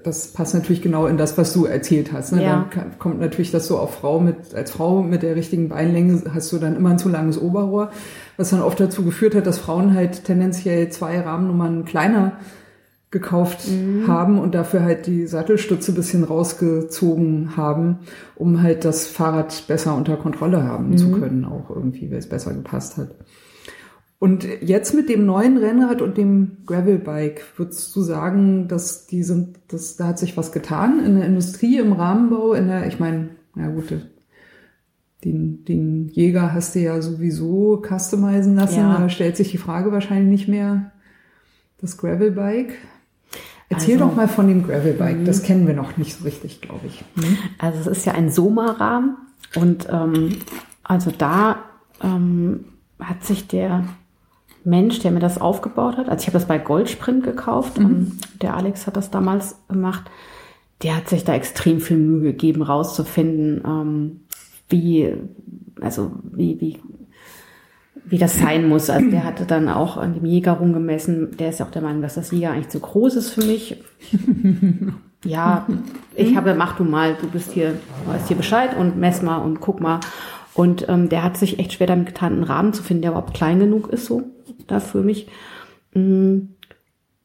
das 0.03 0.27
passt 0.27 0.53
natürlich 0.53 0.81
genau 0.81 1.07
in 1.07 1.17
das, 1.17 1.37
was 1.37 1.53
du 1.53 1.65
erzählt 1.65 2.11
hast. 2.11 2.33
Ne? 2.33 2.43
Ja. 2.43 2.67
Dann 2.73 2.99
kommt 2.99 3.19
natürlich 3.19 3.51
das 3.51 3.67
so 3.67 3.77
auf 3.77 3.95
Frau 3.95 4.19
mit, 4.19 4.53
als 4.53 4.71
Frau 4.71 5.01
mit 5.01 5.23
der 5.23 5.35
richtigen 5.35 5.69
Beinlänge 5.69 6.23
hast 6.33 6.51
du 6.51 6.57
dann 6.57 6.75
immer 6.75 6.89
ein 6.89 6.99
zu 6.99 7.09
langes 7.09 7.39
Oberrohr, 7.39 7.89
was 8.37 8.51
dann 8.51 8.61
oft 8.61 8.79
dazu 8.79 9.03
geführt 9.03 9.33
hat, 9.33 9.47
dass 9.47 9.57
Frauen 9.57 9.95
halt 9.95 10.25
tendenziell 10.25 10.89
zwei 10.89 11.19
Rahmennummern 11.19 11.85
kleiner 11.85 12.33
gekauft 13.12 13.68
haben 14.05 14.38
und 14.39 14.53
dafür 14.53 14.84
halt 14.84 15.07
die 15.07 15.26
Sattelstütze 15.26 15.93
bisschen 15.93 16.24
rausgezogen 16.24 17.57
haben, 17.57 17.99
um 18.36 18.62
halt 18.62 18.86
das 18.86 19.07
Fahrrad 19.07 19.66
besser 19.68 19.95
unter 19.95 20.16
Kontrolle 20.16 20.64
haben 20.64 20.95
zu 20.97 21.12
können, 21.12 21.45
auch 21.45 21.70
irgendwie, 21.72 22.12
weil 22.12 22.20
es 22.20 22.30
besser 22.30 22.53
gepasst 22.53 22.97
hat. 22.97 23.16
Und 24.20 24.45
jetzt 24.62 24.93
mit 24.93 25.07
dem 25.10 25.26
neuen 25.26 25.57
Rennrad 25.57 26.01
und 26.01 26.18
dem 26.18 26.57
Gravelbike, 26.66 27.41
würdest 27.55 27.95
du 27.95 28.01
sagen, 28.01 28.68
dass 28.68 29.07
die 29.07 29.24
sind, 29.24 29.57
dass 29.70 29.95
da 29.95 30.07
hat 30.07 30.20
sich 30.20 30.36
was 30.36 30.51
getan 30.51 31.03
in 31.03 31.16
der 31.16 31.26
Industrie, 31.26 31.78
im 31.80 31.93
Rahmenbau, 31.93 32.53
in 32.53 32.68
der, 32.68 32.86
ich 32.86 32.99
meine, 32.99 33.30
na 33.55 33.70
gut, 33.70 33.93
den, 35.24 35.64
den 35.66 36.10
Jäger 36.10 36.53
hast 36.53 36.76
du 36.76 36.80
ja 36.80 37.01
sowieso 37.01 37.82
customizen 37.82 38.55
lassen, 38.55 38.80
Ja. 38.80 38.99
da 38.99 39.10
stellt 39.10 39.36
sich 39.38 39.51
die 39.51 39.57
Frage 39.57 39.91
wahrscheinlich 39.91 40.30
nicht 40.30 40.47
mehr, 40.47 40.91
das 41.82 41.97
Gravelbike. 41.97 42.74
Erzähl 43.70 43.95
Also- 43.95 44.07
doch 44.09 44.15
mal 44.15 44.28
von 44.28 44.47
dem 44.47 44.65
Gravelbike, 44.65 45.26
das 45.26 45.43
kennen 45.43 45.67
wir 45.67 45.76
noch 45.76 45.97
nicht 45.97 46.15
so 46.15 46.24
richtig, 46.24 46.61
glaube 46.61 46.88
ich. 46.88 47.03
Also 47.59 47.80
es 47.80 47.88
ist 47.99 48.05
ja 48.05 48.13
ein 48.13 48.32
Soma-Rahmen 48.32 49.15
und 49.55 49.88
ähm, 49.91 50.38
also 50.84 51.11
da 51.15 51.57
ähm, 52.03 52.65
hat 52.99 53.24
sich 53.24 53.47
der 53.47 53.86
Mensch, 54.63 54.99
der 54.99 55.11
mir 55.11 55.20
das 55.20 55.39
aufgebaut 55.39 55.97
hat, 55.97 56.09
also 56.09 56.22
ich 56.22 56.28
habe 56.28 56.38
das 56.39 56.47
bei 56.47 56.57
Goldsprint 56.57 57.24
gekauft, 57.24 57.78
ähm, 57.78 58.17
der 58.41 58.55
Alex 58.57 58.88
hat 58.88 58.97
das 58.97 59.11
damals 59.11 59.55
gemacht, 59.67 60.09
der 60.82 60.95
hat 60.97 61.07
sich 61.09 61.24
da 61.24 61.34
extrem 61.34 61.80
viel 61.80 61.97
Mühe 61.97 62.32
gegeben, 62.32 62.61
rauszufinden, 62.63 63.61
ähm, 63.65 64.20
wie, 64.70 65.13
also 65.82 66.11
wie, 66.24 66.59
wie, 66.59 66.78
wie 68.10 68.18
das 68.18 68.38
sein 68.38 68.68
muss. 68.68 68.89
Also 68.89 69.10
der 69.10 69.24
hatte 69.26 69.45
dann 69.45 69.70
auch 69.70 69.97
an 69.97 70.14
dem 70.16 70.26
Jäger 70.26 70.53
rumgemessen, 70.53 71.38
der 71.38 71.49
ist 71.49 71.60
ja 71.60 71.66
auch 71.66 71.72
der 71.72 71.82
Meinung, 71.82 72.01
dass 72.01 72.16
das 72.16 72.32
Jäger 72.32 72.51
eigentlich 72.51 72.70
zu 72.70 72.80
groß 72.80 73.16
ist 73.16 73.30
für 73.32 73.43
mich. 73.43 73.78
Ja, 75.26 75.68
ich 76.16 76.38
habe, 76.38 76.53
mach 76.55 76.78
du 76.78 76.86
mal, 76.86 77.18
du 77.20 77.28
bist 77.28 77.51
hier, 77.51 77.76
weißt 78.05 78.30
hier 78.30 78.38
Bescheid 78.38 78.78
und 78.78 78.97
mess 78.97 79.22
mal 79.22 79.38
und 79.39 79.60
guck 79.60 79.82
mal. 79.82 79.99
Und 80.53 80.88
ähm, 80.88 81.10
der 81.10 81.24
hat 81.24 81.36
sich 81.36 81.60
echt 81.60 81.74
schwer 81.74 81.88
damit 81.88 82.07
getan, 82.07 82.34
einen 82.34 82.43
Rahmen 82.43 82.72
zu 82.72 82.84
finden, 82.84 83.01
der 83.01 83.12
überhaupt 83.12 83.34
klein 83.34 83.60
genug 83.60 83.89
ist, 83.89 84.05
so, 84.05 84.24
da 84.68 84.80
für 84.80 85.01
mich. 85.01 85.28
Mm, 85.93 86.39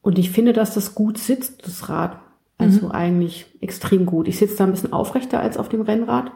Und 0.01 0.19
ich 0.19 0.29
finde, 0.29 0.51
dass 0.51 0.73
das 0.73 0.93
gut 0.93 1.17
sitzt, 1.17 1.65
das 1.65 1.87
Rad. 1.87 2.19
Also 2.57 2.91
eigentlich 2.91 3.47
extrem 3.61 4.05
gut. 4.05 4.27
Ich 4.27 4.37
sitze 4.37 4.57
da 4.57 4.63
ein 4.65 4.71
bisschen 4.71 4.93
aufrechter 4.93 5.39
als 5.39 5.57
auf 5.57 5.67
dem 5.67 5.81
Rennrad. 5.81 6.31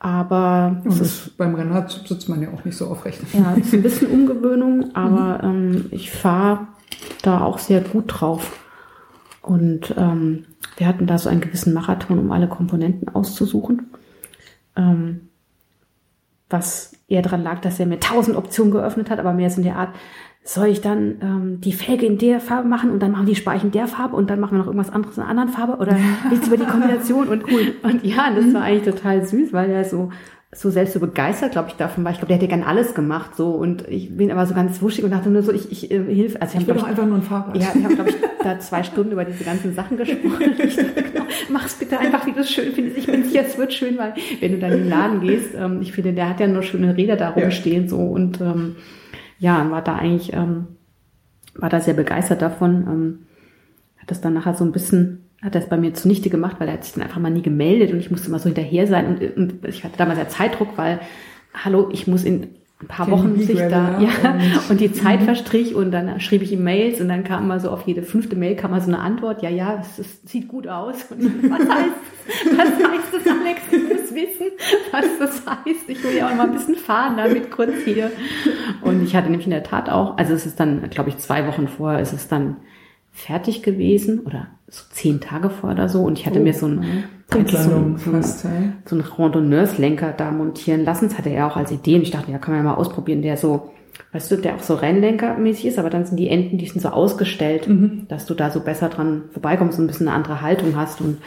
Aber 0.00 0.80
Und 0.84 1.00
ist 1.00 1.36
beim 1.36 1.54
Rennrad 1.54 1.90
sitzt 1.90 2.28
man 2.28 2.40
ja 2.40 2.48
auch 2.52 2.64
nicht 2.64 2.76
so 2.76 2.86
aufrecht. 2.86 3.20
ja, 3.32 3.52
ist 3.54 3.74
ein 3.74 3.82
bisschen 3.82 4.08
Umgewöhnung, 4.10 4.90
aber 4.94 5.40
ähm, 5.42 5.86
ich 5.90 6.10
fahre 6.10 6.68
da 7.22 7.40
auch 7.40 7.58
sehr 7.58 7.80
gut 7.80 8.04
drauf. 8.06 8.58
Und 9.42 9.94
ähm, 9.96 10.44
wir 10.76 10.86
hatten 10.86 11.06
da 11.06 11.18
so 11.18 11.28
einen 11.28 11.40
gewissen 11.40 11.72
Marathon, 11.72 12.18
um 12.18 12.30
alle 12.30 12.48
Komponenten 12.48 13.08
auszusuchen. 13.08 13.90
Ähm, 14.76 15.28
was 16.50 16.92
eher 17.08 17.22
daran 17.22 17.42
lag, 17.42 17.60
dass 17.60 17.80
er 17.80 17.86
mir 17.86 18.00
tausend 18.00 18.36
Optionen 18.36 18.72
geöffnet 18.72 19.10
hat, 19.10 19.18
aber 19.18 19.32
mehr 19.32 19.50
so 19.50 19.58
in 19.58 19.64
der 19.64 19.76
Art, 19.76 19.94
soll 20.48 20.68
ich 20.68 20.80
dann 20.80 21.16
ähm, 21.20 21.60
die 21.60 21.72
Felge 21.72 22.06
in 22.06 22.16
der 22.16 22.40
Farbe 22.40 22.66
machen 22.66 22.90
und 22.90 23.00
dann 23.00 23.10
machen 23.12 23.26
die 23.26 23.34
Speichen 23.34 23.66
in 23.66 23.72
der 23.72 23.86
Farbe 23.86 24.16
und 24.16 24.30
dann 24.30 24.40
machen 24.40 24.52
wir 24.52 24.58
noch 24.60 24.66
irgendwas 24.66 24.90
anderes 24.90 25.18
in 25.18 25.22
einer 25.22 25.30
anderen 25.30 25.50
Farbe 25.50 25.76
oder 25.76 25.94
nichts 26.30 26.46
über 26.46 26.56
die 26.56 26.64
Kombination 26.64 27.28
und 27.28 27.52
cool. 27.52 27.74
Und 27.82 28.02
ja, 28.02 28.30
das 28.34 28.54
war 28.54 28.62
eigentlich 28.62 28.94
total 28.94 29.26
süß, 29.26 29.52
weil 29.52 29.68
er 29.70 29.84
so 29.84 30.10
so 30.50 30.70
selbst 30.70 30.94
so 30.94 31.00
begeistert, 31.00 31.52
glaube 31.52 31.68
ich, 31.68 31.74
davon 31.74 32.02
war. 32.04 32.10
Ich 32.12 32.16
glaube, 32.16 32.28
der 32.28 32.36
hätte 32.38 32.48
gern 32.48 32.62
alles 32.62 32.94
gemacht 32.94 33.36
so 33.36 33.50
und 33.50 33.86
ich 33.88 34.16
bin 34.16 34.30
aber 34.30 34.46
so 34.46 34.54
ganz 34.54 34.80
wuschig 34.80 35.04
und 35.04 35.10
dachte 35.10 35.28
nur 35.28 35.42
so, 35.42 35.52
ich, 35.52 35.70
ich 35.70 35.90
äh, 35.90 36.02
hilf. 36.02 36.38
Also 36.40 36.56
Ich 36.56 36.66
will 36.66 36.72
haben, 36.74 36.80
doch 36.80 36.88
einfach 36.88 37.04
nur 37.04 37.16
ein 37.16 37.22
Fahrrad. 37.22 37.54
ja, 37.54 37.66
wir 37.74 37.84
haben, 37.84 37.94
glaube 37.96 38.08
ich, 38.08 38.16
da 38.42 38.58
zwei 38.58 38.82
Stunden 38.82 39.12
über 39.12 39.26
diese 39.26 39.44
ganzen 39.44 39.74
Sachen 39.74 39.98
gesprochen. 39.98 40.54
Ich 40.58 40.76
dachte, 40.76 41.02
genau, 41.02 41.24
mach's 41.50 41.74
bitte 41.74 41.98
einfach, 42.00 42.24
wie 42.24 42.32
du 42.32 42.40
es 42.40 42.50
schön 42.50 42.72
findest. 42.72 42.96
Ich 42.96 43.06
bin 43.06 43.22
sicher, 43.24 43.42
es 43.46 43.58
wird 43.58 43.74
schön, 43.74 43.98
weil 43.98 44.14
wenn 44.40 44.52
du 44.52 44.58
dann 44.58 44.72
in 44.72 44.78
den 44.84 44.88
Laden 44.88 45.20
gehst, 45.20 45.50
ähm, 45.54 45.80
ich 45.82 45.92
finde, 45.92 46.14
der 46.14 46.30
hat 46.30 46.40
ja 46.40 46.46
nur 46.46 46.62
schöne 46.62 46.96
Räder 46.96 47.16
da 47.16 47.34
Ja. 47.36 47.42
rumstehen 47.42 47.86
so 47.86 47.98
und 47.98 48.40
ähm, 48.40 48.76
ja, 49.38 49.70
war 49.70 49.82
da 49.82 49.96
eigentlich, 49.96 50.32
ähm, 50.32 50.66
war 51.54 51.68
da 51.68 51.80
sehr 51.80 51.94
begeistert 51.94 52.42
davon. 52.42 52.86
Ähm, 52.86 53.18
hat 53.98 54.10
das 54.10 54.20
dann 54.20 54.34
nachher 54.34 54.54
so 54.54 54.64
ein 54.64 54.72
bisschen, 54.72 55.24
hat 55.42 55.54
das 55.54 55.68
bei 55.68 55.76
mir 55.76 55.94
zunichte 55.94 56.30
gemacht, 56.30 56.56
weil 56.58 56.68
er 56.68 56.74
hat 56.74 56.84
sich 56.84 56.94
dann 56.94 57.02
einfach 57.02 57.20
mal 57.20 57.30
nie 57.30 57.42
gemeldet 57.42 57.92
und 57.92 58.00
ich 58.00 58.10
musste 58.10 58.28
immer 58.28 58.38
so 58.38 58.46
hinterher 58.46 58.86
sein 58.86 59.06
und, 59.06 59.36
und 59.36 59.64
ich 59.64 59.84
hatte 59.84 59.98
damals 59.98 60.18
ja 60.18 60.28
Zeitdruck, 60.28 60.76
weil, 60.76 61.00
hallo, 61.52 61.88
ich 61.92 62.06
muss 62.06 62.24
in 62.24 62.57
ein 62.80 62.86
paar 62.86 63.10
Wochen 63.10 63.34
B. 63.34 63.42
sich 63.42 63.58
da, 63.58 63.98
ja, 64.00 64.08
und- 64.68 64.78
die 64.80 64.92
Zeit 64.92 65.22
verstrich 65.22 65.74
und 65.74 65.90
dann 65.90 66.20
schrieb 66.20 66.42
ich 66.42 66.52
ihm 66.52 66.62
Mails 66.62 67.00
und 67.00 67.08
dann 67.08 67.24
kam 67.24 67.48
mal 67.48 67.58
so 67.58 67.70
auf 67.70 67.82
jede 67.86 68.02
fünfte 68.02 68.36
Mail 68.36 68.54
kam 68.54 68.70
mal 68.70 68.80
so 68.80 68.86
eine 68.86 69.00
Antwort, 69.00 69.42
ja, 69.42 69.50
ja, 69.50 69.78
es, 69.80 69.98
es 69.98 70.22
sieht 70.24 70.46
gut 70.46 70.68
aus. 70.68 70.94
Und 71.10 71.50
was 71.50 71.58
heißt, 71.68 72.56
was 72.56 72.58
heißt 72.58 73.12
das, 73.12 73.32
Alex? 73.32 73.60
Du 73.70 73.78
musst 73.78 74.14
wissen, 74.14 74.46
was 74.92 75.04
das 75.18 75.42
heißt. 75.44 75.88
Ich 75.88 76.04
will 76.04 76.16
ja 76.16 76.28
auch 76.28 76.34
mal 76.36 76.46
ein 76.46 76.52
bisschen 76.52 76.76
fahren 76.76 77.16
damit 77.16 77.50
kurz 77.50 77.72
hier. 77.84 78.12
Und 78.82 79.02
ich 79.02 79.16
hatte 79.16 79.28
nämlich 79.28 79.46
in 79.46 79.52
der 79.52 79.64
Tat 79.64 79.90
auch, 79.90 80.16
also 80.16 80.32
es 80.34 80.46
ist 80.46 80.60
dann, 80.60 80.88
glaube 80.90 81.08
ich, 81.08 81.18
zwei 81.18 81.46
Wochen 81.48 81.66
vorher 81.66 81.98
ist 82.00 82.12
es 82.12 82.28
dann 82.28 82.56
fertig 83.18 83.62
gewesen 83.62 84.20
oder 84.20 84.46
so 84.68 84.84
zehn 84.90 85.20
Tage 85.20 85.50
vor 85.50 85.70
oder 85.70 85.88
so 85.88 86.02
und 86.02 86.18
ich 86.18 86.26
hatte 86.26 86.40
Oh, 86.40 86.42
mir 86.42 86.52
so 86.54 86.66
ein, 86.66 86.82
ja. 86.82 86.88
eigentlich 87.38 87.58
so 87.58 87.70
ein, 87.74 87.96
so 87.98 88.10
ein, 88.12 88.22
ja. 88.22 88.72
so 88.84 88.94
einen 88.96 89.04
Randonneurslenker 89.04 90.12
da 90.12 90.30
montieren 90.30 90.84
lassen. 90.84 91.08
Das 91.08 91.18
hatte 91.18 91.30
er 91.30 91.46
auch 91.46 91.56
als 91.56 91.70
Idee 91.70 91.96
und 91.96 92.02
ich 92.02 92.10
dachte, 92.10 92.30
ja, 92.30 92.38
kann 92.38 92.54
man 92.54 92.64
ja 92.64 92.70
mal 92.70 92.76
ausprobieren, 92.76 93.22
der 93.22 93.36
so, 93.36 93.70
weißt 94.12 94.30
du, 94.30 94.36
der 94.36 94.56
auch 94.56 94.60
so 94.62 94.74
Rennlenkermäßig 94.74 95.66
ist, 95.66 95.78
aber 95.78 95.90
dann 95.90 96.04
sind 96.04 96.18
die 96.18 96.28
Enden, 96.28 96.58
die 96.58 96.66
sind 96.66 96.80
so 96.80 96.88
ausgestellt, 96.90 97.66
Mhm. 97.68 98.06
dass 98.08 98.26
du 98.26 98.34
da 98.34 98.50
so 98.50 98.60
besser 98.60 98.88
dran 98.90 99.22
vorbeikommst 99.32 99.78
und 99.78 99.84
ein 99.84 99.88
bisschen 99.88 100.08
eine 100.08 100.16
andere 100.16 100.42
Haltung 100.42 100.76
hast 100.76 101.00
und 101.00 101.18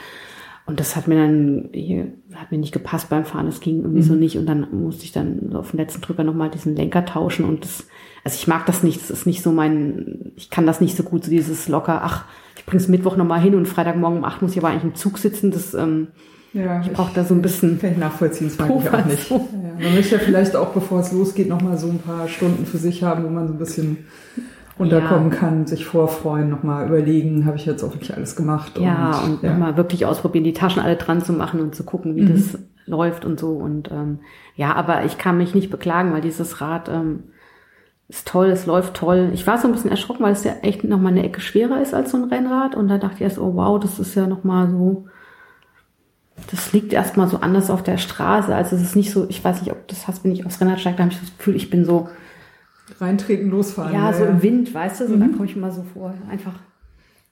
und 0.65 0.79
das 0.79 0.95
hat 0.95 1.07
mir 1.07 1.15
dann 1.15 1.69
hier, 1.73 2.07
hat 2.35 2.51
mir 2.51 2.57
nicht 2.57 2.71
gepasst 2.73 3.09
beim 3.09 3.25
Fahren, 3.25 3.45
das 3.47 3.59
ging 3.59 3.77
irgendwie 3.81 3.99
Mhm. 4.01 4.05
so 4.05 4.13
nicht 4.15 4.37
und 4.37 4.45
dann 4.45 4.67
musste 4.71 5.03
ich 5.03 5.11
dann 5.11 5.53
auf 5.55 5.71
den 5.71 5.77
letzten 5.77 6.01
Drücker 6.01 6.23
nochmal 6.23 6.49
diesen 6.49 6.75
Lenker 6.75 7.03
tauschen 7.05 7.45
und 7.45 7.63
das, 7.63 7.87
also 8.23 8.35
ich 8.35 8.47
mag 8.47 8.65
das 8.65 8.83
nicht, 8.83 9.01
das 9.01 9.09
ist 9.11 9.25
nicht 9.25 9.41
so 9.41 9.51
mein, 9.51 10.31
ich 10.35 10.49
kann 10.49 10.65
das 10.65 10.79
nicht 10.81 10.95
so 10.95 11.03
gut, 11.03 11.23
so 11.25 11.31
dieses 11.31 11.67
locker, 11.67 12.01
ach, 12.03 12.25
ich 12.57 12.65
bring's 12.65 12.87
Mittwoch 12.87 13.17
nochmal 13.17 13.41
hin 13.41 13.55
und 13.55 13.67
Freitagmorgen 13.67 14.19
um 14.19 14.23
acht 14.25 14.41
muss 14.41 14.51
ich 14.51 14.59
aber 14.59 14.69
eigentlich 14.69 14.83
im 14.83 14.95
Zug 14.95 15.17
sitzen, 15.17 15.51
das, 15.51 15.73
ähm, 15.73 16.07
Ja, 16.53 16.81
ich 16.81 16.91
brauche 16.91 17.13
da 17.15 17.23
so 17.23 17.33
ein 17.33 17.41
bisschen 17.41 17.79
Kann 17.79 17.93
ich 17.93 17.97
nachvollziehen, 17.97 18.47
das 18.49 18.57
mag 18.59 18.69
ich 18.81 18.89
auch 18.89 19.05
nicht. 19.05 19.27
so. 19.27 19.35
Ja, 19.35 19.83
man 19.85 19.95
möchte 19.95 20.15
ja 20.15 20.21
vielleicht 20.21 20.55
auch, 20.55 20.69
bevor 20.73 20.99
es 20.99 21.11
losgeht, 21.11 21.47
nochmal 21.49 21.77
so 21.77 21.87
ein 21.87 21.99
paar 21.99 22.27
Stunden 22.27 22.65
für 22.65 22.77
sich 22.77 23.01
haben, 23.03 23.23
wo 23.23 23.29
man 23.29 23.47
so 23.47 23.53
ein 23.53 23.57
bisschen 23.59 23.97
runterkommen 24.79 25.29
kann, 25.29 25.67
sich 25.67 25.85
vorfreuen, 25.85 26.49
nochmal 26.49 26.87
überlegen, 26.87 27.45
habe 27.45 27.57
ich 27.57 27.65
jetzt 27.65 27.83
auch 27.83 27.93
wirklich 27.93 28.15
alles 28.15 28.35
gemacht. 28.35 28.79
Ja, 28.79 29.21
und, 29.25 29.43
ja. 29.43 29.51
nochmal 29.51 29.77
wirklich 29.77 30.05
ausprobieren, 30.05 30.43
die 30.43 30.53
Taschen 30.53 30.81
alle 30.81 30.95
dran 30.95 31.21
zu 31.21 31.33
machen 31.33 31.59
und 31.59 31.75
zu 31.75 31.83
gucken, 31.83 32.15
wie 32.15 32.25
das 32.25 32.57
läuft 32.85 33.25
und 33.25 33.39
so. 33.39 33.51
Und 33.51 33.91
ähm, 33.91 34.19
ja, 34.55 34.73
aber 34.75 35.05
ich 35.05 35.17
kann 35.17 35.37
mich 35.37 35.55
nicht 35.55 35.69
beklagen, 35.69 36.13
weil 36.13 36.21
dieses 36.21 36.61
Rad 36.61 36.89
ähm, 36.89 37.23
ist 38.07 38.27
toll, 38.27 38.47
es 38.47 38.65
läuft 38.65 38.95
toll. 38.95 39.31
Ich 39.33 39.47
war 39.47 39.57
so 39.57 39.67
ein 39.67 39.73
bisschen 39.73 39.91
erschrocken, 39.91 40.23
weil 40.23 40.33
es 40.33 40.43
ja 40.43 40.53
echt 40.61 40.83
nochmal 40.83 41.13
eine 41.13 41.23
Ecke 41.23 41.41
schwerer 41.41 41.81
ist 41.81 41.93
als 41.93 42.11
so 42.11 42.17
ein 42.17 42.25
Rennrad. 42.25 42.75
Und 42.75 42.87
da 42.87 42.97
dachte 42.97 43.15
ich 43.15 43.21
erst, 43.21 43.39
oh 43.39 43.55
wow, 43.55 43.79
das 43.79 43.99
ist 43.99 44.15
ja 44.15 44.27
nochmal 44.27 44.69
so, 44.69 45.05
das 46.49 46.73
liegt 46.73 46.91
erstmal 46.91 47.27
so 47.27 47.37
anders 47.37 47.69
auf 47.69 47.83
der 47.83 47.97
Straße. 47.97 48.53
Also 48.53 48.75
es 48.75 48.81
ist 48.81 48.95
nicht 48.95 49.11
so, 49.11 49.27
ich 49.29 49.43
weiß 49.43 49.61
nicht, 49.61 49.71
ob 49.71 49.87
das 49.87 50.07
hast, 50.07 50.23
wenn 50.23 50.31
ich 50.31 50.45
aufs 50.45 50.59
Rennrad 50.59 50.79
steige, 50.79 50.97
da 50.97 51.03
habe 51.03 51.13
ich 51.13 51.19
das 51.19 51.37
Gefühl, 51.37 51.55
ich 51.55 51.69
bin 51.69 51.85
so, 51.85 52.09
Reintreten, 52.99 53.49
losfahren. 53.49 53.93
ja, 53.93 54.11
so 54.13 54.25
im 54.25 54.41
Wind, 54.43 54.73
weißt 54.73 55.01
du, 55.01 55.07
so, 55.07 55.15
da 55.17 55.27
komme 55.27 55.45
ich 55.45 55.55
immer 55.55 55.71
so 55.71 55.83
vor, 55.93 56.13
einfach 56.29 56.53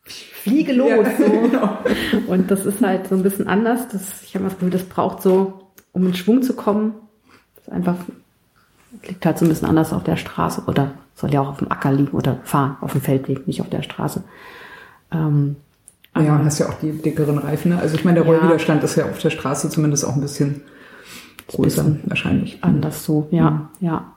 fliege 0.05 0.73
los. 0.73 0.89
Ja, 0.89 1.03
So. 1.17 1.41
genau. 1.41 1.77
Und 2.27 2.49
das 2.51 2.65
ist 2.65 2.81
halt 2.81 3.07
so 3.07 3.15
ein 3.15 3.23
bisschen 3.23 3.47
anders. 3.47 3.87
Das, 3.91 4.23
ich 4.23 4.35
habe 4.35 4.45
das 4.45 4.53
Gefühl, 4.55 4.69
das 4.71 4.83
braucht 4.83 5.21
so, 5.21 5.65
um 5.91 6.05
in 6.07 6.13
Schwung 6.13 6.41
zu 6.41 6.53
kommen, 6.53 6.93
das 7.55 7.67
ist 7.67 7.73
einfach 7.73 7.95
liegt 9.07 9.23
halt 9.23 9.37
so 9.37 9.45
ein 9.45 9.49
bisschen 9.49 9.67
anders 9.67 9.93
auf 9.93 10.03
der 10.03 10.17
Straße 10.17 10.63
oder 10.65 10.91
soll 11.13 11.31
ja 11.31 11.41
auch 11.41 11.49
auf 11.49 11.57
dem 11.59 11.71
Acker 11.71 11.91
liegen 11.91 12.17
oder 12.17 12.39
fahren 12.43 12.77
auf 12.81 12.93
dem 12.93 13.01
Feldweg, 13.01 13.45
nicht 13.45 13.61
auf 13.61 13.69
der 13.69 13.83
Straße. 13.83 14.23
Ähm, 15.11 15.57
Ja, 16.15 16.35
und 16.37 16.45
hast 16.45 16.57
ja 16.57 16.69
auch 16.69 16.73
die 16.79 16.91
dickeren 16.93 17.37
Reifen. 17.37 17.69
Ne? 17.71 17.77
Also 17.79 17.95
ich 17.95 18.03
meine, 18.03 18.23
der 18.23 18.27
Ja. 18.27 18.39
Rollwiderstand 18.39 18.83
ist 18.83 18.95
ja 18.95 19.05
auf 19.05 19.19
der 19.19 19.29
Straße 19.29 19.69
zumindest 19.69 20.05
auch 20.05 20.15
ein 20.15 20.21
bisschen 20.21 20.61
größer 21.49 21.85
wahrscheinlich. 22.05 22.57
anders 22.63 23.03
so, 23.05 23.27
ja, 23.29 23.69
ja. 23.79 24.11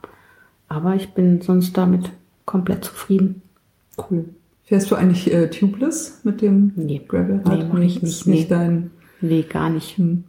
Aber 0.72 0.94
ich 0.94 1.10
bin 1.12 1.42
sonst 1.42 1.76
damit 1.76 2.10
komplett 2.46 2.82
zufrieden. 2.84 3.42
Cool. 3.98 4.24
Fährst 4.64 4.90
du 4.90 4.94
eigentlich 4.94 5.30
äh, 5.32 5.50
tubeless 5.50 6.20
mit 6.24 6.40
dem 6.40 6.72
Nee. 6.76 7.02
Gravel? 7.06 7.42
Nee, 7.46 7.64
mach 7.70 7.78
ich 7.80 8.00
nicht, 8.02 8.26
nicht 8.26 8.26
nee. 8.26 8.46
dein. 8.48 8.90
Nee, 9.20 9.42
gar 9.42 9.68
nicht. 9.68 9.98
Hm. 9.98 10.24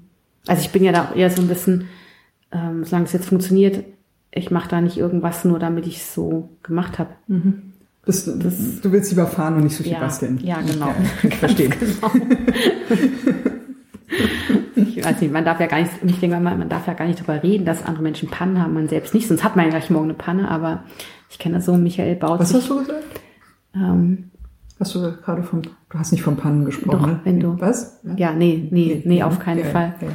Also 0.47 0.61
ich 0.63 0.71
bin 0.71 0.83
ja 0.83 0.91
da 0.91 1.13
eher 1.15 1.29
so 1.29 1.41
ein 1.41 1.47
bisschen, 1.47 1.85
ähm, 2.51 2.83
solange 2.83 3.05
es 3.05 3.13
jetzt 3.13 3.27
funktioniert, 3.27 3.85
ich 4.31 4.51
mache 4.51 4.67
da 4.69 4.81
nicht 4.81 4.97
irgendwas 4.97 5.45
nur, 5.45 5.59
damit 5.59 5.87
ich 5.87 5.97
es 5.97 6.13
so 6.13 6.49
gemacht 6.63 6.99
habe. 6.99 7.11
Bist, 8.05 8.27
du- 8.27 8.33
du 8.37 8.91
willst 8.91 9.11
lieber 9.11 9.27
fahren 9.27 9.55
und 9.55 9.63
nicht 9.63 9.77
so 9.77 9.83
viel 9.83 9.93
Ja, 9.93 9.99
basteln. 9.99 10.39
ja, 10.43 10.59
genau. 10.61 10.87
Ja, 11.23 11.29
ich 11.29 11.35
verstehe. 11.35 11.69
Genau. 11.79 12.11
ich 14.75 15.03
weiß 15.03 15.21
nicht, 15.21 15.31
man 15.33 15.45
darf 15.45 15.59
ja 15.59 15.67
gar 15.67 15.79
nicht, 15.79 15.91
ich 16.05 16.19
denke 16.19 16.39
mal, 16.39 16.55
man 16.57 16.69
darf 16.69 16.87
ja 16.87 16.93
gar 16.93 17.05
nicht 17.05 17.19
darüber 17.19 17.41
reden, 17.43 17.65
dass 17.65 17.85
andere 17.85 18.03
Menschen 18.03 18.29
Pannen 18.29 18.61
haben, 18.61 18.73
man 18.73 18.87
selbst 18.87 19.13
nicht, 19.13 19.27
sonst 19.27 19.43
hat 19.43 19.55
man 19.55 19.65
ja 19.65 19.71
gleich 19.71 19.89
morgen 19.89 20.05
eine 20.05 20.13
Panne, 20.13 20.49
aber 20.49 20.83
ich 21.29 21.39
kenne 21.39 21.55
das 21.55 21.65
so, 21.65 21.75
Michael 21.75 22.15
baut 22.15 22.39
Was 22.39 22.49
sich, 22.49 22.57
hast 22.59 22.69
du 22.69 22.79
gesagt? 22.79 23.03
ähm, 23.75 24.29
Hast 24.79 24.95
du 24.95 24.99
gerade 25.23 25.43
vom, 25.43 25.61
du 25.61 25.69
hast 25.99 26.11
nicht 26.11 26.23
von 26.23 26.35
Pannen 26.35 26.65
gesprochen, 26.65 26.99
Doch, 26.99 27.07
ne? 27.07 27.19
wenn 27.23 27.39
du- 27.39 27.59
Was? 27.59 27.99
ja, 28.17 28.33
nee, 28.33 28.67
nee, 28.71 29.01
nee, 29.05 29.23
auf 29.23 29.39
keinen 29.39 29.59
Ja, 29.59 29.65
Fall. 29.65 29.93
ja. 30.01 30.07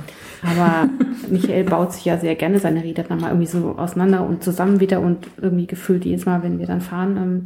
Aber 0.51 0.89
Michael 1.31 1.65
baut 1.65 1.93
sich 1.93 2.05
ja 2.05 2.19
sehr 2.19 2.35
gerne 2.35 2.59
seine 2.59 2.83
Räder 2.85 3.03
dann 3.05 3.21
mal 3.21 3.29
irgendwie 3.29 3.47
so 3.47 3.77
auseinander 3.79 4.27
und 4.27 4.43
zusammen 4.43 4.81
wieder 4.81 5.01
und 5.01 5.27
irgendwie 5.41 5.67
gefühlt 5.67 6.05
jedes 6.05 6.27
Mal, 6.27 6.43
wenn 6.43 6.59
wir 6.59 6.67
dann 6.67 6.81
fahren, 6.81 7.17
ähm, 7.17 7.45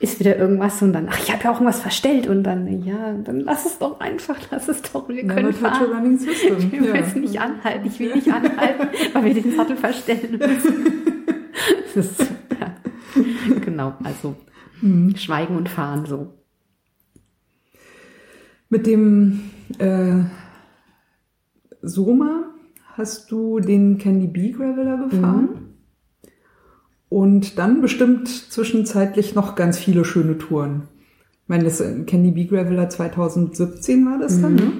ist 0.00 0.20
wieder 0.20 0.36
irgendwas 0.36 0.80
und 0.82 0.92
dann, 0.92 1.08
ach, 1.10 1.18
ich 1.18 1.32
habe 1.32 1.44
ja 1.44 1.50
auch 1.50 1.54
irgendwas 1.54 1.80
verstellt 1.80 2.28
und 2.28 2.44
dann, 2.44 2.84
ja, 2.84 3.14
dann 3.14 3.40
lass 3.40 3.66
es 3.66 3.78
doch 3.78 3.98
einfach, 4.00 4.38
lass 4.50 4.68
es 4.68 4.82
doch, 4.82 5.08
wir 5.08 5.26
können 5.26 5.48
a 5.48 5.52
fahren. 5.52 6.18
Wir 6.70 6.82
ja. 6.82 7.00
müssen 7.00 7.22
nicht 7.22 7.40
anhalten, 7.40 7.86
ich 7.86 7.98
will 7.98 8.14
nicht 8.14 8.32
anhalten, 8.32 8.88
weil 9.12 9.24
wir 9.24 9.34
den 9.34 9.56
Sattel 9.56 9.76
verstellen 9.76 10.38
müssen. 10.38 10.74
Das 11.94 12.06
ist, 12.12 12.20
ja. 12.60 12.74
Genau, 13.64 13.94
also 14.04 14.36
Mhm. 14.80 15.16
Schweigen 15.16 15.56
und 15.56 15.68
Fahren 15.68 16.06
so. 16.06 16.34
Mit 18.68 18.86
dem 18.86 19.50
äh, 19.78 20.24
Soma 21.82 22.50
hast 22.94 23.30
du 23.30 23.60
den 23.60 23.98
Candy 23.98 24.26
Bee 24.26 24.50
Graveler 24.50 25.08
gefahren. 25.08 25.67
Und 27.08 27.58
dann 27.58 27.80
bestimmt 27.80 28.28
zwischenzeitlich 28.28 29.34
noch 29.34 29.54
ganz 29.54 29.78
viele 29.78 30.04
schöne 30.04 30.36
Touren. 30.36 30.82
Ich 31.44 31.48
meine, 31.48 31.64
das 31.64 31.80
äh, 31.80 32.02
Candy 32.04 32.30
Bee 32.30 32.44
Graveler 32.44 32.90
2017 32.90 34.04
war 34.04 34.18
das 34.18 34.40
dann, 34.40 34.54
ne? 34.54 34.72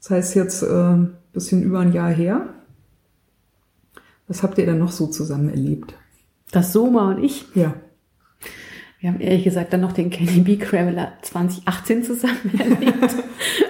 Das 0.00 0.10
heißt 0.10 0.34
jetzt 0.34 0.62
äh, 0.62 0.66
ein 0.66 1.16
bisschen 1.32 1.62
über 1.62 1.80
ein 1.80 1.92
Jahr 1.92 2.10
her. 2.10 2.48
Was 4.26 4.42
habt 4.42 4.56
ihr 4.58 4.64
denn 4.64 4.78
noch 4.78 4.92
so 4.92 5.08
zusammen 5.08 5.50
erlebt? 5.50 5.94
Das 6.52 6.72
Soma 6.72 7.10
und 7.10 7.22
ich, 7.22 7.46
Ja. 7.54 7.74
Wir 9.00 9.08
haben 9.08 9.20
ehrlich 9.20 9.44
gesagt 9.44 9.72
dann 9.72 9.80
noch 9.80 9.92
den 9.92 10.10
Kenny 10.10 10.40
B. 10.40 10.56
Graveler 10.56 11.12
2018 11.22 12.02
zusammen 12.02 12.52
erlebt. 12.58 13.14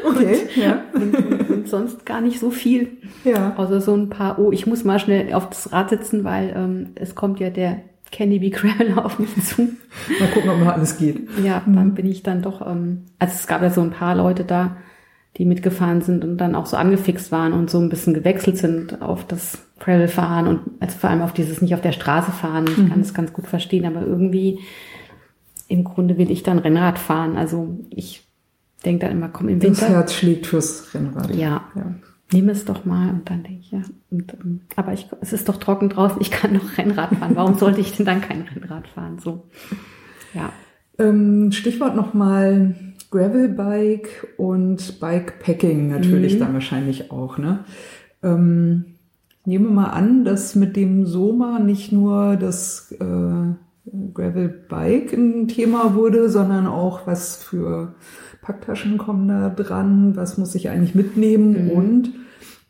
Okay, 0.05 0.39
ja. 0.57 0.83
und, 0.93 1.15
und, 1.15 1.51
und 1.51 1.69
sonst 1.69 2.05
gar 2.05 2.21
nicht 2.21 2.41
so 2.41 2.51
viel. 2.51 2.99
Ja. 3.25 3.55
Außer 3.57 3.81
so 3.81 3.95
ein 3.95 4.11
paar, 4.11 4.41
oh, 4.41 4.51
ich 4.51 4.67
muss 4.67 4.83
mal 4.83 4.99
schnell 4.99 5.33
auf 5.33 5.49
das 5.49 5.73
Rad 5.73 5.91
sitzen, 5.91 6.25
weil 6.25 6.53
ähm, 6.57 6.89
es 6.97 7.15
kommt 7.15 7.39
ja 7.39 7.51
der 7.51 7.81
Candy 8.11 8.41
B. 8.41 8.51
Graveler 8.51 9.05
auf 9.05 9.21
mich 9.21 9.33
zu. 9.45 9.69
Mal 10.19 10.29
gucken, 10.35 10.51
ob 10.51 10.59
noch 10.59 10.73
alles 10.73 10.99
geht. 10.99 11.29
Ja, 11.45 11.63
dann 11.65 11.95
bin 11.95 12.07
ich 12.07 12.25
dann 12.25 12.43
doch, 12.43 12.67
ähm, 12.67 13.05
also 13.21 13.35
es 13.35 13.47
gab 13.47 13.63
ja 13.63 13.71
so 13.71 13.83
ein 13.83 13.93
paar 13.93 14.17
Leute 14.17 14.45
da, 14.45 14.79
die 15.37 15.45
mitgefahren 15.45 16.01
sind 16.01 16.25
und 16.25 16.39
dann 16.39 16.57
auch 16.57 16.67
so 16.67 16.77
angefixt 16.77 17.31
waren 17.31 17.53
und 17.53 17.71
so 17.71 17.79
ein 17.79 17.89
bisschen 17.89 18.15
gewechselt 18.15 18.59
sind 18.59 19.01
auf 19.01 19.25
das 19.29 19.65
Gravel-Fahren 19.79 20.49
und 20.49 20.61
also 20.81 20.99
vor 20.99 21.09
allem 21.09 21.23
auf 21.23 21.33
dieses 21.33 21.63
nicht 21.63 21.73
auf 21.73 21.81
der 21.81 21.93
Straße 21.93 22.33
fahren. 22.33 22.67
Ich 22.67 22.89
kann 22.89 23.01
es 23.01 23.15
ganz 23.15 23.33
gut 23.33 23.47
verstehen, 23.47 23.87
aber 23.87 24.05
irgendwie 24.05 24.59
im 25.71 25.85
Grunde 25.85 26.19
will 26.19 26.31
ich 26.31 26.43
dann 26.43 26.59
Rennrad 26.59 26.99
fahren. 26.99 27.37
Also 27.37 27.79
ich 27.91 28.27
denke 28.85 29.07
dann 29.07 29.17
immer, 29.17 29.29
komm 29.29 29.49
im 29.49 29.61
Das 29.61 29.81
Winter. 29.81 29.89
Herz 29.89 30.15
schlägt 30.15 30.47
fürs 30.47 30.93
Rennrad. 30.93 31.35
Ja. 31.35 31.65
ja. 31.77 31.95
Nimm 32.33 32.49
es 32.49 32.65
doch 32.65 32.85
mal 32.85 33.11
und 33.11 33.31
dann 33.31 33.45
denke 33.45 33.61
ich, 33.61 33.71
ja. 33.71 33.83
Und, 34.11 34.35
ähm, 34.35 34.63
aber 34.75 34.93
ich, 34.93 35.09
es 35.21 35.33
ist 35.33 35.49
doch 35.49 35.59
trocken 35.59 35.89
draußen, 35.89 36.21
ich 36.21 36.33
kann 36.33 36.55
doch 36.59 36.77
Rennrad 36.77 37.15
fahren. 37.15 37.37
Warum 37.37 37.57
sollte 37.57 37.81
ich 37.81 37.97
denn 37.97 38.05
dann 38.05 38.21
kein 38.21 38.43
Rennrad 38.43 38.89
fahren? 38.89 39.21
So. 39.21 39.47
Ja. 40.35 40.53
Ähm, 40.99 41.53
Stichwort 41.53 41.95
nochmal 41.95 42.75
Gravelbike 43.13 44.35
und 44.39 44.99
Bikepacking 45.01 45.89
natürlich 45.89 46.39
dann 46.39 46.53
wahrscheinlich 46.53 47.13
auch. 47.13 47.39
Ne? 47.39 47.65
Ähm, 48.25 48.97
nehmen 49.45 49.67
wir 49.67 49.73
mal 49.73 49.91
an, 49.91 50.25
dass 50.25 50.57
mit 50.57 50.75
dem 50.75 51.07
Soma 51.07 51.61
nicht 51.61 51.93
nur 51.93 52.37
das 52.37 52.93
äh, 52.93 53.55
Gravelbike 54.15 55.13
ein 55.13 55.49
Thema 55.49 55.95
wurde, 55.95 56.29
sondern 56.29 56.67
auch 56.67 57.07
was 57.07 57.37
für 57.37 57.95
Packtaschen 58.43 58.99
kommen 58.99 59.29
da 59.29 59.49
dran, 59.51 60.17
was 60.17 60.39
muss 60.39 60.55
ich 60.55 60.69
eigentlich 60.69 60.95
mitnehmen 60.95 61.71
und 61.71 62.13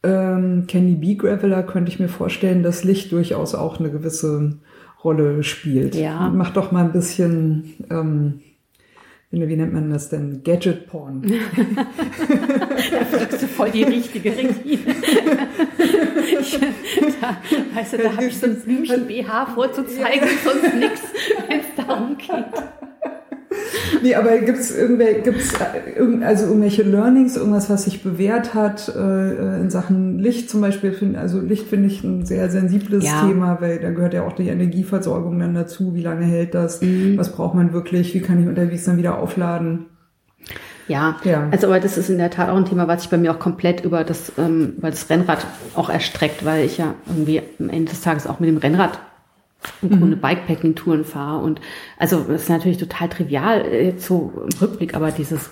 ähm, 0.03 0.65
Candy 0.67 0.95
Bee 0.95 1.15
Graveler 1.17 1.63
könnte 1.63 1.91
ich 1.91 2.01
mir 2.01 2.09
vorstellen, 2.09 2.63
dass 2.63 2.85
Licht 2.85 3.13
durchaus 3.13 3.55
auch 3.55 3.79
eine 3.79 3.91
gewisse 3.91 4.59
Rolle 5.05 5.43
spielt. 5.43 5.95
Ja. 5.95 6.31
Mach 6.35 6.51
doch 6.51 6.73
mal 6.73 6.85
ein 6.85 6.93
bisschen, 6.93 7.75
ähm, 7.91 8.41
wie 9.31 9.57
nennt 9.57 9.75
man 9.75 9.91
das 9.91 10.09
denn? 10.09 10.43
Gadget 10.43 10.87
Porn. 10.87 11.23
drückst 13.31 13.43
du 13.43 13.47
voll 13.47 13.71
die 13.71 13.83
richtige 13.83 14.31
Regine. 14.37 14.95
Ich, 16.53 16.61
da, 17.21 17.37
weißt 17.75 17.93
du, 17.95 17.99
da 17.99 18.13
habe 18.17 18.25
ich 18.25 18.39
so 18.39 18.47
ein 18.47 18.57
Blümchen 18.57 19.07
BH 19.07 19.47
vorzuzeigen, 19.47 20.29
sonst 20.45 20.75
nichts, 20.75 21.03
wenn 21.49 21.61
es 21.61 21.87
darum 21.87 22.17
geht. 22.17 22.45
Nee, 24.03 24.15
aber 24.15 24.39
gibt's 24.39 24.75
irgendwelche, 24.75 25.23
gibt's 25.23 25.53
äh, 25.55 26.25
also 26.25 26.47
irgendwelche 26.47 26.83
Learnings, 26.83 27.37
irgendwas, 27.37 27.69
was 27.69 27.85
sich 27.85 28.03
bewährt 28.03 28.55
hat 28.55 28.89
äh, 28.95 29.61
in 29.61 29.71
Sachen 29.71 30.19
Licht 30.19 30.49
zum 30.49 30.61
Beispiel? 30.61 30.93
Find, 30.93 31.17
also 31.17 31.41
Licht 31.41 31.67
finde 31.67 31.89
ich 31.89 32.03
ein 32.05 32.25
sehr 32.25 32.49
sensibles 32.49 33.05
Ja. 33.05 33.27
Thema, 33.27 33.61
weil 33.61 33.79
da 33.79 33.91
gehört 33.91 34.15
ja 34.15 34.25
auch 34.25 34.33
die 34.33 34.49
Energieversorgung 34.49 35.39
dann 35.39 35.55
dazu. 35.55 35.95
Wie 35.95 36.03
lange 36.03 36.25
hält 36.25 36.55
das? 36.55 36.81
Mhm. 36.81 37.19
Was 37.19 37.33
braucht 37.33 37.55
man 37.55 37.73
wirklich? 37.73 38.15
Wie 38.15 38.21
kann 38.21 38.41
ich 38.41 38.49
unterwegs 38.49 38.85
dann 38.85 38.97
wieder 38.97 39.19
aufladen? 39.19 39.87
Ja, 40.91 41.17
Ja. 41.25 41.49
also 41.53 41.69
aber 41.69 41.79
das 41.81 41.97
ist 41.97 42.11
in 42.11 42.19
der 42.19 42.31
Tat 42.31 42.49
auch 42.49 42.57
ein 42.57 42.65
Thema, 42.65 42.89
was 42.89 43.03
sich 43.03 43.11
bei 43.11 43.17
mir 43.17 43.31
auch 43.33 43.39
komplett 43.39 43.85
über 43.85 44.03
das, 44.03 44.33
ähm, 44.39 44.75
über 44.79 44.91
das 44.91 45.09
Rennrad 45.09 45.47
auch 45.77 45.89
erstreckt, 45.89 46.45
weil 46.45 46.65
ich 46.65 46.79
ja 46.79 46.95
irgendwie 47.07 47.41
am 47.61 47.69
Ende 47.71 47.91
des 47.93 48.01
Tages 48.03 48.27
auch 48.27 48.41
mit 48.41 48.49
dem 48.49 48.57
Rennrad 48.59 48.99
im 49.83 49.91
Grunde 49.99 50.17
Bikepacking-Touren 50.17 51.05
fahre. 51.05 51.43
Und 51.45 51.61
also 51.99 52.25
das 52.27 52.43
ist 52.43 52.49
natürlich 52.49 52.79
total 52.79 53.09
trivial 53.09 53.61
äh, 53.61 53.87
jetzt 53.87 54.05
so 54.07 54.33
im 54.37 54.59
Rückblick, 54.61 54.95
aber 54.95 55.11
dieses 55.13 55.51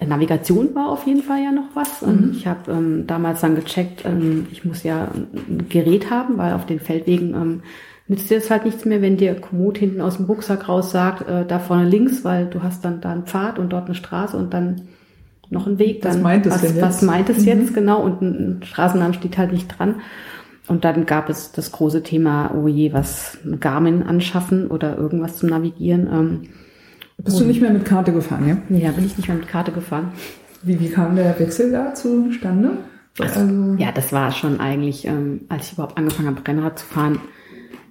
äh, 0.00 0.06
Navigation 0.06 0.74
war 0.74 0.90
auf 0.90 1.06
jeden 1.06 1.22
Fall 1.22 1.42
ja 1.42 1.52
noch 1.52 1.70
was. 1.74 2.02
Und 2.02 2.34
Ich 2.36 2.46
habe 2.46 2.70
ähm, 2.70 3.06
damals 3.06 3.40
dann 3.40 3.54
gecheckt, 3.54 4.04
ähm, 4.04 4.46
ich 4.52 4.64
muss 4.64 4.82
ja 4.82 5.08
ein 5.14 5.66
Gerät 5.68 6.10
haben, 6.10 6.36
weil 6.36 6.52
auf 6.52 6.66
den 6.66 6.80
Feldwegen 6.80 7.32
ähm, 7.34 7.62
nützt 8.08 8.30
dir 8.30 8.38
das 8.38 8.50
halt 8.50 8.64
nichts 8.64 8.84
mehr, 8.84 9.02
wenn 9.02 9.16
dir 9.16 9.34
Komoot 9.34 9.78
hinten 9.78 10.00
aus 10.00 10.16
dem 10.16 10.26
Rucksack 10.26 10.68
raus 10.68 10.90
sagt, 10.90 11.28
äh, 11.28 11.46
da 11.46 11.58
vorne 11.58 11.88
links, 11.88 12.24
weil 12.24 12.46
du 12.46 12.62
hast 12.62 12.84
dann 12.84 13.00
da 13.00 13.12
einen 13.12 13.26
Pfad 13.26 13.58
und 13.58 13.72
dort 13.72 13.86
eine 13.86 13.94
Straße 13.94 14.36
und 14.36 14.52
dann 14.52 14.82
noch 15.50 15.66
einen 15.66 15.78
Weg. 15.78 16.04
Was 16.04 16.14
Dann, 16.14 16.22
meint 16.22 16.46
es 16.46 16.54
was, 16.54 16.60
denn 16.62 16.74
jetzt? 16.74 16.82
Was 16.82 17.02
meint 17.02 17.28
es 17.30 17.44
jetzt 17.44 17.74
genau? 17.74 18.02
Und 18.02 18.22
ein, 18.22 18.58
ein 18.58 18.62
Straßennamen 18.62 19.14
steht 19.14 19.38
halt 19.38 19.52
nicht 19.52 19.68
dran. 19.68 19.96
Und 20.66 20.84
dann 20.84 21.04
gab 21.04 21.28
es 21.28 21.52
das 21.52 21.72
große 21.72 22.02
Thema, 22.02 22.52
oh 22.54 22.66
je, 22.66 22.92
was 22.92 23.38
Garmin 23.60 24.02
anschaffen 24.02 24.68
oder 24.68 24.96
irgendwas 24.96 25.36
zum 25.36 25.50
Navigieren. 25.50 26.08
Ähm, 26.10 26.40
Bist 27.18 27.38
du 27.38 27.44
nicht 27.44 27.60
mehr 27.60 27.70
mit 27.70 27.84
Karte 27.84 28.12
gefahren, 28.12 28.48
ja? 28.48 28.56
da 28.68 28.92
bin 28.92 29.04
ich 29.04 29.16
nicht 29.16 29.28
mehr 29.28 29.36
mit 29.36 29.46
Karte 29.46 29.72
gefahren. 29.72 30.12
Wie, 30.62 30.80
wie 30.80 30.88
kam 30.88 31.16
der 31.16 31.38
Wechsel 31.38 31.70
da 31.70 31.92
zustande? 31.92 32.78
Also, 33.20 33.40
Ja, 33.78 33.92
das 33.92 34.12
war 34.12 34.32
schon 34.32 34.58
eigentlich, 34.58 35.04
ähm, 35.04 35.42
als 35.50 35.66
ich 35.66 35.74
überhaupt 35.74 35.98
angefangen 35.98 36.28
habe, 36.28 36.48
Rennrad 36.48 36.78
zu 36.78 36.86
fahren, 36.86 37.20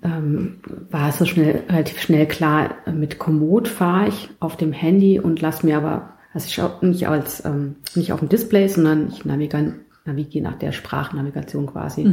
ähm, 0.03 0.57
war 0.89 1.09
es 1.09 1.17
so 1.17 1.25
schnell, 1.25 1.63
relativ 1.69 1.99
schnell 2.01 2.27
klar, 2.27 2.71
äh, 2.85 2.91
mit 2.91 3.19
Komoot 3.19 3.67
fahre 3.67 4.09
ich 4.09 4.29
auf 4.39 4.57
dem 4.57 4.73
Handy 4.73 5.19
und 5.19 5.41
lass 5.41 5.63
mir 5.63 5.77
aber, 5.77 6.13
also 6.33 6.47
ich 6.47 6.53
schaue 6.53 6.73
nicht 6.81 7.07
als, 7.07 7.43
ähm, 7.45 7.75
nicht 7.95 8.11
auf 8.11 8.19
dem 8.19 8.29
Display, 8.29 8.67
sondern 8.67 9.09
ich 9.09 9.25
navigiere, 9.25 9.75
navigiere 10.05 10.43
nach 10.43 10.57
der 10.59 10.71
Sprachnavigation 10.71 11.67
quasi. 11.67 12.03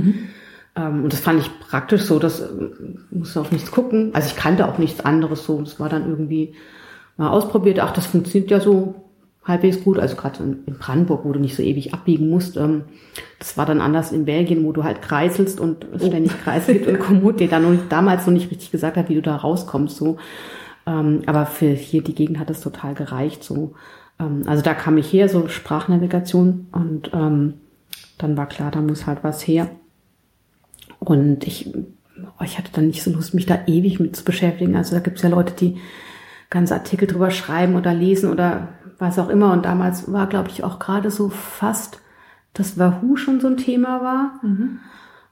Ähm, 0.77 1.05
und 1.05 1.13
das 1.13 1.21
fand 1.21 1.41
ich 1.41 1.51
praktisch 1.61 2.03
so, 2.03 2.19
das 2.19 2.41
ähm, 2.41 3.07
musste 3.11 3.41
auf 3.41 3.53
nichts 3.53 3.71
gucken. 3.71 4.11
Also 4.15 4.29
ich 4.29 4.37
kannte 4.37 4.69
auch 4.69 4.79
nichts 4.79 5.01
anderes 5.01 5.45
so. 5.45 5.61
Das 5.61 5.81
war 5.81 5.89
dann 5.89 6.09
irgendwie 6.09 6.55
mal 7.17 7.31
ausprobiert. 7.31 7.81
Ach, 7.81 7.93
das 7.93 8.07
funktioniert 8.07 8.51
ja 8.51 8.61
so 8.61 9.10
halbwegs 9.45 9.83
gut. 9.83 9.99
Also 9.99 10.17
gerade 10.17 10.43
in, 10.43 10.77
Brandenburg, 10.79 11.25
wo 11.25 11.33
du 11.33 11.41
nicht 11.41 11.57
so 11.57 11.63
ewig 11.63 11.95
abbiegen 11.95 12.29
musst. 12.29 12.57
Ähm, 12.57 12.85
das 13.39 13.57
war 13.57 13.67
dann 13.67 13.81
anders 13.81 14.13
in 14.13 14.25
Belgien, 14.25 14.65
wo 14.65 14.73
du 14.73 14.85
halt 14.85 15.03
kreiselst 15.03 15.61
und 15.61 15.87
es 15.93 16.07
ständig 16.07 16.33
Kreisel 16.43 16.75
gibt 16.75 16.87
und 16.89 16.99
Komoot 16.99 17.41
dir 17.41 17.49
dann 17.49 17.63
noch 17.63 17.71
nicht, 17.71 17.91
damals 17.91 18.27
noch 18.27 18.33
nicht 18.33 18.51
richtig 18.51 18.71
gesagt 18.71 18.97
hat, 18.97 19.09
wie 19.09 19.15
du 19.15 19.23
da 19.23 19.37
rauskommst. 19.37 19.97
So. 19.97 20.19
Ähm, 20.87 21.23
aber 21.27 21.47
für 21.47 21.71
hier 21.71 22.03
die 22.03 22.15
Gegend 22.15 22.39
hat 22.39 22.51
es 22.51 22.61
total 22.61 22.95
gereicht. 22.95 23.43
So. 23.45 23.75
ähm, 24.19 24.43
also 24.47 24.63
da 24.63 24.75
kam 24.75 24.99
ich 24.99 25.13
her, 25.13 25.29
so 25.29 25.49
Sprachnavigation 25.49 26.67
und 26.73 27.11
dann 28.21 28.37
war 28.37 28.47
klar, 28.47 28.71
da 28.71 28.81
muss 28.81 29.07
halt 29.07 29.25
was 29.25 29.47
her. 29.47 29.71
Und 30.99 31.47
ich, 31.47 31.75
oh, 31.75 32.45
ich 32.45 32.59
hatte 32.59 32.71
dann 32.73 32.89
nicht 32.89 33.03
so 33.03 33.11
Lust, 33.11 33.35
mich 33.35 33.47
da 33.47 33.61
ewig 33.67 33.99
mit 33.99 34.15
zu 34.15 34.25
beschäftigen. 34.25 34.77
Also 34.77 34.95
da 34.95 35.01
gibt 35.01 35.17
es 35.17 35.23
ja 35.23 35.31
Leute, 35.31 35.55
die 35.55 35.79
ganze 36.51 36.75
Artikel 36.75 37.09
drüber 37.09 37.31
schreiben 37.31 37.77
oder 37.77 37.95
lesen 37.95 38.31
oder 38.31 38.69
was 39.01 39.19
auch 39.19 39.29
immer. 39.29 39.53
Und 39.53 39.65
damals 39.65 40.13
war, 40.13 40.29
glaube 40.29 40.51
ich, 40.51 40.63
auch 40.63 40.79
gerade 40.79 41.11
so 41.11 41.29
fast, 41.29 42.01
dass 42.55 42.79
Wahoo 42.79 43.17
schon 43.17 43.41
so 43.41 43.49
ein 43.49 43.57
Thema 43.57 44.03
war. 44.03 44.41
Mhm. 44.43 44.81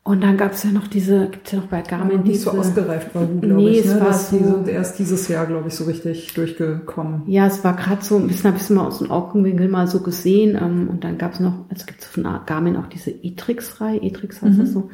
Und 0.09 0.23
dann 0.23 0.39
gab 0.39 0.53
es 0.53 0.63
ja 0.63 0.71
noch 0.71 0.87
diese, 0.87 1.29
gibt 1.29 1.47
es 1.47 1.53
ja 1.53 1.59
noch 1.59 1.67
bei 1.67 1.83
Garmin 1.83 2.11
ja, 2.11 2.17
nicht 2.19 2.33
diese, 2.37 2.45
so 2.45 2.53
ausgereift 2.53 3.15
Wahoo, 3.15 3.41
glaube 3.41 3.63
nee, 3.63 3.81
ich. 3.81 3.85
Ne? 3.85 3.93
Es 3.93 4.01
war 4.01 4.07
das, 4.07 4.31
so, 4.31 4.39
die 4.39 4.45
sind 4.45 4.69
erst 4.69 4.99
dieses 4.99 5.29
Jahr, 5.29 5.45
glaube 5.45 5.69
ich, 5.69 5.75
so 5.75 5.85
richtig 5.85 6.33
durchgekommen. 6.33 7.25
Ja, 7.27 7.47
es 7.47 7.63
war 7.63 7.77
gerade 7.77 8.03
so 8.03 8.17
ein 8.17 8.27
bisschen, 8.27 8.47
ein 8.47 8.55
bisschen 8.55 8.77
mal 8.77 8.87
aus 8.87 9.01
dem 9.01 9.11
Augenwinkel 9.11 9.69
mal 9.69 9.87
so 9.87 10.01
gesehen. 10.01 10.57
Ähm, 10.57 10.89
und 10.89 11.05
dann 11.05 11.19
gab 11.19 11.35
es 11.35 11.41
noch, 11.41 11.67
also 11.69 11.85
gibt 11.85 12.01
es 12.01 12.07
von 12.07 12.27
Garmin 12.47 12.77
auch 12.77 12.87
diese 12.87 13.11
E-Trix-Reihe, 13.11 14.01
E-Trix 14.01 14.41
heißt 14.41 14.57
mhm. 14.57 14.61
das 14.61 14.73
so, 14.73 14.91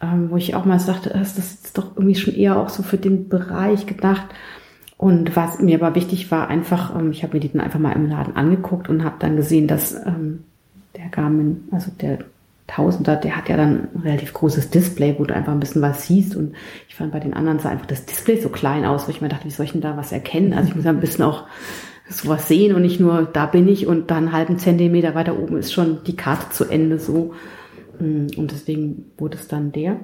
ähm, 0.00 0.30
wo 0.30 0.36
ich 0.36 0.54
auch 0.54 0.64
mal 0.64 0.78
sagte, 0.78 1.10
das 1.10 1.36
ist 1.36 1.76
doch 1.76 1.96
irgendwie 1.96 2.14
schon 2.14 2.34
eher 2.34 2.56
auch 2.56 2.68
so 2.68 2.84
für 2.84 2.98
den 2.98 3.28
Bereich 3.28 3.86
gedacht. 3.86 4.28
Und 5.04 5.36
was 5.36 5.60
mir 5.60 5.82
aber 5.82 5.94
wichtig 5.94 6.30
war, 6.30 6.48
einfach, 6.48 6.98
ähm, 6.98 7.10
ich 7.10 7.22
habe 7.22 7.34
mir 7.34 7.40
die 7.40 7.52
dann 7.52 7.60
einfach 7.60 7.78
mal 7.78 7.92
im 7.92 8.08
Laden 8.08 8.36
angeguckt 8.36 8.88
und 8.88 9.04
habe 9.04 9.16
dann 9.18 9.36
gesehen, 9.36 9.68
dass 9.68 9.92
ähm, 9.92 10.44
der 10.96 11.10
Garmin, 11.10 11.68
also 11.72 11.90
der 12.00 12.20
Tausender, 12.66 13.14
der 13.14 13.36
hat 13.36 13.50
ja 13.50 13.58
dann 13.58 13.88
ein 13.94 14.00
relativ 14.00 14.32
großes 14.32 14.70
Display, 14.70 15.16
wo 15.18 15.24
du 15.24 15.34
einfach 15.34 15.52
ein 15.52 15.60
bisschen 15.60 15.82
was 15.82 16.06
siehst. 16.06 16.34
Und 16.34 16.54
ich 16.88 16.94
fand 16.94 17.12
bei 17.12 17.20
den 17.20 17.34
anderen 17.34 17.58
sah 17.58 17.68
einfach 17.68 17.84
das 17.84 18.06
Display 18.06 18.40
so 18.40 18.48
klein 18.48 18.86
aus, 18.86 19.06
wo 19.06 19.10
ich 19.10 19.20
mir 19.20 19.28
dachte, 19.28 19.44
wie 19.44 19.50
soll 19.50 19.66
ich 19.66 19.72
denn 19.72 19.82
da 19.82 19.98
was 19.98 20.10
erkennen? 20.10 20.54
Also 20.54 20.70
ich 20.70 20.74
muss 20.74 20.86
ja 20.86 20.90
ein 20.92 21.00
bisschen 21.00 21.26
auch 21.26 21.44
sowas 22.08 22.48
sehen 22.48 22.74
und 22.74 22.80
nicht 22.80 22.98
nur, 22.98 23.28
da 23.30 23.44
bin 23.44 23.68
ich 23.68 23.86
und 23.86 24.10
dann 24.10 24.28
einen 24.28 24.32
halben 24.32 24.58
Zentimeter 24.58 25.14
weiter 25.14 25.38
oben 25.38 25.58
ist 25.58 25.74
schon 25.74 26.02
die 26.04 26.16
Karte 26.16 26.48
zu 26.48 26.64
Ende 26.64 26.98
so. 26.98 27.34
Mm, 28.00 28.28
und 28.38 28.52
deswegen 28.52 29.12
wurde 29.18 29.36
es 29.36 29.48
dann 29.48 29.70
der 29.70 30.00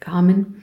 Garmin. 0.00 0.59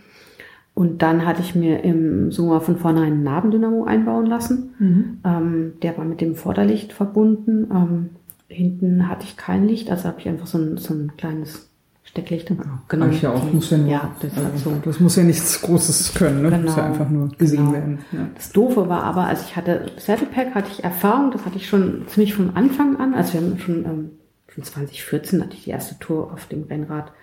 Und 0.77 1.01
dann 1.01 1.25
hatte 1.25 1.41
ich 1.41 1.55
mir 1.55 1.83
im 1.83 2.31
Sommer 2.31 2.61
von 2.61 2.77
vornherein 2.77 3.13
einen 3.13 3.23
Nabendynamo 3.23 3.85
einbauen 3.85 4.27
lassen. 4.27 4.75
Mhm. 4.77 5.17
Ähm, 5.25 5.73
der 5.81 5.97
war 5.97 6.05
mit 6.05 6.21
dem 6.21 6.35
Vorderlicht 6.35 6.93
verbunden. 6.93 7.67
Ähm, 7.71 8.09
hinten 8.47 9.09
hatte 9.09 9.23
ich 9.23 9.37
kein 9.37 9.67
Licht, 9.67 9.89
also 9.89 10.03
habe 10.03 10.19
ich 10.19 10.27
einfach 10.27 10.45
so 10.45 10.59
ein, 10.59 10.77
so 10.77 10.93
ein 10.93 11.13
kleines 11.17 11.67
Stecklicht. 12.03 12.51
Ja, 12.51 12.57
genau. 12.89 13.07
Ich 13.07 13.23
ja 13.23 13.33
auch. 13.33 13.51
Muss 13.51 13.71
ja, 13.71 13.77
nur, 13.79 13.87
ja, 13.87 14.15
das, 14.21 14.37
also, 14.37 14.69
so. 14.69 14.75
das 14.85 14.99
muss 14.99 15.15
ja 15.15 15.23
nichts 15.23 15.59
Großes 15.63 16.13
können, 16.13 16.43
ne? 16.43 16.51
Genau. 16.51 16.61
muss 16.65 16.75
ja 16.75 16.83
genau. 16.83 16.93
einfach 16.93 17.09
nur 17.09 17.29
gesehen 17.29 17.57
genau. 17.57 17.73
werden. 17.73 17.99
Ja. 18.11 18.27
Das 18.35 18.51
Doofe 18.51 18.87
war 18.87 19.01
aber, 19.01 19.25
als 19.25 19.45
ich 19.45 19.55
hatte 19.55 19.87
Saddlepack, 19.97 20.53
hatte 20.53 20.69
ich 20.71 20.83
Erfahrung, 20.83 21.31
das 21.31 21.43
hatte 21.43 21.57
ich 21.57 21.67
schon 21.67 22.03
ziemlich 22.05 22.35
von 22.35 22.55
Anfang 22.55 22.97
an, 22.97 23.15
also 23.15 23.33
wir 23.33 23.41
haben 23.41 23.57
schon, 23.57 23.83
ähm, 23.83 24.09
schon 24.47 24.63
2014 24.63 25.41
hatte 25.41 25.55
ich 25.55 25.63
die 25.63 25.71
erste 25.71 25.97
Tour 25.97 26.31
auf 26.31 26.45
dem 26.45 26.65
Rennrad 26.65 27.13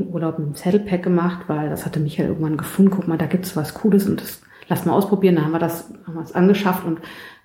im 0.00 0.08
Urlaub 0.08 0.38
mit 0.38 0.48
dem 0.48 0.54
Saddlepack 0.54 1.02
gemacht, 1.02 1.44
weil 1.48 1.70
das 1.70 1.84
hatte 1.84 2.00
Michael 2.00 2.28
irgendwann 2.28 2.56
gefunden, 2.56 2.90
guck 2.90 3.08
mal, 3.08 3.18
da 3.18 3.26
gibt's 3.26 3.56
was 3.56 3.74
Cooles 3.74 4.08
und 4.08 4.20
das 4.20 4.40
lass 4.68 4.84
mal 4.84 4.92
ausprobieren. 4.92 5.36
Dann 5.36 5.44
haben 5.44 5.52
wir 5.52 5.58
das, 5.58 5.90
haben 6.06 6.14
wir 6.14 6.22
es 6.22 6.34
angeschafft 6.34 6.84
und 6.86 7.00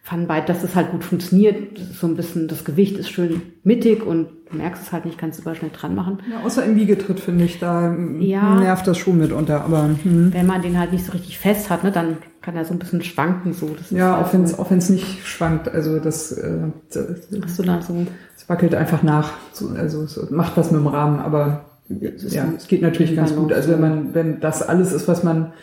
fanden 0.08 0.28
beide, 0.28 0.46
dass 0.48 0.64
es 0.64 0.76
halt 0.76 0.92
gut 0.92 1.04
funktioniert. 1.04 1.78
So 1.94 2.08
ein 2.08 2.16
bisschen, 2.16 2.48
das 2.48 2.64
Gewicht 2.64 2.98
ist 2.98 3.10
schön 3.10 3.42
mittig 3.64 4.06
und 4.06 4.30
du 4.50 4.56
merkst 4.58 4.84
es 4.84 4.92
halt 4.94 5.06
nicht, 5.06 5.18
kannst 5.18 5.40
du 5.40 5.44
aber 5.44 5.56
schnell 5.56 5.72
dran 5.72 5.96
machen. 5.96 6.20
Ja, 6.32 6.46
außer 6.46 6.64
im 6.64 6.78
Wiegetritt, 6.78 7.20
finde 7.20 7.44
ich, 7.44 7.60
da 7.60 7.94
ja, 8.20 8.56
nervt 8.56 8.88
das 8.88 8.98
schon 8.98 9.18
mitunter. 9.18 9.66
Aber 9.66 9.90
hm. 10.02 10.34
wenn 10.34 10.46
man 10.46 10.62
den 10.62 10.80
halt 10.80 10.94
nicht 10.94 11.06
so 11.06 11.12
richtig 11.12 11.38
fest 11.38 11.70
hat, 11.70 11.84
ne, 11.84 11.92
dann 11.92 12.18
kann 12.42 12.56
er 12.56 12.64
so 12.64 12.74
ein 12.74 12.80
bisschen 12.80 13.04
schwanken. 13.04 13.52
So. 13.52 13.76
Das 13.78 13.92
ja, 13.92 14.22
auch 14.22 14.32
wenn 14.32 14.44
es 14.44 14.58
auch 14.58 14.70
nicht 14.72 15.28
schwankt. 15.28 15.68
Also 15.68 16.00
das, 16.00 16.32
äh, 16.32 16.58
das, 16.94 17.28
Hast 17.44 17.60
du 17.60 17.64
da 17.64 17.82
so? 17.82 18.08
Es 18.38 18.48
wackelt 18.48 18.76
einfach 18.76 19.04
nach. 19.04 19.34
Also 19.76 20.04
es 20.04 20.30
macht 20.30 20.56
was 20.56 20.72
mit 20.72 20.80
dem 20.80 20.88
Rahmen, 20.88 21.20
aber 21.20 21.66
ja, 21.90 22.46
es 22.56 22.68
geht 22.68 22.82
natürlich 22.82 23.16
ganz 23.16 23.36
gut. 23.36 23.54
Also 23.54 23.70
wenn 23.70 23.82
man, 23.82 24.14
wenn 24.14 24.40
das 24.40 24.62
alles 24.62 24.94
ist, 24.94 25.08
was 25.08 25.24
man 25.24 25.54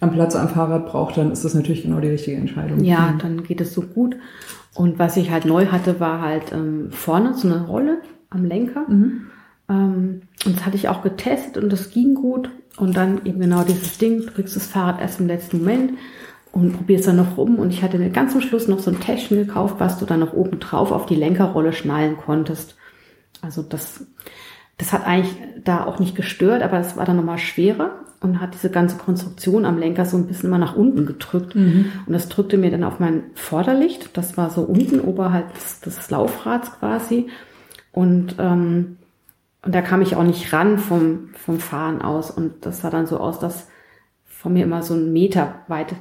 am 0.00 0.12
Platz 0.12 0.36
am 0.36 0.48
Fahrrad 0.48 0.86
braucht, 0.86 1.16
dann 1.16 1.32
ist 1.32 1.44
das 1.44 1.54
natürlich 1.54 1.82
genau 1.82 2.00
die 2.00 2.08
richtige 2.08 2.36
Entscheidung. 2.36 2.82
Ja, 2.84 3.14
dann 3.20 3.42
geht 3.42 3.60
es 3.60 3.74
so 3.74 3.82
gut. 3.82 4.16
Und 4.74 4.98
was 4.98 5.16
ich 5.16 5.30
halt 5.30 5.44
neu 5.44 5.66
hatte, 5.66 6.00
war 6.00 6.20
halt 6.20 6.52
ähm, 6.52 6.88
vorne 6.90 7.34
so 7.34 7.48
eine 7.48 7.66
Rolle 7.66 7.98
am 8.30 8.44
Lenker. 8.44 8.88
Mhm. 8.88 9.26
Ähm, 9.68 10.22
und 10.44 10.56
das 10.56 10.66
hatte 10.66 10.76
ich 10.76 10.88
auch 10.88 11.02
getestet 11.02 11.62
und 11.62 11.72
das 11.72 11.90
ging 11.90 12.14
gut. 12.14 12.50
Und 12.76 12.96
dann 12.96 13.24
eben 13.24 13.40
genau 13.40 13.62
dieses 13.62 13.98
Ding, 13.98 14.20
du 14.20 14.32
kriegst 14.32 14.56
das 14.56 14.66
Fahrrad 14.66 15.00
erst 15.00 15.20
im 15.20 15.28
letzten 15.28 15.58
Moment 15.58 15.92
und 16.50 16.72
probierst 16.72 17.06
dann 17.06 17.16
noch 17.16 17.36
rum. 17.36 17.56
Und 17.56 17.72
ich 17.72 17.82
hatte 17.82 17.98
mir 17.98 18.10
ganz 18.10 18.32
zum 18.32 18.40
Schluss 18.40 18.68
noch 18.68 18.80
so 18.80 18.90
ein 18.90 19.00
Täschchen 19.00 19.38
gekauft, 19.38 19.76
was 19.78 19.98
du 19.98 20.06
dann 20.06 20.20
noch 20.20 20.32
oben 20.32 20.58
drauf 20.58 20.90
auf 20.90 21.06
die 21.06 21.14
Lenkerrolle 21.14 21.72
schnallen 21.72 22.16
konntest. 22.16 22.76
Also 23.42 23.62
das, 23.62 24.06
das 24.78 24.92
hat 24.92 25.06
eigentlich 25.06 25.36
da 25.64 25.84
auch 25.84 25.98
nicht 25.98 26.16
gestört, 26.16 26.62
aber 26.62 26.78
es 26.78 26.96
war 26.96 27.04
dann 27.04 27.16
nochmal 27.16 27.38
schwerer 27.38 27.92
und 28.20 28.40
hat 28.40 28.54
diese 28.54 28.70
ganze 28.70 28.96
Konstruktion 28.96 29.64
am 29.64 29.78
Lenker 29.78 30.04
so 30.04 30.16
ein 30.16 30.26
bisschen 30.26 30.48
immer 30.48 30.58
nach 30.58 30.76
unten 30.76 31.06
gedrückt. 31.06 31.54
Mhm. 31.54 31.92
Und 32.06 32.12
das 32.12 32.28
drückte 32.28 32.56
mir 32.56 32.70
dann 32.70 32.84
auf 32.84 32.98
mein 32.98 33.24
Vorderlicht. 33.34 34.16
Das 34.16 34.36
war 34.36 34.50
so 34.50 34.62
unten 34.62 35.00
oberhalb 35.00 35.52
des, 35.54 35.80
des 35.80 36.10
Laufrads 36.10 36.72
quasi. 36.78 37.28
Und, 37.92 38.36
ähm, 38.38 38.96
und 39.62 39.74
da 39.74 39.82
kam 39.82 40.02
ich 40.02 40.16
auch 40.16 40.24
nicht 40.24 40.52
ran 40.52 40.78
vom, 40.78 41.28
vom 41.34 41.60
Fahren 41.60 42.02
aus. 42.02 42.30
Und 42.30 42.66
das 42.66 42.80
sah 42.80 42.90
dann 42.90 43.06
so 43.06 43.18
aus, 43.18 43.38
dass 43.38 43.68
von 44.24 44.54
mir 44.54 44.64
immer 44.64 44.82
so 44.82 44.94
ein 44.94 45.12
Meter 45.12 45.56
weit 45.68 45.94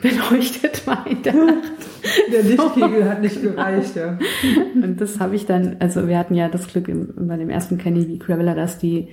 beleuchtet 0.00 0.86
war 0.86 1.06
in 1.06 1.22
der 1.22 1.34
Nacht. 1.34 1.72
Der 2.32 2.42
Lichtkegel 2.42 3.08
hat 3.08 3.20
nicht 3.20 3.42
gereicht, 3.42 3.96
ja. 3.96 4.18
Und 4.74 5.00
das 5.00 5.20
habe 5.20 5.36
ich 5.36 5.46
dann, 5.46 5.76
also 5.80 6.06
wir 6.08 6.18
hatten 6.18 6.34
ja 6.34 6.48
das 6.48 6.68
Glück 6.68 6.88
im, 6.88 7.12
bei 7.16 7.36
dem 7.36 7.50
ersten 7.50 7.78
Kenny 7.78 8.08
wie 8.08 8.18
Graveler, 8.18 8.54
dass 8.54 8.78
die 8.78 9.08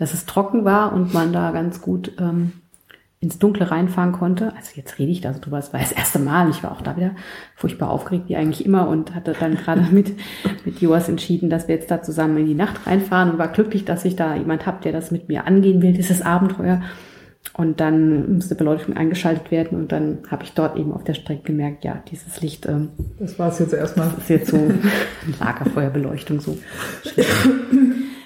dass 0.00 0.14
es 0.14 0.24
trocken 0.24 0.64
war 0.64 0.94
und 0.94 1.12
man 1.12 1.30
da 1.30 1.50
ganz 1.50 1.82
gut 1.82 2.12
ähm, 2.18 2.52
ins 3.20 3.38
Dunkle 3.38 3.70
reinfahren 3.70 4.12
konnte. 4.12 4.54
Also 4.56 4.72
jetzt 4.76 4.98
rede 4.98 5.12
ich 5.12 5.20
da 5.20 5.34
so 5.34 5.40
drüber, 5.40 5.58
es 5.58 5.74
war 5.74 5.80
das 5.80 5.92
erste 5.92 6.18
Mal. 6.18 6.48
Ich 6.48 6.62
war 6.62 6.72
auch 6.72 6.80
da 6.80 6.96
wieder 6.96 7.10
furchtbar 7.54 7.90
aufgeregt, 7.90 8.24
wie 8.28 8.36
eigentlich 8.36 8.64
immer, 8.64 8.88
und 8.88 9.14
hatte 9.14 9.34
dann 9.38 9.56
gerade 9.56 9.82
mit, 9.92 10.14
mit 10.64 10.80
Joas 10.80 11.10
entschieden, 11.10 11.50
dass 11.50 11.68
wir 11.68 11.74
jetzt 11.74 11.90
da 11.90 12.02
zusammen 12.02 12.38
in 12.38 12.46
die 12.46 12.54
Nacht 12.54 12.86
reinfahren 12.86 13.30
und 13.30 13.38
war 13.38 13.48
glücklich, 13.48 13.84
dass 13.84 14.06
ich 14.06 14.16
da 14.16 14.34
jemand 14.34 14.64
habe, 14.64 14.82
der 14.82 14.92
das 14.92 15.10
mit 15.10 15.28
mir 15.28 15.46
angehen 15.46 15.82
will, 15.82 15.92
dieses 15.92 16.22
Abenteuer. 16.22 16.80
Und 17.54 17.80
dann 17.80 18.34
musste 18.34 18.54
Beleuchtung 18.54 18.96
eingeschaltet 18.96 19.50
werden 19.50 19.78
und 19.78 19.92
dann 19.92 20.18
habe 20.30 20.44
ich 20.44 20.52
dort 20.52 20.76
eben 20.76 20.92
auf 20.92 21.04
der 21.04 21.14
Strecke 21.14 21.42
gemerkt, 21.42 21.84
ja, 21.84 22.02
dieses 22.10 22.40
Licht. 22.40 22.66
Ähm, 22.66 22.90
das 23.18 23.38
war 23.38 23.48
es 23.48 23.58
jetzt 23.58 23.72
erstmal. 23.72 24.08
Das 24.08 24.18
ist 24.18 24.30
jetzt 24.30 24.50
so 24.50 24.70
Lagerfeuerbeleuchtung 25.40 26.40
so. 26.40 26.56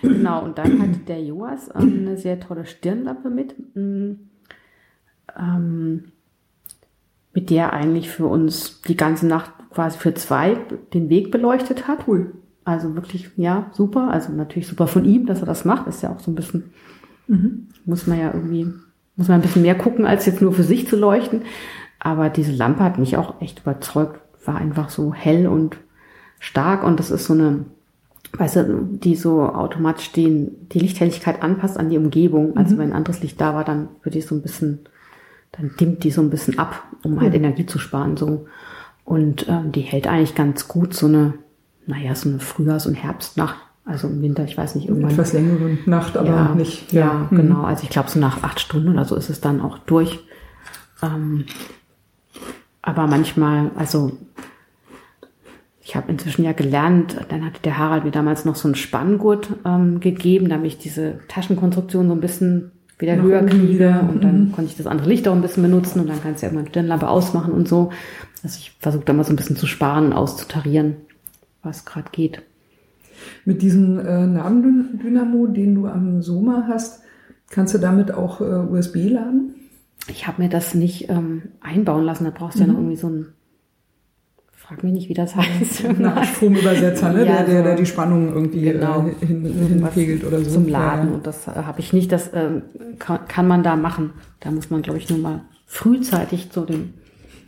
Genau, 0.02 0.44
und 0.44 0.58
dann 0.58 0.80
hatte 0.80 0.98
der 1.08 1.22
Joas 1.22 1.70
ähm, 1.74 2.06
eine 2.06 2.16
sehr 2.16 2.38
tolle 2.40 2.66
Stirnlampe 2.66 3.30
mit, 3.30 3.54
mm, 3.74 4.12
ähm, 5.38 6.04
mit 7.32 7.50
der 7.50 7.72
eigentlich 7.72 8.10
für 8.10 8.26
uns 8.26 8.82
die 8.82 8.96
ganze 8.96 9.26
Nacht 9.26 9.52
quasi 9.70 9.98
für 9.98 10.14
zwei 10.14 10.56
den 10.92 11.08
Weg 11.08 11.30
beleuchtet 11.30 11.88
hat. 11.88 12.06
Cool. 12.06 12.34
Also 12.64 12.94
wirklich, 12.94 13.30
ja, 13.36 13.70
super. 13.72 14.10
Also 14.10 14.32
natürlich 14.32 14.68
super 14.68 14.86
von 14.86 15.04
ihm, 15.04 15.26
dass 15.26 15.40
er 15.40 15.46
das 15.46 15.64
macht. 15.64 15.86
ist 15.86 16.02
ja 16.02 16.10
auch 16.10 16.20
so 16.20 16.30
ein 16.30 16.34
bisschen, 16.34 16.70
mhm. 17.26 17.68
muss 17.84 18.06
man 18.06 18.18
ja 18.18 18.32
irgendwie, 18.32 18.72
muss 19.16 19.28
man 19.28 19.38
ein 19.38 19.42
bisschen 19.42 19.62
mehr 19.62 19.76
gucken, 19.76 20.06
als 20.06 20.26
jetzt 20.26 20.42
nur 20.42 20.52
für 20.52 20.64
sich 20.64 20.88
zu 20.88 20.96
leuchten. 20.96 21.42
Aber 21.98 22.28
diese 22.30 22.52
Lampe 22.52 22.82
hat 22.82 22.98
mich 22.98 23.16
auch 23.16 23.40
echt 23.40 23.60
überzeugt. 23.60 24.20
War 24.44 24.56
einfach 24.56 24.90
so 24.90 25.14
hell 25.14 25.46
und 25.46 25.76
stark 26.38 26.84
und 26.84 27.00
das 27.00 27.10
ist 27.10 27.24
so 27.24 27.32
eine 27.32 27.64
weißt 28.38 28.56
du, 28.56 28.88
die 28.90 29.14
so 29.14 29.42
automatisch 29.42 30.12
den, 30.12 30.68
die 30.70 30.80
Lichthelligkeit 30.80 31.42
anpasst 31.42 31.78
an 31.78 31.90
die 31.90 31.98
Umgebung. 31.98 32.56
Also 32.56 32.74
mhm. 32.74 32.78
wenn 32.78 32.90
ein 32.90 32.96
anderes 32.96 33.22
Licht 33.22 33.40
da 33.40 33.54
war, 33.54 33.64
dann 33.64 33.88
würde 34.02 34.18
ich 34.18 34.26
so 34.26 34.34
ein 34.34 34.42
bisschen, 34.42 34.80
dann 35.52 35.72
dimmt 35.78 36.04
die 36.04 36.10
so 36.10 36.20
ein 36.20 36.30
bisschen 36.30 36.58
ab, 36.58 36.82
um 37.02 37.20
halt 37.20 37.30
mhm. 37.30 37.44
Energie 37.44 37.66
zu 37.66 37.78
sparen. 37.78 38.16
so 38.16 38.46
Und 39.04 39.46
ähm, 39.48 39.72
die 39.72 39.82
hält 39.82 40.06
eigentlich 40.06 40.34
ganz 40.34 40.68
gut 40.68 40.94
so 40.94 41.06
eine, 41.06 41.34
naja, 41.86 42.14
so 42.14 42.28
eine 42.28 42.38
Frühjahrs- 42.38 42.86
und 42.86 42.94
Herbstnacht. 42.94 43.56
Also 43.86 44.09
im 44.09 44.23
Winter, 44.23 44.44
ich 44.44 44.56
weiß 44.56 44.77
nicht, 44.77 44.89
irgendwann. 44.89 45.11
Etwas 45.11 45.35
längere 45.35 45.77
Nacht, 45.85 46.16
aber 46.16 46.28
ja, 46.28 46.55
nicht. 46.55 46.93
Ja, 46.93 47.01
ja 47.01 47.28
mhm. 47.31 47.36
genau. 47.36 47.65
Also 47.65 47.82
ich 47.82 47.90
glaube, 47.90 48.11
so 48.11 48.19
nach 48.19 48.43
acht 48.43 48.61
Stunden 48.61 48.89
oder 48.89 49.05
so 49.05 49.15
ist 49.15 49.28
es 49.28 49.40
dann 49.40 49.61
auch 49.61 49.78
durch. 49.78 50.20
Ähm, 51.02 51.44
aber 52.81 53.06
manchmal, 53.06 53.70
also 53.77 54.12
ich 55.82 55.97
habe 55.97 56.11
inzwischen 56.11 56.44
ja 56.44 56.52
gelernt, 56.52 57.16
dann 57.28 57.44
hatte 57.44 57.61
der 57.62 57.77
Harald 57.77 58.05
mir 58.05 58.11
damals 58.11 58.47
noch 58.47 58.56
so 58.56 58.69
einen 58.69 58.74
Spanngurt 58.74 59.51
ähm, 59.66 60.01
gegeben, 60.01 60.48
damit 60.48 60.66
ich 60.66 60.78
diese 60.78 61.19
Taschenkonstruktion 61.28 62.09
so 62.09 62.15
ein 62.15 62.20
bisschen 62.20 62.73
wieder 62.98 63.16
höher 63.16 63.43
kriege 63.44 64.01
und 64.09 64.24
dann 64.24 64.47
mhm. 64.47 64.52
konnte 64.52 64.70
ich 64.70 64.77
das 64.77 64.86
andere 64.86 65.09
Licht 65.09 65.28
auch 65.28 65.35
ein 65.35 65.43
bisschen 65.43 65.62
benutzen 65.62 66.01
und 66.01 66.09
dann 66.09 66.23
kannst 66.23 66.43
du 66.43 66.47
ja 66.47 66.52
irgendwann 66.52 66.70
Stirnlampe 66.70 67.09
ausmachen 67.09 67.52
und 67.52 67.69
so. 67.69 67.90
Also 68.43 68.59
ich 68.59 68.73
versuche 68.81 69.05
da 69.05 69.12
mal 69.12 69.24
so 69.24 69.32
ein 69.32 69.36
bisschen 69.36 69.56
zu 69.56 69.66
sparen, 69.66 70.12
auszutarieren, 70.12 70.97
was 71.62 71.85
gerade 71.85 72.09
geht. 72.12 72.43
Mit 73.44 73.62
diesem 73.62 73.98
äh, 73.98 74.26
Nabendynamo, 74.26 75.46
den 75.46 75.74
du 75.74 75.86
am 75.86 76.22
Soma 76.22 76.66
hast, 76.68 77.02
kannst 77.51 77.74
du 77.74 77.78
damit 77.78 78.12
auch 78.12 78.40
äh, 78.40 78.44
USB 78.44 79.10
laden? 79.10 79.55
Ich 80.09 80.26
habe 80.26 80.42
mir 80.42 80.48
das 80.48 80.74
nicht 80.74 81.09
ähm, 81.09 81.42
einbauen 81.60 82.05
lassen, 82.05 82.24
da 82.24 82.30
brauchst 82.30 82.59
du 82.59 82.62
mhm. 82.62 82.66
ja 82.66 82.72
noch 82.72 82.80
irgendwie 82.80 82.96
so 82.96 83.09
ein 83.09 83.26
frag 84.66 84.82
mich 84.82 84.92
nicht, 84.92 85.09
wie 85.09 85.14
das 85.14 85.36
heißt. 85.36 85.84
Na, 85.98 86.24
Stromübersetzer, 86.24 87.12
ne? 87.12 87.26
Ja, 87.26 87.42
der, 87.42 87.44
der, 87.44 87.62
der 87.62 87.76
die 87.76 87.86
Spannung 87.86 88.32
irgendwie 88.32 88.62
Genau. 88.62 89.06
äh, 89.20 89.26
hin, 89.26 89.44
hinpegelt 89.44 90.24
oder 90.24 90.40
so. 90.40 90.52
Zum 90.52 90.68
Laden. 90.68 91.09
Ja. 91.09 91.14
Und 91.14 91.26
das 91.26 91.46
äh, 91.46 91.51
habe 91.51 91.80
ich 91.80 91.92
nicht. 91.92 92.10
Das 92.10 92.30
ähm, 92.32 92.62
kann, 92.98 93.26
kann 93.28 93.46
man 93.46 93.62
da 93.62 93.76
machen. 93.76 94.12
Da 94.40 94.51
muss 94.51 94.70
man, 94.70 94.80
glaube 94.80 94.98
ich, 94.98 95.10
nur 95.10 95.18
mal 95.18 95.42
frühzeitig 95.66 96.51
zu 96.51 96.62
dem 96.62 96.94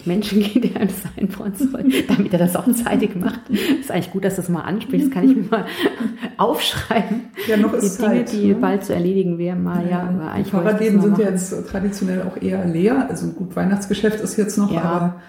Menschen 0.06 0.40
gehen, 0.42 0.62
der 0.62 0.80
einem 0.80 0.90
sein 0.90 1.28
wollen 1.38 1.54
soll, 1.54 1.84
damit 2.08 2.32
er 2.32 2.38
das 2.38 2.56
auch 2.56 2.70
zeitig 2.72 3.16
macht. 3.16 3.40
Ist 3.80 3.90
eigentlich 3.90 4.10
gut, 4.12 4.24
dass 4.24 4.36
du 4.36 4.42
das 4.42 4.48
mal 4.48 4.62
ansprichst. 4.62 5.10
Kann 5.10 5.28
ich 5.28 5.36
mir 5.36 5.42
mal 5.50 5.66
aufschreiben. 6.36 7.22
Ja, 7.48 7.56
noch 7.56 7.72
Die 7.78 7.84
ist 7.86 8.00
Dinge, 8.00 8.08
Zeit, 8.24 8.32
die 8.32 8.48
ne? 8.48 8.54
bald 8.54 8.84
zu 8.84 8.94
erledigen 8.94 9.38
wären 9.38 9.62
mal, 9.62 9.88
ja. 9.88 10.02
aber 10.02 10.34
die 10.38 10.44
Fahrradläden 10.48 11.00
sind 11.00 11.18
ja 11.18 11.30
jetzt 11.30 11.54
traditionell 11.68 12.22
auch 12.22 12.40
eher 12.40 12.64
leer. 12.66 13.08
Also 13.08 13.28
gut, 13.28 13.54
Weihnachtsgeschäft 13.56 14.20
ist 14.20 14.36
jetzt 14.36 14.56
noch, 14.58 14.72
Ja. 14.72 14.82
aber 14.82 15.20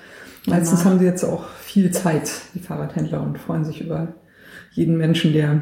meistens 0.45 0.79
Danach. 0.79 0.85
haben 0.85 0.99
sie 0.99 1.05
jetzt 1.05 1.23
auch 1.23 1.47
viel 1.49 1.91
Zeit, 1.91 2.31
die 2.53 2.59
Fahrradhändler, 2.59 3.21
und 3.21 3.37
freuen 3.37 3.65
sich 3.65 3.81
über 3.81 4.09
jeden 4.71 4.97
Menschen, 4.97 5.33
der 5.33 5.61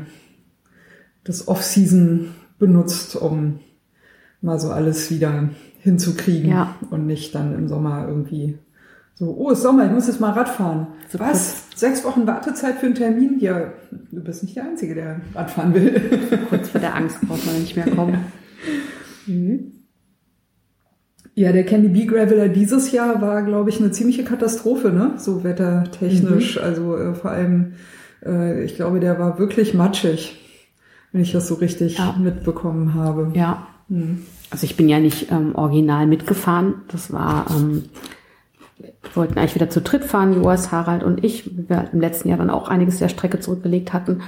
das 1.24 1.48
Off-Season 1.48 2.30
benutzt, 2.60 3.16
um 3.16 3.60
mal 4.42 4.60
so 4.60 4.70
alles 4.70 5.10
wieder 5.10 5.50
hinzukriegen 5.80 6.50
Ja. 6.52 6.76
und 6.92 7.06
nicht 7.08 7.34
dann 7.36 7.56
im 7.56 7.68
Sommer 7.68 8.08
irgendwie 8.08 8.58
so, 9.18 9.34
oh, 9.38 9.50
es 9.52 9.60
ist 9.60 9.64
Sommer, 9.64 9.86
ich 9.86 9.92
muss 9.92 10.08
jetzt 10.08 10.20
mal 10.20 10.32
Rad 10.32 10.50
fahren. 10.50 10.88
So 11.10 11.20
Was? 11.20 11.68
Sechs 11.76 12.04
Wochen 12.04 12.28
Wartezeit 12.28 12.76
für 12.80 12.86
einen 12.88 12.96
Termin? 12.96 13.40
Ja, 13.40 13.72
du 14.12 14.22
bist 14.22 14.44
nicht 14.44 14.56
der 14.58 14.66
Einzige, 14.66 14.94
der 14.96 15.22
Rad 15.34 15.50
fahren 15.52 15.74
will. 15.74 16.02
Kurz 16.50 16.70
vor 16.70 16.82
der 16.82 16.96
Angst 16.96 17.22
braucht 17.22 17.46
man 17.46 17.60
nicht 17.60 17.76
mehr 17.76 17.90
kommen. 17.90 18.18
Mhm. 19.28 19.72
Ja, 21.34 21.52
der 21.52 21.66
Candy 21.66 21.88
Bee 21.90 22.06
Graveler 22.06 22.48
dieses 22.48 22.92
Jahr 22.92 23.22
war, 23.22 23.42
glaube 23.42 23.72
ich, 23.72 23.80
eine 23.80 23.90
ziemliche 23.90 24.24
Katastrophe, 24.24 24.90
ne? 24.92 25.14
So 25.18 25.44
wettertechnisch. 25.44 26.60
Also 26.62 26.96
äh, 26.96 27.16
vor 27.16 27.32
allem, 27.32 27.74
äh, 28.24 28.64
ich 28.64 28.76
glaube, 28.76 29.00
der 29.00 29.18
war 29.18 29.40
wirklich 29.40 29.74
matschig, 29.74 30.40
wenn 31.12 31.22
ich 31.22 31.32
das 31.32 31.48
so 31.48 31.56
richtig 31.56 31.98
Ja. 31.98 32.16
mitbekommen 32.22 32.94
habe. 32.94 33.32
Ja. 33.34 33.68
Hm. 33.90 34.20
Also 34.52 34.66
ich 34.66 34.78
bin 34.78 34.88
ja 34.88 35.00
nicht 35.00 35.32
ähm, 35.32 35.56
original 35.56 36.06
mitgefahren. 36.08 36.76
Das 36.90 37.12
war, 37.12 37.48
ähm, 37.50 37.86
wollten 39.14 39.38
eigentlich 39.38 39.56
wieder 39.56 39.69
zu 39.69 39.81
dritt 39.81 40.03
fahren, 40.03 40.34
Joas, 40.34 40.72
Harald 40.72 41.03
und 41.03 41.23
ich, 41.23 41.45
wie 41.57 41.69
wir 41.69 41.89
im 41.91 42.02
letzten 42.02 42.30
Jahr 42.30 42.38
dann 42.38 42.49
auch 42.49 42.68
einiges 42.68 42.99
der 42.99 43.10
Strecke 43.10 43.39
zurückgelegt 43.39 43.93
hatten. 43.93 44.22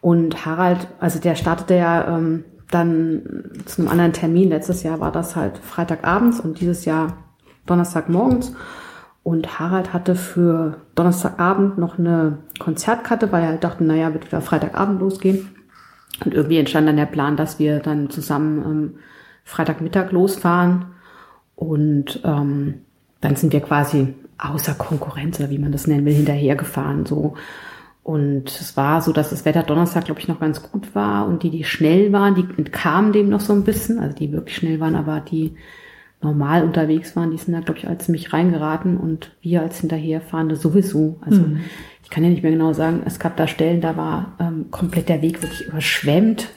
Und 0.00 0.44
Harald, 0.44 0.86
also 1.00 1.18
der 1.18 1.34
startete 1.34 1.74
ja 1.74 2.16
ähm, 2.16 2.44
dann 2.70 3.22
zu 3.64 3.80
einem 3.80 3.90
anderen 3.90 4.12
Termin. 4.12 4.50
Letztes 4.50 4.82
Jahr 4.82 5.00
war 5.00 5.12
das 5.12 5.36
halt 5.36 5.58
Freitagabends 5.58 6.40
und 6.40 6.60
dieses 6.60 6.84
Jahr 6.84 7.16
Donnerstagmorgens. 7.66 8.52
Und 9.22 9.58
Harald 9.58 9.92
hatte 9.92 10.14
für 10.14 10.76
Donnerstagabend 10.94 11.78
noch 11.78 11.98
eine 11.98 12.38
Konzertkarte, 12.60 13.32
weil 13.32 13.42
er 13.42 13.48
halt 13.48 13.64
dachte, 13.64 13.82
naja, 13.82 14.12
wird 14.12 14.26
wieder 14.26 14.40
Freitagabend 14.40 15.00
losgehen. 15.00 15.48
Und 16.24 16.32
irgendwie 16.32 16.58
entstand 16.58 16.86
dann 16.86 16.96
der 16.96 17.06
Plan, 17.06 17.36
dass 17.36 17.58
wir 17.58 17.80
dann 17.80 18.10
zusammen 18.10 18.64
ähm, 18.64 18.94
Freitagmittag 19.44 20.12
losfahren. 20.12 20.86
Und 21.56 22.20
ähm, 22.24 22.85
dann 23.20 23.36
sind 23.36 23.52
wir 23.52 23.60
quasi 23.60 24.14
außer 24.38 24.74
Konkurrenz, 24.74 25.40
oder 25.40 25.50
wie 25.50 25.58
man 25.58 25.72
das 25.72 25.86
nennen 25.86 26.04
will, 26.04 26.14
hinterhergefahren. 26.14 27.06
So. 27.06 27.34
Und 28.02 28.48
es 28.48 28.76
war 28.76 29.00
so, 29.02 29.12
dass 29.12 29.30
das 29.30 29.44
Wetter 29.44 29.62
Donnerstag, 29.62 30.04
glaube 30.04 30.20
ich, 30.20 30.28
noch 30.28 30.38
ganz 30.40 30.62
gut 30.62 30.94
war. 30.94 31.26
Und 31.26 31.42
die, 31.42 31.50
die 31.50 31.64
schnell 31.64 32.12
waren, 32.12 32.34
die 32.34 32.46
entkamen 32.56 33.12
dem 33.12 33.28
noch 33.28 33.40
so 33.40 33.52
ein 33.52 33.64
bisschen. 33.64 33.98
Also 33.98 34.14
die 34.14 34.32
wirklich 34.32 34.56
schnell 34.56 34.78
waren, 34.78 34.94
aber 34.94 35.20
die 35.20 35.54
normal 36.22 36.62
unterwegs 36.64 37.16
waren, 37.16 37.30
die 37.30 37.36
sind 37.38 37.52
da, 37.54 37.60
glaube 37.60 37.78
ich, 37.78 37.88
als 37.88 38.04
ziemlich 38.04 38.32
reingeraten. 38.32 38.96
Und 38.96 39.32
wir 39.40 39.62
als 39.62 39.80
Hinterherfahrende 39.80 40.56
sowieso. 40.56 41.18
Also 41.22 41.42
Mhm. 41.42 41.60
ich 42.04 42.10
kann 42.10 42.22
ja 42.22 42.30
nicht 42.30 42.42
mehr 42.42 42.52
genau 42.52 42.72
sagen, 42.74 43.02
es 43.06 43.18
gab 43.18 43.36
da 43.36 43.48
Stellen, 43.48 43.80
da 43.80 43.96
war 43.96 44.36
ähm, 44.38 44.66
komplett 44.70 45.08
der 45.08 45.22
Weg 45.22 45.42
wirklich 45.42 45.66
überschwemmt. 45.66 46.48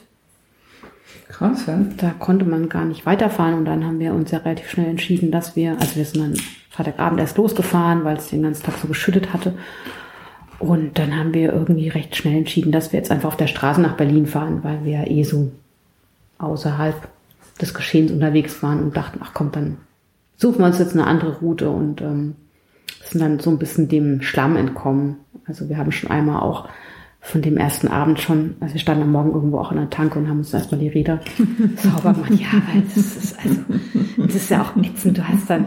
Krass, 1.30 1.66
ja. 1.66 1.78
Da 1.96 2.10
konnte 2.10 2.44
man 2.44 2.68
gar 2.68 2.84
nicht 2.84 3.06
weiterfahren 3.06 3.54
und 3.54 3.64
dann 3.64 3.84
haben 3.84 4.00
wir 4.00 4.14
uns 4.14 4.32
ja 4.32 4.38
relativ 4.38 4.68
schnell 4.68 4.88
entschieden, 4.88 5.30
dass 5.30 5.54
wir, 5.54 5.76
also 5.80 5.96
wir 5.96 6.04
sind 6.04 6.22
dann 6.22 6.36
Freitagabend 6.70 7.20
erst 7.20 7.38
losgefahren, 7.38 8.04
weil 8.04 8.16
es 8.16 8.28
den 8.28 8.42
ganzen 8.42 8.64
Tag 8.64 8.74
so 8.78 8.88
geschüttet 8.88 9.32
hatte. 9.32 9.54
Und 10.58 10.98
dann 10.98 11.16
haben 11.16 11.32
wir 11.32 11.52
irgendwie 11.52 11.88
recht 11.88 12.16
schnell 12.16 12.36
entschieden, 12.36 12.72
dass 12.72 12.92
wir 12.92 12.98
jetzt 12.98 13.10
einfach 13.10 13.28
auf 13.28 13.36
der 13.36 13.46
Straße 13.46 13.80
nach 13.80 13.96
Berlin 13.96 14.26
fahren, 14.26 14.62
weil 14.62 14.84
wir 14.84 15.08
eh 15.08 15.22
so 15.22 15.52
außerhalb 16.38 16.96
des 17.60 17.74
Geschehens 17.74 18.10
unterwegs 18.10 18.62
waren 18.62 18.82
und 18.82 18.96
dachten, 18.96 19.20
ach 19.22 19.30
komm, 19.32 19.52
dann 19.52 19.76
suchen 20.36 20.58
wir 20.58 20.66
uns 20.66 20.78
jetzt 20.78 20.94
eine 20.94 21.06
andere 21.06 21.38
Route 21.38 21.70
und 21.70 22.00
ähm, 22.00 22.34
sind 23.04 23.20
dann 23.20 23.38
so 23.38 23.50
ein 23.50 23.58
bisschen 23.58 23.88
dem 23.88 24.20
Schlamm 24.22 24.56
entkommen. 24.56 25.16
Also 25.46 25.68
wir 25.68 25.78
haben 25.78 25.92
schon 25.92 26.10
einmal 26.10 26.40
auch 26.40 26.68
von 27.20 27.42
dem 27.42 27.56
ersten 27.56 27.88
Abend 27.88 28.18
schon, 28.20 28.56
also 28.60 28.74
wir 28.74 28.80
standen 28.80 29.02
am 29.02 29.12
Morgen 29.12 29.32
irgendwo 29.32 29.58
auch 29.58 29.70
in 29.70 29.76
der 29.78 29.90
Tanke 29.90 30.18
und 30.18 30.28
haben 30.28 30.38
uns 30.38 30.54
erstmal 30.54 30.80
die 30.80 30.88
Räder 30.88 31.20
sauber 31.76 32.14
gemacht. 32.14 32.32
Ja, 32.34 32.62
weil 32.72 32.82
das 32.82 32.96
ist 32.96 33.36
also, 33.38 33.60
das 34.16 34.34
ist 34.34 34.50
ja 34.50 34.62
auch 34.62 34.76
ätzend. 34.82 35.18
Du 35.18 35.28
hast 35.28 35.48
dann, 35.48 35.66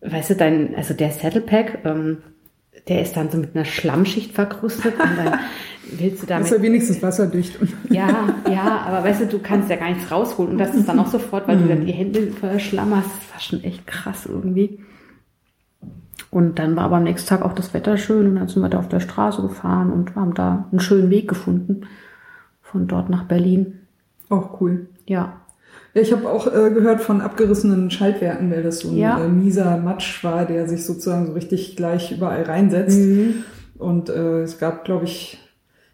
weißt 0.00 0.30
du, 0.30 0.36
dein, 0.36 0.74
also 0.74 0.94
der 0.94 1.10
Saddlepack, 1.10 1.80
ähm, 1.84 2.18
der 2.88 3.02
ist 3.02 3.16
dann 3.16 3.30
so 3.30 3.38
mit 3.38 3.54
einer 3.54 3.64
Schlammschicht 3.64 4.32
verkrustet 4.32 4.94
und 4.94 5.16
dann 5.16 5.38
willst 5.92 6.22
du 6.22 6.26
damit 6.26 6.46
Ist 6.46 6.52
ja 6.52 6.62
wenigstens 6.62 7.02
wasserdicht. 7.02 7.58
ja, 7.90 8.34
ja, 8.50 8.84
aber 8.86 9.04
weißt 9.04 9.22
du, 9.22 9.26
du 9.26 9.38
kannst 9.38 9.70
ja 9.70 9.76
gar 9.76 9.90
nichts 9.90 10.10
rausholen 10.10 10.52
und 10.52 10.58
das 10.58 10.74
ist 10.74 10.88
dann 10.88 10.98
auch 10.98 11.06
sofort, 11.06 11.46
weil 11.46 11.58
du 11.58 11.68
dann 11.68 11.86
die 11.86 11.92
Hände 11.92 12.32
voller 12.32 12.58
Schlamm 12.58 12.94
hast. 12.96 13.06
Das 13.06 13.32
war 13.32 13.40
schon 13.40 13.64
echt 13.64 13.86
krass 13.86 14.26
irgendwie. 14.26 14.80
Und 16.34 16.58
dann 16.58 16.74
war 16.74 16.84
aber 16.86 16.96
am 16.96 17.04
nächsten 17.04 17.28
Tag 17.28 17.42
auch 17.42 17.52
das 17.52 17.72
Wetter 17.74 17.96
schön 17.96 18.26
und 18.26 18.34
dann 18.36 18.48
sind 18.48 18.60
wir 18.60 18.68
da 18.68 18.78
auf 18.80 18.88
der 18.88 18.98
Straße 19.00 19.40
gefahren 19.40 19.92
und 19.92 20.16
haben 20.16 20.34
da 20.34 20.66
einen 20.72 20.80
schönen 20.80 21.08
Weg 21.08 21.28
gefunden 21.28 21.82
von 22.60 22.88
dort 22.88 23.08
nach 23.08 23.24
Berlin. 23.24 23.78
Auch 24.28 24.60
cool. 24.60 24.86
Ja, 25.06 25.34
Ja, 25.94 26.02
ich 26.02 26.12
habe 26.12 26.28
auch 26.28 26.48
äh, 26.48 26.70
gehört 26.72 27.00
von 27.02 27.20
abgerissenen 27.20 27.88
Schaltwerken, 27.92 28.50
weil 28.50 28.64
das 28.64 28.80
so 28.80 28.88
ein 28.90 28.96
Ja. 28.96 29.24
äh, 29.24 29.28
mieser 29.28 29.76
Matsch 29.76 30.24
war, 30.24 30.44
der 30.44 30.66
sich 30.68 30.84
sozusagen 30.84 31.26
so 31.26 31.34
richtig 31.34 31.76
gleich 31.76 32.10
überall 32.10 32.42
reinsetzt. 32.42 32.98
Mhm. 32.98 33.44
Und 33.78 34.08
äh, 34.08 34.42
es 34.42 34.58
gab, 34.58 34.84
glaube 34.84 35.04
ich, 35.04 35.38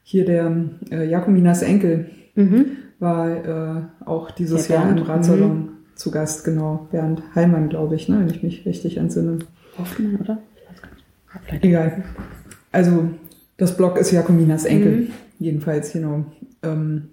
hier 0.03 0.25
der 0.25 0.51
äh, 0.91 1.07
Jakominas 1.09 1.61
Enkel 1.63 2.07
Mhm. 2.35 2.65
war 2.99 3.29
äh, 3.29 3.83
auch 4.07 4.31
dieses 4.31 4.69
Jahr 4.69 4.85
im 4.89 4.95
Bernd, 4.95 5.01
Mhm. 5.07 5.11
Radsalon 5.13 5.69
zu 5.97 6.11
Gast, 6.11 6.45
genau. 6.47 6.89
Bernd 6.91 7.23
Heimann, 7.35 7.69
glaube 7.69 7.95
ich, 7.97 8.09
ne, 8.09 8.21
wenn 8.21 8.31
ich 8.31 8.43
mich 8.43 8.65
richtig 8.65 8.97
entsinne. 8.97 9.41
Hoffmann, 9.81 10.17
oder? 10.17 10.39
Ja, 11.35 11.41
Vielleicht. 11.47 11.65
Egal. 11.65 12.05
Also 12.73 13.11
das 13.57 13.77
Blog 13.77 13.99
ist 13.99 14.11
Jakominas 14.13 14.65
Enkel, 14.65 14.93
Mhm. 14.93 15.09
jedenfalls, 15.39 15.93
genau. 15.93 16.25
Ähm, 16.63 17.09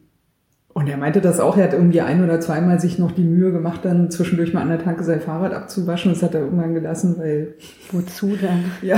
und 0.74 0.88
er 0.88 0.98
meinte 0.98 1.22
das 1.22 1.40
auch, 1.40 1.58
er 1.58 1.64
hat 1.66 1.74
irgendwie 1.74 2.02
ein 2.02 2.24
oder 2.24 2.40
zweimal 2.40 2.80
sich 2.80 3.00
noch 3.00 3.12
die 3.12 3.24
Mühe 3.24 3.52
gemacht, 3.52 3.80
dann 3.84 4.12
zwischendurch 4.12 4.54
mal 4.54 4.62
an 4.62 4.70
der 4.70 4.84
Tanke 4.84 5.04
sein 5.04 5.22
Fahrrad 5.22 5.52
abzuwaschen. 5.54 6.12
Das 6.14 6.22
hat 6.22 6.36
er 6.36 6.42
irgendwann 6.42 6.76
gelassen, 6.76 7.16
weil 7.18 7.56
Wozu 7.92 8.36
denn? 8.36 8.66
ja, 8.84 8.98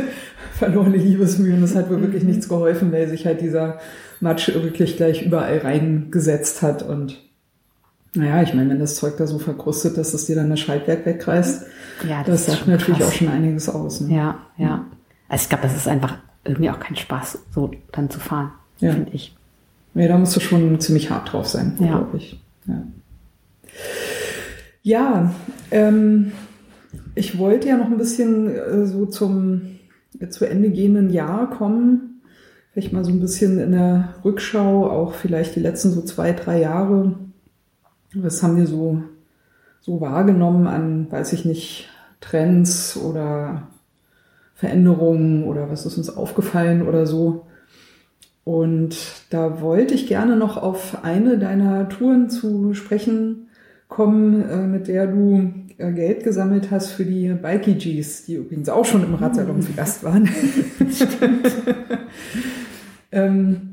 verlorene 0.54 0.96
Liebesmühe 0.96 1.54
und 1.54 1.62
es 1.62 1.74
hat 1.76 1.90
wohl 1.90 1.98
Mhm. 1.98 2.02
wirklich 2.02 2.24
nichts 2.24 2.48
geholfen, 2.48 2.90
weil 2.92 3.08
sich 3.08 3.26
halt 3.26 3.40
dieser 3.40 3.78
Matsch 4.20 4.48
wirklich 4.54 4.96
gleich 4.96 5.24
überall 5.24 5.58
reingesetzt 5.58 6.62
hat 6.62 6.82
und 6.82 7.20
naja, 8.14 8.42
ich 8.42 8.54
meine, 8.54 8.70
wenn 8.70 8.78
das 8.80 8.96
Zeug 8.96 9.16
da 9.18 9.26
so 9.26 9.38
verkrustet, 9.38 9.96
dass 9.96 10.14
es 10.14 10.26
dir 10.26 10.36
dann 10.36 10.50
das 10.50 10.60
Schaltwerk 10.60 11.06
wegreißt, 11.06 11.64
Ja, 12.08 12.22
das 12.24 12.40
ist 12.40 12.46
sagt 12.56 12.66
natürlich 12.68 12.98
krass. 13.00 13.08
auch 13.08 13.12
schon 13.12 13.28
einiges 13.28 13.68
aus. 13.68 14.00
Ne? 14.00 14.14
Ja, 14.16 14.38
ja. 14.56 14.84
Also 15.28 15.42
ich 15.44 15.48
glaube, 15.48 15.62
das 15.64 15.76
ist 15.76 15.86
einfach 15.86 16.18
irgendwie 16.44 16.70
auch 16.70 16.80
kein 16.80 16.96
Spaß, 16.96 17.38
so 17.54 17.70
dann 17.92 18.10
zu 18.10 18.18
fahren, 18.18 18.50
Ja. 18.78 18.92
finde 18.92 19.12
ich. 19.12 19.36
Ja, 19.94 20.08
da 20.08 20.18
musst 20.18 20.34
du 20.36 20.40
schon 20.40 20.80
ziemlich 20.80 21.10
hart 21.10 21.32
drauf 21.32 21.46
sein, 21.46 21.74
Ja. 21.78 21.86
glaube 21.98 22.16
ich. 22.16 22.40
Ja, 22.66 22.82
ja 24.82 25.34
ähm, 25.70 26.32
ich 27.14 27.38
wollte 27.38 27.68
ja 27.68 27.76
noch 27.76 27.86
ein 27.86 27.98
bisschen 27.98 28.48
äh, 28.48 28.86
so 28.86 29.06
zum 29.06 29.62
äh, 30.18 30.28
zu 30.28 30.44
Ende 30.46 30.70
gehenden 30.70 31.10
Jahr 31.10 31.50
kommen. 31.50 32.22
Vielleicht 32.72 32.92
mal 32.92 33.04
so 33.04 33.10
ein 33.10 33.20
bisschen 33.20 33.58
in 33.58 33.72
der 33.72 34.14
Rückschau, 34.24 34.88
auch 34.88 35.14
vielleicht 35.14 35.56
die 35.56 35.60
letzten 35.60 35.90
so 35.90 36.02
zwei, 36.02 36.32
drei 36.32 36.60
Jahre. 36.60 37.14
Was 38.14 38.42
haben 38.42 38.56
wir 38.56 38.66
so, 38.66 39.02
so 39.80 40.00
wahrgenommen 40.00 40.66
an, 40.66 41.10
weiß 41.10 41.32
ich 41.32 41.44
nicht, 41.44 41.88
Trends 42.20 42.96
oder 42.96 43.68
Veränderungen 44.54 45.44
oder 45.44 45.70
was 45.70 45.86
ist 45.86 45.96
uns 45.96 46.14
aufgefallen 46.14 46.86
oder 46.86 47.06
so. 47.06 47.46
Und 48.44 48.96
da 49.30 49.60
wollte 49.60 49.94
ich 49.94 50.06
gerne 50.06 50.36
noch 50.36 50.56
auf 50.56 51.04
eine 51.04 51.38
deiner 51.38 51.88
Touren 51.88 52.30
zu 52.30 52.74
sprechen 52.74 53.48
kommen, 53.88 54.48
äh, 54.48 54.66
mit 54.66 54.88
der 54.88 55.06
du 55.06 55.52
äh, 55.78 55.92
Geld 55.92 56.24
gesammelt 56.24 56.70
hast 56.70 56.90
für 56.90 57.04
die 57.04 57.28
Bikey 57.28 57.74
Gs, 57.74 58.24
die 58.24 58.34
übrigens 58.34 58.68
auch 58.68 58.84
schon 58.84 59.02
im 59.02 59.14
Radsalon 59.14 59.62
zu 59.62 59.72
Gast 59.72 60.04
waren. 60.04 60.28
ähm, 63.12 63.69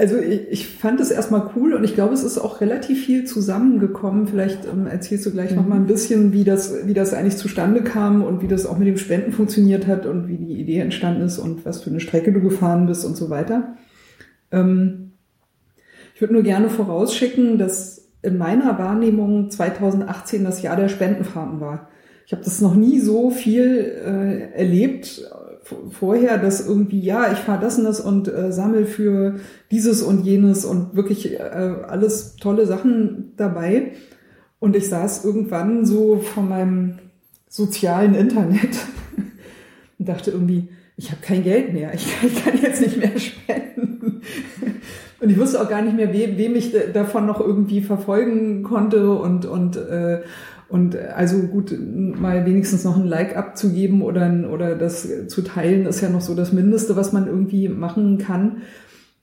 Also 0.00 0.16
ich, 0.16 0.48
ich 0.48 0.66
fand 0.66 0.98
es 0.98 1.10
erstmal 1.10 1.50
cool 1.54 1.74
und 1.74 1.84
ich 1.84 1.94
glaube, 1.94 2.14
es 2.14 2.24
ist 2.24 2.38
auch 2.38 2.62
relativ 2.62 3.04
viel 3.04 3.26
zusammengekommen. 3.26 4.26
Vielleicht 4.26 4.64
ähm, 4.64 4.86
erzählst 4.86 5.26
du 5.26 5.30
gleich 5.30 5.50
mhm. 5.50 5.56
noch 5.58 5.66
mal 5.66 5.76
ein 5.76 5.86
bisschen, 5.86 6.32
wie 6.32 6.42
das, 6.42 6.86
wie 6.86 6.94
das 6.94 7.12
eigentlich 7.12 7.36
zustande 7.36 7.84
kam 7.84 8.24
und 8.24 8.40
wie 8.40 8.48
das 8.48 8.64
auch 8.64 8.78
mit 8.78 8.88
dem 8.88 8.96
Spenden 8.96 9.30
funktioniert 9.30 9.86
hat 9.86 10.06
und 10.06 10.26
wie 10.26 10.38
die 10.38 10.58
Idee 10.58 10.78
entstanden 10.78 11.20
ist 11.20 11.38
und 11.38 11.66
was 11.66 11.82
für 11.82 11.90
eine 11.90 12.00
Strecke 12.00 12.32
du 12.32 12.40
gefahren 12.40 12.86
bist 12.86 13.04
und 13.04 13.14
so 13.14 13.28
weiter. 13.28 13.76
Ähm, 14.50 15.12
ich 16.14 16.22
würde 16.22 16.32
nur 16.32 16.44
gerne 16.44 16.70
vorausschicken, 16.70 17.58
dass 17.58 18.08
in 18.22 18.38
meiner 18.38 18.78
Wahrnehmung 18.78 19.50
2018 19.50 20.44
das 20.44 20.62
Jahr 20.62 20.76
der 20.76 20.88
Spendenfahrten 20.88 21.60
war. 21.60 21.90
Ich 22.24 22.32
habe 22.32 22.42
das 22.42 22.62
noch 22.62 22.74
nie 22.74 23.00
so 23.00 23.30
viel 23.30 24.00
äh, 24.02 24.58
erlebt 24.58 25.30
vorher, 25.90 26.38
dass 26.38 26.66
irgendwie, 26.66 27.00
ja, 27.00 27.32
ich 27.32 27.38
fahre 27.38 27.60
das 27.60 27.78
und 27.78 27.84
das 27.84 28.00
und 28.00 28.28
äh, 28.28 28.52
sammel 28.52 28.86
für 28.86 29.36
dieses 29.70 30.02
und 30.02 30.24
jenes 30.24 30.64
und 30.64 30.96
wirklich 30.96 31.38
äh, 31.38 31.42
alles 31.42 32.36
tolle 32.36 32.66
Sachen 32.66 33.32
dabei. 33.36 33.92
Und 34.58 34.76
ich 34.76 34.88
saß 34.88 35.24
irgendwann 35.24 35.86
so 35.86 36.18
vor 36.18 36.42
meinem 36.42 36.98
sozialen 37.48 38.14
Internet 38.14 38.78
und 39.98 40.08
dachte 40.08 40.30
irgendwie, 40.30 40.68
ich 40.96 41.10
habe 41.10 41.22
kein 41.22 41.42
Geld 41.42 41.72
mehr, 41.72 41.94
ich 41.94 42.06
kann, 42.06 42.30
ich 42.32 42.44
kann, 42.44 42.62
jetzt 42.62 42.80
nicht 42.80 42.98
mehr 42.98 43.18
spenden. 43.18 44.20
Und 45.20 45.28
ich 45.28 45.38
wusste 45.38 45.60
auch 45.60 45.68
gar 45.68 45.82
nicht 45.82 45.96
mehr, 45.96 46.12
wem, 46.12 46.38
wem 46.38 46.54
ich 46.54 46.74
davon 46.94 47.26
noch 47.26 47.40
irgendwie 47.40 47.82
verfolgen 47.82 48.62
konnte 48.62 49.10
und, 49.10 49.44
und 49.44 49.76
äh, 49.76 50.22
und 50.70 50.94
äh, 50.94 51.08
also 51.14 51.42
gut, 51.42 51.74
mal 51.78 52.46
wenigstens 52.46 52.84
noch 52.84 52.96
ein 52.96 53.06
Like 53.06 53.36
abzugeben 53.36 54.02
oder, 54.02 54.48
oder 54.50 54.76
das 54.76 55.08
zu 55.26 55.42
teilen, 55.42 55.86
ist 55.86 56.00
ja 56.00 56.08
noch 56.08 56.20
so 56.20 56.34
das 56.34 56.52
Mindeste, 56.52 56.96
was 56.96 57.12
man 57.12 57.26
irgendwie 57.26 57.68
machen 57.68 58.18
kann. 58.18 58.62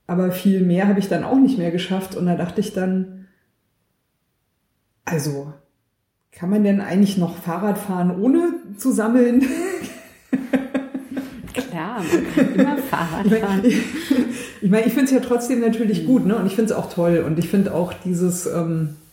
Aber 0.07 0.31
viel 0.31 0.61
mehr 0.61 0.87
habe 0.87 0.99
ich 0.99 1.07
dann 1.07 1.23
auch 1.23 1.37
nicht 1.37 1.57
mehr 1.57 1.71
geschafft. 1.71 2.15
Und 2.15 2.25
da 2.25 2.35
dachte 2.35 2.61
ich 2.61 2.73
dann, 2.73 3.27
also, 5.05 5.53
kann 6.31 6.49
man 6.49 6.63
denn 6.63 6.81
eigentlich 6.81 7.17
noch 7.17 7.37
Fahrrad 7.37 7.77
fahren, 7.77 8.19
ohne 8.19 8.53
zu 8.77 8.91
sammeln? 8.91 9.41
Klar, 11.53 12.01
man 12.01 12.35
kann 12.35 12.55
immer 12.55 12.77
Fahrrad 12.77 13.27
fahren. 13.27 13.63
Ich 14.61 14.69
meine, 14.69 14.85
ich 14.85 14.93
finde 14.93 15.05
es 15.05 15.11
ja 15.11 15.19
trotzdem 15.19 15.61
natürlich 15.61 16.05
gut, 16.05 16.25
ne? 16.25 16.35
Und 16.35 16.47
ich 16.47 16.55
finde 16.55 16.73
es 16.73 16.77
auch 16.77 16.91
toll. 16.91 17.23
Und 17.25 17.39
ich 17.39 17.47
finde 17.47 17.73
auch 17.73 17.93
dieses, 17.93 18.47
ähm, 18.47 18.89
äh, 18.89 19.06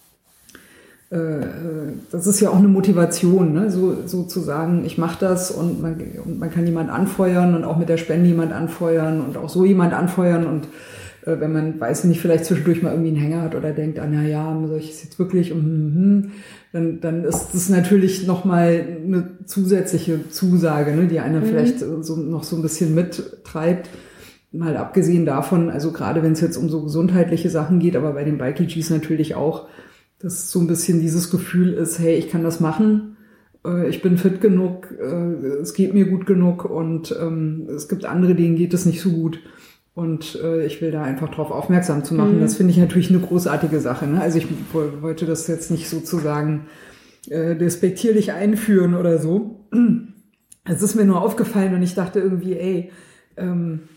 das 2.11 2.27
ist 2.27 2.41
ja 2.41 2.51
auch 2.51 2.59
eine 2.59 2.69
Motivation, 2.69 3.53
ne? 3.53 3.71
so, 3.71 3.97
so 4.07 4.25
zu 4.25 4.41
sagen, 4.41 4.85
ich 4.85 4.99
mache 4.99 5.19
das 5.21 5.51
und 5.53 5.81
man, 5.81 5.97
und 6.25 6.41
man 6.41 6.51
kann 6.51 6.67
jemand 6.67 6.91
anfeuern 6.91 7.55
und 7.55 7.65
auch 7.65 7.77
mit 7.77 7.89
der 7.89 7.99
Spende 7.99 8.29
jemand 8.29 8.53
anfeuern 8.53 9.21
und 9.21 9.37
auch 9.37 9.49
so 9.49 9.65
jemand 9.65 9.93
anfeuern 9.93 10.45
und 10.47 10.65
äh, 11.25 11.39
wenn 11.39 11.53
man, 11.53 11.81
weiß 11.81 12.05
nicht, 12.05 12.21
vielleicht 12.21 12.47
zwischendurch 12.47 12.83
mal 12.83 12.91
irgendwie 12.91 13.11
einen 13.11 13.19
Hänger 13.19 13.43
hat 13.43 13.55
oder 13.55 13.71
denkt, 13.71 14.01
ah, 14.01 14.09
na 14.11 14.23
ja, 14.23 14.59
soll 14.67 14.79
ich 14.79 14.91
es 14.91 15.05
jetzt 15.05 15.19
wirklich, 15.19 15.53
und, 15.53 15.63
mm, 15.65 16.33
dann, 16.73 17.01
dann 17.01 17.25
ist 17.25 17.51
das 17.53 17.69
natürlich 17.69 18.27
nochmal 18.27 18.85
eine 19.05 19.29
zusätzliche 19.45 20.29
Zusage, 20.31 20.97
ne, 20.97 21.07
die 21.07 21.21
einer 21.21 21.41
mhm. 21.41 21.47
vielleicht 21.47 21.79
so, 21.79 22.17
noch 22.17 22.43
so 22.43 22.57
ein 22.57 22.63
bisschen 22.63 22.95
mittreibt. 22.95 23.89
Mal 24.51 24.77
abgesehen 24.77 25.27
davon, 25.27 25.71
also 25.71 25.93
gerade 25.93 26.23
wenn 26.23 26.33
es 26.33 26.41
jetzt 26.41 26.57
um 26.57 26.69
so 26.69 26.83
gesundheitliche 26.83 27.51
Sachen 27.51 27.79
geht, 27.79 27.95
aber 27.95 28.13
bei 28.13 28.25
den 28.25 28.39
Bike 28.39 28.61
natürlich 28.91 29.35
auch, 29.35 29.69
dass 30.25 30.51
so 30.51 30.59
ein 30.59 30.67
bisschen 30.67 31.01
dieses 31.01 31.31
Gefühl 31.31 31.75
ist, 31.75 31.99
hey, 31.99 32.17
ich 32.17 32.31
kann 32.31 32.43
das 32.43 32.59
machen, 32.59 33.19
äh, 33.65 33.89
ich 33.89 34.01
bin 34.01 34.17
fit 34.17 34.41
genug, 34.41 34.89
äh, 34.99 35.47
es 35.61 35.75
geht 35.75 35.93
mir 35.93 36.07
gut 36.07 36.25
genug 36.25 36.65
und 36.65 37.15
ähm, 37.21 37.69
es 37.69 37.89
gibt 37.89 38.07
andere, 38.07 38.35
denen 38.35 38.57
geht 38.57 38.73
es 38.73 38.87
nicht 38.87 39.03
so 39.03 39.11
gut. 39.11 39.39
Und 39.93 40.41
äh, 40.43 40.65
ich 40.65 40.81
will 40.81 40.91
da 40.91 41.03
einfach 41.03 41.29
drauf 41.29 41.51
aufmerksam 41.51 42.03
zu 42.05 42.15
machen. 42.15 42.39
Mhm. 42.39 42.41
Das 42.41 42.57
finde 42.57 42.73
ich 42.73 42.79
natürlich 42.79 43.11
eine 43.11 43.21
großartige 43.21 43.79
Sache. 43.81 44.07
Ne? 44.07 44.21
Also 44.21 44.39
ich 44.39 44.49
wollte 44.73 45.27
das 45.27 45.47
jetzt 45.47 45.71
nicht 45.71 45.89
sozusagen 45.89 46.67
äh, 47.29 47.55
despektierlich 47.55 48.33
einführen 48.33 48.95
oder 48.95 49.19
so. 49.19 49.69
Es 50.67 50.81
ist 50.81 50.95
mir 50.95 51.05
nur 51.05 51.21
aufgefallen 51.21 51.75
und 51.75 51.83
ich 51.83 51.95
dachte 51.95 52.21
irgendwie, 52.21 52.57
ey, 52.57 52.91
ähm, 53.37 53.81
äh, 53.81 53.94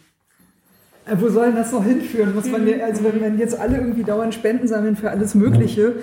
wo 1.15 1.29
soll 1.29 1.47
denn 1.47 1.55
das 1.55 1.71
noch 1.71 1.83
hinführen? 1.83 2.35
Muss 2.35 2.49
man, 2.49 2.65
mhm. 2.65 2.81
also 2.83 3.03
wenn, 3.03 3.21
wenn 3.21 3.39
jetzt 3.39 3.59
alle 3.59 3.77
irgendwie 3.77 4.03
dauernd 4.03 4.33
Spenden 4.33 4.67
sammeln 4.67 4.95
für 4.95 5.09
alles 5.09 5.35
Mögliche, 5.35 5.95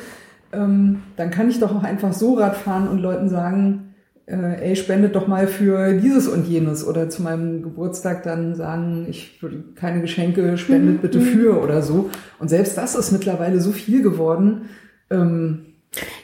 ähm, 0.52 1.02
dann 1.16 1.30
kann 1.30 1.48
ich 1.48 1.60
doch 1.60 1.74
auch 1.74 1.82
einfach 1.82 2.12
so 2.12 2.34
Rad 2.34 2.56
fahren 2.56 2.88
und 2.88 2.98
Leuten 2.98 3.28
sagen, 3.28 3.94
äh, 4.26 4.68
ey, 4.70 4.76
spendet 4.76 5.14
doch 5.14 5.26
mal 5.26 5.46
für 5.46 5.92
dieses 5.94 6.28
und 6.28 6.46
jenes 6.46 6.86
oder 6.86 7.10
zu 7.10 7.22
meinem 7.22 7.62
Geburtstag 7.62 8.22
dann 8.22 8.54
sagen, 8.54 9.06
ich 9.08 9.42
würde 9.42 9.62
keine 9.74 10.00
Geschenke, 10.00 10.56
spendet 10.56 11.02
bitte 11.02 11.18
mhm. 11.18 11.24
für 11.24 11.62
oder 11.62 11.82
so. 11.82 12.10
Und 12.38 12.48
selbst 12.48 12.78
das 12.78 12.94
ist 12.94 13.12
mittlerweile 13.12 13.60
so 13.60 13.72
viel 13.72 14.02
geworden. 14.02 14.70
Ähm, 15.10 15.66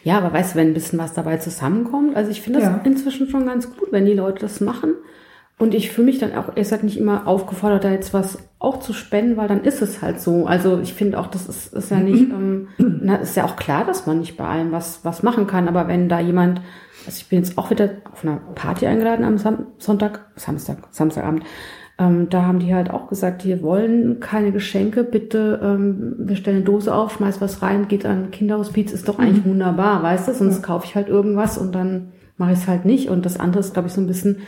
ja, 0.03 0.19
aber 0.19 0.33
weißt 0.33 0.55
du, 0.55 0.59
wenn 0.59 0.69
ein 0.69 0.75
bisschen 0.75 0.99
was 0.99 1.13
dabei 1.13 1.37
zusammenkommt, 1.37 2.17
also 2.17 2.31
ich 2.31 2.41
finde 2.41 2.61
das 2.61 2.69
ja. 2.69 2.81
inzwischen 2.85 3.29
schon 3.29 3.47
ganz 3.47 3.69
gut, 3.69 3.93
wenn 3.93 4.07
die 4.07 4.15
Leute 4.15 4.41
das 4.41 4.61
machen. 4.61 4.95
Und 5.59 5.75
ich 5.75 5.91
fühle 5.91 6.07
mich 6.07 6.19
dann 6.19 6.35
auch, 6.35 6.57
er 6.57 6.65
hat 6.65 6.83
nicht 6.83 6.97
immer 6.97 7.27
aufgefordert, 7.27 7.85
da 7.85 7.91
jetzt 7.91 8.15
was 8.15 8.39
auch 8.61 8.79
zu 8.79 8.93
spenden, 8.93 9.39
weil 9.39 9.49
dann 9.49 9.65
ist 9.65 9.81
es 9.81 10.03
halt 10.03 10.21
so. 10.21 10.47
Also 10.47 10.81
ich 10.81 10.93
finde 10.93 11.19
auch, 11.19 11.27
das 11.27 11.49
ist, 11.49 11.73
ist 11.73 11.91
ja 11.91 11.99
nicht, 11.99 12.31
ähm, 12.31 12.69
na, 12.79 13.17
ist 13.17 13.35
ja 13.35 13.45
auch 13.45 13.57
klar, 13.57 13.85
dass 13.85 14.07
man 14.07 14.21
nicht 14.21 14.37
bei 14.37 14.47
allem 14.47 14.71
was, 14.71 15.01
was 15.03 15.23
machen 15.23 15.47
kann. 15.47 15.67
Aber 15.67 15.89
wenn 15.89 16.11
da 16.11 16.21
jemand, 16.21 16.61
also 17.07 17.19
ich 17.19 17.29
bin 17.29 17.39
jetzt 17.39 17.57
auch 17.57 17.71
wieder 17.71 17.89
auf 18.13 18.23
einer 18.23 18.37
Party 18.55 18.87
eingeladen 18.87 19.25
am 19.25 19.39
Sam 19.39 19.67
Sonntag, 19.79 20.27
Samstag, 20.37 20.77
Samstagabend. 20.91 21.45
Ähm, 21.99 22.29
da 22.29 22.43
haben 22.43 22.59
die 22.59 22.75
halt 22.75 22.91
auch 22.91 23.09
gesagt, 23.09 23.47
wir 23.47 23.63
wollen 23.63 24.21
keine 24.21 24.53
Geschenke, 24.53 25.05
bitte, 25.05 25.61
ähm, 25.63 26.15
wir 26.19 26.37
stellen 26.37 26.59
eine 26.59 26.65
Dose 26.65 26.95
auf, 26.95 27.15
schmeiß 27.15 27.41
was 27.41 27.63
rein, 27.63 27.89
geht 27.89 28.05
an 28.05 28.31
Kinderhospiz, 28.31 28.93
ist 28.93 29.09
doch 29.09 29.19
eigentlich 29.19 29.45
mhm. 29.45 29.51
wunderbar, 29.51 30.03
weißt 30.03 30.29
du? 30.29 30.35
Sonst 30.35 30.63
kaufe 30.63 30.85
ich 30.87 30.95
halt 30.95 31.09
irgendwas 31.09 31.57
und 31.57 31.75
dann 31.75 32.13
mache 32.37 32.53
ich 32.53 32.59
es 32.59 32.69
halt 32.69 32.85
nicht. 32.85 33.09
Und 33.09 33.25
das 33.25 33.41
andere 33.41 33.61
ist, 33.61 33.73
glaube 33.73 33.89
ich, 33.89 33.95
so 33.95 34.01
ein 34.03 34.07
bisschen 34.07 34.39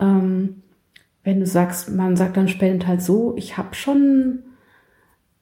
ähm, 0.00 0.62
wenn 1.24 1.40
du 1.40 1.46
sagst, 1.46 1.90
man 1.90 2.16
sagt 2.16 2.36
dann 2.36 2.48
spendet 2.48 2.86
halt 2.86 3.02
so, 3.02 3.34
ich 3.36 3.56
habe 3.56 3.74
schon 3.74 4.44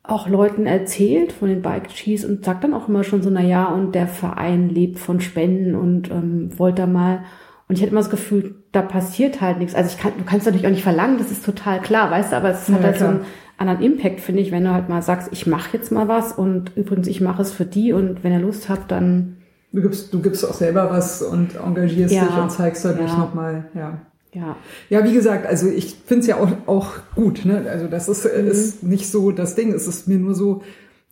auch 0.05 0.29
Leuten 0.29 0.67
erzählt 0.67 1.33
von 1.33 1.49
den 1.49 1.63
Bike 1.63 1.89
Cheese 1.89 2.27
und 2.27 2.45
sagt 2.45 2.65
dann 2.65 2.75
auch 2.75 2.89
immer 2.89 3.05
schon 3.05 3.23
so, 3.23 3.31
na 3.31 3.41
ja, 3.41 3.67
und 3.67 3.95
der 3.95 4.09
Verein 4.09 4.69
lebt 4.69 4.99
von 4.99 5.21
Spenden 5.21 5.75
und 5.75 6.11
ähm, 6.11 6.59
wollte 6.59 6.83
da 6.83 6.87
mal. 6.87 7.23
Und 7.69 7.77
ich 7.77 7.83
hatte 7.83 7.93
immer 7.93 8.01
das 8.01 8.11
Gefühl, 8.11 8.57
da 8.73 8.83
passiert 8.83 9.41
halt 9.41 9.59
nichts. 9.59 9.75
Also 9.75 9.91
ich 9.95 10.03
kann, 10.03 10.13
du 10.19 10.25
kannst 10.25 10.47
natürlich 10.47 10.67
auch 10.67 10.73
nicht 10.73 10.83
verlangen, 10.83 11.19
das 11.19 11.31
ist 11.31 11.45
total 11.45 11.81
klar, 11.81 12.11
weißt 12.11 12.33
du, 12.33 12.37
aber 12.37 12.51
es 12.51 12.67
ja, 12.67 12.75
hat 12.75 12.83
halt 12.83 12.97
klar. 12.97 13.13
so 13.13 13.17
einen 13.17 13.27
anderen 13.59 13.83
Impact, 13.83 14.21
finde 14.21 14.43
ich, 14.43 14.51
wenn 14.51 14.65
du 14.65 14.73
halt 14.73 14.89
mal 14.89 15.03
sagst, 15.03 15.29
ich 15.31 15.47
mache 15.47 15.77
jetzt 15.77 15.93
mal 15.93 16.09
was 16.09 16.33
und 16.33 16.77
übrigens, 16.77 17.07
ich 17.07 17.21
mache 17.21 17.43
es 17.43 17.53
für 17.53 17.65
die 17.65 17.93
und 17.93 18.25
wenn 18.25 18.33
ihr 18.33 18.41
Lust 18.41 18.69
habt, 18.69 18.91
dann. 18.91 19.37
Du 19.73 19.81
gibst, 19.81 20.13
du 20.13 20.21
gibst 20.21 20.47
auch 20.47 20.55
selber 20.55 20.91
was 20.91 21.23
und 21.23 21.57
engagierst 21.57 22.13
ja, 22.13 22.25
dich 22.25 22.37
und 22.37 22.51
zeigst 22.51 22.85
dadurch 22.85 23.11
ja. 23.11 23.19
nochmal, 23.19 23.71
ja. 23.75 24.01
Ja. 24.35 24.57
Ja, 24.89 25.05
wie 25.05 25.13
gesagt, 25.13 25.47
also 25.47 25.69
ich 25.69 25.95
finde 26.07 26.21
es 26.21 26.27
ja 26.27 26.37
auch, 26.37 26.51
auch 26.67 26.93
gut. 27.15 27.45
Ne? 27.45 27.67
Also 27.69 27.87
das 27.87 28.09
ist, 28.09 28.25
mhm. 28.25 28.49
ist 28.49 28.83
nicht 28.83 29.11
so 29.11 29.31
das 29.31 29.55
Ding. 29.55 29.73
Es 29.73 29.87
ist 29.87 30.09
mir 30.09 30.19
nur 30.19 30.35
so 30.35 30.63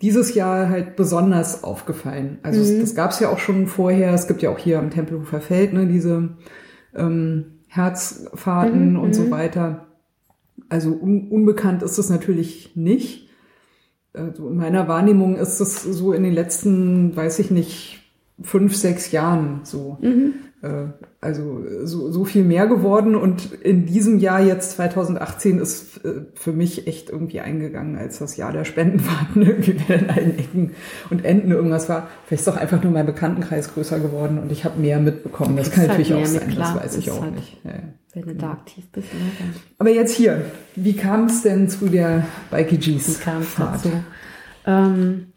dieses 0.01 0.35
Jahr 0.35 0.71
halt 0.71 0.97
besonders 0.97 1.63
aufgefallen. 1.63 2.39
Also 2.43 2.61
mhm. 2.61 2.81
das 2.81 2.95
gab 2.95 3.11
es 3.11 3.21
ja 3.21 3.29
auch 3.29 3.39
schon 3.39 3.67
vorher. 3.67 4.15
Es 4.15 4.27
gibt 4.27 4.41
ja 4.41 4.51
auch 4.51 4.59
hier 4.59 4.79
am 4.79 4.91
Tempelhofer 4.91 5.41
Feld 5.41 5.75
ne, 5.75 5.87
diese 5.87 6.31
ähm, 6.95 7.61
Herzfahrten 7.69 8.93
mhm. 8.93 9.01
und 9.01 9.15
so 9.15 9.25
mhm. 9.25 9.31
weiter. 9.31 9.87
Also 10.69 10.91
un 10.91 11.29
unbekannt 11.29 11.83
ist 11.83 11.99
es 11.99 12.09
natürlich 12.09 12.75
nicht. 12.75 13.29
Also 14.15 14.49
in 14.49 14.57
meiner 14.57 14.89
Wahrnehmung 14.89 15.37
ist 15.37 15.61
es 15.61 15.83
so 15.83 16.13
in 16.13 16.23
den 16.23 16.33
letzten, 16.33 17.15
weiß 17.15 17.39
ich 17.39 17.51
nicht, 17.51 18.01
fünf, 18.43 18.75
sechs 18.75 19.13
Jahren 19.13 19.61
so. 19.65 19.99
Mhm. 20.01 20.35
Äh, 20.63 20.89
also 21.23 21.65
so, 21.85 22.11
so 22.11 22.25
viel 22.25 22.45
mehr 22.45 22.67
geworden 22.67 23.15
und 23.15 23.53
in 23.53 23.87
diesem 23.87 24.19
Jahr 24.19 24.41
jetzt 24.41 24.73
2018 24.73 25.59
ist 25.59 26.05
äh, 26.05 26.27
für 26.35 26.53
mich 26.53 26.87
echt 26.87 27.09
irgendwie 27.09 27.41
eingegangen 27.41 27.97
als 27.97 28.19
das 28.19 28.37
Jahr 28.37 28.53
der 28.53 28.67
Spendenfahrten 28.67 29.43
irgendwie 29.47 29.77
in 29.89 30.11
allen 30.11 30.39
Ecken 30.39 30.73
und 31.09 31.25
Enden 31.25 31.51
irgendwas 31.51 31.89
war. 31.89 32.09
Vielleicht 32.27 32.41
ist 32.41 32.49
doch 32.49 32.59
einfach 32.59 32.83
nur 32.83 32.93
mein 32.93 33.07
Bekanntenkreis 33.07 33.73
größer 33.73 34.01
geworden 34.01 34.39
und 34.39 34.53
ich 34.53 34.65
habe 34.67 34.79
mehr 34.79 34.99
mitbekommen. 34.99 35.57
Das 35.57 35.71
kann 35.71 35.87
natürlich 35.87 36.13
halt 36.13 36.25
auch 36.25 36.27
sein, 36.27 36.55
das 36.55 36.75
weiß 36.75 36.97
ich 36.99 37.11
auch 37.11 37.23
halt, 37.23 37.37
nicht. 37.37 37.57
Ja, 37.65 37.73
wenn 38.13 38.23
du 38.25 38.35
da 38.35 38.53
aktiv 38.53 38.87
bist. 38.93 39.09
Ne, 39.15 39.21
Aber 39.79 39.91
jetzt 39.91 40.15
hier, 40.15 40.45
wie 40.77 40.95
kam 40.95 41.25
es 41.25 41.43
denn 41.43 41.71
zu 41.71 41.89
der 41.89 42.27
Bike 42.51 42.79
Gs? 42.79 43.21
Wie 43.21 43.23
kam 43.25 43.41
es 43.41 43.55
dazu? 43.55 43.91
Ähm, 44.67 45.30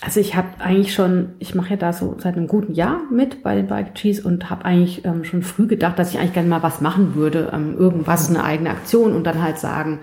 also 0.00 0.20
ich 0.20 0.36
habe 0.36 0.48
eigentlich 0.60 0.94
schon, 0.94 1.30
ich 1.40 1.54
mache 1.54 1.70
ja 1.70 1.76
da 1.76 1.92
so 1.92 2.16
seit 2.18 2.36
einem 2.36 2.46
guten 2.46 2.72
Jahr 2.72 3.00
mit 3.10 3.42
bei 3.42 3.56
den 3.56 3.66
Bike 3.66 3.94
Cheese 3.94 4.22
und 4.22 4.48
habe 4.48 4.64
eigentlich 4.64 5.04
ähm, 5.04 5.24
schon 5.24 5.42
früh 5.42 5.66
gedacht, 5.66 5.98
dass 5.98 6.10
ich 6.12 6.18
eigentlich 6.18 6.34
gerne 6.34 6.48
mal 6.48 6.62
was 6.62 6.80
machen 6.80 7.14
würde, 7.16 7.50
ähm, 7.52 7.76
irgendwas, 7.76 8.28
eine 8.28 8.44
eigene 8.44 8.70
Aktion 8.70 9.14
und 9.14 9.24
dann 9.24 9.42
halt 9.42 9.58
sagen, 9.58 10.00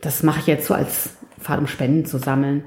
das 0.00 0.22
mache 0.22 0.40
ich 0.40 0.46
jetzt 0.46 0.66
so 0.66 0.74
als 0.74 1.16
Fahrt 1.38 1.60
um 1.60 1.66
Spenden 1.66 2.04
zu 2.06 2.18
sammeln. 2.18 2.64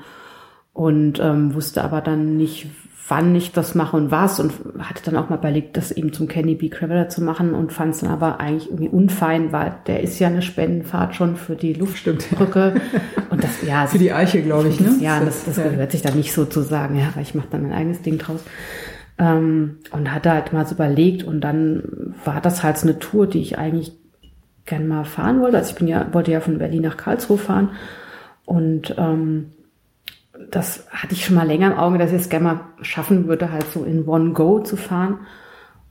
und 0.74 1.20
ähm, 1.20 1.54
wusste 1.54 1.84
aber 1.84 2.02
dann 2.02 2.38
nicht, 2.38 2.68
wann 3.08 3.36
ich 3.36 3.52
das 3.52 3.76
mache 3.76 3.98
und 3.98 4.12
was 4.12 4.40
und 4.40 4.54
hatte 4.80 5.04
dann 5.04 5.18
auch 5.18 5.30
mal 5.30 5.38
überlegt, 5.38 5.76
das 5.76 5.92
eben 5.92 6.14
zum 6.14 6.28
Kenny 6.28 6.56
B. 6.56 6.70
Craveler 6.70 7.10
zu 7.10 7.22
machen 7.22 7.54
und 7.54 7.74
fand 7.74 7.96
es 7.96 8.02
dann 8.02 8.10
aber 8.10 8.40
eigentlich 8.40 8.70
irgendwie 8.70 8.90
unfein, 8.90 9.52
weil 9.52 9.76
der 9.88 10.02
ist 10.02 10.20
ja 10.20 10.28
eine 10.28 10.42
Spendenfahrt 10.42 11.16
schon 11.16 11.36
für 11.36 11.56
die 11.56 11.74
Luftbrücke 11.74 12.76
und 13.30 13.44
das 13.44 13.62
ja 13.66 13.88
für 13.88 13.98
die 13.98 14.14
Eiche, 14.14 14.42
glaube 14.42 14.70
ich, 14.70 14.80
ne? 14.80 14.96
Ja, 15.02 15.20
das, 15.20 15.44
das, 15.44 15.56
das 15.56 15.64
gehört 15.64 15.92
sich 15.92 16.02
dann 16.02 16.16
nicht 16.16 16.34
so 16.34 16.46
zu 16.46 16.62
sagen, 16.62 16.98
ja, 16.98 17.10
weil 17.16 17.24
ich 17.24 17.36
mache 17.36 17.48
dann 17.52 17.64
mein 17.64 17.74
eigenes 17.74 18.02
Ding 18.02 18.18
draus. 18.18 18.42
Ähm, 19.18 19.80
und 19.92 20.12
hatte 20.12 20.32
halt 20.32 20.54
mal 20.54 20.66
so 20.66 20.76
überlegt 20.76 21.24
und 21.24 21.42
dann 21.42 22.16
war 22.24 22.42
das 22.42 22.64
halt 22.64 22.78
so 22.78 22.88
eine 22.88 23.00
Tour, 23.00 23.28
die 23.28 23.42
ich 23.42 23.58
eigentlich 23.58 23.94
gern 24.66 24.88
mal 24.88 25.04
fahren 25.04 25.42
wollte. 25.42 25.58
Also 25.58 25.72
ich 25.72 25.76
bin 25.76 25.88
ja, 25.88 26.08
wollte 26.14 26.32
ja 26.32 26.40
von 26.40 26.58
Berlin 26.58 26.84
nach 26.84 26.98
Karlsruhe 26.98 27.38
fahren 27.38 27.72
und 28.46 28.96
ähm, 28.98 29.52
das 30.50 30.88
hatte 30.90 31.14
ich 31.14 31.26
schon 31.26 31.36
mal 31.36 31.48
länger 31.48 31.72
im 31.72 31.78
Auge, 31.78 31.98
dass 31.98 32.12
ich 32.12 32.22
es 32.22 32.30
gerne 32.30 32.46
mal 32.46 32.60
schaffen 32.82 33.28
würde, 33.28 33.52
halt 33.52 33.66
so 33.72 33.84
in 33.84 34.08
One 34.08 34.34
Go 34.34 34.60
zu 34.60 34.78
fahren. 34.78 35.20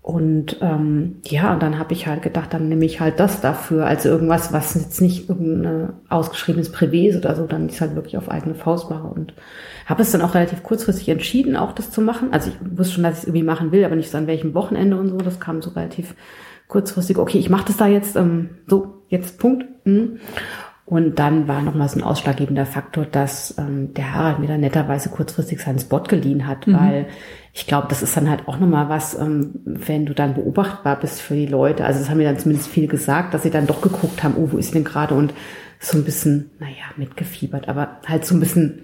Und 0.03 0.57
ähm, 0.61 1.21
ja, 1.25 1.53
und 1.53 1.63
dann 1.63 1.79
habe 1.79 1.93
ich 1.93 2.09
halt 2.09 2.23
gedacht, 2.23 2.53
dann 2.53 2.69
nehme 2.69 2.85
ich 2.85 2.99
halt 2.99 3.21
das 3.21 3.41
dafür, 3.41 3.87
also 3.87 4.09
irgendwas, 4.09 4.53
was 4.53 4.75
jetzt 4.75 5.01
nicht 5.01 5.29
irgendein 5.29 5.93
ausgeschriebenes 6.09 6.75
Privé 6.75 7.09
ist 7.09 7.17
oder 7.17 7.37
so, 7.37 7.47
dann 7.47 7.69
ist 7.69 7.81
halt 7.81 7.95
wirklich 7.95 8.17
auf 8.17 8.29
eigene 8.29 8.57
Faust 8.57 8.91
mache. 8.91 9.07
Und 9.07 9.33
habe 9.87 10.03
es 10.03 10.11
dann 10.11 10.23
auch 10.23 10.35
relativ 10.35 10.65
kurzfristig 10.65 11.09
entschieden, 11.09 11.57
auch 11.57 11.71
das 11.71 11.93
zu 11.93 12.01
machen. 12.01 12.33
Also 12.33 12.51
ich 12.51 12.77
wusste 12.77 12.95
schon, 12.95 13.05
dass 13.05 13.15
ich 13.15 13.21
es 13.21 13.25
irgendwie 13.29 13.45
machen 13.45 13.71
will, 13.71 13.85
aber 13.85 13.95
nicht 13.95 14.11
so 14.11 14.19
an 14.19 14.27
welchem 14.27 14.55
Wochenende 14.55 14.99
und 14.99 15.09
so. 15.09 15.19
Das 15.19 15.39
kam 15.39 15.63
so 15.63 15.71
relativ 15.71 16.17
kurzfristig. 16.67 17.17
Okay, 17.17 17.39
ich 17.39 17.49
mache 17.49 17.67
das 17.67 17.77
da 17.77 17.87
jetzt, 17.87 18.17
ähm, 18.17 18.51
so, 18.67 19.05
jetzt 19.09 19.39
Punkt. 19.39 19.67
Mhm. 19.85 20.19
Und 20.85 21.19
dann 21.21 21.47
war 21.47 21.63
nochmal 21.63 21.89
so 21.89 21.99
ein 21.99 22.03
ausschlaggebender 22.03 22.67
Faktor, 22.67 23.07
dass 23.07 23.57
ähm, 23.57 23.95
der 23.95 24.15
Harald 24.15 24.41
mir 24.41 24.49
dann 24.49 24.61
netterweise 24.61 25.11
kurzfristig 25.11 25.61
seinen 25.61 25.79
Spot 25.79 26.01
geliehen 26.01 26.47
hat, 26.47 26.67
mhm. 26.67 26.75
weil 26.75 27.07
ich 27.53 27.67
glaube, 27.67 27.87
das 27.89 28.03
ist 28.03 28.17
dann 28.17 28.29
halt 28.29 28.49
auch 28.49 28.59
nochmal 28.59 28.89
was, 28.89 29.15
ähm, 29.15 29.61
wenn 29.65 30.07
du 30.07 30.15
dann 30.15 30.35
beobachtbar 30.35 30.99
bist 30.99 31.21
für 31.21 31.35
die 31.35 31.47
Leute. 31.47 31.85
Also 31.85 32.01
das 32.01 32.11
haben 32.11 32.19
mir 32.19 32.25
dann 32.25 32.39
zumindest 32.39 32.69
viele 32.69 32.89
gesagt, 32.89 33.33
dass 33.33 33.45
sie 33.45 33.51
dann 33.51 33.67
doch 33.67 33.81
geguckt 33.81 34.23
haben, 34.25 34.35
oh, 34.37 34.49
wo 34.51 34.59
ist 34.59 34.75
denn 34.75 34.85
gerade? 34.85 35.15
Und 35.15 35.33
so 35.79 35.99
ein 35.99 36.05
bisschen, 36.05 36.51
naja, 36.59 36.85
mitgefiebert, 36.97 37.69
aber 37.69 38.01
halt 38.07 38.25
so 38.25 38.35
ein 38.35 38.41
bisschen 38.41 38.83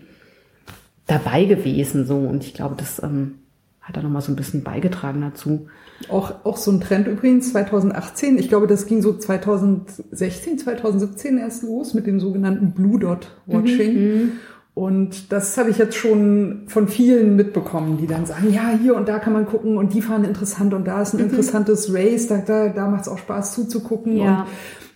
dabei 1.06 1.44
gewesen 1.44 2.06
so. 2.06 2.16
Und 2.16 2.44
ich 2.44 2.54
glaube, 2.54 2.76
das 2.76 3.02
ähm, 3.02 3.40
hat 3.88 3.96
da 3.96 4.02
nochmal 4.02 4.22
so 4.22 4.30
ein 4.30 4.36
bisschen 4.36 4.62
beigetragen 4.62 5.22
dazu. 5.22 5.66
Auch, 6.08 6.44
auch 6.44 6.58
so 6.58 6.70
ein 6.70 6.80
Trend 6.80 7.08
übrigens 7.08 7.50
2018. 7.52 8.38
Ich 8.38 8.48
glaube, 8.48 8.66
das 8.66 8.86
ging 8.86 9.00
so 9.00 9.16
2016, 9.16 10.58
2017 10.58 11.38
erst 11.38 11.62
los 11.62 11.94
mit 11.94 12.06
dem 12.06 12.20
sogenannten 12.20 12.72
Blue 12.72 12.98
Dot 13.00 13.30
Watching. 13.46 13.94
Mhm. 13.94 14.20
mhm. 14.20 14.32
Und 14.74 15.32
das 15.32 15.58
habe 15.58 15.70
ich 15.70 15.78
jetzt 15.78 15.96
schon 15.96 16.62
von 16.68 16.86
vielen 16.86 17.34
mitbekommen, 17.34 17.96
die 17.96 18.06
dann 18.06 18.26
sagen, 18.26 18.52
ja, 18.52 18.70
hier 18.80 18.94
und 18.94 19.08
da 19.08 19.18
kann 19.18 19.32
man 19.32 19.44
gucken 19.44 19.76
und 19.76 19.92
die 19.92 20.00
fahren 20.00 20.22
interessant 20.22 20.72
und 20.72 20.86
da 20.86 21.02
ist 21.02 21.14
ein 21.14 21.16
mhm. 21.16 21.30
interessantes 21.30 21.92
Race, 21.92 22.28
da, 22.28 22.36
da, 22.36 22.68
da 22.68 22.86
macht 22.86 23.02
es 23.02 23.08
auch 23.08 23.18
Spaß 23.18 23.54
zuzugucken. 23.54 24.16
Ja. 24.16 24.42
Und 24.42 24.46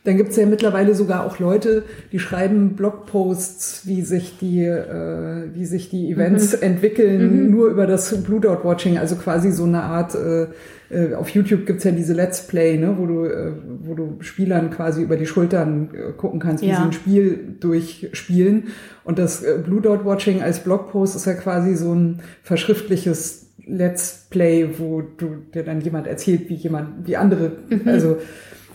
dann 0.05 0.17
gibt 0.17 0.31
es 0.31 0.37
ja 0.37 0.47
mittlerweile 0.47 0.97
sogar 0.97 1.25
auch 1.25 1.39
Leute, 1.39 1.85
die 2.11 2.19
schreiben 2.19 2.75
Blogposts, 2.75 3.87
wie 3.87 4.03
sich 4.03 4.37
die, 4.41 4.65
äh, 4.65 5.49
wie 5.55 5.65
sich 5.65 5.91
die 5.91 6.11
Events 6.11 6.57
mhm. 6.57 6.63
entwickeln, 6.63 7.45
mhm. 7.45 7.51
nur 7.53 7.69
über 7.69 7.87
das 7.87 8.13
Blue 8.23 8.41
Dot 8.41 8.65
Watching, 8.65 8.99
also 8.99 9.15
quasi 9.15 9.53
so 9.53 9.63
eine 9.63 9.83
Art, 9.83 10.17
äh, 10.17 10.49
äh, 10.91 11.15
auf 11.15 11.29
YouTube 11.29 11.67
gibt's 11.67 11.85
ja 11.85 11.93
diese 11.93 12.15
Let's 12.15 12.49
Play, 12.49 12.79
ne, 12.79 12.97
wo 12.99 13.07
du, 13.07 13.25
äh, 13.27 13.53
wo 13.83 13.95
du 13.95 14.17
Spielern 14.21 14.71
quasi 14.71 15.03
über 15.03 15.17
die 15.17 15.27
Schultern 15.27 15.91
äh, 15.95 16.13
gucken 16.13 16.41
kannst, 16.41 16.65
wie 16.65 16.69
ja. 16.69 16.77
sie 16.77 16.83
ein 16.83 16.93
Spiel 16.93 17.57
durchspielen. 17.61 18.65
Und 19.05 19.21
das 19.21 19.45
äh, 19.45 19.59
Blue 19.65 19.81
Dot 19.81 20.05
Watching 20.05 20.43
als 20.43 20.61
Blogpost 20.61 21.15
ist 21.15 21.27
ja 21.27 21.35
quasi 21.35 21.77
so 21.77 21.95
ein 21.95 22.21
verschriftliches 22.43 23.47
Let's 23.67 24.27
Play, 24.31 24.69
wo 24.79 25.03
du 25.03 25.37
dir 25.55 25.63
dann 25.63 25.81
jemand 25.81 26.09
erzählt, 26.09 26.49
wie 26.49 26.55
jemand, 26.55 27.07
wie 27.07 27.17
andere, 27.17 27.53
mhm. 27.69 27.83
also 27.87 28.17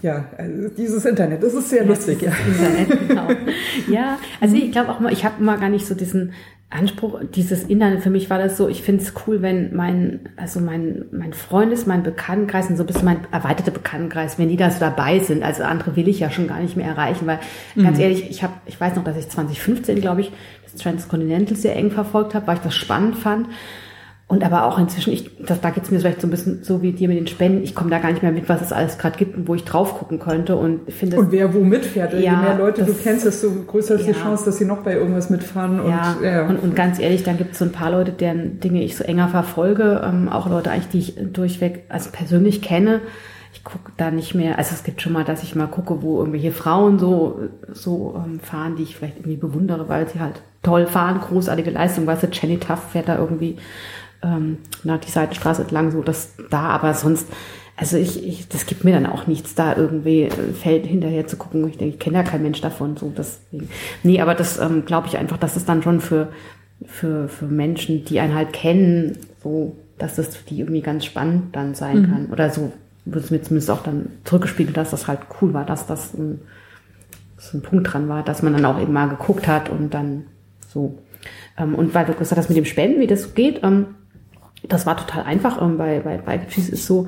ja, 0.01 0.25
also 0.37 0.69
dieses 0.69 1.05
Internet, 1.05 1.43
das 1.43 1.53
ist 1.53 1.69
sehr 1.69 1.83
ja, 1.83 1.87
lustig, 1.87 2.21
ja. 2.21 2.31
Internet, 2.31 3.07
genau. 3.07 3.27
ja, 3.91 4.17
also 4.39 4.55
ich 4.55 4.71
glaube 4.71 4.91
auch 4.91 4.99
mal, 4.99 5.11
ich 5.11 5.25
habe 5.25 5.43
mal 5.43 5.57
gar 5.59 5.69
nicht 5.69 5.85
so 5.85 5.95
diesen 5.95 6.33
Anspruch, 6.69 7.21
dieses 7.33 7.63
Internet, 7.63 8.01
für 8.01 8.09
mich 8.09 8.29
war 8.29 8.39
das 8.39 8.57
so, 8.57 8.67
ich 8.67 8.83
finde 8.83 9.01
es 9.01 9.13
cool, 9.25 9.41
wenn 9.41 9.73
mein, 9.73 10.19
also 10.35 10.59
mein, 10.59 11.05
mein 11.11 11.31
Freundes, 11.31 11.85
mein 11.85 12.03
Bekanntenkreis 12.03 12.69
und 12.69 12.75
so 12.75 12.83
ein 12.83 12.87
bisschen 12.87 13.05
mein 13.05 13.19
erweiterter 13.31 13.71
Bekanntenkreis, 13.71 14.37
wenn 14.37 14.49
die 14.49 14.57
da 14.57 14.69
so 14.69 14.81
dabei 14.81 15.19
sind, 15.19 15.43
also 15.43 15.63
andere 15.63 15.95
will 15.95 16.09
ich 16.09 16.19
ja 16.19 16.29
schon 16.29 16.47
gar 16.47 16.59
nicht 16.59 16.75
mehr 16.75 16.87
erreichen, 16.87 17.25
weil 17.25 17.39
mhm. 17.75 17.83
ganz 17.83 17.99
ehrlich, 17.99 18.29
ich 18.29 18.43
habe, 18.43 18.53
ich 18.65 18.79
weiß 18.79 18.97
noch, 18.97 19.05
dass 19.05 19.15
ich 19.15 19.29
2015, 19.29 20.01
glaube 20.01 20.21
ich, 20.21 20.31
das 20.63 20.75
Transcontinental 20.75 21.55
sehr 21.55 21.75
eng 21.77 21.89
verfolgt 21.89 22.35
habe, 22.35 22.47
weil 22.47 22.57
ich 22.57 22.63
das 22.63 22.75
spannend 22.75 23.15
fand. 23.15 23.47
Und 24.29 24.43
aber 24.43 24.65
auch 24.65 24.77
inzwischen, 24.77 25.13
ich, 25.13 25.37
das, 25.45 25.61
da 25.61 25.69
geht's 25.69 25.89
mir 25.89 26.01
vielleicht 26.01 26.19
so 26.19 26.27
ein 26.27 26.31
bisschen 26.31 26.61
so 26.61 26.81
wie 26.81 26.91
dir 26.91 27.07
mit 27.07 27.17
den 27.17 27.27
Spenden. 27.27 27.63
Ich 27.63 27.73
komme 27.73 27.89
da 27.89 27.99
gar 27.99 28.11
nicht 28.11 28.23
mehr 28.23 28.33
mit, 28.33 28.49
was 28.49 28.61
es 28.61 28.73
alles 28.73 28.97
gerade 28.97 29.17
gibt 29.17 29.37
und 29.37 29.47
wo 29.47 29.55
ich 29.55 29.63
drauf 29.63 29.97
gucken 29.97 30.19
könnte. 30.19 30.57
Und 30.57 30.91
finde 30.91 31.17
Und 31.17 31.31
wer 31.31 31.53
wo 31.53 31.59
mitfährt. 31.59 32.11
Ja, 32.11 32.19
Je 32.19 32.31
mehr 32.31 32.57
Leute 32.57 32.83
das, 32.83 32.89
du 32.89 33.01
kennst, 33.01 33.25
desto 33.25 33.49
größer 33.65 33.95
ist 33.95 34.05
ja. 34.05 34.11
die 34.11 34.19
Chance, 34.19 34.43
dass 34.43 34.57
sie 34.57 34.65
noch 34.65 34.79
bei 34.79 34.95
irgendwas 34.95 35.29
mitfahren. 35.29 35.79
Und, 35.79 35.91
ja, 35.91 36.17
ja. 36.21 36.45
Und, 36.45 36.57
und 36.57 36.75
ganz 36.75 36.99
ehrlich, 36.99 37.23
dann 37.23 37.37
gibt 37.37 37.53
es 37.53 37.59
so 37.59 37.63
ein 37.63 37.71
paar 37.71 37.89
Leute, 37.89 38.11
deren 38.11 38.59
Dinge 38.59 38.83
ich 38.83 38.97
so 38.97 39.05
enger 39.05 39.29
verfolge. 39.29 40.01
Ähm, 40.03 40.27
auch 40.27 40.49
Leute 40.49 40.71
eigentlich, 40.71 40.89
die 40.89 40.99
ich 40.99 41.31
durchweg 41.31 41.85
also 41.87 42.09
persönlich 42.11 42.61
kenne. 42.61 42.99
Ich 43.53 43.63
gucke 43.63 43.93
da 43.95 44.11
nicht 44.11 44.35
mehr, 44.35 44.57
also 44.57 44.75
es 44.75 44.83
gibt 44.83 45.01
schon 45.01 45.13
mal, 45.13 45.23
dass 45.23 45.41
ich 45.41 45.55
mal 45.55 45.67
gucke, 45.67 46.01
wo 46.01 46.19
irgendwelche 46.19 46.51
Frauen 46.51 46.99
so, 46.99 47.39
so 47.71 48.21
ähm, 48.25 48.41
fahren, 48.41 48.75
die 48.75 48.83
ich 48.83 48.97
vielleicht 48.97 49.19
irgendwie 49.19 49.37
bewundere, 49.37 49.87
weil 49.87 50.09
sie 50.09 50.19
halt 50.19 50.41
toll 50.63 50.85
fahren, 50.85 51.21
großartige 51.21 51.71
Leistung. 51.71 52.05
Weißt 52.05 52.23
du, 52.23 52.27
Jenny 52.27 52.59
Tuff 52.59 52.91
fährt 52.91 53.07
da 53.07 53.17
irgendwie 53.17 53.55
ähm, 54.23 54.57
na, 54.83 54.97
die 54.97 55.11
Seitenstraße 55.11 55.63
entlang, 55.63 55.91
so 55.91 56.01
das 56.01 56.33
da, 56.49 56.69
aber 56.69 56.93
sonst, 56.93 57.27
also 57.75 57.97
ich, 57.97 58.25
ich, 58.25 58.47
das 58.47 58.65
gibt 58.65 58.83
mir 58.83 58.93
dann 58.93 59.05
auch 59.05 59.27
nichts, 59.27 59.53
da 59.53 59.75
irgendwie 59.75 60.25
ein 60.25 60.55
Feld 60.55 60.85
hinterher 60.85 61.27
zu 61.27 61.37
gucken. 61.37 61.67
Ich 61.67 61.77
denke, 61.77 61.93
ich 61.93 61.99
kenne 61.99 62.17
ja 62.17 62.23
kein 62.23 62.41
Mensch 62.41 62.59
davon, 62.59 62.97
so 62.97 63.13
deswegen. 63.15 63.69
Nee, 64.03 64.19
aber 64.19 64.33
das 64.33 64.59
ähm, 64.59 64.85
glaube 64.85 65.07
ich 65.07 65.17
einfach, 65.17 65.37
dass 65.37 65.55
es 65.55 65.65
dann 65.65 65.83
schon 65.83 66.01
für, 66.01 66.29
für, 66.85 67.29
für 67.29 67.45
Menschen, 67.45 68.03
die 68.05 68.19
einen 68.19 68.33
halt 68.33 68.53
kennen, 68.53 69.17
so, 69.43 69.75
dass 69.99 70.15
das 70.15 70.35
für 70.35 70.49
die 70.49 70.59
irgendwie 70.59 70.81
ganz 70.81 71.05
spannend 71.05 71.55
dann 71.55 71.75
sein 71.75 72.01
mhm. 72.01 72.09
kann. 72.09 72.25
Oder 72.31 72.49
so 72.49 72.71
wird 73.05 73.25
es 73.25 73.31
mir 73.31 73.41
zumindest 73.41 73.71
auch 73.71 73.83
dann 73.83 74.09
zurückgespiegelt, 74.23 74.75
dass 74.75 74.91
das 74.91 75.07
halt 75.07 75.19
cool 75.41 75.53
war, 75.53 75.65
dass 75.65 75.85
das 75.85 76.13
ein, 76.13 76.41
dass 77.35 77.53
ein 77.53 77.61
Punkt 77.61 77.93
dran 77.93 78.09
war, 78.09 78.23
dass 78.23 78.41
man 78.41 78.53
dann 78.53 78.65
auch 78.65 78.81
eben 78.81 78.93
mal 78.93 79.07
geguckt 79.07 79.47
hat 79.47 79.69
und 79.69 79.93
dann 79.93 80.25
so. 80.67 80.97
Ähm, 81.57 81.75
und 81.75 81.93
weil 81.93 82.05
du 82.05 82.13
gesagt 82.13 82.39
hast 82.39 82.49
mit 82.49 82.57
dem 82.57 82.65
Spenden, 82.65 82.99
wie 82.99 83.07
das 83.07 83.35
geht, 83.35 83.61
ähm, 83.63 83.85
das 84.63 84.85
war 84.85 84.97
total 84.97 85.23
einfach. 85.23 85.61
Ähm, 85.61 85.77
bei, 85.77 85.99
bei 85.99 86.17
Bike 86.17 86.49
Cheese 86.49 86.71
ist 86.71 86.85
so, 86.85 87.07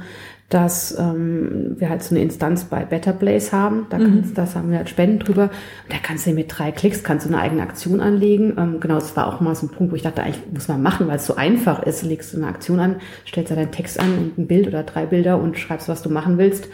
dass 0.49 0.97
ähm, 0.97 1.75
wir 1.77 1.89
halt 1.89 2.01
so 2.01 2.15
eine 2.15 2.23
Instanz 2.23 2.63
bei 2.63 2.83
Better 2.83 3.13
Place 3.13 3.53
haben. 3.53 3.85
Da 3.89 3.97
kannst, 3.97 4.31
mhm. 4.31 4.33
das 4.33 4.55
haben 4.55 4.71
wir 4.71 4.77
halt 4.77 4.89
Spenden 4.89 5.19
drüber. 5.19 5.43
Und 5.43 5.93
da 5.93 5.97
kannst 6.01 6.25
du 6.25 6.31
mit 6.31 6.47
drei 6.49 6.71
Klicks 6.71 7.03
kannst 7.03 7.25
du 7.27 7.29
eine 7.29 7.39
eigene 7.39 7.61
Aktion 7.61 8.01
anlegen. 8.01 8.55
Ähm, 8.57 8.79
genau, 8.79 8.95
das 8.95 9.15
war 9.15 9.27
auch 9.27 9.41
mal 9.41 9.53
so 9.53 9.67
ein 9.67 9.69
Punkt, 9.69 9.91
wo 9.91 9.95
ich 9.95 10.01
dachte, 10.01 10.23
eigentlich 10.23 10.43
muss 10.51 10.67
man 10.67 10.81
machen, 10.81 11.07
weil 11.07 11.17
es 11.17 11.27
so 11.27 11.35
einfach 11.35 11.83
ist. 11.83 12.03
Legst 12.03 12.33
du 12.33 12.37
eine 12.37 12.47
Aktion 12.47 12.79
an, 12.79 12.95
stellst 13.27 13.51
da 13.51 13.55
deinen 13.55 13.71
Text 13.71 13.99
an 13.99 14.17
und 14.17 14.37
ein 14.39 14.47
Bild 14.47 14.67
oder 14.67 14.83
drei 14.83 15.05
Bilder 15.05 15.39
und 15.39 15.57
schreibst, 15.57 15.87
was 15.87 16.01
du 16.01 16.09
machen 16.09 16.39
willst. 16.39 16.67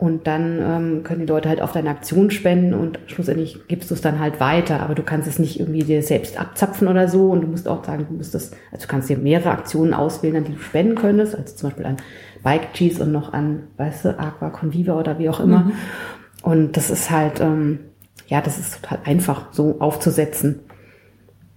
Und 0.00 0.26
dann 0.26 0.60
ähm, 0.62 1.02
können 1.04 1.20
die 1.20 1.26
Leute 1.26 1.50
halt 1.50 1.60
auf 1.60 1.72
deine 1.72 1.90
Aktion 1.90 2.30
spenden 2.30 2.72
und 2.72 2.98
schlussendlich 3.04 3.68
gibst 3.68 3.90
du 3.90 3.94
es 3.94 4.00
dann 4.00 4.18
halt 4.18 4.40
weiter. 4.40 4.80
Aber 4.80 4.94
du 4.94 5.02
kannst 5.02 5.28
es 5.28 5.38
nicht 5.38 5.60
irgendwie 5.60 5.82
dir 5.82 6.02
selbst 6.02 6.40
abzapfen 6.40 6.88
oder 6.88 7.06
so. 7.06 7.28
Und 7.30 7.42
du 7.42 7.46
musst 7.46 7.68
auch 7.68 7.84
sagen, 7.84 8.06
du 8.08 8.14
musst 8.14 8.34
das, 8.34 8.52
also 8.72 8.86
du 8.86 8.90
kannst 8.90 9.10
dir 9.10 9.18
mehrere 9.18 9.50
Aktionen 9.50 9.92
auswählen, 9.92 10.36
an 10.36 10.44
die 10.44 10.52
du 10.52 10.58
spenden 10.58 10.94
könntest. 10.94 11.34
Also 11.34 11.54
zum 11.54 11.68
Beispiel 11.68 11.84
an 11.84 11.98
Bike 12.42 12.72
Cheese 12.72 13.02
und 13.02 13.12
noch 13.12 13.34
an, 13.34 13.64
weißt 13.76 14.06
du, 14.06 14.18
Aqua 14.18 14.48
Conviva 14.48 14.98
oder 14.98 15.18
wie 15.18 15.28
auch 15.28 15.38
immer. 15.38 15.64
Mhm. 15.64 15.72
Und 16.44 16.78
das 16.78 16.88
ist 16.88 17.10
halt, 17.10 17.38
ähm, 17.42 17.80
ja, 18.26 18.40
das 18.40 18.58
ist 18.58 18.80
total 18.80 19.00
einfach, 19.04 19.52
so 19.52 19.80
aufzusetzen. 19.80 20.60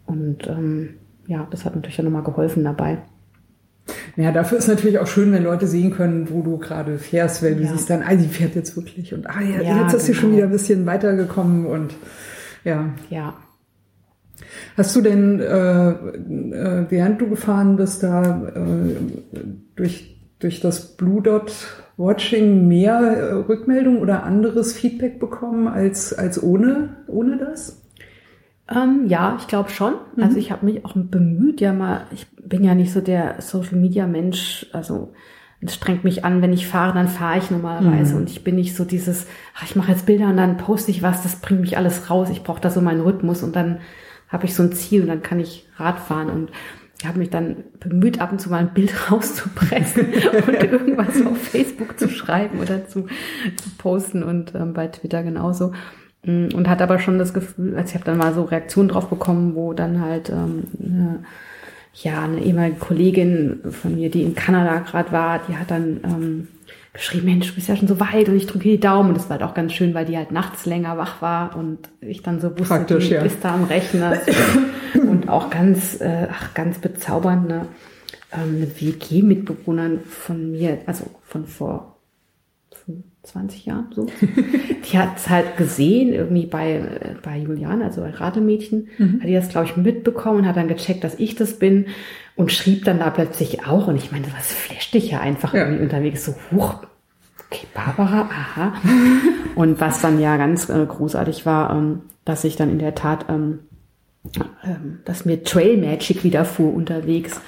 Und 0.06 0.48
ähm, 0.48 0.96
ja, 1.28 1.48
das 1.50 1.64
hat 1.64 1.76
natürlich 1.76 1.98
auch 1.98 2.04
nochmal 2.04 2.24
geholfen 2.24 2.66
dabei. 2.66 2.98
Ja, 4.16 4.32
dafür 4.32 4.60
ist 4.60 4.68
natürlich 4.68 5.00
auch 5.00 5.08
schön, 5.08 5.32
wenn 5.32 5.44
Leute 5.44 5.68
sehen 5.68 5.92
können, 5.92 6.30
wo 6.30 6.42
du 6.42 6.58
gerade 6.58 7.00
fährst, 7.00 7.44
weil 7.44 7.56
du 7.56 7.64
ja. 7.64 7.72
siehst 7.72 7.90
dann, 7.90 8.04
ah, 8.04 8.16
sie 8.18 8.28
fährt 8.28 8.56
jetzt 8.56 8.76
wirklich 8.76 9.14
und 9.14 9.28
ah 9.28 9.42
ja, 9.42 9.62
ja 9.62 9.82
jetzt 9.84 9.94
ist 9.94 10.06
sie 10.06 10.14
schon 10.14 10.30
genau. 10.30 10.38
wieder 10.38 10.48
ein 10.48 10.52
bisschen 10.52 10.86
weitergekommen 10.86 11.66
und 11.66 11.96
ja. 12.64 12.90
Ja. 13.10 13.36
Hast 14.78 14.96
du 14.96 15.02
denn, 15.02 15.40
äh, 15.40 15.90
äh, 15.90 16.86
während 16.90 17.22
du 17.22 17.30
gefahren 17.30 17.76
bist, 17.76 18.04
da 18.04 18.48
äh, 18.56 18.96
durch, 19.76 20.18
durch 20.40 20.60
das 20.60 20.96
Blue 20.96 21.22
Dot 21.22 21.54
Watching 21.98 22.68
mehr 22.68 23.00
äh, 23.00 23.34
Rückmeldung 23.34 24.00
oder 24.00 24.24
anderes 24.24 24.74
Feedback 24.74 25.20
bekommen 25.20 25.68
als, 25.68 26.14
als 26.14 26.42
ohne, 26.42 26.98
ohne 27.08 27.38
das? 27.38 27.82
Ähm, 28.70 29.06
ja, 29.08 29.38
ich 29.40 29.48
glaube 29.48 29.70
schon. 29.70 29.94
Mhm. 30.16 30.24
Also 30.24 30.38
ich 30.38 30.52
habe 30.52 30.66
mich 30.66 30.86
auch 30.86 30.94
bemüht, 30.96 31.62
ja 31.62 31.74
mal, 31.74 32.08
ich 32.12 32.28
bin 32.46 32.64
ja 32.64 32.76
nicht 32.76 32.92
so 32.92 33.02
der 33.02 33.42
Social 33.42 33.78
Media 33.78 34.08
Mensch, 34.08 34.68
also 34.74 35.14
es 35.66 35.76
strengt 35.76 36.04
mich 36.04 36.26
an, 36.26 36.42
wenn 36.42 36.54
ich 36.54 36.68
fahre, 36.68 36.94
dann 36.94 37.08
fahre 37.08 37.38
ich 37.38 37.50
normalerweise. 37.50 38.14
Mhm. 38.14 38.22
Und 38.22 38.30
ich 38.30 38.44
bin 38.44 38.56
nicht 38.56 38.76
so 38.76 38.84
dieses, 38.84 39.28
ach, 39.56 39.64
ich 39.64 39.76
mache 39.76 39.92
jetzt 39.92 40.06
Bilder 40.06 40.28
und 40.28 40.38
dann 40.38 40.58
poste 40.58 40.92
ich 40.92 41.02
was, 41.02 41.24
das 41.24 41.38
bringt 41.38 41.62
mich 41.62 41.78
alles 41.78 42.10
raus. 42.10 42.30
Ich 42.30 42.44
brauche 42.44 42.62
da 42.62 42.70
so 42.70 42.82
meinen 42.82 43.02
Rhythmus 43.02 43.44
und 43.44 43.56
dann 43.56 43.80
habe 44.30 44.46
ich 44.46 44.56
so 44.56 44.64
ein 44.64 44.74
Ziel 44.74 45.04
und 45.04 45.08
dann 45.08 45.22
kann 45.22 45.40
ich 45.40 45.68
Radfahren 45.78 46.30
und 46.30 46.52
ich 47.00 47.08
habe 47.08 47.20
mich 47.20 47.30
dann 47.30 47.66
bemüht, 47.82 48.22
ab 48.22 48.32
und 48.32 48.40
zu 48.40 48.50
mal 48.50 48.60
ein 48.60 48.74
Bild 48.74 48.94
rauszupressen 49.12 50.06
und 50.48 50.54
irgendwas 50.54 51.26
auf 51.26 51.38
Facebook 51.38 52.00
zu 52.00 52.08
schreiben 52.10 52.60
oder 52.60 52.88
zu, 52.88 53.08
zu 53.58 53.70
posten 53.78 54.24
und 54.24 54.56
ähm, 54.56 54.74
bei 54.74 54.88
Twitter 54.88 55.22
genauso. 55.22 55.74
Mm, 56.24 56.48
und 56.56 56.70
hat 56.70 56.82
aber 56.82 57.00
schon 57.00 57.20
das 57.20 57.34
Gefühl, 57.34 57.76
als 57.76 57.90
ich 57.90 57.96
habe 57.96 58.06
dann 58.06 58.18
mal 58.18 58.34
so 58.34 58.44
Reaktionen 58.44 58.88
drauf 58.88 59.10
bekommen, 59.10 59.54
wo 59.54 59.74
dann 59.74 60.00
halt 60.00 60.30
ähm, 60.30 60.64
ja 61.94 62.24
eine 62.24 62.42
ehemalige 62.42 62.78
Kollegin 62.78 63.60
von 63.70 63.96
mir, 63.96 64.10
die 64.10 64.24
in 64.24 64.36
Kanada 64.36 64.80
gerade 64.80 65.12
war, 65.12 65.42
die 65.48 65.56
hat 65.56 65.70
dann 65.72 66.00
ähm, 66.04 66.48
geschrieben, 66.94 67.26
Mensch, 67.26 67.50
du 67.50 67.56
bist 67.56 67.68
ja 67.68 67.76
schon 67.76 67.88
so 67.88 68.00
weit 68.00 68.30
und 68.30 68.36
ich 68.36 68.46
drücke 68.48 68.70
die 68.70 68.80
Daumen. 68.80 69.10
Und 69.10 69.18
das 69.18 69.30
war 69.30 69.40
halt 69.40 69.44
auch 69.44 69.54
ganz 69.54 69.74
schön, 69.74 69.94
weil 69.94 70.06
die 70.06 70.18
halt 70.18 70.32
nachts 70.32 70.66
länger 70.66 70.98
wach 70.98 71.22
war 71.22 71.56
und 71.56 71.80
ich 72.02 72.22
dann 72.24 72.40
so 72.40 72.52
wusste, 72.52 72.64
Praktisch, 72.64 73.08
die 73.08 73.16
ja. 73.16 73.22
ist 73.22 73.44
da 73.44 73.54
am 73.54 73.66
Rechner. 73.66 74.20
und 74.94 75.30
auch 75.30 75.50
ganz, 75.50 76.00
äh, 76.02 76.28
ach, 76.32 76.54
ganz 76.54 76.80
bezaubernd, 76.80 77.48
ne? 77.48 77.68
ähm, 78.32 78.56
eine 78.58 78.68
WG-Mitbewohnerin 78.80 80.02
von 80.02 80.52
mir, 80.52 80.80
also 80.86 81.06
von 81.24 81.46
vor 81.46 81.93
20 83.24 83.66
Jahren 83.66 83.88
so. 83.96 84.06
Die 84.92 84.98
hat 84.98 85.18
es 85.18 85.30
halt 85.30 85.56
gesehen, 85.58 86.14
irgendwie 86.14 86.46
bei, 86.46 87.16
bei 87.24 87.38
Julian, 87.38 87.82
also 87.82 88.02
bei 88.02 88.10
Rademädchen, 88.12 88.90
Mhm. 88.98 89.20
hat 89.22 89.28
die 89.30 89.34
das, 89.34 89.50
glaube 89.50 89.68
ich, 89.68 89.78
mitbekommen 89.78 90.40
und 90.40 90.48
hat 90.48 90.58
dann 90.58 90.68
gecheckt, 90.68 91.04
dass 91.04 91.16
ich 91.20 91.36
das 91.36 91.58
bin 91.58 91.86
und 92.36 92.52
schrieb 92.52 92.84
dann 92.84 93.00
da 93.00 93.10
plötzlich 93.10 93.66
auch. 93.66 93.88
Und 93.88 93.96
ich 93.96 94.12
meine, 94.12 94.26
was 94.38 94.52
flasht 94.52 94.94
dich 94.94 95.12
ja 95.12 95.20
einfach 95.22 95.54
Ja. 95.54 95.62
irgendwie 95.66 95.84
unterwegs 95.84 96.26
so 96.26 96.36
hoch. 96.52 96.84
Okay, 97.50 97.66
Barbara, 97.74 98.22
aha. 98.32 98.74
Und 99.56 99.80
was 99.80 100.02
dann 100.02 100.20
ja 100.20 100.38
ganz 100.38 100.70
äh, 100.70 100.86
großartig 100.86 101.46
war, 101.46 101.72
ähm, 101.76 102.02
dass 102.26 102.44
ich 102.44 102.56
dann 102.56 102.70
in 102.70 102.80
der 102.80 102.96
Tat, 102.96 103.28
ähm, 103.30 103.60
ähm, 104.64 105.00
dass 105.06 105.26
mir 105.26 105.44
Trail 105.44 105.78
Magic 105.78 106.24
widerfuhr 106.24 106.74
unterwegs. 106.74 107.40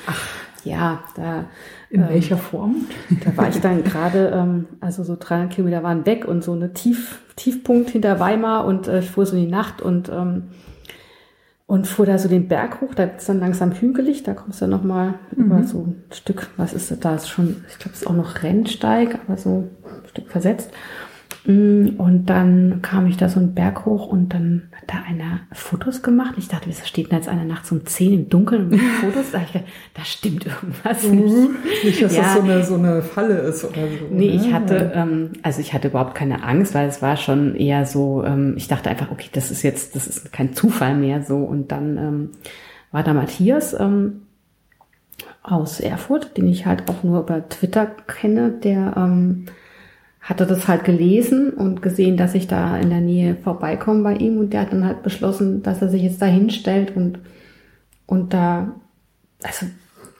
Ja, 0.64 1.04
da 1.16 1.46
In 1.90 2.02
ähm, 2.02 2.10
welcher 2.10 2.38
Form? 2.38 2.86
da 3.24 3.36
war 3.38 3.50
ich 3.50 3.60
dann 3.62 3.84
gerade, 3.84 4.32
ähm, 4.34 4.66
also 4.82 5.04
so 5.04 5.16
300 5.20 5.52
Kilometer 5.52 5.84
waren 5.84 6.06
weg 6.06 6.26
und 6.26 6.44
so 6.44 6.54
eine 6.54 6.74
Tief, 6.74 7.20
Tiefpunkt 7.36 7.90
hinter 7.90 8.20
Weimar 8.20 8.66
und 8.66 8.88
äh, 8.88 9.00
ich 9.00 9.12
fuhr 9.12 9.26
so 9.26 9.36
in 9.36 9.46
die 9.46 9.52
Nacht 9.52 9.82
und 9.82 10.10
ähm, 10.10 10.44
und 11.68 11.88
fuhr 11.88 12.06
da 12.06 12.20
so 12.20 12.30
den 12.30 12.48
Berg 12.48 12.82
hoch, 12.82 12.94
da 12.94 13.06
ist 13.06 13.28
dann 13.28 13.40
langsam 13.40 13.72
hügelig, 13.72 14.22
da 14.22 14.36
kommst 14.36 14.62
du 14.62 14.68
nochmal 14.68 15.16
über 15.36 15.64
so 15.64 15.80
ein 15.80 16.04
Stück, 16.12 16.50
was 16.58 16.74
ist 16.74 16.92
das 16.92 17.00
da, 17.00 17.16
ist 17.16 17.28
schon, 17.28 17.66
ich 17.68 17.80
glaube, 17.80 17.96
es 17.96 18.02
ist 18.02 18.08
auch 18.08 18.14
noch 18.14 18.44
Rennsteig, 18.44 19.20
aber 19.26 19.38
so 19.38 19.68
ein 19.84 20.08
Stück 20.08 20.30
versetzt. 20.30 20.70
Und 21.48 22.26
dann 22.26 22.80
kam 22.82 23.06
ich 23.06 23.18
da 23.18 23.30
so 23.30 23.40
einen 23.40 23.54
Berg 23.54 23.86
hoch 23.86 24.08
und 24.08 24.30
dann 24.34 24.64
hat 24.76 24.86
da 24.88 25.04
einer 25.08 25.42
Fotos 25.52 26.02
gemacht. 26.02 26.34
Ich 26.38 26.48
dachte, 26.48 26.68
wieso 26.68 26.86
steht 26.86 27.12
denn 27.12 27.20
jetzt 27.20 27.28
einer 27.28 27.44
nachts 27.44 27.72
um 27.72 27.86
10 27.86 28.14
im 28.14 28.30
Dunkeln 28.30 28.72
und 28.72 28.80
Fotos? 28.80 29.30
Da, 29.32 29.42
ich 29.44 29.54
gedacht, 29.54 29.70
da 29.94 30.04
stimmt 30.04 30.46
irgendwas 30.48 31.04
nicht. 31.04 31.84
Nicht, 31.84 32.02
dass 32.02 32.16
Ja. 32.16 32.24
das 32.24 32.34
so 32.34 32.42
eine, 32.42 32.64
so 32.64 32.76
eine 32.76 33.02
Falle 33.04 33.36
ist 33.38 33.64
oder 33.64 33.76
so. 33.88 34.08
Nee, 34.10 34.30
ich 34.30 34.48
ne? 34.48 34.54
hatte, 34.54 34.92
ähm, 34.96 35.34
also 35.44 35.62
ich 35.62 35.74
hatte 35.74 35.90
überhaupt 35.90 36.16
keine 36.16 36.44
Angst, 36.44 36.74
weil 36.74 36.88
es 36.88 37.04
war 37.04 37.16
schon 37.16 37.56
eher 37.56 37.86
so, 37.86 38.24
ähm, 38.24 38.56
ich 38.58 38.68
dachte 38.68 38.90
einfach, 38.90 39.12
okay, 39.12 39.30
das 39.32 39.52
ist 39.52 39.62
jetzt, 39.62 39.96
das 39.96 40.08
ist 40.08 40.34
kein 40.34 40.54
Zufall 40.54 40.96
mehr 40.96 41.22
so. 41.22 41.38
Und 41.38 41.72
dann 41.72 41.98
ähm, 41.98 42.30
war 42.92 43.04
da 43.04 43.14
Matthias 43.14 43.80
ähm, 43.80 44.22
aus 45.44 45.80
Erfurt, 45.80 46.38
den 46.38 46.48
ich 46.48 46.66
halt 46.66 46.90
auch 46.90 47.04
nur 47.04 47.20
über 47.20 47.48
Twitter 47.50 47.86
kenne, 47.86 48.50
der 48.50 48.96
ähm, 48.98 49.46
hatte 50.26 50.48
das 50.48 50.68
halt 50.68 50.84
gelesen 50.84 51.52
und 51.52 51.84
gesehen, 51.84 52.18
dass 52.18 52.34
ich 52.34 52.48
da 52.48 52.78
in 52.78 52.90
der 52.90 53.00
Nähe 53.00 53.36
vorbeikomme 53.36 54.02
bei 54.02 54.16
ihm 54.16 54.40
und 54.40 54.54
der 54.54 54.62
hat 54.62 54.74
dann 54.74 54.84
halt 54.84 55.04
beschlossen, 55.04 55.62
dass 55.62 55.84
er 55.84 55.90
sich 55.90 56.02
jetzt 56.02 56.20
da 56.20 56.26
hinstellt 56.26 56.96
und, 56.96 57.20
und 58.08 58.34
da, 58.34 58.74
also 59.44 59.68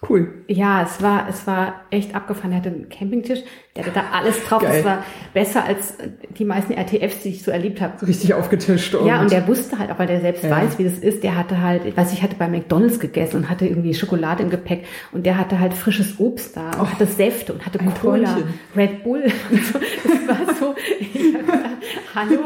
Cool. 0.08 0.46
ja, 0.48 0.84
es 0.84 1.02
war, 1.02 1.28
es 1.28 1.48
war 1.48 1.82
echt 1.90 2.14
abgefahren. 2.14 2.52
Er 2.52 2.60
hatte 2.60 2.70
einen 2.70 2.90
Campingtisch, 2.90 3.40
der 3.76 3.86
hatte 3.86 3.94
da 3.96 4.04
alles 4.18 4.42
drauf. 4.46 4.62
Geil. 4.62 4.72
Das 4.78 4.86
war 4.86 5.04
besser 5.34 5.66
als 5.66 5.96
die 6.38 6.46
meisten 6.46 6.72
RTFs, 6.74 7.24
die 7.24 7.30
ich 7.30 7.44
so 7.44 7.52
erlebt 7.52 7.82
habe. 7.82 8.08
Richtig 8.08 8.34
aufgetischt. 8.34 8.96
Ja, 9.06 9.20
und 9.22 9.32
der 9.32 9.46
wusste 9.48 9.78
halt, 9.78 9.92
auch 9.92 10.00
weil 10.00 10.08
der 10.08 10.22
selbst 10.22 10.44
Ja. 10.46 10.52
weiß, 10.52 10.80
wie 10.80 10.86
das 10.86 10.94
ist, 11.00 11.24
der 11.24 11.36
hatte 11.36 11.62
halt, 11.62 11.86
ich 11.86 11.96
weiß, 11.98 12.14
ich 12.14 12.24
hatte 12.24 12.36
bei 12.38 12.48
McDonalds 12.48 13.00
gegessen 13.02 13.38
und 13.38 13.50
hatte 13.50 13.66
irgendwie 13.68 13.94
Schokolade 13.94 14.44
im 14.44 14.50
Gepäck 14.50 14.86
und 15.12 15.26
der 15.26 15.38
hatte 15.38 15.60
halt 15.60 15.74
frisches 15.74 16.20
Obst 16.20 16.56
da 16.56 16.72
und 16.80 16.90
hatte 16.92 17.06
Säfte 17.06 17.52
und 17.52 17.66
hatte 17.66 17.80
Cola, 17.80 17.92
Träumchen. 18.24 18.54
Red 18.78 19.04
Bull 19.04 19.24
und 19.52 19.66
so. 19.66 19.80
Das 19.80 20.28
war 20.48 20.56
so, 20.56 20.76
ich 21.00 21.34
hab 21.36 21.42
gedacht, 21.46 21.70
hallo, 22.16 22.40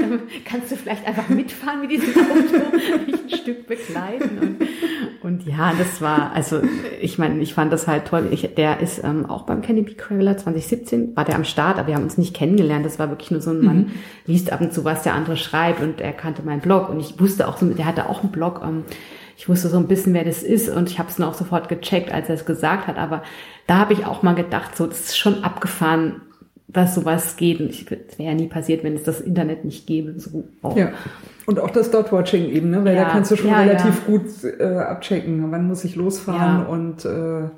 ähm, 0.00 0.20
kannst 0.44 0.70
du 0.70 0.76
vielleicht 0.76 1.06
einfach 1.06 1.28
mitfahren 1.28 1.80
mit 1.80 1.90
diesem 1.90 2.14
Auto, 2.14 2.76
mich 3.06 3.32
ein 3.32 3.38
Stück 3.38 3.66
begleiten 3.66 4.38
und, 4.40 4.68
und 5.22 5.46
ja, 5.46 5.72
das 5.76 6.00
war, 6.00 6.30
also 6.32 6.60
ich 7.00 7.18
meine, 7.18 7.40
ich 7.42 7.54
fand 7.54 7.72
das 7.72 7.88
halt 7.88 8.06
toll. 8.06 8.28
Ich, 8.30 8.54
der 8.54 8.80
ist 8.80 9.02
ähm, 9.02 9.26
auch 9.26 9.42
beim 9.42 9.62
Canopy 9.62 9.94
Traveler 9.94 10.36
2017, 10.36 10.75
war 11.14 11.24
der 11.24 11.36
am 11.36 11.44
Start, 11.44 11.78
aber 11.78 11.88
wir 11.88 11.94
haben 11.94 12.04
uns 12.04 12.18
nicht 12.18 12.34
kennengelernt. 12.34 12.84
Das 12.84 12.98
war 12.98 13.10
wirklich 13.10 13.30
nur 13.30 13.40
so 13.40 13.50
ein 13.50 13.60
Mann, 13.60 13.90
liest 14.26 14.52
ab 14.52 14.60
und 14.60 14.72
zu, 14.72 14.84
was 14.84 15.02
der 15.02 15.14
andere 15.14 15.36
schreibt 15.36 15.82
und 15.82 16.00
er 16.00 16.12
kannte 16.12 16.42
meinen 16.42 16.60
Blog 16.60 16.88
und 16.88 17.00
ich 17.00 17.18
wusste 17.20 17.48
auch 17.48 17.58
so, 17.58 17.66
der 17.66 17.86
hatte 17.86 18.08
auch 18.08 18.22
einen 18.22 18.32
Blog. 18.32 18.62
Ähm, 18.64 18.84
ich 19.36 19.48
wusste 19.48 19.68
so 19.68 19.76
ein 19.76 19.86
bisschen, 19.86 20.14
wer 20.14 20.24
das 20.24 20.42
ist 20.42 20.68
und 20.68 20.88
ich 20.88 20.98
habe 20.98 21.10
es 21.10 21.16
dann 21.16 21.28
auch 21.28 21.34
sofort 21.34 21.68
gecheckt, 21.68 22.12
als 22.12 22.28
er 22.28 22.36
es 22.36 22.46
gesagt 22.46 22.86
hat. 22.86 22.96
Aber 22.96 23.22
da 23.66 23.78
habe 23.78 23.92
ich 23.92 24.06
auch 24.06 24.22
mal 24.22 24.34
gedacht, 24.34 24.76
so, 24.76 24.86
das 24.86 25.00
ist 25.00 25.18
schon 25.18 25.44
abgefahren, 25.44 26.22
dass 26.68 26.94
sowas 26.94 27.36
geht. 27.36 27.60
Und 27.60 27.70
ich, 27.70 27.84
das 27.84 28.18
wäre 28.18 28.30
ja 28.30 28.34
nie 28.34 28.48
passiert, 28.48 28.82
wenn 28.82 28.94
es 28.94 29.02
das 29.02 29.20
Internet 29.20 29.64
nicht 29.64 29.86
gäbe. 29.86 30.18
So, 30.18 30.44
auch. 30.62 30.76
Ja. 30.76 30.92
Und 31.44 31.60
auch 31.60 31.70
das 31.70 31.90
Dot-Watching 31.90 32.50
eben, 32.50 32.70
ne? 32.70 32.84
weil 32.84 32.96
Ja, 32.96 33.04
da 33.04 33.10
kannst 33.10 33.30
du 33.30 33.36
schon 33.36 33.50
ja, 33.50 33.60
relativ 33.60 34.02
ja. 34.06 34.06
gut 34.06 34.24
äh, 34.58 34.64
abchecken, 34.64 35.52
wann 35.52 35.68
muss 35.68 35.84
ich 35.84 35.94
losfahren 35.96 36.66
und 36.66 37.04
äh, 37.04 37.48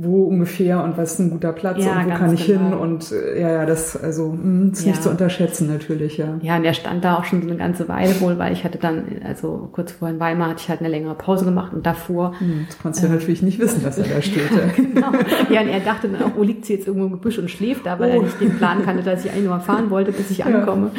wo 0.00 0.24
ungefähr 0.24 0.84
und 0.84 0.96
was 0.96 1.14
ist 1.14 1.18
ein 1.18 1.30
guter 1.30 1.52
Platz 1.52 1.84
Ja, 1.84 1.98
und 2.00 2.06
wo 2.06 2.10
kann 2.10 2.32
ich 2.34 2.44
hin 2.44 2.58
genau. 2.70 2.80
und 2.82 3.10
äh, 3.10 3.40
ja, 3.40 3.50
ja, 3.50 3.66
das 3.66 3.96
also 3.96 4.28
mh, 4.32 4.72
ist 4.72 4.86
nicht 4.86 4.96
Ja. 4.96 5.02
zu 5.02 5.10
unterschätzen 5.10 5.66
natürlich, 5.66 6.18
ja. 6.18 6.38
Ja, 6.40 6.56
und 6.56 6.62
der 6.62 6.72
stand 6.72 7.04
da 7.04 7.16
auch 7.16 7.24
schon 7.24 7.42
so 7.42 7.48
eine 7.48 7.56
ganze 7.56 7.88
Weile 7.88 8.20
wohl, 8.20 8.38
weil 8.38 8.52
ich 8.52 8.62
hatte 8.62 8.78
dann, 8.78 9.04
also 9.24 9.68
kurz 9.72 9.90
vorher 9.92 10.14
in 10.14 10.20
Weimar 10.20 10.50
hatte 10.50 10.60
ich 10.62 10.68
halt 10.68 10.80
eine 10.80 10.88
längere 10.88 11.14
Pause 11.16 11.44
gemacht 11.44 11.72
und 11.74 11.84
davor, 11.84 12.32
Hm, 12.38 12.66
Das 12.68 12.78
konntest 12.78 13.04
du 13.04 13.08
natürlich 13.08 13.42
nicht 13.42 13.58
wissen, 13.58 13.82
dass 13.82 13.98
er 13.98 14.04
da 14.14 14.22
steht. 14.22 14.50
ja. 14.52 14.66
genau, 14.76 15.12
ja, 15.50 15.60
und 15.62 15.68
er 15.68 15.80
dachte 15.80 16.08
dann 16.08 16.22
auch, 16.22 16.36
wo 16.36 16.42
liegt 16.44 16.64
sie 16.64 16.74
jetzt 16.74 16.86
irgendwo 16.86 17.06
im 17.06 17.12
Gebüsch 17.12 17.38
und 17.38 17.50
schläft 17.50 17.84
da, 17.86 17.98
weil 17.98 18.10
er 18.10 18.18
Oh. 18.20 18.22
nicht 18.22 18.40
den 18.40 18.56
Plan 18.56 18.84
kannte, 18.84 19.02
dass 19.02 19.24
ich 19.24 19.32
eigentlich 19.32 19.46
nur 19.46 19.58
fahren 19.60 19.90
wollte, 19.90 20.12
bis 20.12 20.30
ich 20.30 20.44
ankomme. 20.44 20.92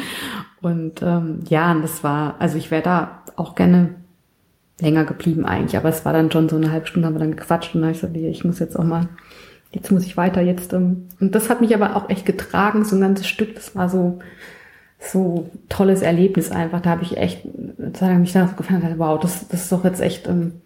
Und 0.60 1.00
ähm, 1.02 1.40
ja, 1.48 1.72
und 1.72 1.82
das 1.82 2.04
war, 2.04 2.34
also 2.38 2.58
ich 2.58 2.70
wäre 2.70 2.82
da 2.82 3.22
auch 3.36 3.54
gerne 3.54 3.94
länger 4.80 5.04
geblieben 5.04 5.44
eigentlich, 5.44 5.76
aber 5.76 5.88
es 5.88 6.04
war 6.04 6.12
dann 6.12 6.30
schon 6.30 6.48
so 6.48 6.56
eine 6.56 6.72
halbe 6.72 6.86
Stunde, 6.86 7.06
haben 7.06 7.14
wir 7.14 7.20
dann 7.20 7.36
gequatscht 7.36 7.74
und 7.74 7.82
dann 7.82 7.90
hab 7.90 7.94
ich 7.96 8.00
gesagt, 8.00 8.16
ich 8.16 8.44
muss 8.44 8.58
jetzt 8.58 8.78
auch 8.78 8.84
mal, 8.84 9.08
jetzt 9.72 9.90
muss 9.90 10.04
ich 10.04 10.16
weiter 10.16 10.40
jetzt. 10.40 10.72
Ähm, 10.72 11.08
und 11.20 11.34
das 11.34 11.48
hat 11.50 11.60
mich 11.60 11.74
aber 11.74 11.96
auch 11.96 12.08
echt 12.08 12.26
getragen, 12.26 12.84
so 12.84 12.96
ein 12.96 13.02
ganzes 13.02 13.26
Stück, 13.26 13.54
das 13.54 13.74
war 13.74 13.88
so, 13.88 14.18
so 14.98 15.50
tolles 15.68 16.02
Erlebnis 16.02 16.50
einfach. 16.50 16.80
Da 16.80 16.90
habe 16.90 17.02
ich 17.02 17.16
echt, 17.16 17.40
da 17.78 18.08
mich 18.14 18.32
da 18.32 18.48
so 18.48 18.56
gefallen, 18.56 18.82
dachte, 18.82 18.98
wow, 18.98 19.18
das, 19.20 19.48
das 19.48 19.62
ist 19.62 19.72
doch 19.72 19.84
jetzt 19.84 20.00
echt, 20.00 20.28
ähm, 20.28 20.60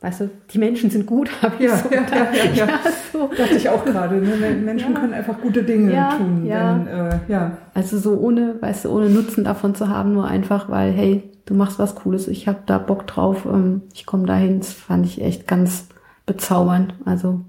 weißt 0.00 0.20
du, 0.22 0.30
die 0.50 0.58
Menschen 0.58 0.90
sind 0.90 1.06
gut, 1.06 1.30
habe 1.42 1.54
ich 1.58 1.64
Ja, 1.70 1.76
so 1.76 1.88
ja, 1.90 2.00
gedacht. 2.02 2.34
ja, 2.54 2.66
ja. 2.66 2.68
so. 3.12 3.28
Dachte 3.36 3.54
ich 3.56 3.68
auch 3.68 3.84
gerade, 3.84 4.16
ne? 4.16 4.34
Men- 4.40 4.64
Menschen 4.64 4.94
Ja. 4.94 5.00
können 5.00 5.12
einfach 5.14 5.40
gute 5.40 5.62
Dinge 5.62 5.92
Ja, 5.92 6.10
tun. 6.16 6.46
ja. 6.46 6.74
Denn, 6.74 6.86
äh, 6.86 7.18
ja. 7.28 7.52
Also 7.74 7.98
so 7.98 8.16
ohne, 8.18 8.54
weißt 8.60 8.84
du, 8.86 8.90
ohne 8.90 9.10
Nutzen 9.10 9.44
davon 9.44 9.74
zu 9.74 9.88
haben, 9.88 10.12
nur 10.12 10.26
einfach, 10.26 10.68
weil, 10.70 10.92
hey, 10.92 11.22
du 11.46 11.54
machst 11.54 11.78
was 11.78 11.94
Cooles, 11.96 12.28
ich 12.28 12.48
habe 12.48 12.60
da 12.66 12.78
Bock 12.78 13.06
drauf, 13.06 13.44
ähm, 13.44 13.82
ich 13.94 14.06
komme 14.06 14.26
dahin, 14.26 14.58
das 14.60 14.72
fand 14.72 15.04
ich 15.06 15.20
echt 15.20 15.46
ganz 15.46 15.88
bezaubernd. 16.26 16.94
Also 17.04 17.40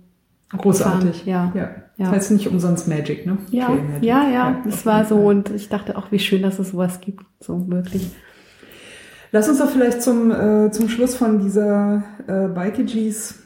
Großartig. 0.57 1.25
Ja. 1.25 1.51
ja. 1.55 1.61
Ja. 1.97 2.05
Das 2.07 2.09
heißt 2.15 2.31
nicht 2.31 2.47
umsonst 2.49 2.87
Magic, 2.87 3.25
ne? 3.27 3.37
ja, 3.51 3.67
Trail 3.67 3.83
Magic. 3.83 4.03
ja, 4.03 4.27
ja, 4.27 4.55
das 4.65 4.85
war 4.87 5.05
so 5.05 5.17
und 5.17 5.51
ich 5.51 5.69
dachte 5.69 5.95
auch, 5.97 6.11
wie 6.11 6.17
schön, 6.19 6.41
dass 6.41 6.57
es 6.57 6.71
sowas 6.71 6.99
gibt, 6.99 7.23
so 7.39 7.69
wirklich. 7.69 8.09
Lass 9.33 9.47
uns 9.47 9.59
doch 9.59 9.69
vielleicht 9.69 10.01
zum, 10.01 10.31
äh, 10.31 10.71
zum 10.71 10.89
Schluss 10.89 11.15
von 11.15 11.39
dieser 11.39 12.03
äh, 12.27 12.49
Bikeagees 12.49 13.39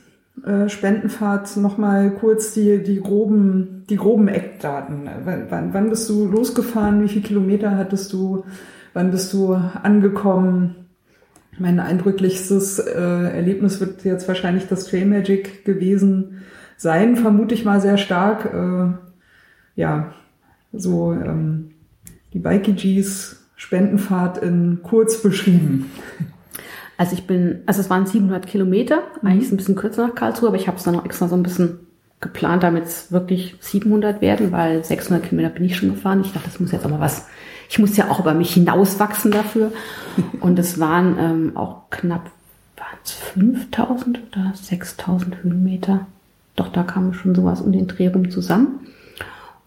äh, 0.44 0.68
Spendenfahrt 0.68 1.58
nochmal 1.58 2.12
kurz 2.12 2.54
die, 2.54 2.82
die, 2.82 3.00
groben, 3.00 3.84
die 3.90 3.96
groben 3.96 4.28
Eckdaten. 4.28 5.08
Wann, 5.24 5.46
wann, 5.50 5.74
wann 5.74 5.90
bist 5.90 6.10
du 6.10 6.26
losgefahren? 6.26 7.04
Wie 7.04 7.08
viele 7.08 7.22
Kilometer 7.26 7.78
hattest 7.78 8.12
du? 8.14 8.46
Wann 8.94 9.12
bist 9.12 9.32
du 9.34 9.54
angekommen? 9.54 10.88
Mein 11.60 11.80
eindrücklichstes 11.80 12.80
äh, 12.80 12.92
Erlebnis 12.92 13.80
wird 13.80 14.04
jetzt 14.04 14.28
wahrscheinlich 14.28 14.68
das 14.68 14.86
Trail 14.86 15.06
Magic 15.06 15.66
gewesen 15.66 16.42
sein, 16.78 17.16
vermute 17.16 17.54
ich 17.54 17.64
mal 17.64 17.80
sehr 17.80 17.98
stark. 17.98 18.54
Äh, 18.54 19.80
ja, 19.80 20.14
so 20.74 21.14
ähm, 21.14 21.72
die 22.34 22.40
Bikeagees 22.40 23.45
Spendenfahrt 23.66 24.38
in 24.38 24.82
kurz 24.84 25.24
beschrieben. 25.24 25.92
Also 26.98 27.14
ich 27.16 27.26
bin, 27.26 27.62
also 27.66 27.82
es 27.82 27.90
waren 27.90 28.06
700 28.06 28.46
Kilometer, 28.46 28.98
Mhm. 29.22 29.28
eigentlich 29.28 29.42
ist 29.42 29.48
es 29.48 29.54
ein 29.54 29.58
bisschen 29.58 29.76
kürzer 29.76 30.08
nach 30.08 30.16
Karlsruhe, 30.16 30.50
aber 30.50 30.58
ich 30.58 30.68
habe 30.68 30.78
es 30.78 30.84
dann 30.84 30.94
noch 30.94 31.04
extra 31.04 31.28
so 31.28 31.36
ein 31.36 31.42
bisschen 31.44 31.80
geplant, 32.22 32.64
damit 32.64 32.86
es 32.86 33.12
wirklich 33.12 33.56
700 33.60 34.22
werden, 34.22 34.52
weil 34.52 34.84
600 34.84 35.24
Kilometer 35.24 35.50
bin 35.50 35.66
ich 35.66 35.76
schon 35.76 35.90
gefahren. 35.90 36.22
Ich 36.22 36.32
dachte, 36.32 36.48
das 36.50 36.60
muss 36.60 36.72
jetzt 36.72 36.88
mal 36.88 37.00
was 37.00 37.26
ich 37.70 37.80
muss 37.80 37.98
ja 37.98 38.10
auch 38.10 38.20
über 38.20 38.34
mich 38.34 38.54
hinauswachsen 38.54 39.32
dafür. 39.32 39.72
Und 40.42 40.60
es 40.60 40.80
waren 40.80 41.18
ähm, 41.20 41.58
auch 41.58 41.90
knapp, 41.90 42.32
waren 42.78 43.00
es 43.04 43.12
5000 43.12 44.20
oder 44.32 44.52
6000 44.54 45.44
Höhenmeter. 45.44 46.08
Doch 46.56 46.70
da 46.70 46.84
kam 46.84 47.14
schon 47.14 47.36
sowas 47.36 47.62
um 47.62 47.72
den 47.72 47.88
Dreh 47.88 48.08
rum 48.08 48.30
zusammen. 48.30 48.88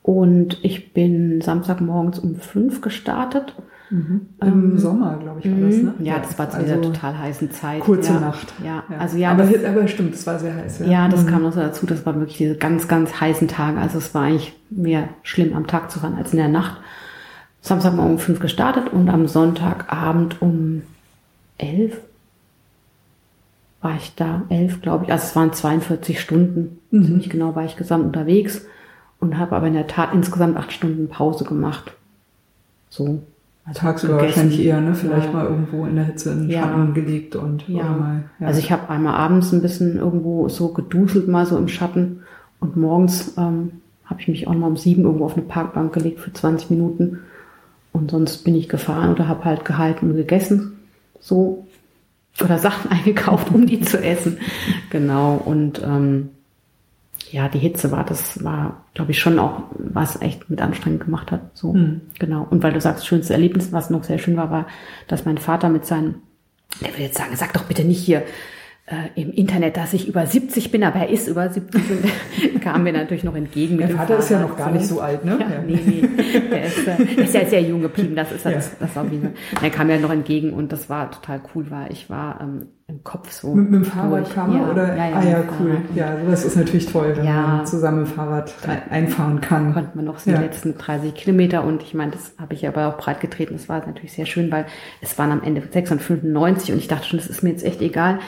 Und 0.02 0.58
ich 0.62 0.94
bin 0.94 1.40
Samstagmorgens 1.40 2.18
um 2.18 2.36
fünf 2.36 2.80
gestartet. 2.80 3.54
Mhm. 3.90 4.28
Im 4.42 4.48
ähm, 4.48 4.78
Sommer, 4.78 5.16
glaube 5.16 5.40
ich, 5.40 5.50
war 5.50 5.68
das, 5.68 5.76
ne? 5.76 5.94
Ja, 6.00 6.18
das 6.18 6.38
war 6.38 6.50
zu 6.50 6.58
also 6.58 6.66
dieser 6.66 6.82
total 6.82 7.18
heißen 7.18 7.50
Zeit. 7.50 7.80
Kurze 7.80 8.12
ja. 8.12 8.20
Nacht. 8.20 8.52
Ja, 8.62 8.84
ja. 8.90 8.98
also 8.98 9.16
ja. 9.16 9.30
Aber, 9.30 9.44
das, 9.44 9.64
aber 9.64 9.88
stimmt, 9.88 10.14
es 10.14 10.26
war 10.26 10.38
sehr 10.38 10.54
heiß. 10.54 10.80
Ja, 10.80 10.86
ja 10.86 11.08
das 11.08 11.24
mhm. 11.24 11.28
kam 11.28 11.42
noch 11.42 11.52
so 11.52 11.60
dazu. 11.60 11.86
Das 11.86 12.04
war 12.04 12.14
wirklich 12.16 12.36
diese 12.36 12.56
ganz, 12.56 12.86
ganz 12.86 13.20
heißen 13.20 13.48
Tage. 13.48 13.78
Also 13.78 13.98
es 13.98 14.14
war 14.14 14.24
eigentlich 14.24 14.54
mehr 14.70 15.08
schlimm 15.22 15.54
am 15.54 15.66
Tag 15.66 15.90
zu 15.90 16.00
fahren 16.00 16.16
als 16.16 16.32
in 16.32 16.38
der 16.38 16.48
Nacht. 16.48 16.80
Samstagmorgen 17.60 18.12
um 18.12 18.18
fünf 18.18 18.40
gestartet 18.40 18.92
und 18.92 19.08
am 19.08 19.26
Sonntagabend 19.26 20.40
um 20.40 20.82
elf 21.56 22.00
war 23.80 23.96
ich 23.96 24.14
da. 24.14 24.42
Elf, 24.48 24.82
glaube 24.82 25.04
ich. 25.04 25.12
Also 25.12 25.24
es 25.24 25.36
waren 25.36 25.52
42 25.52 26.20
Stunden. 26.20 26.78
Mhm. 26.90 27.04
Ziemlich 27.04 27.30
genau 27.30 27.54
war 27.54 27.64
ich 27.64 27.76
gesamt 27.76 28.04
unterwegs 28.04 28.66
und 29.20 29.38
habe 29.38 29.56
aber 29.56 29.66
in 29.66 29.74
der 29.74 29.86
Tat 29.86 30.12
insgesamt 30.12 30.56
acht 30.56 30.72
Stunden 30.72 31.08
Pause 31.08 31.44
gemacht. 31.44 31.92
So. 32.90 33.22
Also 33.68 33.80
Tagsüber 33.80 34.16
wahrscheinlich 34.16 34.64
eher, 34.64 34.80
ne? 34.80 34.94
Vielleicht 34.94 35.26
ja. 35.26 35.32
mal 35.32 35.44
irgendwo 35.44 35.84
in 35.84 35.96
der 35.96 36.06
Hitze 36.06 36.32
in 36.32 36.40
den 36.42 36.50
ja. 36.50 36.62
Schatten 36.62 36.94
gelegt 36.94 37.36
und 37.36 37.68
ja. 37.68 37.84
Mal, 37.84 38.24
ja. 38.40 38.46
Also 38.46 38.60
ich 38.60 38.72
habe 38.72 38.88
einmal 38.88 39.14
abends 39.14 39.52
ein 39.52 39.60
bisschen 39.60 39.98
irgendwo 39.98 40.48
so 40.48 40.72
geduselt 40.72 41.28
mal 41.28 41.44
so 41.44 41.58
im 41.58 41.68
Schatten 41.68 42.22
und 42.60 42.78
morgens 42.78 43.34
ähm, 43.36 43.72
habe 44.06 44.22
ich 44.22 44.28
mich 44.28 44.48
auch 44.48 44.54
mal 44.54 44.68
um 44.68 44.78
sieben 44.78 45.02
irgendwo 45.02 45.26
auf 45.26 45.36
eine 45.36 45.44
Parkbank 45.44 45.92
gelegt 45.92 46.20
für 46.20 46.32
20 46.32 46.70
Minuten 46.70 47.18
und 47.92 48.10
sonst 48.10 48.38
bin 48.38 48.54
ich 48.54 48.70
gefahren 48.70 49.12
oder 49.12 49.28
habe 49.28 49.44
halt 49.44 49.66
gehalten 49.66 50.10
und 50.10 50.16
gegessen. 50.16 50.78
So 51.20 51.66
oder 52.42 52.56
Sachen 52.58 52.90
eingekauft, 52.90 53.52
um 53.52 53.66
die 53.66 53.82
zu 53.82 54.02
essen. 54.02 54.38
Genau 54.88 55.42
und 55.44 55.82
ähm, 55.84 56.30
ja, 57.30 57.48
die 57.48 57.58
Hitze 57.58 57.90
war, 57.90 58.04
das 58.04 58.42
war, 58.44 58.84
glaube 58.94 59.10
ich, 59.12 59.18
schon 59.18 59.38
auch, 59.38 59.64
was 59.70 60.20
echt 60.20 60.48
mit 60.50 60.60
anstrengend 60.60 61.04
gemacht 61.04 61.30
hat. 61.30 61.40
So, 61.54 61.72
mhm. 61.72 62.02
genau. 62.18 62.46
Und 62.48 62.62
weil 62.62 62.72
du 62.72 62.80
sagst, 62.80 63.06
schönstes 63.06 63.30
Erlebnis, 63.30 63.72
was 63.72 63.90
noch 63.90 64.04
sehr 64.04 64.18
schön 64.18 64.36
war, 64.36 64.50
war, 64.50 64.66
dass 65.06 65.24
mein 65.24 65.38
Vater 65.38 65.68
mit 65.68 65.84
seinen, 65.84 66.22
der 66.80 66.94
will 66.94 67.04
jetzt 67.04 67.18
sagen, 67.18 67.36
sag 67.36 67.52
doch 67.52 67.64
bitte 67.64 67.84
nicht 67.84 68.02
hier, 68.02 68.22
äh, 68.90 69.20
im 69.20 69.30
Internet, 69.32 69.76
dass 69.76 69.92
ich 69.92 70.08
über 70.08 70.26
70 70.26 70.70
bin, 70.70 70.82
aber 70.82 71.00
er 71.00 71.10
ist 71.10 71.28
über 71.28 71.48
70 71.48 71.82
und 71.90 72.60
kam 72.62 72.84
mir 72.84 72.92
natürlich 72.92 73.22
noch 73.22 73.34
entgegen. 73.34 73.76
Der 73.76 73.90
Vater 73.90 74.18
ist 74.18 74.30
ja 74.30 74.40
noch 74.40 74.56
gar 74.56 74.70
nicht 74.70 74.86
so 74.86 75.00
alt, 75.00 75.26
ne? 75.26 75.36
Ja, 75.38 75.46
ja. 75.46 75.62
Nee, 75.66 75.80
nee. 75.84 76.08
Der 76.50 76.64
ist, 76.64 76.86
äh, 76.86 77.22
ist 77.22 77.34
ja 77.34 77.44
sehr 77.44 77.60
jung 77.60 77.82
geblieben, 77.82 78.16
das 78.16 78.32
ist 78.32 78.46
das, 78.46 78.52
ja. 78.52 78.76
das 78.80 78.96
auf 78.96 79.10
jeden 79.12 79.24
Fall. 79.24 79.32
Er 79.62 79.70
kam 79.70 79.88
mir 79.88 79.98
noch 79.98 80.10
entgegen 80.10 80.54
und 80.54 80.72
das 80.72 80.88
war 80.88 81.10
total 81.10 81.42
cool, 81.54 81.66
weil 81.68 81.92
ich 81.92 82.08
war 82.08 82.40
ähm, 82.40 82.68
im 82.86 83.04
Kopf 83.04 83.30
so. 83.30 83.54
Mit, 83.54 83.70
mit 83.70 83.80
dem 83.80 83.84
Fahrrad 83.84 84.32
kam 84.32 84.56
er, 84.56 84.70
oder? 84.70 84.96
Ja, 84.96 85.10
ja, 85.10 85.16
ah 85.16 85.24
ja, 85.24 85.44
cool. 85.60 85.72
Fahrrad. 85.72 85.94
Ja, 85.94 86.16
das 86.30 86.46
ist 86.46 86.56
natürlich 86.56 86.86
toll, 86.86 87.12
wenn 87.14 87.26
man 87.26 87.66
zusammen 87.66 88.00
mit 88.00 88.08
Fahrrad 88.08 88.54
einfahren 88.88 89.42
kann. 89.42 89.74
Konnte 89.74 89.90
man 89.96 90.06
noch 90.06 90.18
so 90.18 90.30
die 90.30 90.36
letzten 90.36 90.78
30 90.78 91.14
Kilometer 91.14 91.62
und 91.64 91.82
ich 91.82 91.92
meine, 91.92 92.12
das 92.12 92.32
habe 92.38 92.54
ich 92.54 92.66
aber 92.66 92.86
auch 92.86 92.96
breit 92.96 93.20
getreten. 93.20 93.52
Das 93.52 93.68
war 93.68 93.86
natürlich 93.86 94.14
sehr 94.14 94.24
schön, 94.24 94.50
weil 94.50 94.64
es 95.02 95.18
waren 95.18 95.30
am 95.30 95.42
Ende 95.42 95.62
96 95.70 96.72
und 96.72 96.78
ich 96.78 96.88
dachte 96.88 97.06
schon, 97.06 97.18
das 97.18 97.28
ist 97.28 97.42
mir 97.42 97.50
jetzt 97.50 97.64
echt 97.64 97.82
egal 97.82 98.20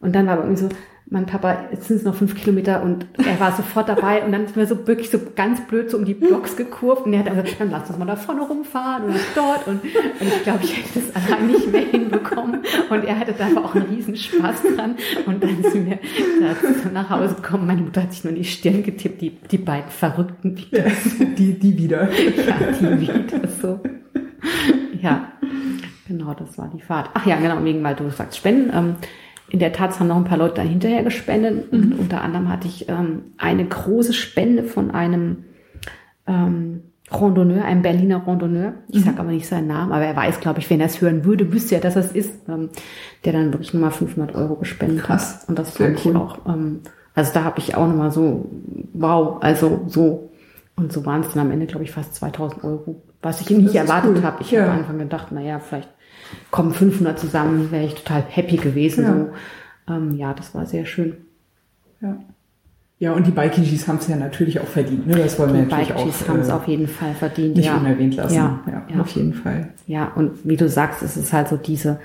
und 0.00 0.14
dann 0.14 0.26
war 0.26 0.34
aber 0.34 0.44
irgendwie 0.44 0.62
so, 0.62 0.68
mein 1.10 1.24
Papa, 1.24 1.68
jetzt 1.70 1.88
sind 1.88 1.96
es 1.96 2.02
noch 2.02 2.14
fünf 2.14 2.34
Kilometer 2.34 2.82
und 2.82 3.06
er 3.16 3.40
war 3.40 3.52
sofort 3.52 3.88
dabei 3.88 4.22
und 4.22 4.32
dann 4.32 4.44
ist 4.44 4.56
mir 4.56 4.66
so 4.66 4.86
wirklich 4.86 5.08
so 5.08 5.18
ganz 5.34 5.66
blöd 5.66 5.90
so 5.90 5.96
um 5.96 6.04
die 6.04 6.12
Blocks 6.12 6.54
gekurvt 6.54 7.06
und 7.06 7.14
er 7.14 7.20
hat 7.20 7.30
also, 7.30 7.42
dann 7.58 7.70
lass 7.70 7.88
uns 7.88 7.98
mal 7.98 8.04
da 8.04 8.16
vorne 8.16 8.42
rumfahren 8.42 9.04
und 9.04 9.16
dort 9.34 9.66
und, 9.66 9.82
und 9.82 10.26
ich 10.26 10.42
glaube, 10.42 10.60
ich 10.64 10.76
hätte 10.76 11.00
das 11.00 11.16
allein 11.16 11.46
nicht 11.46 11.72
mehr 11.72 11.80
hinbekommen 11.80 12.60
und 12.90 13.04
er 13.04 13.18
hatte 13.18 13.32
da 13.32 13.46
aber 13.46 13.64
auch 13.64 13.74
einen 13.74 13.86
riesen 13.86 14.16
Spaß 14.16 14.62
dran 14.76 14.96
und 15.24 15.42
dann 15.42 15.62
sind 15.62 15.86
wir 15.86 15.98
da 16.40 16.90
nach 16.92 17.08
Hause 17.08 17.36
gekommen, 17.36 17.66
meine 17.66 17.80
Mutter 17.80 18.02
hat 18.02 18.12
sich 18.12 18.24
nur 18.24 18.32
in 18.32 18.38
die 18.38 18.44
Stirn 18.44 18.82
getippt, 18.82 19.22
die, 19.22 19.30
die 19.30 19.58
beiden 19.58 19.90
Verrückten 19.90 20.58
wieder. 20.58 20.88
Ja, 20.88 20.92
die, 21.38 21.58
die 21.58 21.78
wieder. 21.78 22.08
Ja, 22.10 22.54
die 22.78 23.00
wieder 23.00 23.48
so. 23.62 23.80
Ja, 25.00 25.32
genau, 26.06 26.34
das 26.34 26.58
war 26.58 26.70
die 26.74 26.82
Fahrt. 26.82 27.10
Ach 27.14 27.24
ja, 27.24 27.36
genau, 27.36 27.64
wegen, 27.64 27.82
weil 27.82 27.94
du 27.94 28.10
sagst 28.10 28.36
Spenden, 28.36 28.70
ähm, 28.74 28.96
in 29.50 29.58
der 29.58 29.72
Tat 29.72 29.98
haben 29.98 30.08
noch 30.08 30.16
ein 30.16 30.24
paar 30.24 30.38
Leute 30.38 30.56
dahinterher 30.56 31.02
gespendet. 31.02 31.72
Mhm. 31.72 31.78
Und 31.78 31.98
unter 31.98 32.22
anderem 32.22 32.48
hatte 32.48 32.68
ich 32.68 32.88
ähm, 32.88 33.32
eine 33.38 33.64
große 33.64 34.12
Spende 34.12 34.64
von 34.64 34.90
einem 34.90 35.44
ähm, 36.26 36.82
Randonneur, 37.10 37.64
einem 37.64 37.82
Berliner 37.82 38.26
Randonneur. 38.26 38.74
Ich 38.88 39.00
mhm. 39.00 39.04
sage 39.04 39.20
aber 39.20 39.30
nicht 39.30 39.46
seinen 39.46 39.68
Namen, 39.68 39.92
aber 39.92 40.04
er 40.04 40.14
weiß, 40.14 40.40
glaube 40.40 40.58
ich, 40.58 40.68
wenn 40.68 40.80
er 40.80 40.86
es 40.86 41.00
hören 41.00 41.24
würde, 41.24 41.52
wüsste 41.52 41.76
er, 41.76 41.80
dass 41.80 41.94
das 41.94 42.12
ist. 42.12 42.48
Ähm, 42.48 42.68
der 43.24 43.32
dann 43.32 43.52
wirklich 43.52 43.72
nochmal 43.72 43.90
500 43.90 44.34
Euro 44.34 44.56
gespendet 44.56 45.04
Krass. 45.04 45.40
hat. 45.42 45.48
Und 45.48 45.58
das 45.58 45.70
fand 45.70 46.04
cool. 46.04 46.12
ich 46.12 46.16
auch, 46.16 46.46
ähm, 46.46 46.80
also 47.14 47.32
da 47.32 47.44
habe 47.44 47.58
ich 47.58 47.74
auch 47.74 47.88
nochmal 47.88 48.10
so, 48.10 48.50
wow, 48.92 49.38
also 49.40 49.84
so. 49.86 50.30
Und 50.76 50.92
so 50.92 51.04
waren 51.04 51.22
es 51.22 51.32
dann 51.32 51.46
am 51.46 51.50
Ende, 51.50 51.66
glaube 51.66 51.84
ich, 51.84 51.90
fast 51.90 52.14
2000 52.14 52.62
Euro. 52.62 53.02
Was 53.20 53.40
ich 53.40 53.50
nicht 53.50 53.74
erwartet 53.74 54.12
cool. 54.16 54.22
habe. 54.22 54.42
Ich 54.42 54.50
ja. 54.52 54.60
habe 54.60 54.72
am 54.72 54.78
Anfang 54.78 54.98
gedacht, 54.98 55.32
naja, 55.32 55.58
vielleicht 55.58 55.88
kommen 56.50 56.72
500 56.72 57.18
zusammen, 57.18 57.70
wäre 57.70 57.84
ich 57.84 57.94
total 57.94 58.22
happy 58.28 58.56
gewesen. 58.56 59.04
Ja. 59.04 59.14
So. 59.14 59.94
Ähm, 59.94 60.14
ja, 60.14 60.34
das 60.34 60.54
war 60.54 60.66
sehr 60.66 60.86
schön. 60.86 61.16
Ja. 62.00 62.18
Ja, 63.00 63.12
und 63.12 63.28
die 63.28 63.30
Bikingis 63.30 63.86
haben 63.86 63.98
es 63.98 64.08
ja 64.08 64.16
natürlich 64.16 64.58
auch 64.58 64.66
verdient. 64.66 65.06
Ne? 65.06 65.16
Das 65.16 65.38
wollen 65.38 65.50
die 65.50 65.58
wir 65.58 65.66
natürlich 65.66 65.88
Bikingis 65.88 66.22
auch. 66.24 66.28
haben 66.28 66.40
es 66.40 66.48
äh, 66.48 66.52
auf 66.52 66.66
jeden 66.66 66.88
Fall 66.88 67.14
verdient. 67.14 67.56
Nicht 67.56 67.66
ja. 67.66 67.76
unerwähnt 67.76 68.16
lassen. 68.16 68.34
Ja, 68.34 68.60
ja, 68.66 68.82
ja, 68.92 69.00
auf 69.00 69.10
jeden 69.10 69.34
Fall. 69.34 69.68
Ja, 69.86 70.12
und 70.16 70.32
wie 70.44 70.56
du 70.56 70.68
sagst, 70.68 71.02
es 71.02 71.16
ist 71.16 71.32
halt 71.32 71.48
so 71.48 71.56
diese, 71.56 72.00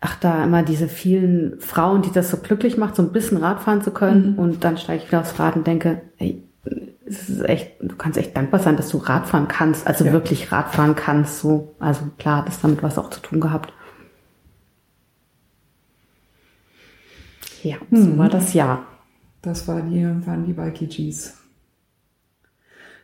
ach 0.00 0.16
da 0.16 0.42
immer 0.42 0.64
diese 0.64 0.88
vielen 0.88 1.60
Frauen, 1.60 2.02
die 2.02 2.10
das 2.10 2.28
so 2.28 2.38
glücklich 2.38 2.76
macht, 2.76 2.96
so 2.96 3.02
ein 3.02 3.12
bisschen 3.12 3.38
Radfahren 3.38 3.82
zu 3.82 3.92
können. 3.92 4.32
Mhm. 4.32 4.38
Und 4.38 4.64
dann 4.64 4.78
steige 4.78 5.04
ich 5.04 5.08
wieder 5.08 5.20
aufs 5.20 5.38
Rad 5.38 5.54
und 5.54 5.66
denke, 5.66 6.00
ey, 6.18 6.42
es 7.10 7.28
ist 7.28 7.44
echt, 7.44 7.72
du 7.80 7.96
kannst 7.96 8.18
echt 8.18 8.36
dankbar 8.36 8.60
sein, 8.60 8.76
dass 8.76 8.88
du 8.88 8.98
Radfahren 8.98 9.48
kannst, 9.48 9.86
also 9.86 10.04
ja. 10.04 10.12
wirklich 10.12 10.52
Radfahren 10.52 10.94
kannst, 10.94 11.40
so. 11.40 11.74
Also 11.80 12.02
klar, 12.18 12.38
hat 12.38 12.48
das 12.48 12.60
damit 12.60 12.82
was 12.82 12.98
auch 12.98 13.10
zu 13.10 13.20
tun 13.20 13.40
gehabt. 13.40 13.72
Ja, 17.62 17.76
so 17.90 18.06
mhm. 18.06 18.18
war 18.18 18.28
das 18.28 18.54
Jahr. 18.54 18.86
Das 19.42 19.66
war 19.66 19.82
die, 19.82 20.04
waren 20.26 20.44
die 20.44 20.52
Bikey 20.52 20.86
Gs. 20.86 21.36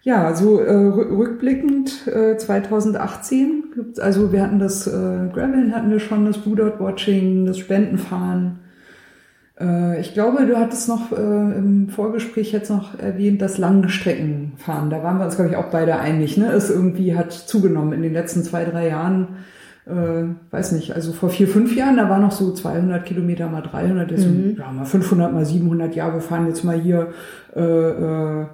Ja, 0.03 0.35
so 0.37 0.61
äh, 0.61 0.73
rückblickend 0.73 2.07
äh, 2.07 2.37
2018, 2.37 3.95
also 3.99 4.31
wir 4.33 4.41
hatten 4.41 4.61
das 4.61 4.87
äh, 4.87 4.91
Graveln 5.35 5.75
hatten 5.75 5.91
wir 5.91 5.99
schon, 5.99 6.27
das 6.27 6.39
Blue 6.39 6.55
Dot 6.55 6.79
Watching, 6.79 7.45
das 7.45 7.59
Spendenfahren, 7.59 8.61
ich 9.59 10.13
glaube, 10.13 10.45
du 10.47 10.59
hattest 10.59 10.87
noch 10.89 11.13
äh, 11.13 11.15
im 11.15 11.89
Vorgespräch 11.89 12.53
jetzt 12.53 12.69
noch 12.69 12.99
erwähnt, 12.99 13.41
das 13.41 13.57
Langstreckenfahren. 13.57 14.91
Da 14.91 15.03
waren 15.03 15.19
wir 15.19 15.25
uns, 15.25 15.37
glaube 15.37 15.51
ich, 15.51 15.57
auch 15.57 15.71
beide 15.71 15.99
einig. 15.99 16.37
Ne? 16.37 16.53
Es 16.53 16.69
irgendwie 16.69 17.17
hat 17.17 17.33
zugenommen 17.33 17.95
in 17.95 18.03
den 18.03 18.13
letzten 18.13 18.45
zwei, 18.45 18.65
drei 18.65 18.89
Jahren. 18.89 19.29
Äh, 19.87 20.25
weiß 20.51 20.73
nicht, 20.73 20.95
also 20.95 21.13
vor 21.13 21.31
vier, 21.31 21.49
fünf 21.49 21.75
Jahren, 21.75 21.97
da 21.97 22.11
war 22.11 22.19
noch 22.19 22.33
so 22.33 22.53
200 22.53 23.07
Kilometer 23.07 23.49
mal 23.49 23.63
300, 23.63 24.11
jetzt 24.11 24.27
mhm. 24.27 24.57
ja, 24.59 24.71
mal 24.73 24.85
500 24.85 25.33
mal 25.33 25.47
700, 25.47 25.95
ja, 25.95 26.13
wir 26.13 26.21
fahren 26.21 26.49
jetzt 26.49 26.65
mal 26.65 26.79
hier 26.79 27.13
äh, 27.55 27.61
äh, 27.63 28.47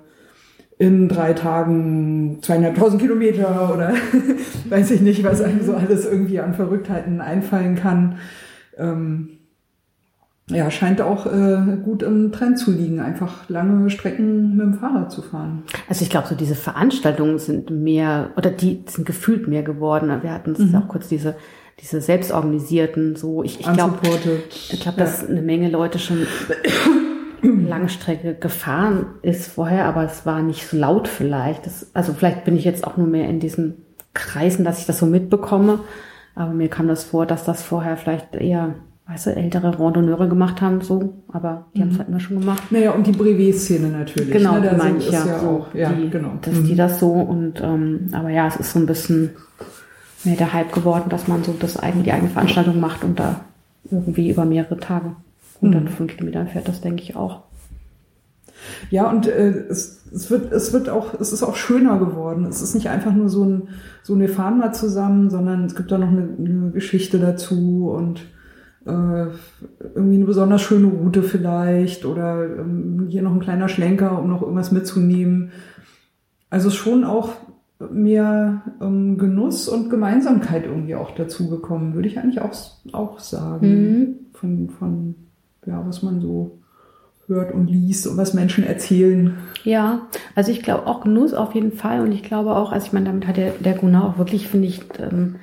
in 0.79 1.09
drei 1.09 1.33
Tagen 1.33 2.41
200.000 2.43 2.99
Kilometer 2.99 3.73
oder 3.73 3.95
weiß 4.69 4.91
ich 4.91 5.01
nicht, 5.01 5.25
was 5.25 5.41
einem 5.41 5.65
so 5.65 5.75
alles 5.75 6.05
irgendwie 6.05 6.39
an 6.39 6.53
Verrücktheiten 6.53 7.23
einfallen 7.23 7.77
kann. 7.77 8.17
Ähm, 8.77 9.39
ja, 10.53 10.71
scheint 10.71 11.01
auch 11.01 11.27
äh, 11.27 11.77
gut 11.85 12.03
im 12.03 12.33
Trend 12.33 12.59
zu 12.59 12.71
liegen, 12.71 13.01
einfach 13.01 13.49
lange 13.49 13.91
Strecken 13.91 14.57
mit 14.57 14.67
dem 14.67 14.75
Fahrrad 14.75 15.11
zu 15.11 15.23
fahren. 15.23 15.63
Also 15.89 16.03
ich 16.03 16.11
glaube, 16.11 16.29
so 16.29 16.35
diese 16.35 16.55
Veranstaltungen 16.55 17.39
sind 17.39 17.71
mehr, 17.71 18.31
oder 18.37 18.51
die 18.51 18.85
sind 18.87 19.07
gefühlt 19.07 19.49
mehr 19.49 19.63
geworden. 19.63 20.13
Wir 20.23 20.33
hatten 20.33 20.55
mhm. 20.57 20.75
auch 20.77 20.89
kurz 20.89 21.09
diese, 21.09 21.35
diese 21.81 22.01
selbstorganisierten, 22.01 23.17
so, 23.17 23.43
ich, 23.43 23.61
ich 23.61 23.73
glaube, 23.73 23.99
ich 24.49 24.81
glaube, 24.81 24.99
ja. 24.99 25.05
dass 25.05 25.29
eine 25.29 25.43
Menge 25.43 25.71
Leute 25.71 25.99
schon 25.99 26.27
Langstrecke 27.43 28.35
gefahren 28.35 29.07
ist 29.23 29.49
vorher, 29.49 29.87
aber 29.87 30.05
es 30.05 30.25
war 30.25 30.43
nicht 30.43 30.67
so 30.67 30.77
laut 30.77 31.09
vielleicht. 31.09 31.67
Das, 31.67 31.91
also 31.95 32.13
vielleicht 32.13 32.45
bin 32.45 32.57
ich 32.57 32.65
jetzt 32.65 32.87
auch 32.87 32.97
nur 32.97 33.09
mehr 33.09 33.29
in 33.29 33.41
diesen 33.41 33.77
Kreisen, 34.15 34.65
dass 34.65 34.79
ich 34.79 34.87
das 34.87 34.99
so 34.99 35.07
mitbekomme. 35.07 35.81
Aber 36.35 36.53
mir 36.53 36.69
kam 36.69 36.89
das 36.89 37.05
vor, 37.05 37.27
dass 37.27 37.45
das 37.45 37.63
vorher 37.63 37.97
vielleicht 37.97 38.35
eher 38.35 38.75
weißt 39.07 39.27
du, 39.27 39.37
ältere 39.37 39.79
Randonneure 39.79 40.29
gemacht 40.29 40.61
haben, 40.61 40.81
so, 40.81 41.13
aber 41.29 41.67
die 41.75 41.79
mhm. 41.79 41.83
haben 41.83 41.91
es 41.91 41.99
halt 41.99 42.09
immer 42.09 42.21
schon 42.21 42.41
gemacht. 42.41 42.63
Naja, 42.71 42.93
und 42.93 43.07
die 43.07 43.13
Brevet-Szene 43.13 43.89
natürlich. 43.89 44.31
Genau, 44.31 44.59
ne? 44.59 44.75
meine 44.79 44.99
ich 44.99 45.11
ja, 45.11 45.27
ja 45.27 45.41
auch, 45.41 45.75
ja, 45.75 45.93
die, 45.93 46.09
genau. 46.09 46.39
dass 46.41 46.55
mhm. 46.55 46.65
die 46.65 46.75
das 46.77 47.01
so 47.01 47.11
und, 47.11 47.61
ähm, 47.61 48.09
aber 48.13 48.31
ja, 48.31 48.47
es 48.47 48.57
ist 48.57 48.73
so 48.73 48.79
ein 48.79 48.87
bisschen 48.87 49.31
mehr 50.25 50.37
der 50.37 50.53
Hype 50.53 50.73
geworden, 50.73 51.09
dass 51.09 51.27
man 51.27 51.43
so 51.43 51.55
das 51.59 51.77
eigene, 51.77 52.05
die 52.05 52.13
eigene 52.13 52.31
Veranstaltung 52.31 52.79
macht 52.81 53.03
und 53.03 53.19
da 53.19 53.41
irgendwie 53.91 54.31
über 54.31 54.45
mehrere 54.45 54.79
Tage, 54.79 55.17
105 55.61 55.99
mhm. 55.99 56.07
Kilometer 56.07 56.47
fährt, 56.47 56.69
das 56.69 56.81
denke 56.81 57.03
ich 57.03 57.17
auch. 57.17 57.43
Ja, 58.91 59.11
und 59.11 59.27
äh, 59.27 59.49
es, 59.69 60.03
es 60.15 60.31
wird, 60.31 60.53
es 60.53 60.73
wird 60.73 60.89
auch, 60.89 61.19
es 61.21 61.33
ist 61.33 61.43
auch 61.43 61.57
schöner 61.57 61.99
geworden. 61.99 62.45
Es 62.45 62.63
ist 62.63 62.75
nicht 62.75 62.89
einfach 62.89 63.13
nur 63.13 63.29
so 63.29 63.45
ein, 63.45 63.69
so 64.05 64.15
eine 64.15 64.29
fahren 64.29 64.59
mal 64.59 64.73
zusammen, 64.73 65.31
sondern 65.31 65.65
es 65.65 65.75
gibt 65.75 65.91
da 65.91 65.99
noch 65.99 66.09
eine, 66.09 66.29
eine 66.39 66.71
Geschichte 66.71 67.19
dazu 67.19 67.91
und 67.93 68.21
äh, 68.87 69.27
irgendwie 69.95 70.17
eine 70.17 70.25
besonders 70.25 70.63
schöne 70.63 70.87
Route 70.87 71.23
vielleicht 71.23 72.05
oder 72.05 72.45
ähm, 72.45 73.07
hier 73.09 73.23
noch 73.23 73.33
ein 73.33 73.41
kleiner 73.41 73.69
Schlenker, 73.69 74.19
um 74.19 74.29
noch 74.29 74.43
irgendwas 74.43 74.73
mitzunehmen. 74.73 75.53
Also 76.51 76.71
schon 76.71 77.05
auch 77.05 77.31
mehr 77.91 78.63
ähm, 78.81 79.19
Genuss 79.19 79.69
und 79.69 79.91
Gemeinsamkeit 79.91 80.67
irgendwie 80.67 80.95
auch 80.95 81.13
dazu 81.13 81.49
gekommen, 81.49 81.95
würde 81.95 82.09
ich 82.09 82.19
eigentlich 82.19 82.41
auch, 82.41 82.53
auch 82.93 83.19
sagen. 83.19 83.69
Mhm. 83.69 84.17
Von, 84.35 84.71
von, 84.71 85.15
ja, 85.67 85.83
was 85.87 86.03
man 86.03 86.21
so 86.21 86.59
hört 87.29 87.53
und 87.53 87.69
liest 87.69 88.07
und 88.07 88.17
was 88.17 88.35
Menschen 88.35 88.65
erzählen. 88.65 89.39
Ja, 89.65 90.09
also 90.35 90.51
ich 90.51 90.63
glaube 90.63 90.87
auch 90.87 91.03
Genuss 91.03 91.35
auf 91.35 91.55
jeden 91.55 91.73
Fall 91.73 92.01
und 92.01 92.13
ich 92.13 92.23
glaube 92.23 92.55
auch, 92.57 92.73
also 92.73 92.87
ich 92.87 92.93
meine, 92.93 93.07
damit 93.07 93.27
hat 93.27 93.37
der, 93.37 93.53
der 93.53 93.75
Gunnar 93.75 94.05
auch 94.05 94.19
wirklich, 94.19 94.49
finde 94.49 94.69
ich, 94.69 94.81
ähm, 94.99 95.37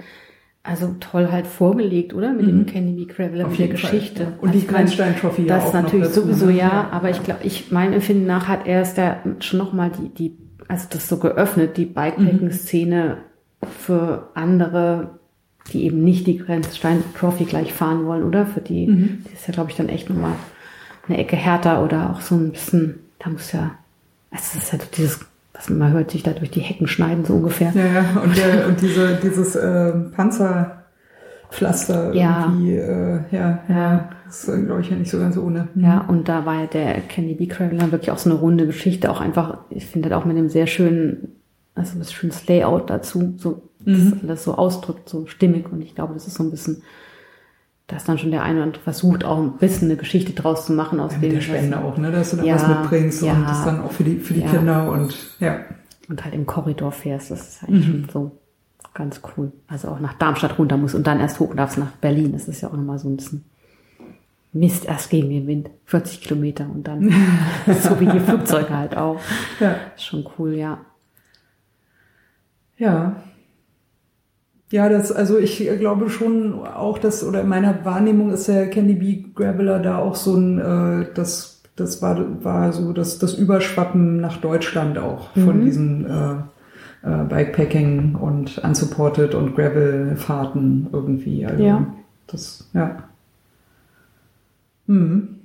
also 0.64 0.95
toll 0.99 1.30
halt 1.31 1.48
vorgelegt, 1.48 2.14
oder? 2.14 2.31
Mit 2.34 2.45
Mhm. 2.45 2.49
dem 2.49 2.65
Kenny 2.65 2.91
B. 2.94 3.06
Craveler, 3.06 3.48
mit 3.48 3.57
der 3.57 3.65
jeden 3.68 3.77
Fall, 3.77 3.91
Geschichte. 3.91 4.23
ja. 4.23 4.30
Und 4.41 4.49
Also 4.49 4.60
die 4.60 4.68
Grenzstein 4.68 5.15
Trophy 5.15 5.45
Das 5.45 5.64
auch 5.65 5.73
noch 5.73 5.81
natürlich 5.84 6.07
dazu, 6.07 6.22
sowieso, 6.22 6.45
ne? 6.48 6.52
ja, 6.53 6.68
Ja, 6.68 6.90
aber 6.91 7.10
ich 7.10 7.23
glaube, 7.23 7.41
ich, 7.44 7.72
mein 7.72 7.94
Empfinden 7.94 8.26
nach 8.27 8.48
hat 8.48 8.68
er 8.68 8.81
es 8.81 8.94
da 8.94 9.18
schon 9.40 9.60
nochmal 9.60 9.90
die, 9.91 10.10
die, 10.10 10.38
also 10.68 10.88
das 10.90 11.07
so 11.07 11.18
geöffnet, 11.18 11.77
die 11.77 11.86
Bikepacking-Szene 11.86 13.18
für 13.80 14.30
andere, 14.36 15.19
die 15.73 15.84
eben 15.86 16.03
nicht 16.03 16.27
die 16.27 16.38
Grenzstein 16.38 17.03
Trophy 17.18 17.45
gleich 17.45 17.73
fahren 17.73 18.06
wollen, 18.06 18.23
oder? 18.23 18.45
Für 18.45 18.61
die, 18.61 18.88
Mhm. 18.88 19.23
die 19.30 19.34
ist 19.34 19.48
ja, 19.48 19.53
glaube 19.53 19.69
ich, 19.72 19.77
dann 19.77 19.90
echt 19.90 20.10
nochmal 20.10 20.34
eine 21.07 21.18
Ecke 21.18 21.36
härter 21.36 21.84
oder 21.84 22.11
auch 22.11 22.22
so 22.22 22.36
ein 22.36 22.52
bisschen, 22.52 22.99
da 23.19 23.30
muss 23.30 23.52
ja, 23.52 23.72
also 24.31 24.44
es 24.57 24.64
ist 24.64 24.73
ja 24.73 24.80
dieses, 24.95 25.19
was 25.60 25.69
man 25.69 25.91
hört, 25.94 26.10
sich 26.11 26.23
da 26.23 26.31
durch 26.31 26.49
die 26.52 26.61
Hecken 26.61 26.88
schneiden, 26.88 27.26
so 27.26 27.34
ungefähr. 27.36 27.72
Ja, 27.76 27.86
ja, 27.86 28.22
und, 28.23 28.36
der, 28.38 28.68
und 28.68 28.81
diese, 28.81 29.15
dieses 29.22 29.56
äh, 29.56 29.91
Panzerpflaster 30.15 32.14
Ja. 32.14 32.45
irgendwie, 32.48 32.76
äh, 32.76 33.19
ja, 33.31 33.60
Ja. 33.68 34.10
das 34.26 34.44
ist, 34.48 34.65
glaube 34.65 34.81
ich, 34.81 34.90
ja 34.90 34.95
nicht 34.95 35.11
so 35.11 35.19
ganz 35.19 35.38
ohne. 35.38 35.68
Ja, 35.76 36.06
und 36.07 36.30
da 36.30 36.45
war 36.45 36.61
ja 36.61 36.68
der 36.68 37.02
Candy 37.02 37.36
B. 37.36 37.48
Craveler 37.48 37.91
wirklich 37.91 38.11
auch 38.11 38.18
so 38.18 38.30
eine 38.30 38.40
runde 38.40 38.65
Geschichte, 38.65 39.11
auch 39.11 39.22
einfach, 39.22 39.57
ich 39.69 39.86
finde 39.86 40.10
das 40.10 40.18
auch 40.19 40.26
mit 40.26 40.38
einem 40.38 40.49
sehr 40.49 40.68
schönen, 40.68 41.36
also 41.76 41.98
ein 41.99 42.03
schönes 42.06 42.48
Layout 42.48 42.90
dazu, 42.90 43.34
so, 43.38 43.64
Mhm. 43.86 44.11
das 44.11 44.23
alles 44.30 44.44
so 44.44 44.56
ausdrückt, 44.56 45.07
so 45.07 45.26
stimmig 45.26 45.72
und 45.72 45.81
ich 45.81 45.95
glaube, 45.95 46.14
das 46.14 46.27
ist 46.27 46.36
so 46.36 46.44
ein 46.44 46.52
bisschen, 46.52 46.84
dass 47.90 48.06
dann 48.06 48.18
schon 48.18 48.32
der 48.32 48.44
eine 48.44 48.64
andere 48.64 48.82
versucht, 48.82 49.24
auch 49.26 49.38
ein 49.40 49.57
bisschen 49.57 49.90
eine 49.90 49.98
Geschichte 49.98 50.32
draus 50.34 50.66
zu 50.66 50.74
machen 50.74 50.99
aus 50.99 51.11
Ja, 51.14 51.18
dem, 51.20 51.30
der 51.32 51.40
was- 51.40 51.45
Spende 51.45 51.80
auch, 51.84 51.98
ne, 51.98 52.11
dass 52.11 52.32
du 52.32 52.38
da 52.38 52.44
Ja, 52.44 52.56
was 52.56 52.68
mitbringst 52.68 53.22
ja. 53.24 53.34
und 53.34 53.44
das 53.49 53.66
dann 53.66 53.82
auch 53.82 53.91
für 53.91 54.03
die, 54.03 54.18
für 54.20 54.34
die 54.34 54.41
Ja. 54.41 54.49
Kinder 54.49 54.91
und 54.91 55.16
ja. 55.40 55.57
und 56.07 56.24
halt 56.24 56.34
im 56.34 56.45
Korridor 56.45 56.91
fährst, 56.91 57.32
das 57.32 57.48
ist 57.48 57.64
eigentlich 57.64 57.88
Mhm. 57.88 57.91
schon 57.91 58.10
so 58.11 58.32
ganz 58.94 59.22
cool. 59.38 59.52
Also 59.68 59.90
auch 59.90 59.99
nach 59.99 60.14
Darmstadt 60.14 60.57
runter 60.57 60.78
muss 60.78 60.95
und 60.95 61.06
dann 61.07 61.20
erst 61.20 61.40
hoch 61.40 61.53
darfst 61.56 61.78
nach 61.78 61.91
Berlin, 62.02 62.32
das 62.32 62.48
ist 62.48 62.61
ja 62.61 62.70
auch 62.70 62.74
nochmal 62.74 62.98
so 62.99 63.10
ein 63.10 63.18
bisschen 63.18 63.44
Mist, 64.52 64.86
erst 64.86 65.11
gegen 65.11 65.30
den 65.30 65.45
Wind, 65.45 65.70
40 65.86 66.22
Kilometer 66.22 66.66
und 66.66 66.88
dann, 66.88 67.14
so 67.82 67.99
wie 67.99 68.07
die 68.07 68.20
Flugzeuge 68.20 68.76
halt 68.76 68.98
auch. 68.98 69.20
Ja. 69.60 69.76
Ist 69.95 70.06
schon 70.06 70.26
cool, 70.40 70.56
ja. 70.56 70.80
Ja. 72.78 73.16
Ja, 74.72 74.88
das, 74.88 75.12
also 75.12 75.38
ich 75.40 75.68
glaube 75.80 76.10
schon 76.10 76.64
auch, 76.66 77.00
dass, 77.00 77.24
oder 77.24 77.41
in 77.41 77.48
meiner 77.48 77.84
Wahrnehmung 77.86 78.32
ist 78.32 78.48
der 78.48 78.70
Candy 78.70 78.94
B. 78.94 79.24
Graveler 79.34 79.80
da 79.80 79.98
auch 79.98 80.16
so 80.16 80.36
ein, 80.36 80.60
äh, 80.60 81.08
das, 81.16 81.62
das 81.76 82.02
war, 82.04 82.44
war 82.44 82.72
so 82.72 82.94
das, 82.94 83.18
das 83.18 83.34
Überschwappen 83.34 84.18
nach 84.22 84.38
Deutschland 84.38 84.98
auch 85.00 85.32
von 85.34 85.62
Mhm. 85.62 85.66
diesen 85.66 86.06
äh, 86.06 86.34
äh, 87.02 87.24
Bikepacking 87.28 88.16
und 88.16 88.60
Unsupported 88.60 89.34
und 89.34 89.56
Gravel-Fahrten 89.56 90.90
irgendwie. 90.91 91.46
Also 91.48 91.64
Ja. 91.64 91.88
das, 92.28 92.70
ja. 92.74 93.04
Hm. 94.88 95.36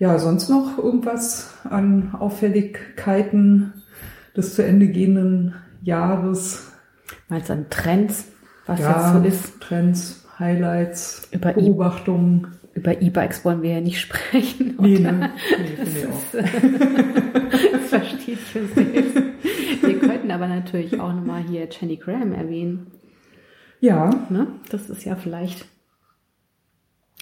Ja, 0.00 0.18
sonst 0.18 0.48
noch 0.48 0.78
irgendwas 0.78 1.52
an 1.68 2.10
Auffälligkeiten 2.18 3.72
des 4.36 4.54
zu 4.54 4.64
Ende 4.64 4.88
gehenden 4.88 5.54
Jahres? 5.82 6.67
Meinst 7.28 7.48
du 7.48 7.52
an 7.54 7.66
Trends, 7.70 8.26
was 8.66 8.80
ja, 8.80 9.22
jetzt 9.24 9.40
so 9.42 9.48
ist? 9.48 9.60
Trends, 9.60 10.26
Highlights, 10.38 11.28
Über 11.32 11.50
E- 11.50 11.54
Beobachtungen. 11.62 12.48
Über 12.74 13.00
E-Bikes 13.02 13.44
wollen 13.44 13.62
wir 13.62 13.72
ja 13.74 13.80
nicht 13.80 14.00
sprechen. 14.02 14.76
Nee, 14.80 14.98
oder? 14.98 15.12
ne? 15.12 15.30
Nee, 15.58 15.84
finde 15.84 15.98
ich 15.98 16.06
auch. 16.06 17.72
das 17.72 17.80
versteht 17.88 18.38
für 18.38 18.66
selbst. 18.66 19.16
Wir 19.82 19.98
könnten 19.98 20.30
aber 20.30 20.46
natürlich 20.48 21.00
auch 21.00 21.12
nochmal 21.12 21.42
hier 21.42 21.68
Jenny 21.70 21.96
Graham 21.96 22.32
erwähnen. 22.32 22.86
Ja, 23.80 24.10
Ne? 24.28 24.46
Das 24.70 24.90
ist 24.90 25.04
ja 25.04 25.16
vielleicht 25.16 25.64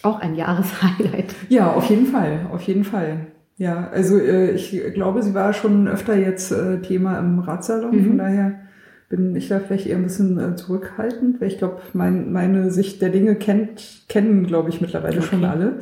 auch 0.02 0.20
ein 0.20 0.34
Jahreshighlight. 0.34 1.34
ja, 1.48 1.72
auf 1.72 1.88
jeden 1.88 2.06
Fall, 2.06 2.46
auf 2.52 2.62
jeden 2.62 2.84
Fall. 2.84 3.28
Ja, 3.56 3.88
also 3.88 4.18
äh, 4.18 4.50
ich 4.50 4.78
glaube, 4.94 5.22
sie 5.22 5.32
war 5.34 5.52
schon 5.54 5.88
öfter 5.88 6.16
jetzt 6.16 6.52
äh, 6.52 6.80
Thema 6.82 7.18
im 7.18 7.38
Ratsalon, 7.38 7.96
Mhm. 7.96 8.06
von 8.08 8.18
daher 8.18 8.60
bin 9.08 9.36
ich 9.36 9.48
da 9.48 9.60
vielleicht 9.60 9.86
eher 9.86 9.96
ein 9.96 10.02
bisschen 10.02 10.38
äh, 10.38 10.56
zurückhaltend, 10.56 11.40
weil 11.40 11.48
ich 11.48 11.58
glaube, 11.58 11.78
mein, 11.92 12.32
meine 12.32 12.70
Sicht 12.70 13.00
der 13.02 13.10
Dinge 13.10 13.36
kennt, 13.36 14.02
kennen, 14.08 14.46
glaube 14.46 14.68
ich, 14.70 14.80
mittlerweile 14.80 15.22
schon 15.22 15.40
Okay. 15.44 15.48
alle. 15.52 15.72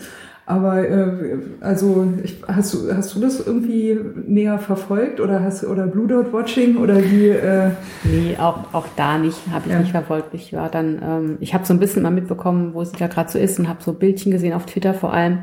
Aber 0.47 0.87
äh, 0.87 1.39
also 1.63 2.07
ich, 2.23 2.43
hast 2.47 2.75
du 2.75 2.95
hast 2.95 3.15
du 3.15 3.21
das 3.21 3.47
irgendwie 3.47 3.99
näher 4.27 4.59
verfolgt 4.59 5.19
oder 5.21 5.43
hast 5.43 5.65
oder 5.65 5.87
Blue 5.87 6.07
Dot 6.07 6.35
Watching 6.35 6.77
oder 6.77 7.03
wie? 7.03 7.29
Äh, 7.31 7.71
Nee, 8.03 8.37
auch, 8.39 8.59
auch 8.75 8.87
da 8.95 9.17
nicht, 9.17 9.39
habe 9.51 9.63
ich 9.69 9.73
Ja. 9.73 9.79
nicht 9.79 9.93
verfolgt. 9.93 10.35
Ich 10.35 10.53
war 10.53 10.69
dann, 10.69 11.01
ähm, 11.03 11.37
ich 11.41 11.55
habe 11.55 11.65
so 11.65 11.73
ein 11.73 11.81
bisschen 11.81 12.03
mal 12.03 12.11
mitbekommen, 12.11 12.75
wo 12.75 12.83
es 12.83 12.93
da 12.93 13.07
gerade 13.07 13.31
so 13.33 13.39
ist 13.39 13.59
und 13.59 13.71
habe 13.71 13.83
so 13.83 13.95
Bildchen 13.95 14.33
gesehen 14.33 14.53
auf 14.53 14.67
Twitter 14.67 14.93
vor 14.93 15.15
allem 15.15 15.39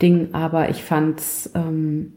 Ding, 0.00 0.28
aber 0.32 0.68
ich 0.68 0.84
fand's 0.84 1.50
ähm, 1.56 2.12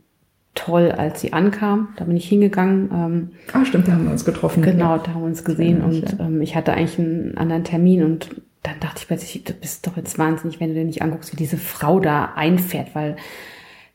toll, 0.55 0.91
als 0.91 1.21
sie 1.21 1.33
ankam. 1.33 1.89
Da 1.97 2.05
bin 2.05 2.17
ich 2.17 2.27
hingegangen. 2.27 2.89
Ähm, 2.93 3.29
ah, 3.53 3.65
stimmt, 3.65 3.87
da 3.87 3.93
haben 3.93 4.05
wir 4.05 4.11
uns 4.11 4.25
getroffen. 4.25 4.61
Genau, 4.61 4.97
da 4.97 5.13
haben 5.13 5.21
wir 5.21 5.27
uns 5.27 5.43
gesehen 5.43 5.81
und 5.81 6.19
ähm, 6.19 6.41
ich 6.41 6.55
hatte 6.55 6.73
eigentlich 6.73 6.99
einen 6.99 7.37
anderen 7.37 7.63
Termin 7.63 8.03
und 8.03 8.41
dann 8.63 8.79
dachte 8.79 8.97
ich 8.99 9.07
plötzlich, 9.07 9.43
du 9.43 9.53
bist 9.53 9.87
doch 9.87 9.95
jetzt 9.95 10.17
wahnsinnig, 10.19 10.59
wenn 10.59 10.69
du 10.69 10.75
dir 10.75 10.85
nicht 10.85 11.01
anguckst, 11.01 11.31
wie 11.31 11.37
diese 11.37 11.57
Frau 11.57 11.99
da 11.99 12.33
einfährt, 12.35 12.93
weil 12.93 13.15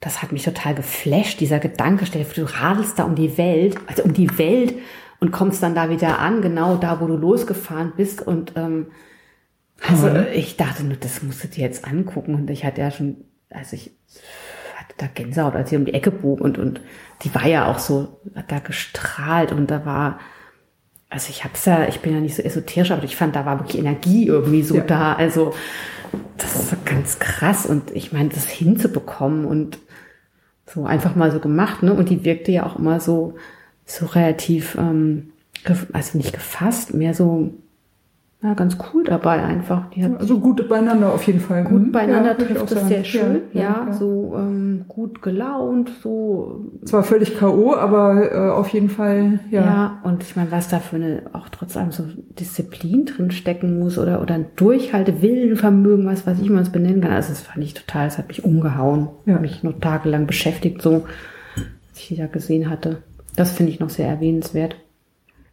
das 0.01 0.23
hat 0.23 0.33
mich 0.33 0.43
total 0.43 0.75
geflasht, 0.75 1.41
dieser 1.41 1.59
Gedanke, 1.59 2.07
stell 2.07 2.23
dir 2.23 2.29
vor, 2.29 2.45
du 2.45 2.51
radelst 2.51 2.99
da 2.99 3.05
um 3.05 3.15
die 3.15 3.37
Welt, 3.39 3.77
also 3.87 4.03
um 4.03 4.13
die 4.13 4.39
Welt 4.39 4.75
und 5.21 5.33
kommst 5.33 5.63
dann 5.63 5.75
da 5.75 5.91
wieder 5.91 6.19
an, 6.19 6.43
genau 6.43 6.77
da, 6.77 7.01
wo 7.01 7.07
du 7.07 7.17
losgefahren 7.17 7.93
bist 7.97 8.27
und 8.27 8.53
ähm, 8.57 8.87
also 9.87 10.09
ne? 10.09 10.33
ich 10.33 10.57
dachte 10.57 10.85
nur, 10.85 10.97
das 10.97 11.23
musst 11.23 11.45
du 11.45 11.49
dir 11.49 11.63
jetzt 11.63 11.87
angucken 11.87 12.35
und 12.35 12.51
ich 12.51 12.65
hatte 12.65 12.81
ja 12.81 12.91
schon, 12.91 13.17
also 13.51 13.77
ich 13.77 13.93
da 14.97 15.07
Gänsehaut, 15.13 15.55
als 15.57 15.71
sie 15.71 15.77
um 15.77 15.85
die 15.85 15.95
Ecke 15.95 16.11
bog 16.11 16.41
und, 16.41 16.59
und 16.59 16.81
die 17.23 17.35
war 17.35 17.47
ja 17.47 17.67
auch 17.67 17.79
so, 17.79 18.21
hat 18.35 18.51
da 18.51 18.59
gestrahlt 18.59 19.53
und 19.53 19.71
da 19.71 19.85
war, 19.85 20.19
also 21.11 21.31
ich 21.31 21.45
hab's 21.45 21.65
ja, 21.65 21.87
ich 21.89 22.01
bin 22.01 22.13
ja 22.15 22.21
nicht 22.21 22.35
so 22.37 22.43
esoterisch, 22.43 22.91
aber 22.91 23.05
ich 23.05 23.17
fand, 23.17 23.37
da 23.37 23.47
war 23.47 23.59
wirklich 23.61 23.79
Energie 23.79 24.27
irgendwie 24.27 24.63
so 24.63 24.77
Ja. 24.77 24.83
da. 24.85 25.13
Also 25.15 25.55
das 26.39 26.55
ist 26.55 26.71
so 26.71 26.77
ganz 26.85 27.19
krass 27.19 27.67
und 27.67 27.91
ich 27.91 28.13
meine, 28.13 28.29
das 28.29 28.47
hinzubekommen 28.47 29.45
und 29.45 29.79
so 30.67 30.87
einfach 30.87 31.15
mal 31.15 31.31
so 31.31 31.41
gemacht, 31.41 31.83
ne? 31.83 31.93
Und 31.93 32.09
die 32.09 32.25
wirkte 32.25 32.53
ja 32.53 32.65
auch 32.67 32.79
immer 32.79 33.01
so, 33.01 33.35
so 33.85 34.07
relativ, 34.07 34.77
ähm, 34.77 35.33
also 35.93 36.17
nicht 36.19 36.33
gefasst, 36.33 36.95
mehr 36.95 37.15
so, 37.15 37.53
ja, 38.45 38.53
ganz 38.55 38.77
cool 38.93 39.05
dabei 39.05 39.43
einfach. 39.43 39.89
Die 39.91 40.05
hat 40.05 40.21
Also 40.21 40.39
gut 40.39 40.69
beieinander 40.69 41.13
auf 41.15 41.23
jeden 41.25 41.41
Fall. 41.41 41.65
gut 41.65 41.81
Mhm. 41.87 41.93
beieinander 41.93 42.33
Ja, 42.33 42.35
trifft 42.35 42.65
es 42.67 42.71
sagen. 42.73 42.89
sehr 42.89 43.03
schön, 43.05 43.41
ja, 43.55 43.87
ja. 43.89 43.93
so 43.95 44.35
ähm, 44.37 44.85
gut 44.87 45.23
gelaunt, 45.23 45.91
so 46.03 46.67
Zwar 46.85 47.03
völlig 47.05 47.39
K.O., 47.39 47.75
aber 47.75 48.31
äh, 48.33 48.51
auf 48.51 48.69
jeden 48.69 48.91
Fall, 48.91 49.41
Ja. 49.51 49.63
ja. 49.65 50.01
und 50.05 50.23
ich 50.23 50.37
meine, 50.37 50.51
was 50.53 50.69
da 50.69 50.79
für 50.79 50.97
eine 50.97 51.23
auch 51.33 51.49
trotz 51.49 51.75
allem 51.79 51.91
so 51.91 52.05
Disziplin 52.39 53.07
drin 53.07 53.31
stecken 53.31 53.79
muss 53.79 53.97
oder, 53.99 54.21
oder 54.21 54.35
ein 54.35 54.47
Durchhaltewillenvermögen, 54.57 56.07
was 56.07 56.27
weiß 56.27 56.39
ich, 56.41 56.49
wie 56.49 56.53
man 56.53 56.63
es 56.63 56.71
benennen 56.71 57.01
kann. 57.01 57.13
Also 57.13 57.31
das 57.31 57.41
fand 57.41 57.65
ich 57.65 57.75
total, 57.75 58.07
das 58.07 58.19
hat 58.19 58.29
mich 58.29 58.45
umgehauen. 58.45 59.09
Ja. 59.27 59.39
Mich 59.39 59.63
noch 59.63 59.79
tagelang 59.81 60.27
beschäftigt, 60.27 60.83
so, 60.83 61.05
als 61.57 61.99
ich 62.01 62.09
die 62.09 62.17
da 62.17 62.27
gesehen 62.27 62.69
hatte. 62.69 62.99
Das 63.37 63.51
finde 63.53 63.73
ich 63.73 63.81
noch 63.81 63.91
sehr 63.91 64.09
erwähnenswert. 64.09 64.77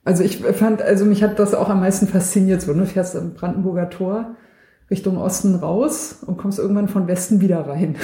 Also 0.04 0.24
ich 0.24 0.38
fand, 0.38 0.82
also 0.82 1.06
mich 1.06 1.22
hat 1.24 1.38
das 1.40 1.54
auch 1.54 1.70
am 1.70 1.80
meisten 1.80 2.08
fasziniert. 2.08 2.62
So, 2.62 2.74
ne? 2.74 2.80
du 2.82 2.86
fährst 2.88 3.16
am 3.16 3.34
Brandenburger 3.34 3.90
Tor 3.90 4.36
Richtung 4.90 5.18
Osten 5.18 5.56
raus 5.56 6.22
und 6.26 6.38
kommst 6.38 6.60
irgendwann 6.60 6.90
von 6.90 7.08
Westen 7.08 7.40
wieder 7.40 7.62
rein. 7.68 7.96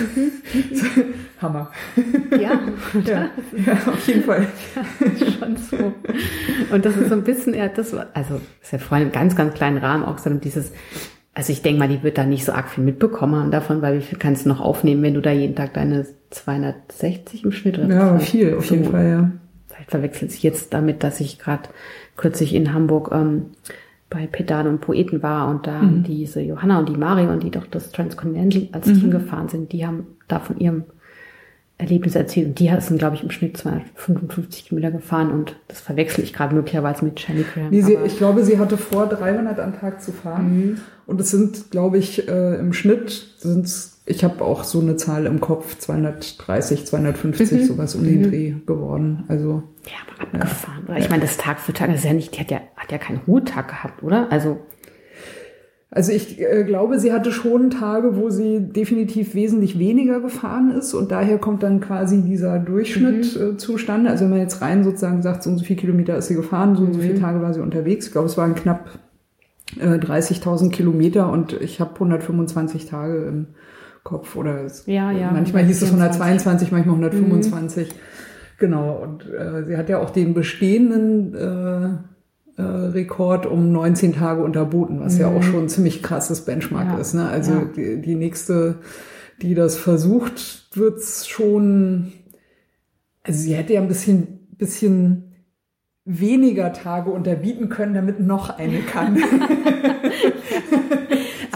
Hammer. 1.41 1.69
Ja, 2.31 2.59
Ja, 3.05 3.29
ja, 3.65 3.73
auf 3.87 4.07
jeden 4.07 4.23
Fall. 4.23 4.47
schon 5.39 5.57
so. 5.57 5.93
Und 6.73 6.85
das 6.85 6.95
ist 6.97 7.09
so 7.09 7.15
ein 7.15 7.23
bisschen 7.23 7.53
eher 7.53 7.69
das, 7.69 7.93
war- 7.93 8.07
also 8.13 8.39
ist 8.61 8.71
ja 8.71 8.77
vorhin 8.79 9.07
im 9.07 9.11
ganz, 9.13 9.35
ganz 9.35 9.53
kleinen 9.53 9.77
Rahmen 9.77 10.05
auch 10.05 10.15
gesagt, 10.15 10.43
dieses, 10.45 10.71
also 11.33 11.51
ich 11.51 11.61
denke 11.61 11.79
mal, 11.79 11.89
die 11.89 12.03
wird 12.03 12.17
da 12.17 12.23
nicht 12.25 12.45
so 12.45 12.53
arg 12.53 12.69
viel 12.69 12.83
mitbekommen 12.83 13.35
haben 13.35 13.51
davon, 13.51 13.81
weil 13.81 13.97
wie 13.97 14.03
viel 14.03 14.17
kannst 14.17 14.45
du 14.45 14.49
noch 14.49 14.61
aufnehmen, 14.61 15.03
wenn 15.03 15.13
du 15.13 15.21
da 15.21 15.31
jeden 15.31 15.55
Tag 15.55 15.73
deine 15.73 16.05
260 16.29 17.43
im 17.43 17.51
Schnitt 17.51 17.77
oder 17.79 17.89
Ja, 17.93 18.17
viel, 18.19 18.55
auf 18.55 18.65
jeden 18.69 18.85
so. 18.85 18.91
Fall, 18.91 19.07
ja. 19.09 19.31
Verwechselt 19.87 20.31
sich 20.31 20.43
jetzt 20.43 20.73
damit, 20.73 21.03
dass 21.03 21.19
ich 21.19 21.39
gerade 21.39 21.69
kürzlich 22.17 22.53
in 22.53 22.73
Hamburg 22.73 23.09
ähm, 23.13 23.47
bei 24.09 24.25
Pedalen 24.27 24.67
und 24.67 24.81
Poeten 24.81 25.21
war 25.23 25.49
und 25.49 25.67
da 25.67 25.81
Mhm. 25.81 26.03
diese 26.03 26.39
Johanna 26.41 26.79
und 26.79 26.89
die 26.89 26.95
Marion, 26.97 27.39
die 27.39 27.51
doch 27.51 27.65
das 27.67 27.91
Transcontinental 27.91 28.67
als 28.71 28.87
Mhm. 28.87 28.99
Team 28.99 29.11
gefahren 29.11 29.49
sind, 29.49 29.71
die 29.73 29.85
haben 29.85 30.07
da 30.27 30.39
von 30.39 30.57
ihrem 30.59 30.83
Erlebnis 31.79 32.15
erzählt. 32.15 32.47
Und 32.47 32.59
die 32.59 32.71
sind, 32.79 32.97
glaube 32.97 33.15
ich, 33.17 33.23
im 33.23 33.29
Schnitt 33.29 33.55
255 33.57 34.65
Kilometer 34.67 34.91
gefahren 34.91 35.29
und 35.31 35.57
das 35.67 35.79
verwechsel 35.79 36.23
ich 36.23 36.33
gerade 36.33 36.55
möglicherweise 36.55 37.05
mit 37.05 37.19
Jenny 37.25 37.43
Graham. 37.53 37.69
Nee, 37.69 37.81
sie, 37.81 37.97
ich 38.05 38.17
glaube, 38.17 38.43
sie 38.43 38.57
hatte 38.57 38.77
vor, 38.77 39.07
300 39.07 39.59
am 39.59 39.77
Tag 39.79 40.01
zu 40.01 40.11
fahren. 40.11 40.81
Und 41.05 41.21
es 41.21 41.29
sind, 41.31 41.69
glaube 41.69 41.97
ich, 41.99 42.27
äh, 42.27 42.55
im 42.55 42.73
Schnitt 42.73 43.11
sind's, 43.37 43.96
ich 44.07 44.23
habe 44.23 44.43
auch 44.43 44.63
so 44.63 44.79
eine 44.79 44.95
Zahl 44.95 45.25
im 45.25 45.41
Kopf, 45.41 45.77
230, 45.77 46.85
250, 46.85 47.67
sowas 47.67 47.93
um 47.93 48.05
den 48.05 48.23
Dreh 48.23 48.53
geworden. 48.65 49.25
Also 49.27 49.63
Ja, 49.85 49.97
aber 50.23 50.39
abgefahren. 50.39 50.85
Oder 50.87 50.97
ich 50.97 51.09
meine, 51.09 51.23
das 51.23 51.35
Tag 51.35 51.59
für 51.59 51.73
Tag, 51.73 51.93
ist 51.93 52.05
ja 52.05 52.13
nicht, 52.13 52.35
die 52.35 52.39
hat 52.39 52.49
ja, 52.49 52.61
hat 52.77 52.91
ja 52.91 52.97
keinen 52.99 53.19
Ruhetag 53.27 53.67
gehabt, 53.67 54.03
oder? 54.03 54.31
Also, 54.31 54.59
Also 55.89 56.13
ich 56.13 56.39
äh, 56.39 56.63
glaube, 56.63 56.99
sie 56.99 57.11
hatte 57.11 57.33
schon 57.33 57.69
Tage, 57.69 58.15
wo 58.15 58.29
sie 58.29 58.61
definitiv 58.61 59.35
wesentlich 59.35 59.77
weniger 59.77 60.21
gefahren 60.21 60.71
ist 60.71 60.93
und 60.93 61.11
daher 61.11 61.37
kommt 61.37 61.61
dann 61.63 61.81
quasi 61.81 62.21
dieser 62.21 62.59
Durchschnitt 62.59 63.35
äh, 63.35 63.57
zustande. 63.57 64.09
Also 64.09 64.23
wenn 64.23 64.31
man 64.31 64.39
jetzt 64.39 64.61
rein 64.61 64.85
sozusagen 64.85 65.21
sagt, 65.21 65.43
so 65.43 65.49
und 65.49 65.57
so 65.57 65.65
viele 65.65 65.81
Kilometer 65.81 66.17
ist 66.17 66.27
sie 66.27 66.35
gefahren, 66.35 66.77
so 66.77 66.83
und 66.83 66.93
so 66.93 67.01
viele 67.01 67.19
Tage 67.19 67.41
war 67.41 67.53
sie 67.53 67.61
unterwegs. 67.61 68.05
Ich 68.07 68.13
glaube, 68.13 68.27
es 68.27 68.37
waren 68.37 68.55
knapp 68.55 68.99
äh, 69.81 69.97
30.000 69.97 70.69
Kilometer 70.69 71.29
und 71.29 71.51
ich 71.51 71.81
habe 71.81 71.93
125 71.95 72.85
Tage 72.85 73.25
im 73.25 73.47
Kopf 74.07 74.37
oder 74.37 74.63
es, 74.63 74.85
Ja, 74.85 75.11
ja, 75.11 75.31
manchmal 75.31 75.65
hieß 75.65 75.81
es 75.81 75.89
124, 75.89 76.71
122, 76.71 76.71
manchmal 76.71 76.95
125. 76.95 77.93
Genau 78.57 79.03
und 79.03 79.25
äh, 79.29 79.65
sie 79.65 79.75
hat 79.75 79.89
ja 79.89 79.99
auch 79.99 80.11
den 80.11 80.33
bestehenden 80.33 81.35
äh, 81.35 82.61
äh, 82.61 82.63
Rekord 82.63 83.45
um 83.45 83.73
19 83.73 84.13
Tage 84.13 84.41
unterboten, 84.41 85.01
was 85.01 85.17
ja 85.17 85.27
auch 85.27 85.43
schon 85.43 85.63
ein 85.63 85.69
ziemlich 85.69 86.01
krasses 86.01 86.45
Benchmark 86.45 86.87
Ja, 86.87 86.97
ist. 86.99 87.15
Ne? 87.15 87.27
Also 87.27 87.51
ja. 87.51 87.65
die, 87.75 88.01
die 88.01 88.15
nächste, 88.15 88.75
die 89.41 89.55
das 89.55 89.75
versucht, 89.75 90.69
wird's 90.73 91.27
schon. 91.27 92.13
Also 93.23 93.41
sie 93.41 93.55
hätte 93.55 93.73
ja 93.73 93.81
ein 93.81 93.89
bisschen, 93.89 94.47
bisschen 94.57 95.35
weniger 96.05 96.71
Tage 96.71 97.11
unterbieten 97.11 97.67
können, 97.67 97.93
damit 97.93 98.21
noch 98.21 98.57
eine 98.57 98.79
kann. 98.79 99.17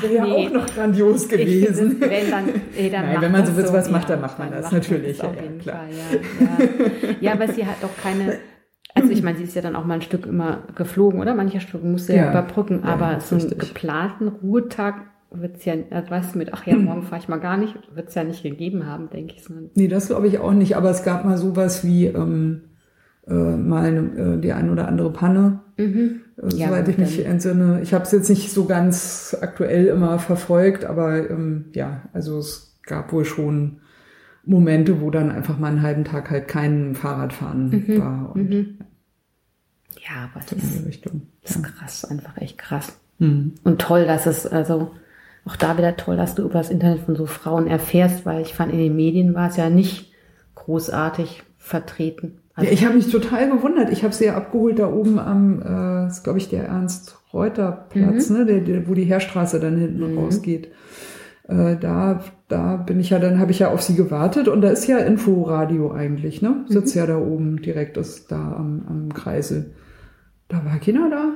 das 0.01 0.11
wäre 0.11 0.13
ja 0.13 0.23
nee. 0.25 0.47
auch 0.47 0.51
noch 0.53 0.65
grandios 0.67 1.23
ich 1.23 1.29
gewesen. 1.29 1.97
wenn 1.99 2.29
dann, 2.29 2.49
eh, 2.77 2.89
dann 2.89 3.01
Nein, 3.05 3.13
macht 3.13 3.21
wenn 3.21 3.31
man 3.31 3.41
das 3.45 3.67
so 3.67 3.73
was 3.73 3.89
macht, 3.89 4.09
dann 4.09 4.21
macht 4.21 4.39
man 4.39 4.51
das, 4.51 4.71
natürlich, 4.71 5.21
auf 5.23 5.35
ja, 5.35 5.41
ja, 5.41 5.47
jeden 5.47 5.59
klar. 5.59 5.77
Fall, 5.77 5.87
ja, 5.91 7.09
ja. 7.09 7.15
ja, 7.19 7.33
aber 7.33 7.47
sie 7.53 7.65
hat 7.65 7.77
doch 7.81 7.95
keine, 8.01 8.39
also 8.93 9.09
ich 9.09 9.23
meine, 9.23 9.37
sie 9.37 9.43
ist 9.43 9.55
ja 9.55 9.61
dann 9.61 9.75
auch 9.75 9.85
mal 9.85 9.95
ein 9.95 10.01
Stück 10.01 10.25
immer 10.25 10.63
geflogen, 10.75 11.19
oder? 11.21 11.33
Mancher 11.35 11.59
Stück 11.59 11.83
musste 11.83 12.13
ja, 12.13 12.25
Ja. 12.25 12.29
überbrücken, 12.31 12.81
Ja, 12.83 12.93
aber 12.93 13.19
so 13.21 13.35
einen 13.35 13.49
geplanten 13.57 14.27
Ruhetag 14.27 14.95
wird's 15.31 15.63
ja, 15.65 15.75
also 15.91 16.11
weißt 16.11 16.35
du, 16.35 16.39
mit, 16.39 16.53
ach 16.53 16.65
ja, 16.67 16.75
morgen 16.77 17.03
fahre 17.03 17.21
ich 17.21 17.27
mal 17.29 17.39
gar 17.39 17.57
nicht, 17.57 17.75
wird's 17.93 18.15
ja 18.15 18.23
nicht 18.23 18.43
gegeben 18.43 18.85
haben, 18.85 19.09
denke 19.09 19.35
ich. 19.37 19.43
Nee, 19.75 19.87
das 19.87 20.07
glaube 20.07 20.27
ich 20.27 20.39
auch 20.39 20.53
nicht, 20.53 20.75
aber 20.75 20.89
es 20.89 21.03
gab 21.03 21.25
mal 21.25 21.37
sowas 21.37 21.85
wie 21.85 22.07
ähm, 22.07 22.63
äh, 23.27 23.33
mal 23.33 23.85
eine, 23.85 24.35
äh, 24.35 24.41
die 24.41 24.51
ein 24.51 24.69
oder 24.69 24.87
andere 24.87 25.11
Panne, 25.11 25.61
äh, 25.77 26.09
Ja, 26.49 26.67
soweit 26.69 26.87
ich 26.87 26.97
mich 26.97 27.25
entsinne. 27.25 27.81
Ich 27.81 27.93
habe 27.93 28.03
es 28.03 28.11
jetzt 28.11 28.29
nicht 28.29 28.51
so 28.51 28.65
ganz 28.65 29.37
aktuell 29.41 29.85
immer 29.87 30.17
verfolgt, 30.19 30.85
aber 30.85 31.29
ähm, 31.29 31.65
ja, 31.73 32.01
also 32.13 32.39
es 32.39 32.77
gab 32.83 33.13
wohl 33.13 33.25
schon 33.25 33.81
Momente, 34.43 35.01
wo 35.01 35.11
dann 35.11 35.29
einfach 35.29 35.59
mal 35.59 35.67
einen 35.67 35.83
halben 35.83 36.03
Tag 36.03 36.31
halt 36.31 36.47
kein 36.47 36.95
Fahrradfahren 36.95 37.85
Mhm. 37.87 37.99
war 37.99 38.31
und 38.35 38.51
ja, 39.99 40.29
aber 40.33 40.43
das 40.43 40.53
ist, 40.63 40.85
Richtung. 40.85 41.27
das 41.43 41.55
ist 41.57 41.63
krass, 41.63 42.05
einfach 42.05 42.37
echt 42.37 42.57
krass. 42.57 42.97
Mhm. 43.19 43.53
Und 43.63 43.79
toll, 43.79 44.05
dass 44.05 44.25
es, 44.25 44.47
also 44.47 44.91
auch 45.45 45.55
da 45.55 45.77
wieder 45.77 45.95
toll, 45.95 46.17
dass 46.17 46.33
du 46.33 46.43
über 46.43 46.53
das 46.53 46.69
Internet 46.71 47.01
von 47.01 47.15
so 47.15 47.27
Frauen 47.27 47.67
erfährst, 47.67 48.25
weil 48.25 48.41
ich 48.41 48.53
fand, 48.53 48.71
in 48.73 48.79
den 48.79 48.95
Medien 48.95 49.35
war 49.35 49.49
es 49.49 49.57
ja 49.57 49.69
nicht 49.69 50.11
großartig 50.55 51.43
vertreten. 51.57 52.39
Also, 52.53 52.67
Ja, 52.67 52.73
ich 52.73 52.85
habe 52.85 52.95
mich 52.95 53.09
total 53.11 53.49
gewundert. 53.49 53.89
Ich 53.91 54.03
habe 54.03 54.13
sie 54.13 54.25
ja 54.25 54.35
abgeholt 54.35 54.77
da 54.79 54.91
oben 54.91 55.19
am, 55.19 55.61
äh, 55.61 56.07
ist 56.07 56.23
glaube 56.23 56.39
ich 56.39 56.49
der 56.49 56.65
Ernst-Reuter-Platz, 56.65 58.29
Mhm. 58.29 58.37
ne, 58.37 58.45
der, 58.45 58.59
der, 58.61 58.87
wo 58.87 58.93
die 58.93 59.03
Heerstraße 59.05 59.59
dann 59.59 59.77
hinten 59.77 60.17
rausgeht. 60.17 60.69
Äh, 61.47 61.77
da, 61.77 62.23
da 62.47 62.75
bin 62.77 62.99
ich 62.99 63.09
ja, 63.09 63.19
dann 63.19 63.39
habe 63.39 63.51
ich 63.51 63.59
ja 63.59 63.71
auf 63.71 63.81
sie 63.81 63.95
gewartet 63.95 64.47
und 64.47 64.61
da 64.61 64.69
ist 64.69 64.87
ja 64.87 64.97
Inforadio 64.99 65.91
eigentlich, 65.91 66.41
ne? 66.41 66.65
Sitzt 66.67 66.95
ja 66.95 67.05
da 67.05 67.17
oben 67.17 67.61
direkt, 67.61 67.97
ist 67.97 68.31
da 68.31 68.53
am, 68.57 68.83
am 68.87 69.13
Kreisel. 69.13 69.71
Da 70.47 70.63
war 70.65 70.77
keiner 70.79 71.09
da. 71.09 71.33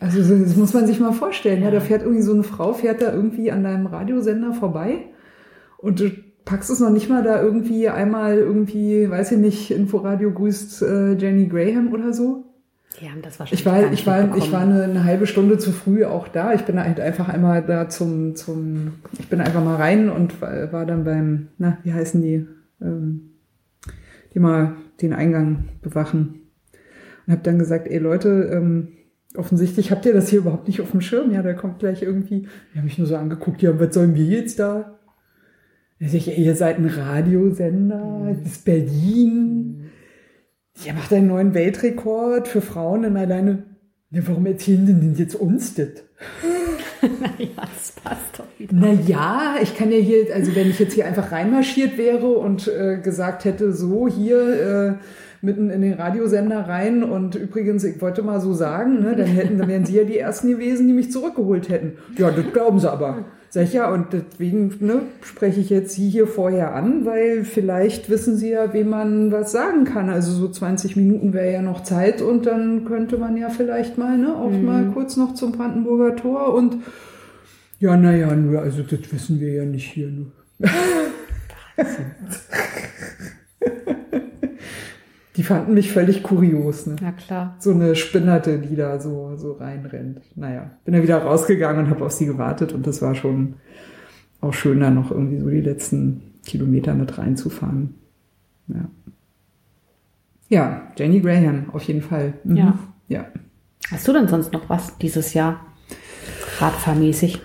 Also 0.00 0.22
so- 0.22 0.36
das 0.38 0.56
muss 0.56 0.74
man 0.74 0.86
sich 0.86 0.98
mal 1.00 1.12
vorstellen. 1.12 1.62
Ja, 1.62 1.70
da 1.70 1.80
fährt 1.80 2.02
irgendwie 2.02 2.22
so 2.22 2.32
eine 2.32 2.42
Frau, 2.42 2.72
fährt 2.72 3.00
da 3.02 3.12
irgendwie 3.12 3.50
an 3.52 3.62
deinem 3.64 3.86
Radiosender 3.86 4.52
vorbei 4.52 4.98
und 5.78 6.00
du 6.00 6.10
packst 6.46 6.70
es 6.70 6.80
noch 6.80 6.90
nicht 6.90 7.10
mal 7.10 7.22
da 7.22 7.42
irgendwie 7.42 7.88
einmal 7.90 8.38
irgendwie, 8.38 9.10
weiß 9.10 9.32
ich 9.32 9.38
nicht, 9.38 9.70
Inforadio 9.72 10.30
grüßt 10.30 10.80
äh, 10.82 11.12
Jenny 11.14 11.48
Graham 11.48 11.92
oder 11.92 12.14
so. 12.14 12.44
die 13.00 13.10
haben 13.10 13.20
das 13.20 13.38
wahrscheinlich 13.38 13.60
Ich 13.60 13.66
war, 13.66 13.92
ich 13.92 14.06
war, 14.06 14.36
ich 14.36 14.52
war 14.52 14.60
eine, 14.60 14.84
eine 14.84 15.04
halbe 15.04 15.26
Stunde 15.26 15.58
zu 15.58 15.72
früh 15.72 16.04
auch 16.04 16.28
da. 16.28 16.54
Ich 16.54 16.62
bin 16.62 16.80
halt 16.80 17.00
einfach 17.00 17.28
einmal 17.28 17.62
da 17.62 17.88
zum, 17.88 18.36
zum, 18.36 18.92
ich 19.18 19.28
bin 19.28 19.40
einfach 19.40 19.62
mal 19.62 19.74
rein 19.74 20.08
und 20.08 20.40
war, 20.40 20.72
war 20.72 20.86
dann 20.86 21.04
beim, 21.04 21.48
na, 21.58 21.78
wie 21.82 21.92
heißen 21.92 22.22
die, 22.22 22.46
ähm, 22.80 23.32
die 24.32 24.38
mal 24.38 24.76
den 25.02 25.12
Eingang 25.12 25.68
bewachen. 25.82 26.42
Und 27.26 27.32
habe 27.32 27.42
dann 27.42 27.58
gesagt, 27.58 27.88
ey 27.88 27.98
Leute, 27.98 28.50
ähm, 28.52 28.92
offensichtlich 29.34 29.90
habt 29.90 30.06
ihr 30.06 30.14
das 30.14 30.28
hier 30.28 30.38
überhaupt 30.38 30.68
nicht 30.68 30.80
auf 30.80 30.92
dem 30.92 31.00
Schirm. 31.00 31.32
Ja, 31.32 31.42
da 31.42 31.54
kommt 31.54 31.80
gleich 31.80 32.02
irgendwie, 32.02 32.46
die 32.72 32.78
haben 32.78 32.84
mich 32.84 32.98
nur 32.98 33.08
so 33.08 33.16
angeguckt, 33.16 33.62
ja, 33.62 33.78
was 33.80 33.92
sollen 33.92 34.14
wir 34.14 34.24
jetzt 34.24 34.60
da? 34.60 34.95
Ich, 35.98 36.38
ihr 36.38 36.54
seid 36.54 36.78
ein 36.78 36.86
Radiosender, 36.86 38.26
das 38.28 38.52
ist 38.52 38.64
Berlin. 38.66 39.90
Ihr 40.84 40.92
macht 40.92 41.12
einen 41.12 41.28
neuen 41.28 41.54
Weltrekord 41.54 42.48
für 42.48 42.60
Frauen 42.60 43.06
und 43.06 43.16
alleine. 43.16 43.64
Ja, 44.10 44.20
warum 44.26 44.44
erzählen 44.44 44.84
die 44.84 44.92
denn 44.92 45.14
jetzt 45.14 45.34
uns 45.34 45.74
das? 45.74 45.88
ja, 47.38 47.48
das 47.56 47.92
passt 47.92 48.38
doch 48.38 48.44
wieder. 48.58 48.74
Na 48.74 48.92
ja, 48.92 49.54
ich 49.62 49.74
kann 49.74 49.90
ja 49.90 49.98
hier, 49.98 50.34
also 50.34 50.54
wenn 50.54 50.68
ich 50.68 50.78
jetzt 50.78 50.92
hier 50.92 51.06
einfach 51.06 51.32
reinmarschiert 51.32 51.96
wäre 51.96 52.28
und 52.28 52.68
äh, 52.68 52.98
gesagt 52.98 53.46
hätte, 53.46 53.72
so 53.72 54.06
hier 54.06 54.98
äh, 55.00 55.04
mitten 55.40 55.70
in 55.70 55.80
den 55.80 55.94
Radiosender 55.94 56.68
rein 56.68 57.04
und 57.04 57.36
übrigens, 57.36 57.84
ich 57.84 58.00
wollte 58.02 58.22
mal 58.22 58.40
so 58.40 58.52
sagen, 58.52 59.00
ne, 59.00 59.16
dann 59.16 59.26
hätten, 59.26 59.58
dann 59.58 59.68
wären 59.68 59.86
Sie 59.86 59.96
ja 59.96 60.04
die 60.04 60.18
ersten 60.18 60.50
gewesen, 60.50 60.86
die 60.86 60.92
mich 60.92 61.10
zurückgeholt 61.10 61.70
hätten. 61.70 61.94
Ja, 62.18 62.30
das 62.30 62.52
glauben 62.52 62.78
Sie 62.78 62.90
aber. 62.90 63.24
Sag 63.56 63.64
ich 63.64 63.72
ja, 63.72 63.90
und 63.90 64.08
deswegen 64.12 64.74
ne, 64.80 65.00
spreche 65.22 65.62
ich 65.62 65.70
jetzt 65.70 65.94
Sie 65.94 66.10
hier 66.10 66.26
vorher 66.26 66.74
an, 66.74 67.06
weil 67.06 67.42
vielleicht 67.42 68.10
wissen 68.10 68.36
Sie 68.36 68.50
ja, 68.50 68.74
wem 68.74 68.90
man 68.90 69.32
was 69.32 69.50
sagen 69.50 69.86
kann. 69.86 70.10
Also 70.10 70.30
so 70.32 70.46
20 70.46 70.94
Minuten 70.94 71.32
wäre 71.32 71.50
ja 71.50 71.62
noch 71.62 71.82
Zeit 71.82 72.20
und 72.20 72.44
dann 72.44 72.84
könnte 72.84 73.16
man 73.16 73.34
ja 73.38 73.48
vielleicht 73.48 73.96
mal, 73.96 74.18
ne, 74.18 74.36
auch 74.36 74.50
mal 74.50 74.90
kurz 74.92 75.16
noch 75.16 75.32
zum 75.32 75.52
Brandenburger 75.52 76.16
Tor 76.16 76.52
und 76.52 76.76
ja, 77.80 77.96
naja, 77.96 78.28
also 78.28 78.82
das 78.82 79.10
wissen 79.10 79.40
wir 79.40 79.54
ja 79.54 79.64
nicht 79.64 79.90
hier. 79.90 80.10
Nur. 80.10 80.36
Die 85.36 85.42
fanden 85.42 85.74
mich 85.74 85.92
völlig 85.92 86.22
kurios, 86.22 86.86
ne? 86.86 86.96
Ja, 87.00 87.12
klar. 87.12 87.56
So 87.58 87.70
eine 87.72 87.94
Spinnerte, 87.94 88.58
die 88.58 88.74
da 88.74 88.98
so, 88.98 89.36
so 89.36 89.52
reinrennt. 89.52 90.22
Naja, 90.34 90.70
bin 90.84 90.94
dann 90.94 91.02
wieder 91.02 91.18
rausgegangen 91.18 91.84
und 91.84 91.90
habe 91.90 92.04
auf 92.04 92.12
sie 92.12 92.26
gewartet 92.26 92.72
und 92.72 92.86
das 92.86 93.02
war 93.02 93.14
schon 93.14 93.54
auch 94.40 94.54
schön, 94.54 94.80
da 94.80 94.90
noch 94.90 95.10
irgendwie 95.10 95.38
so 95.38 95.48
die 95.48 95.60
letzten 95.60 96.34
Kilometer 96.44 96.94
mit 96.94 97.18
reinzufahren. 97.18 97.94
Ja. 98.68 98.88
Ja, 100.48 100.92
Jenny 100.96 101.20
Graham, 101.20 101.70
auf 101.72 101.82
jeden 101.82 102.02
Fall. 102.02 102.34
Mhm. 102.44 102.56
Ja. 102.56 102.78
Ja. 103.08 103.26
Hast 103.90 104.06
du 104.08 104.12
denn 104.12 104.28
sonst 104.28 104.52
noch 104.52 104.68
was 104.68 104.96
dieses 104.98 105.34
Jahr? 105.34 105.60
Radfahrmäßig? 106.58 107.40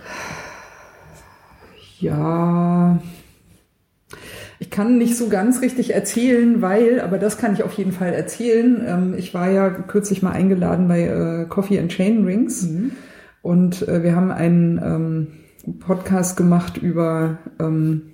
Ja, 2.00 3.00
ich 4.62 4.70
kann 4.70 4.96
nicht 4.96 5.16
so 5.16 5.28
ganz 5.28 5.60
richtig 5.60 5.92
erzählen, 5.92 6.62
weil, 6.62 7.00
aber 7.00 7.18
das 7.18 7.36
kann 7.36 7.52
ich 7.52 7.64
auf 7.64 7.72
jeden 7.72 7.90
Fall 7.90 8.12
erzählen. 8.12 8.80
Ähm, 8.86 9.14
ich 9.18 9.34
war 9.34 9.50
ja 9.50 9.70
kürzlich 9.70 10.22
mal 10.22 10.30
eingeladen 10.30 10.86
bei 10.86 11.02
äh, 11.02 11.46
Coffee 11.48 11.80
and 11.80 11.90
Chain 11.90 12.24
Rings 12.24 12.68
und 13.42 13.88
äh, 13.88 14.04
wir 14.04 14.14
haben 14.14 14.30
einen 14.30 14.78
ähm, 14.78 15.26
Podcast 15.80 16.36
gemacht 16.36 16.76
über 16.76 17.38
ähm, 17.58 18.12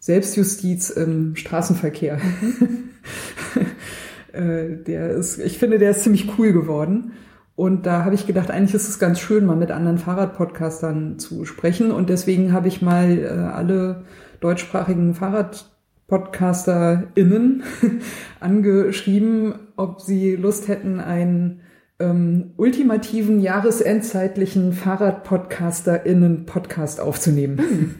Selbstjustiz 0.00 0.90
im 0.90 1.36
Straßenverkehr. 1.36 2.18
äh, 4.32 4.82
der 4.84 5.10
ist, 5.10 5.38
ich 5.38 5.58
finde, 5.58 5.78
der 5.78 5.92
ist 5.92 6.02
ziemlich 6.02 6.36
cool 6.36 6.52
geworden. 6.52 7.12
Und 7.54 7.86
da 7.86 8.04
habe 8.04 8.16
ich 8.16 8.26
gedacht, 8.26 8.50
eigentlich 8.50 8.74
ist 8.74 8.88
es 8.88 8.98
ganz 8.98 9.20
schön, 9.20 9.46
mal 9.46 9.54
mit 9.54 9.70
anderen 9.70 9.98
Fahrradpodcastern 9.98 11.20
zu 11.20 11.44
sprechen. 11.44 11.92
Und 11.92 12.10
deswegen 12.10 12.52
habe 12.52 12.66
ich 12.66 12.82
mal 12.82 13.18
äh, 13.18 13.28
alle 13.28 14.02
deutschsprachigen 14.44 15.14
FahrradpodcasterInnen 15.14 17.62
angeschrieben, 18.40 19.54
ob 19.76 20.02
sie 20.02 20.36
Lust 20.36 20.68
hätten, 20.68 21.00
einen 21.00 21.62
ähm, 21.98 22.52
ultimativen 22.58 23.40
jahresendzeitlichen 23.40 24.74
FahrradpodcasterInnen-Podcast 24.74 27.00
aufzunehmen. 27.00 27.94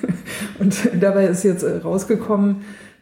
Und 0.60 0.88
dabei 1.00 1.26
ist 1.26 1.42
jetzt 1.42 1.64
äh, 1.64 1.78
rausgekommen, 1.78 2.58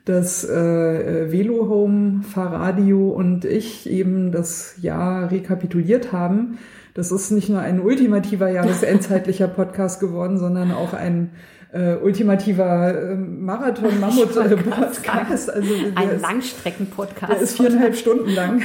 dass 0.06 0.48
äh, 0.48 1.30
Velo 1.30 1.68
Home, 1.68 2.22
Fahrradio 2.22 3.08
und 3.08 3.44
ich 3.46 3.88
eben 3.88 4.32
das 4.32 4.74
Jahr 4.82 5.30
rekapituliert 5.30 6.12
haben. 6.12 6.58
Das 6.92 7.10
ist 7.10 7.30
nicht 7.30 7.48
nur 7.48 7.60
ein 7.60 7.80
ultimativer 7.80 8.50
jahresendzeitlicher 8.50 9.48
Podcast 9.48 10.00
geworden, 10.00 10.36
sondern 10.36 10.72
auch 10.72 10.92
ein 10.92 11.30
äh, 11.74 11.96
ultimativer 11.96 12.94
äh, 12.94 13.16
Marathon-Mammut-Podcast. 13.16 15.52
Also 15.52 15.74
ein 15.96 16.20
Langstrecken-Podcast. 16.20 17.32
Der 17.32 17.40
ist 17.40 17.56
viereinhalb 17.56 17.96
Stunden 17.96 18.30
lang. 18.30 18.62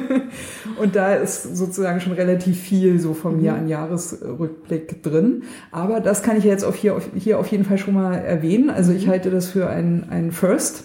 und 0.80 0.96
da 0.96 1.14
ist 1.14 1.56
sozusagen 1.56 2.00
schon 2.00 2.14
relativ 2.14 2.60
viel 2.60 2.98
so 2.98 3.14
von 3.14 3.40
mir 3.40 3.52
mhm. 3.52 3.58
an 3.58 3.68
Jahresrückblick 3.68 5.04
drin. 5.04 5.44
Aber 5.70 6.00
das 6.00 6.24
kann 6.24 6.36
ich 6.36 6.42
jetzt 6.42 6.64
auf 6.64 6.74
hier, 6.74 6.96
auf, 6.96 7.08
hier 7.14 7.38
auf 7.38 7.46
jeden 7.46 7.64
Fall 7.64 7.78
schon 7.78 7.94
mal 7.94 8.16
erwähnen. 8.16 8.68
Also 8.68 8.92
ich 8.92 9.06
mhm. 9.06 9.10
halte 9.10 9.30
das 9.30 9.50
für 9.50 9.68
ein, 9.68 10.08
ein 10.10 10.32
First. 10.32 10.82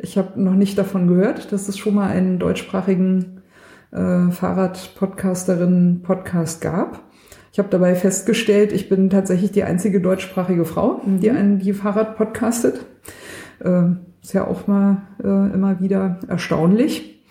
Ich 0.00 0.18
habe 0.18 0.42
noch 0.42 0.54
nicht 0.54 0.76
davon 0.76 1.06
gehört, 1.06 1.52
dass 1.52 1.68
es 1.68 1.78
schon 1.78 1.94
mal 1.94 2.08
einen 2.08 2.40
deutschsprachigen 2.40 3.42
äh, 3.92 4.32
Fahrrad-Podcasterin-Podcast 4.32 6.60
gab. 6.60 7.04
Ich 7.52 7.58
habe 7.58 7.68
dabei 7.68 7.94
festgestellt, 7.94 8.72
ich 8.72 8.88
bin 8.88 9.10
tatsächlich 9.10 9.52
die 9.52 9.62
einzige 9.62 10.00
deutschsprachige 10.00 10.64
Frau, 10.64 11.02
die 11.04 11.30
mhm. 11.30 11.36
ein 11.36 11.58
die 11.58 11.74
Fahrrad 11.74 12.16
podcastet. 12.16 12.86
Äh, 13.60 13.90
ist 14.22 14.32
ja 14.32 14.46
auch 14.46 14.66
mal 14.66 15.02
äh, 15.22 15.52
immer 15.52 15.78
wieder 15.80 16.18
erstaunlich, 16.28 17.22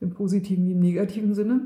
im 0.00 0.10
positiven 0.10 0.66
wie 0.66 0.72
im 0.72 0.78
negativen 0.78 1.34
Sinne. 1.34 1.60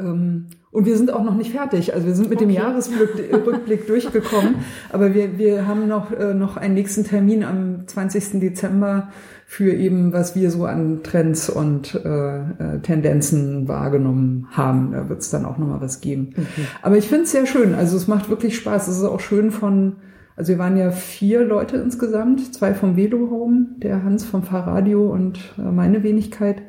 Ähm, 0.00 0.46
und 0.72 0.86
wir 0.86 0.96
sind 0.96 1.12
auch 1.12 1.22
noch 1.22 1.36
nicht 1.36 1.52
fertig. 1.52 1.94
Also 1.94 2.08
wir 2.08 2.14
sind 2.16 2.30
mit 2.30 2.38
okay. 2.38 2.46
dem 2.46 2.54
Jahresrückblick 2.54 3.86
durchgekommen, 3.86 4.56
aber 4.90 5.14
wir, 5.14 5.38
wir 5.38 5.68
haben 5.68 5.86
noch, 5.86 6.10
äh, 6.10 6.34
noch 6.34 6.56
einen 6.56 6.74
nächsten 6.74 7.04
Termin 7.04 7.44
am 7.44 7.86
20. 7.86 8.40
Dezember 8.40 9.12
für 9.48 9.72
eben, 9.72 10.12
was 10.12 10.34
wir 10.34 10.50
so 10.50 10.64
an 10.64 11.04
Trends 11.04 11.48
und 11.48 11.94
äh, 12.04 12.38
äh, 12.38 12.80
Tendenzen 12.82 13.68
wahrgenommen 13.68 14.48
haben. 14.50 14.90
Da 14.90 15.08
wird 15.08 15.20
es 15.20 15.30
dann 15.30 15.44
auch 15.44 15.56
nochmal 15.56 15.80
was 15.80 16.00
geben. 16.00 16.30
Okay. 16.32 16.66
Aber 16.82 16.96
ich 16.96 17.06
finde 17.06 17.24
es 17.24 17.30
sehr 17.30 17.46
schön. 17.46 17.72
Also 17.72 17.96
es 17.96 18.08
macht 18.08 18.28
wirklich 18.28 18.56
Spaß. 18.56 18.88
Es 18.88 18.96
ist 18.98 19.04
auch 19.04 19.20
schön 19.20 19.52
von, 19.52 19.96
also 20.34 20.52
wir 20.52 20.58
waren 20.58 20.76
ja 20.76 20.90
vier 20.90 21.44
Leute 21.44 21.76
insgesamt, 21.76 22.54
zwei 22.54 22.74
vom 22.74 22.96
Velo 22.96 23.30
Home, 23.30 23.66
der 23.76 24.02
Hans 24.02 24.24
vom 24.24 24.42
Fahrradio 24.42 25.12
und 25.12 25.38
äh, 25.58 25.62
meine 25.62 26.02
Wenigkeit. 26.02 26.60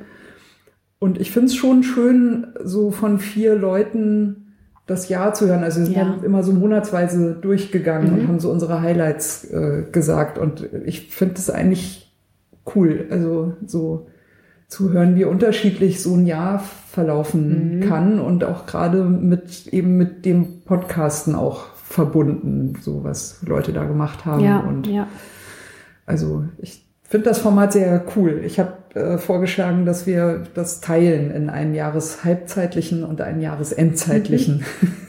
Und 1.00 1.20
ich 1.20 1.32
finde 1.32 1.48
es 1.48 1.56
schon 1.56 1.82
schön, 1.82 2.48
so 2.64 2.92
von 2.92 3.18
vier 3.18 3.56
Leuten 3.56 4.54
das 4.86 5.10
Jahr 5.10 5.34
zu 5.34 5.48
hören. 5.48 5.64
Also 5.64 5.80
wir 5.80 5.88
sind 5.88 5.98
ja. 5.98 6.20
immer 6.24 6.44
so 6.44 6.54
monatsweise 6.54 7.34
durchgegangen 7.34 8.14
mhm. 8.14 8.20
und 8.20 8.28
haben 8.28 8.40
so 8.40 8.52
unsere 8.52 8.82
Highlights 8.82 9.46
äh, 9.46 9.84
gesagt. 9.92 10.38
Und 10.38 10.70
ich 10.86 11.10
finde 11.10 11.36
es 11.38 11.50
eigentlich 11.50 12.07
cool. 12.76 13.08
Also 13.10 13.54
so 13.66 14.08
zu 14.68 14.92
hören, 14.92 15.16
wie 15.16 15.26
unterschiedlich 15.26 16.02
so 16.02 16.16
ein 16.16 16.26
Jahr 16.26 16.60
verlaufen 16.60 17.80
mhm. 17.80 17.82
kann 17.82 18.20
und 18.20 18.44
auch 18.44 18.66
gerade 18.66 19.04
mit 19.04 19.68
eben 19.68 19.98
mit 19.98 20.26
dem 20.26 20.62
Podcasten 20.66 21.36
auch 21.36 21.68
verbunden, 21.76 22.74
so 22.82 23.04
was 23.04 23.42
Leute 23.46 23.72
da 23.72 23.86
gemacht 23.86 24.26
haben. 24.26 24.44
Ja, 24.44 24.60
und 24.60 24.88
ja. 24.88 25.08
also 26.06 26.44
ich 26.58 26.86
finde 27.04 27.30
das 27.30 27.40
Format 27.40 27.72
sehr 27.72 28.04
cool. 28.16 28.42
Ich 28.46 28.60
habe 28.60 28.74
äh, 28.94 29.18
vorgeschlagen, 29.18 29.86
dass 29.86 30.06
wir 30.06 30.44
das 30.54 30.82
teilen 30.82 31.32
in 31.32 31.50
einen 31.50 31.74
Jahreshalbzeitlichen 31.74 33.06
und 33.06 33.22
einen 33.22 33.42
Jahresendzeitlichen. 33.42 34.66
Mhm. 34.82 34.92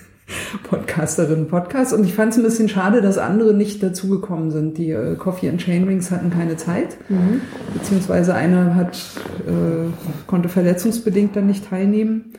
Podcasterinnen 0.64 1.48
Podcast. 1.48 1.92
Und 1.92 2.05
ich 2.05 2.14
fand 2.14 2.32
es 2.32 2.38
ein 2.38 2.44
bisschen 2.44 2.68
schade, 2.68 3.00
dass 3.00 3.18
andere 3.18 3.55
nicht 3.55 3.82
dazugekommen 3.82 4.50
sind. 4.50 4.78
Die 4.78 4.90
äh, 4.90 5.16
Coffee 5.16 5.48
and 5.48 5.60
Chainrings 5.60 6.10
hatten 6.10 6.30
keine 6.30 6.56
Zeit, 6.56 6.98
mhm. 7.09 7.40
beziehungsweise 7.74 8.34
einer 8.34 8.74
hat, 8.74 8.98
äh, 9.46 9.90
konnte 10.26 10.48
verletzungsbedingt 10.48 11.34
dann 11.34 11.46
nicht 11.46 11.68
teilnehmen. 11.68 12.32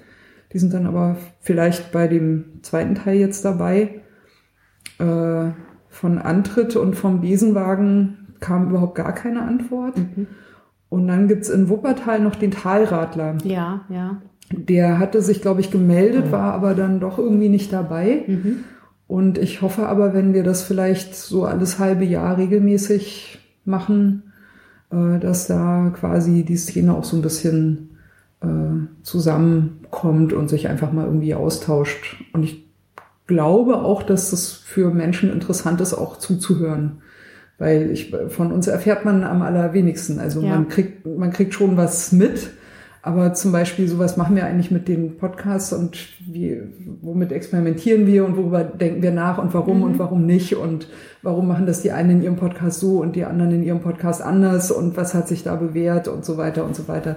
Die 0.53 0.59
sind 0.59 0.73
dann 0.73 0.87
aber 0.87 1.17
vielleicht 1.39 1.91
bei 1.91 2.07
dem 2.07 2.61
zweiten 2.63 2.95
Teil 2.95 3.17
jetzt 3.17 3.45
dabei. 3.45 4.01
Äh, 4.99 5.51
von 5.89 6.17
Antritt 6.19 6.75
und 6.75 6.95
vom 6.95 7.21
Besenwagen 7.21 8.35
kam 8.39 8.69
überhaupt 8.69 8.95
gar 8.95 9.13
keine 9.13 9.41
Antwort. 9.41 9.97
Mhm. 9.97 10.27
Und 10.89 11.07
dann 11.07 11.27
gibt's 11.27 11.49
in 11.49 11.69
Wuppertal 11.69 12.19
noch 12.19 12.35
den 12.35 12.51
Talradler. 12.51 13.37
Ja, 13.43 13.85
ja. 13.89 14.21
Der 14.51 14.99
hatte 14.99 15.21
sich, 15.21 15.41
glaube 15.41 15.61
ich, 15.61 15.71
gemeldet, 15.71 16.27
mhm. 16.27 16.31
war 16.31 16.53
aber 16.53 16.73
dann 16.73 16.99
doch 16.99 17.17
irgendwie 17.17 17.49
nicht 17.49 17.71
dabei. 17.71 18.23
Mhm. 18.27 18.63
Und 19.07 19.37
ich 19.37 19.61
hoffe 19.61 19.87
aber, 19.87 20.13
wenn 20.13 20.33
wir 20.33 20.43
das 20.43 20.63
vielleicht 20.63 21.15
so 21.15 21.45
alles 21.45 21.79
halbe 21.79 22.05
Jahr 22.05 22.37
regelmäßig 22.37 23.39
machen, 23.65 24.31
äh, 24.91 25.19
dass 25.19 25.47
da 25.47 25.91
quasi 25.95 26.43
die 26.43 26.57
Szene 26.57 26.95
auch 26.95 27.03
so 27.03 27.17
ein 27.17 27.21
bisschen 27.21 27.97
äh, 28.41 28.47
zusammenkommt 29.03 30.33
und 30.33 30.49
sich 30.49 30.67
einfach 30.67 30.91
mal 30.91 31.05
irgendwie 31.05 31.33
austauscht. 31.33 32.23
Und 32.33 32.43
ich 32.43 32.69
glaube 33.27 33.81
auch, 33.81 34.03
dass 34.03 34.33
es 34.33 34.51
für 34.51 34.91
Menschen 34.91 35.31
interessant 35.31 35.81
ist, 35.81 35.93
auch 35.93 36.17
zuzuhören. 36.17 37.01
Weil 37.57 37.91
ich, 37.91 38.15
von 38.29 38.51
uns 38.51 38.67
erfährt 38.67 39.05
man 39.05 39.23
am 39.23 39.41
allerwenigsten. 39.41 40.19
Also 40.19 40.41
ja. 40.41 40.49
man 40.49 40.69
kriegt, 40.69 41.05
man 41.05 41.31
kriegt 41.31 41.53
schon 41.53 41.77
was 41.77 42.11
mit, 42.11 42.51
aber 43.01 43.33
zum 43.33 43.51
Beispiel 43.51 43.87
sowas 43.87 44.17
machen 44.17 44.35
wir 44.35 44.45
eigentlich 44.45 44.71
mit 44.71 44.89
den 44.89 45.17
Podcasts 45.17 45.71
und 45.71 45.97
wie, 46.27 46.61
womit 47.01 47.31
experimentieren 47.31 48.05
wir 48.05 48.25
und 48.25 48.35
worüber 48.35 48.63
denken 48.63 49.01
wir 49.01 49.11
nach 49.11 49.37
und 49.37 49.53
warum 49.53 49.77
mhm. 49.77 49.83
und 49.83 49.99
warum 49.99 50.25
nicht 50.25 50.55
und 50.55 50.89
warum 51.21 51.47
machen 51.47 51.65
das 51.65 51.81
die 51.81 51.91
einen 51.91 52.09
in 52.09 52.23
ihrem 52.23 52.35
Podcast 52.35 52.81
so 52.81 52.99
und 52.99 53.15
die 53.15 53.23
anderen 53.23 53.53
in 53.53 53.63
ihrem 53.63 53.79
Podcast 53.79 54.21
anders 54.21 54.71
und 54.71 54.97
was 54.97 55.13
hat 55.13 55.29
sich 55.29 55.43
da 55.43 55.55
bewährt 55.55 56.09
und 56.09 56.25
so 56.25 56.37
weiter 56.37 56.65
und 56.65 56.75
so 56.75 56.89
weiter. 56.89 57.15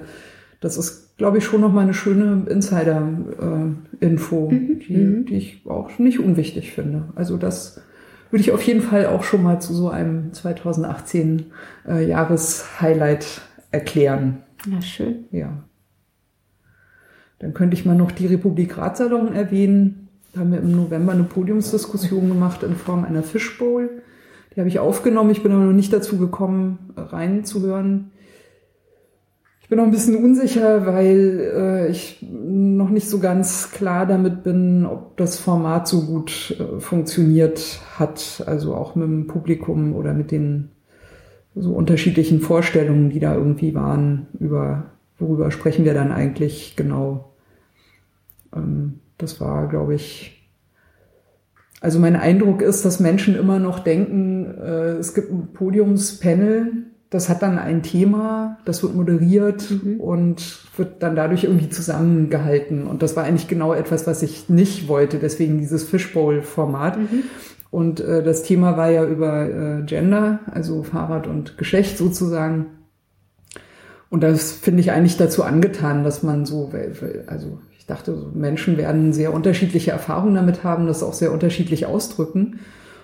Das 0.61 0.77
ist, 0.77 1.19
glaube 1.19 1.39
ich, 1.39 1.45
schon 1.45 1.61
nochmal 1.61 1.83
eine 1.83 1.95
schöne 1.95 2.47
Insider-Info, 2.49 4.51
mhm. 4.51 4.79
die, 4.79 4.97
mhm. 4.97 5.27
die 5.27 5.35
ich 5.35 5.67
auch 5.67 5.99
nicht 5.99 6.21
unwichtig 6.21 6.71
finde. 6.71 7.09
Also 7.17 7.37
das 7.37 7.83
würde 8.31 8.43
ich 8.43 8.53
auf 8.53 8.63
jeden 8.63 8.83
Fall 8.83 9.07
auch 9.07 9.25
schon 9.25 9.43
mal 9.43 9.61
zu 9.61 9.75
so 9.75 9.91
einem 9.91 10.33
2018 10.33 11.47
äh, 11.89 12.07
Jahreshighlight 12.07 13.41
erklären. 13.73 14.45
Ja, 14.71 14.81
schön. 14.81 15.25
Ja. 15.33 15.65
Dann 17.43 17.55
könnte 17.55 17.77
ich 17.77 17.85
mal 17.85 17.97
noch 17.97 18.13
die 18.13 18.29
Republik 18.29 18.79
Ratsalon 18.79 19.35
erwähnen. 19.35 20.09
Da 20.33 20.41
haben 20.41 20.53
wir 20.53 20.61
im 20.61 20.77
November 20.77 21.13
eine 21.13 21.25
Podiumsdiskussion 21.25 22.29
gemacht 22.29 22.63
in 22.63 22.77
Form 22.77 23.05
einer 23.05 23.25
Fishbowl. 23.25 23.91
Die 24.55 24.61
habe 24.61 24.69
ich 24.69 24.79
aufgenommen. 24.79 25.31
Ich 25.31 25.43
bin 25.43 25.51
aber 25.51 25.65
noch 25.65 25.73
nicht 25.73 25.93
dazu 25.93 26.19
gekommen, 26.19 26.93
reinzuhören. 26.97 28.13
Ich 29.61 29.69
bin 29.69 29.79
noch 29.79 29.85
ein 29.85 29.91
bisschen 29.91 30.23
unsicher, 30.23 30.87
weil 30.87 31.53
äh, 31.53 31.91
ich 31.91 32.25
noch 32.31 32.91
nicht 32.91 33.09
so 33.09 33.19
ganz 33.19 33.73
klar 33.73 34.07
damit 34.07 34.45
bin, 34.45 34.87
ob 34.87 35.17
das 35.17 35.39
Format 35.39 35.89
so 35.89 36.03
gut 36.03 36.57
äh, 36.61 36.79
funktioniert 36.79 37.81
hat. 37.99 38.45
Also 38.47 38.77
auch 38.77 38.95
mit 38.95 39.09
dem 39.09 39.27
Publikum 39.27 39.97
oder 39.97 40.15
mit 40.15 40.31
den 40.31 40.69
so 41.57 41.73
unterschiedlichen 41.73 42.41
Vorstellungen, 42.41 43.11
die 43.11 43.19
da 43.19 43.35
irgendwie 43.35 43.75
waren, 43.75 44.29
über 44.39 44.85
worüber 45.19 45.51
sprechen 45.51 45.85
wir 45.85 45.95
dann 45.95 46.13
eigentlich 46.13 46.77
genau. 46.77 47.32
Ähm, 48.55 49.01
das 49.19 49.41
war, 49.41 49.69
glaube 49.69 49.95
ich, 49.95 50.43
also 51.81 51.99
mein 51.99 52.15
Eindruck 52.15 52.63
ist, 52.63 52.85
dass 52.85 53.01
Menschen 53.01 53.35
immer 53.35 53.59
noch 53.59 53.81
denken, 53.81 54.47
äh, 54.47 54.93
es 54.99 55.15
gibt 55.15 55.33
ein 55.33 55.49
Podiumspanel, 55.53 56.85
das 57.11 57.29
hat 57.29 57.43
dann 57.43 57.59
ein 57.59 57.83
Thema, 57.83 58.59
das 58.65 58.83
wird 58.83 58.95
moderiert 58.95 59.69
mhm. 59.71 60.01
und 60.01 60.65
wird 60.77 61.03
dann 61.03 61.17
dadurch 61.17 61.45
irgendwie 61.45 61.69
zusammengehalten. 61.69 62.87
Und 62.87 63.03
das 63.03 63.17
war 63.17 63.25
eigentlich 63.25 63.49
genau 63.49 63.75
etwas, 63.75 64.07
was 64.07 64.23
ich 64.23 64.49
nicht 64.49 64.89
wollte, 64.89 65.19
deswegen 65.19 65.59
dieses 65.59 65.83
Fishbowl-Format. 65.83 66.99
Mhm. 66.99 67.25
Und 67.71 68.01
äh, 68.01 68.23
das 68.23 68.45
Thema 68.45 68.77
war 68.77 68.91
ja 68.91 69.05
über 69.05 69.49
äh, 69.49 69.83
Gender, 69.83 70.41
also 70.51 70.85
Fahrrad 70.85 71.27
und 71.27 71.59
Geschlecht 71.59 71.99
sozusagen. 71.99 72.67
Und 74.09 74.23
das 74.23 74.53
finde 74.53 74.81
ich 74.81 74.93
eigentlich 74.93 75.17
dazu 75.17 75.43
angetan, 75.43 76.05
dass 76.05 76.23
man 76.23 76.47
so, 76.47 76.71
also 77.27 77.59
dachte, 77.93 78.15
Menschen 78.35 78.77
werden 78.77 79.13
sehr 79.13 79.33
unterschiedliche 79.33 79.91
Erfahrungen 79.93 80.35
damit 80.35 80.65
haben, 80.65 80.87
das 80.87 81.03
auch 81.03 81.15
sehr 81.15 81.33
unterschiedlich 81.33 81.87
ausdrücken. 81.87 82.59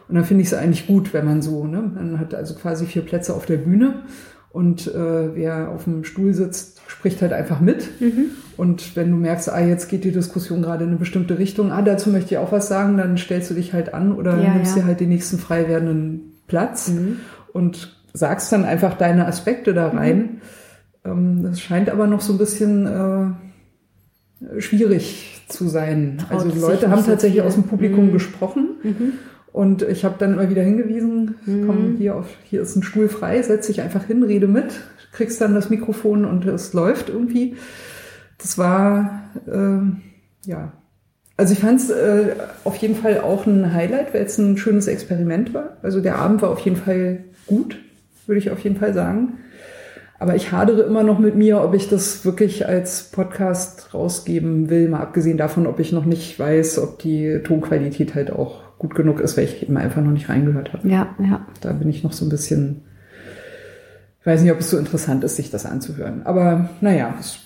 Und 0.08 0.14
dann 0.14 0.24
finde 0.24 0.42
ich 0.42 0.48
es 0.48 0.54
eigentlich 0.54 0.86
gut, 0.86 1.12
wenn 1.12 1.26
man 1.26 1.42
so, 1.42 1.66
ne, 1.66 1.82
man 1.94 2.18
hat 2.18 2.34
also 2.34 2.54
quasi 2.54 2.86
vier 2.86 3.02
Plätze 3.02 3.34
auf 3.34 3.46
der 3.46 3.58
Bühne 3.58 4.02
Und 4.50 4.86
äh, 4.88 5.34
wer 5.36 5.68
auf 5.68 5.84
dem 5.84 6.04
Stuhl 6.04 6.32
sitzt, 6.32 6.80
spricht 6.86 7.20
halt 7.20 7.34
einfach 7.34 7.60
mit. 7.60 8.00
Mhm. 8.00 8.30
Und 8.56 8.96
wenn 8.96 9.10
du 9.10 9.16
merkst, 9.18 9.52
ah, 9.52 9.60
jetzt 9.60 9.88
geht 9.90 10.04
die 10.04 10.10
Diskussion 10.10 10.62
gerade 10.62 10.84
in 10.84 10.90
eine 10.90 10.98
bestimmte 10.98 11.38
Richtung, 11.38 11.70
ah, 11.70 11.82
dazu 11.82 12.08
möchte 12.10 12.34
ich 12.34 12.38
auch 12.38 12.50
was 12.50 12.66
sagen, 12.66 12.96
dann 12.96 13.18
stellst 13.18 13.50
du 13.50 13.54
dich 13.54 13.74
halt 13.74 13.92
an 13.92 14.12
oder 14.12 14.42
Ja, 14.42 14.54
nimmst 14.54 14.74
ja. 14.74 14.82
dir 14.82 14.86
halt 14.88 15.00
den 15.00 15.10
nächsten 15.10 15.38
frei 15.38 15.68
werdenden 15.68 16.32
Platz 16.46 16.88
Mhm. 16.88 17.18
und 17.52 17.94
sagst 18.14 18.50
dann 18.50 18.64
einfach 18.64 18.94
deine 18.96 19.26
Aspekte 19.26 19.74
da 19.74 19.88
rein. 19.88 20.40
Ähm, 21.04 21.42
das 21.42 21.60
scheint 21.60 21.90
aber 21.90 22.06
noch 22.06 22.22
so 22.22 22.32
ein 22.32 22.38
bisschen 22.38 22.86
äh, 22.86 23.26
schwierig 24.58 25.40
zu 25.48 25.68
sein. 25.68 26.18
Traut 26.18 26.44
also 26.44 26.60
Leute 26.60 26.90
haben 26.90 27.04
tatsächlich 27.04 27.42
aus 27.42 27.54
dem 27.54 27.64
Publikum 27.64 28.06
Mhm. 28.08 28.12
gesprochen. 28.12 28.68
Mhm. 28.82 29.12
Und 29.52 29.82
ich 29.82 30.04
habe 30.04 30.16
dann 30.18 30.34
immer 30.34 30.50
wieder 30.50 30.62
hingewiesen, 30.62 31.34
Mhm. 31.46 31.66
komm, 31.66 31.96
hier, 31.98 32.14
auf, 32.16 32.26
hier 32.44 32.62
ist 32.62 32.76
ein 32.76 32.82
Stuhl 32.82 33.08
frei, 33.08 33.42
setz 33.42 33.66
dich 33.66 33.80
einfach 33.80 34.04
hin, 34.04 34.22
rede 34.22 34.46
mit, 34.46 34.66
kriegst 35.12 35.40
dann 35.40 35.54
das 35.54 35.70
Mikrofon 35.70 36.24
und 36.24 36.44
es 36.46 36.72
läuft 36.74 37.08
irgendwie. 37.08 37.56
Das 38.36 38.58
war, 38.58 39.22
äh, 39.46 40.48
ja. 40.48 40.72
Also 41.36 41.52
ich 41.52 41.60
fand 41.60 41.80
es 41.80 41.90
äh, 41.90 42.34
auf 42.64 42.76
jeden 42.76 42.94
Fall 42.96 43.20
auch 43.20 43.46
ein 43.46 43.72
Highlight, 43.72 44.12
weil 44.12 44.22
es 44.24 44.38
ein 44.38 44.56
schönes 44.58 44.86
Experiment 44.86 45.54
war. 45.54 45.76
Also 45.82 46.00
der 46.00 46.16
Abend 46.16 46.42
war 46.42 46.50
auf 46.50 46.60
jeden 46.60 46.76
Fall 46.76 47.24
gut, 47.46 47.78
würde 48.26 48.38
ich 48.38 48.50
auf 48.50 48.58
jeden 48.60 48.76
Fall 48.76 48.92
sagen. 48.92 49.38
Aber 50.20 50.34
ich 50.34 50.50
hadere 50.50 50.82
immer 50.82 51.04
noch 51.04 51.20
mit 51.20 51.36
mir, 51.36 51.62
ob 51.62 51.74
ich 51.74 51.88
das 51.88 52.24
wirklich 52.24 52.66
als 52.66 53.04
Podcast 53.04 53.94
rausgeben 53.94 54.68
will, 54.68 54.88
mal 54.88 55.00
abgesehen 55.00 55.38
davon, 55.38 55.66
ob 55.66 55.78
ich 55.78 55.92
noch 55.92 56.04
nicht 56.04 56.38
weiß, 56.38 56.80
ob 56.80 56.98
die 56.98 57.40
Tonqualität 57.44 58.14
halt 58.16 58.32
auch 58.32 58.62
gut 58.78 58.94
genug 58.96 59.20
ist, 59.20 59.36
weil 59.36 59.44
ich 59.44 59.62
eben 59.62 59.76
einfach 59.76 60.02
noch 60.02 60.10
nicht 60.10 60.28
reingehört 60.28 60.72
habe. 60.72 60.88
Ja, 60.88 61.14
ja. 61.20 61.46
Da 61.60 61.72
bin 61.72 61.88
ich 61.88 62.02
noch 62.02 62.12
so 62.12 62.24
ein 62.24 62.30
bisschen, 62.30 62.82
ich 64.20 64.26
weiß 64.26 64.42
nicht, 64.42 64.50
ob 64.52 64.58
es 64.58 64.70
so 64.70 64.78
interessant 64.78 65.22
ist, 65.22 65.36
sich 65.36 65.50
das 65.50 65.66
anzuhören. 65.66 66.22
Aber 66.24 66.68
naja, 66.80 67.14
es, 67.20 67.38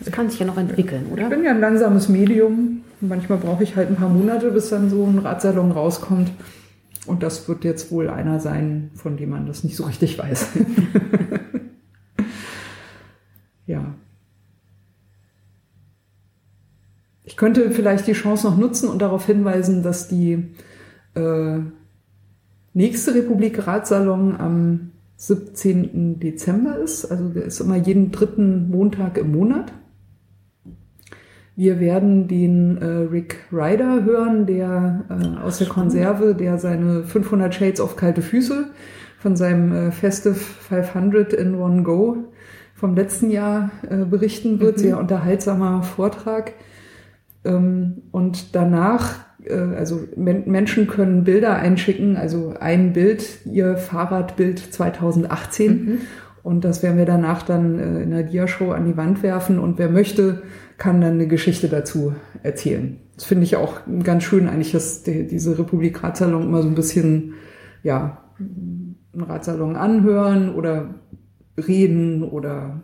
Das 0.00 0.12
kann 0.12 0.28
sich 0.28 0.40
ja 0.40 0.46
noch 0.46 0.58
entwickeln, 0.58 1.04
ich 1.06 1.12
oder? 1.12 1.28
bin 1.28 1.44
ja 1.44 1.50
ein 1.52 1.60
langsames 1.60 2.08
Medium. 2.08 2.80
Manchmal 3.00 3.38
brauche 3.38 3.62
ich 3.62 3.76
halt 3.76 3.90
ein 3.90 3.96
paar 3.96 4.08
Monate, 4.08 4.50
bis 4.50 4.70
dann 4.70 4.90
so 4.90 5.04
ein 5.04 5.18
Radsalon 5.18 5.70
rauskommt. 5.70 6.30
Und 7.06 7.22
das 7.22 7.48
wird 7.48 7.62
jetzt 7.62 7.92
wohl 7.92 8.08
einer 8.10 8.40
sein, 8.40 8.90
von 8.94 9.16
dem 9.16 9.30
man 9.30 9.46
das 9.46 9.62
nicht 9.62 9.76
so 9.76 9.84
richtig 9.84 10.18
weiß. 10.18 10.48
ja. 13.66 13.94
Ich 17.24 17.36
könnte 17.36 17.70
vielleicht 17.72 18.06
die 18.06 18.12
Chance 18.12 18.46
noch 18.46 18.56
nutzen 18.56 18.88
und 18.88 19.00
darauf 19.02 19.26
hinweisen, 19.26 19.82
dass 19.82 20.06
die 20.06 20.54
äh, 21.14 21.58
nächste 22.72 23.14
Republik 23.14 23.66
Radsalon 23.66 24.36
am 24.36 24.92
17. 25.16 26.20
Dezember 26.20 26.78
ist. 26.78 27.04
Also 27.06 27.28
der 27.30 27.46
ist 27.46 27.60
immer 27.60 27.76
jeden 27.76 28.12
dritten 28.12 28.70
Montag 28.70 29.18
im 29.18 29.32
Monat. 29.32 29.72
Wir 31.56 31.80
werden 31.80 32.28
den 32.28 32.76
äh, 32.76 32.84
Rick 32.84 33.38
Ryder 33.50 34.04
hören, 34.04 34.44
der 34.44 35.06
äh, 35.08 35.40
aus 35.40 35.58
der 35.58 35.68
Konserve, 35.68 36.34
der 36.34 36.58
seine 36.58 37.02
500 37.02 37.54
Shades 37.54 37.80
of 37.80 37.96
kalte 37.96 38.20
Füße 38.20 38.66
von 39.18 39.36
seinem 39.36 39.72
äh, 39.72 39.90
Festive 39.90 40.34
500 40.34 41.32
in 41.32 41.54
One 41.54 41.82
Go 41.82 42.24
vom 42.76 42.94
letzten 42.94 43.30
Jahr 43.30 43.70
äh, 43.88 44.04
berichten 44.04 44.60
wird. 44.60 44.76
Mhm. 44.76 44.80
Sehr 44.80 44.98
unterhaltsamer 44.98 45.82
Vortrag. 45.82 46.52
Ähm, 47.44 48.02
und 48.12 48.54
danach, 48.54 49.14
äh, 49.44 49.54
also 49.54 50.00
Men 50.14 50.44
Menschen 50.46 50.86
können 50.86 51.24
Bilder 51.24 51.56
einschicken, 51.56 52.16
also 52.16 52.54
ein 52.60 52.92
Bild, 52.92 53.46
ihr 53.46 53.78
Fahrradbild 53.78 54.58
2018. 54.58 55.72
Mhm. 55.72 55.98
Und 56.42 56.64
das 56.64 56.82
werden 56.82 56.98
wir 56.98 57.06
danach 57.06 57.42
dann 57.42 57.78
äh, 57.78 58.02
in 58.02 58.10
der 58.10 58.22
Dia-Show 58.24 58.72
an 58.72 58.84
die 58.84 58.96
Wand 58.96 59.22
werfen. 59.22 59.58
Und 59.58 59.78
wer 59.78 59.88
möchte, 59.88 60.42
kann 60.76 61.00
dann 61.00 61.14
eine 61.14 61.26
Geschichte 61.26 61.68
dazu 61.68 62.14
erzählen. 62.42 62.98
Das 63.14 63.24
finde 63.24 63.44
ich 63.44 63.56
auch 63.56 63.80
ganz 64.04 64.24
schön 64.24 64.48
eigentlich, 64.48 64.72
dass 64.72 65.02
die, 65.02 65.26
diese 65.26 65.58
Republik 65.58 66.02
Radsalon 66.02 66.42
immer 66.42 66.60
so 66.60 66.68
ein 66.68 66.74
bisschen, 66.74 67.32
ja, 67.82 68.18
einen 68.38 69.22
Radsalon 69.22 69.76
anhören 69.76 70.54
oder 70.54 70.94
reden 71.56 72.22
oder 72.22 72.80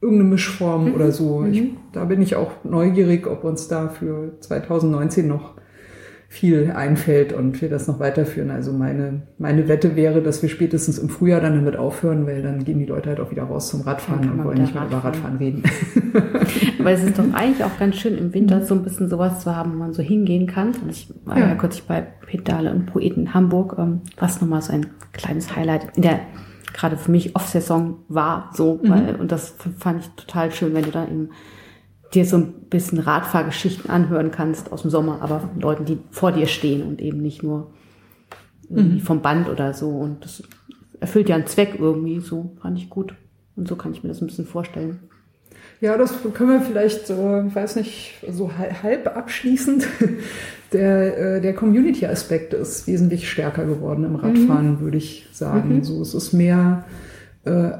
irgendeine 0.00 0.30
Mischform 0.30 0.86
Mhm. 0.88 0.94
oder 0.94 1.12
so. 1.12 1.44
Ich, 1.50 1.60
Mhm. 1.62 1.76
da 1.92 2.04
bin 2.04 2.22
ich 2.22 2.34
auch 2.36 2.52
neugierig, 2.64 3.26
ob 3.26 3.44
uns 3.44 3.68
da 3.68 3.88
für 3.88 4.32
2019 4.40 5.28
noch 5.28 5.54
viel 6.32 6.70
einfällt 6.76 7.32
und 7.32 7.60
wir 7.60 7.68
das 7.68 7.88
noch 7.88 7.98
weiterführen. 7.98 8.50
Also 8.52 8.72
meine, 8.72 9.22
meine 9.38 9.66
Wette 9.66 9.96
wäre, 9.96 10.22
dass 10.22 10.42
wir 10.42 10.48
spätestens 10.48 10.96
im 10.98 11.08
Frühjahr 11.08 11.40
dann 11.40 11.56
damit 11.56 11.76
aufhören, 11.76 12.24
weil 12.24 12.40
dann 12.40 12.62
gehen 12.64 12.78
die 12.78 12.84
Leute 12.86 13.08
halt 13.08 13.18
auch 13.18 13.32
wieder 13.32 13.42
raus 13.42 13.68
zum 13.68 13.80
Radfahren 13.80 14.30
und 14.30 14.44
wollen 14.44 14.60
nicht 14.60 14.72
mehr 14.72 14.86
über 14.86 14.98
Radfahren. 14.98 15.38
Reden. 15.38 15.64
Aber 16.78 16.92
es 16.92 17.02
ist 17.02 17.18
doch 17.18 17.24
eigentlich 17.34 17.64
auch 17.64 17.76
ganz 17.80 17.96
schön 17.96 18.16
im 18.16 18.32
Winter 18.32 18.64
so 18.64 18.74
ein 18.76 18.84
bisschen 18.84 19.08
sowas 19.08 19.40
zu 19.40 19.54
haben, 19.56 19.72
wo 19.72 19.78
man 19.78 19.92
so 19.92 20.02
hingehen 20.04 20.46
kann. 20.46 20.68
Und 20.68 20.88
ich 20.90 21.12
war 21.24 21.36
ja, 21.36 21.48
Ja. 21.48 21.54
kürzlich 21.56 21.84
bei 21.88 22.06
Pedale 22.26 22.72
und 22.72 22.86
Poeten 22.86 23.22
in 23.22 23.34
Hamburg, 23.34 23.74
ähm, 23.78 24.00
was 24.16 24.40
nochmal 24.40 24.62
so 24.62 24.72
ein 24.72 24.86
kleines 25.12 25.56
Highlight 25.56 25.96
in 25.96 26.02
der 26.02 26.20
gerade 26.72 26.96
für 26.96 27.10
mich 27.10 27.34
Off-Saison 27.36 27.98
war, 28.08 28.50
so, 28.54 28.80
weil, 28.82 29.16
und 29.16 29.30
das 29.32 29.54
fand 29.78 30.00
ich 30.02 30.08
total 30.10 30.50
schön, 30.52 30.74
wenn 30.74 30.84
du 30.84 30.90
da 30.90 31.04
eben 31.04 31.30
dir 32.14 32.24
so 32.24 32.36
ein 32.38 32.52
bisschen 32.70 32.98
Radfahrgeschichten 32.98 33.88
anhören 33.90 34.30
kannst 34.30 34.72
aus 34.72 34.82
dem 34.82 34.90
Sommer, 34.90 35.22
aber 35.22 35.40
von 35.40 35.60
Leuten, 35.60 35.84
die 35.84 35.98
vor 36.10 36.32
dir 36.32 36.46
stehen 36.46 36.82
und 36.86 37.00
eben 37.00 37.18
nicht 37.22 37.42
nur 37.42 37.70
irgendwie 38.68 39.00
vom 39.00 39.20
Band 39.22 39.48
oder 39.48 39.72
so. 39.74 39.88
Und 39.90 40.24
das 40.24 40.42
erfüllt 41.00 41.28
ja 41.28 41.36
einen 41.36 41.46
Zweck 41.46 41.76
irgendwie, 41.78 42.20
so 42.20 42.56
fand 42.60 42.78
ich 42.78 42.90
gut. 42.90 43.14
Und 43.56 43.68
so 43.68 43.76
kann 43.76 43.92
ich 43.92 44.02
mir 44.02 44.08
das 44.08 44.20
ein 44.20 44.26
bisschen 44.26 44.46
vorstellen. 44.46 45.00
Ja, 45.80 45.96
das 45.96 46.14
können 46.34 46.50
wir 46.50 46.60
vielleicht, 46.60 47.10
ich 47.10 47.54
weiß 47.54 47.76
nicht, 47.76 48.14
so 48.30 48.50
hal- 48.56 48.82
halb 48.82 49.16
abschließend. 49.16 49.86
Der, 50.72 51.36
äh, 51.36 51.40
der 51.40 51.54
Community-Aspekt 51.54 52.54
ist 52.54 52.86
wesentlich 52.86 53.28
stärker 53.28 53.64
geworden 53.64 54.04
im 54.04 54.16
Radfahren, 54.16 54.80
würde 54.80 54.98
ich 54.98 55.28
sagen. 55.32 55.82
So, 55.82 56.00
es 56.00 56.14
ist 56.14 56.32
mehr, 56.32 56.84
äh, 57.44 57.72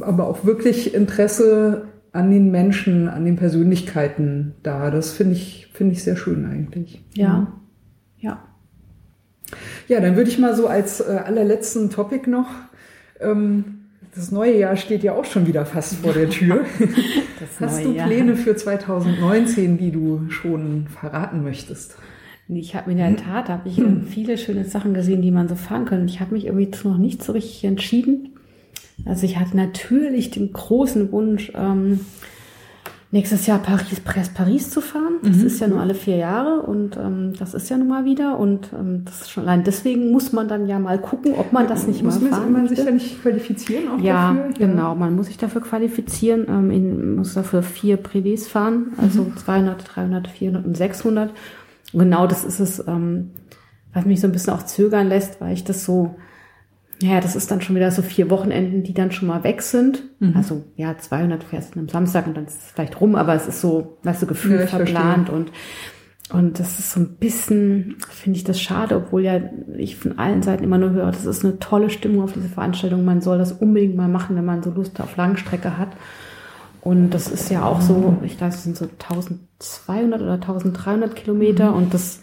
aber 0.00 0.26
auch 0.26 0.44
wirklich 0.44 0.94
Interesse 0.94 1.88
an 2.12 2.30
den 2.30 2.50
Menschen, 2.50 3.08
an 3.08 3.24
den 3.24 3.36
Persönlichkeiten 3.36 4.54
da. 4.62 4.90
Das 4.90 5.12
finde 5.12 5.34
ich, 5.34 5.70
finde 5.74 5.92
ich 5.92 6.02
sehr 6.02 6.16
schön 6.16 6.46
eigentlich. 6.46 7.04
Ja. 7.14 7.52
Ja. 8.18 8.42
Ja, 9.86 10.00
dann 10.00 10.16
würde 10.16 10.30
ich 10.30 10.38
mal 10.38 10.56
so 10.56 10.66
als 10.66 11.00
äh, 11.00 11.20
allerletzten 11.24 11.90
Topic 11.90 12.28
noch, 12.28 12.48
ähm, 13.20 13.75
das 14.16 14.32
neue 14.32 14.58
Jahr 14.58 14.76
steht 14.76 15.02
ja 15.02 15.12
auch 15.12 15.26
schon 15.26 15.46
wieder 15.46 15.66
fast 15.66 15.96
vor 15.96 16.12
der 16.12 16.30
Tür. 16.30 16.64
Das 17.38 17.60
Hast 17.60 17.84
du 17.84 17.92
Jahr. 17.92 18.08
Pläne 18.08 18.34
für 18.34 18.56
2019, 18.56 19.76
die 19.76 19.90
du 19.90 20.30
schon 20.30 20.86
verraten 20.88 21.44
möchtest? 21.44 21.96
Ich 22.48 22.74
habe 22.74 22.92
in 22.92 22.96
der 22.96 23.14
Tat 23.16 23.50
habe 23.50 23.68
ich 23.68 23.78
äh, 23.78 23.84
viele 24.08 24.38
schöne 24.38 24.64
Sachen 24.64 24.94
gesehen, 24.94 25.20
die 25.20 25.30
man 25.30 25.46
so 25.46 25.54
fahren 25.54 25.84
kann. 25.84 26.08
Ich 26.08 26.20
habe 26.20 26.34
mich 26.34 26.46
irgendwie 26.46 26.70
noch 26.84 26.96
nicht 26.96 27.22
so 27.22 27.32
richtig 27.32 27.64
entschieden. 27.64 28.30
Also 29.04 29.26
ich 29.26 29.38
hatte 29.38 29.54
natürlich 29.54 30.30
den 30.30 30.50
großen 30.50 31.12
Wunsch, 31.12 31.52
ähm, 31.54 32.00
nächstes 33.12 33.46
Jahr 33.46 33.58
Paris, 33.58 34.00
Paris, 34.00 34.28
Paris 34.30 34.70
zu 34.70 34.80
fahren. 34.80 35.14
Das 35.22 35.36
ist 35.38 35.60
ja 35.60 35.68
nur 35.68 35.80
alle 35.80 35.94
vier 35.94 36.16
Jahre 36.16 36.62
und 36.62 36.96
ähm, 36.96 37.32
das 37.38 37.54
ist 37.54 37.68
ja 37.70 37.78
nun 37.78 37.88
mal 37.88 38.04
wieder. 38.04 38.38
Und 38.38 38.70
ähm, 38.72 39.02
das 39.04 39.22
ist 39.22 39.30
schon 39.30 39.44
allein 39.44 39.64
deswegen 39.64 40.10
muss 40.10 40.32
man 40.32 40.48
dann 40.48 40.66
ja 40.66 40.78
mal 40.78 40.98
gucken, 40.98 41.34
ob 41.38 41.52
man 41.52 41.68
das 41.68 41.86
nicht 41.86 42.02
muss 42.02 42.20
mal 42.20 42.30
man, 42.30 42.40
fahren 42.40 42.52
man 42.52 42.68
sich 42.68 42.84
da 42.84 42.90
nicht 42.90 43.22
qualifizieren 43.22 43.84
auch 43.88 43.98
Ja, 44.00 44.34
dafür? 44.34 44.52
genau. 44.66 44.94
Man 44.94 45.14
muss 45.14 45.26
sich 45.26 45.38
dafür 45.38 45.60
qualifizieren. 45.62 46.46
Ähm, 46.48 46.70
in, 46.70 47.16
muss 47.16 47.34
dafür 47.34 47.62
vier 47.62 48.02
Privés 48.02 48.48
fahren, 48.48 48.92
also 48.98 49.30
200, 49.36 49.84
300, 49.96 50.28
400 50.28 50.66
und 50.66 50.76
600. 50.76 51.30
Und 51.92 52.00
genau 52.00 52.26
das 52.26 52.44
ist 52.44 52.60
es, 52.60 52.86
ähm, 52.86 53.30
was 53.94 54.04
mich 54.04 54.20
so 54.20 54.26
ein 54.26 54.32
bisschen 54.32 54.52
auch 54.52 54.64
zögern 54.64 55.08
lässt, 55.08 55.40
weil 55.40 55.54
ich 55.54 55.64
das 55.64 55.84
so, 55.84 56.16
ja, 57.00 57.20
das 57.20 57.36
ist 57.36 57.50
dann 57.50 57.60
schon 57.60 57.76
wieder 57.76 57.90
so 57.90 58.02
vier 58.02 58.30
Wochenenden, 58.30 58.82
die 58.82 58.94
dann 58.94 59.12
schon 59.12 59.28
mal 59.28 59.44
weg 59.44 59.62
sind. 59.62 60.04
Also 60.34 60.64
ja, 60.76 60.96
200 60.96 61.44
fährst 61.44 61.74
du 61.74 61.80
am 61.80 61.88
Samstag 61.88 62.26
und 62.26 62.36
dann 62.36 62.46
ist 62.46 62.58
es 62.58 62.70
vielleicht 62.72 63.00
rum, 63.00 63.16
aber 63.16 63.34
es 63.34 63.46
ist 63.46 63.60
so, 63.60 63.98
weißt 64.02 64.22
du, 64.22 64.26
Gefühl 64.26 64.60
Ja, 64.60 64.66
verplant 64.66 65.30
und 65.30 65.52
und 66.32 66.58
das 66.58 66.80
ist 66.80 66.90
so 66.90 67.00
ein 67.00 67.16
bisschen, 67.18 67.98
finde 68.10 68.36
ich 68.36 68.42
das 68.42 68.60
schade, 68.60 68.96
obwohl 68.96 69.22
ja 69.22 69.40
ich 69.76 69.94
von 69.94 70.18
allen 70.18 70.42
Seiten 70.42 70.64
immer 70.64 70.78
nur 70.78 70.90
höre, 70.90 71.12
das 71.12 71.24
ist 71.24 71.44
eine 71.44 71.60
tolle 71.60 71.88
Stimmung 71.88 72.24
auf 72.24 72.32
diese 72.32 72.48
Veranstaltung. 72.48 73.04
Man 73.04 73.20
soll 73.20 73.38
das 73.38 73.52
unbedingt 73.52 73.94
mal 73.94 74.08
machen, 74.08 74.34
wenn 74.34 74.44
man 74.44 74.62
so 74.62 74.70
Lust 74.70 75.00
auf 75.00 75.16
Langstrecke 75.16 75.78
hat. 75.78 75.90
Und 76.80 77.10
das 77.10 77.28
ist 77.28 77.50
ja 77.50 77.64
auch 77.64 77.80
so, 77.80 78.16
ich 78.24 78.38
glaube, 78.38 78.54
es 78.54 78.64
sind 78.64 78.76
so 78.76 78.86
1200 78.86 80.20
oder 80.20 80.34
1300 80.34 81.14
Kilometer 81.14 81.74
und 81.74 81.94
das 81.94 82.22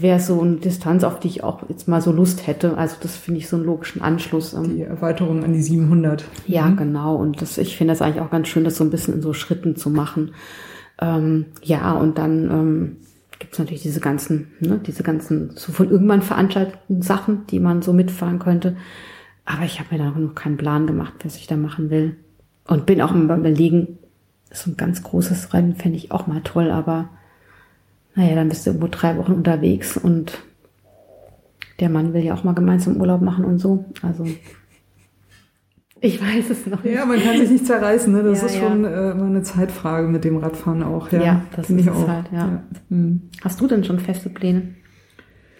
wäre 0.00 0.20
so 0.20 0.40
eine 0.40 0.56
Distanz, 0.56 1.04
auf 1.04 1.18
die 1.20 1.28
ich 1.28 1.42
auch 1.42 1.68
jetzt 1.68 1.88
mal 1.88 2.00
so 2.00 2.12
Lust 2.12 2.46
hätte. 2.46 2.76
Also 2.76 2.96
das 3.00 3.16
finde 3.16 3.40
ich 3.40 3.48
so 3.48 3.56
einen 3.56 3.64
logischen 3.64 4.02
Anschluss. 4.02 4.54
Ähm, 4.54 4.76
Die 4.76 4.82
Erweiterung 4.82 5.44
an 5.44 5.52
die 5.52 5.62
700. 5.62 6.24
ja, 6.46 6.68
genau. 6.70 7.16
Und 7.16 7.42
das, 7.42 7.58
ich 7.58 7.76
finde 7.76 7.92
das 7.92 8.02
eigentlich 8.02 8.22
auch 8.22 8.30
ganz 8.30 8.48
schön, 8.48 8.64
das 8.64 8.76
so 8.76 8.84
ein 8.84 8.90
bisschen 8.90 9.14
in 9.14 9.22
so 9.22 9.32
Schritten 9.32 9.76
zu 9.76 9.90
machen. 9.90 10.32
Ähm, 11.00 11.46
ja, 11.62 11.92
und 11.92 12.18
dann 12.18 12.50
ähm, 12.50 12.96
gibt 13.38 13.52
es 13.54 13.58
natürlich 13.58 13.82
diese 13.82 14.00
ganzen, 14.00 14.52
ne, 14.60 14.80
diese 14.84 15.02
ganzen 15.02 15.50
so 15.54 15.72
von 15.72 15.90
irgendwann 15.90 16.22
veranstalteten 16.22 17.02
Sachen, 17.02 17.46
die 17.46 17.60
man 17.60 17.82
so 17.82 17.92
mitfahren 17.92 18.38
könnte. 18.38 18.76
Aber 19.44 19.64
ich 19.64 19.80
habe 19.80 19.96
mir 19.96 19.98
da 20.02 20.10
noch 20.10 20.34
keinen 20.34 20.56
Plan 20.56 20.86
gemacht, 20.86 21.14
was 21.24 21.36
ich 21.36 21.46
da 21.46 21.56
machen 21.56 21.90
will. 21.90 22.16
Und 22.66 22.84
bin 22.84 23.00
auch 23.00 23.12
im 23.12 23.24
Überlegen, 23.24 23.98
so 24.50 24.70
ein 24.70 24.76
ganz 24.76 25.02
großes 25.02 25.54
Rennen 25.54 25.76
fände 25.76 25.96
ich 25.96 26.12
auch 26.12 26.26
mal 26.26 26.42
toll, 26.42 26.70
aber 26.70 27.08
naja, 28.18 28.34
dann 28.34 28.48
bist 28.48 28.66
du 28.66 28.70
irgendwo 28.70 28.88
drei 28.90 29.16
Wochen 29.16 29.32
unterwegs 29.32 29.96
und 29.96 30.42
der 31.78 31.88
Mann 31.88 32.12
will 32.12 32.24
ja 32.24 32.34
auch 32.34 32.42
mal 32.42 32.52
gemeinsam 32.54 32.96
Urlaub 33.00 33.20
machen 33.22 33.44
und 33.44 33.58
so. 33.58 33.84
Also 34.02 34.26
ich 36.00 36.20
weiß 36.20 36.50
es 36.50 36.66
noch 36.66 36.82
nicht. 36.82 36.94
Ja, 36.94 37.04
man 37.04 37.20
kann 37.20 37.38
sich 37.38 37.50
nicht 37.50 37.66
zerreißen. 37.66 38.12
Ne? 38.12 38.22
Das 38.24 38.40
Ja, 38.40 38.46
ist 38.46 38.54
ja. 38.56 38.60
schon 38.68 38.84
äh, 38.84 39.10
immer 39.12 39.26
eine 39.26 39.42
Zeitfrage 39.42 40.08
mit 40.08 40.24
dem 40.24 40.36
Radfahren 40.38 40.82
auch. 40.82 41.10
Ja, 41.12 41.22
Ja, 41.22 41.42
das 41.54 41.70
ist 41.70 41.88
auch. 41.88 42.08
halt, 42.08 42.26
ja. 42.32 42.62
Hm. 42.88 43.22
Hast 43.42 43.60
du 43.60 43.66
denn 43.68 43.84
schon 43.84 44.00
feste 44.00 44.28
Pläne? 44.30 44.74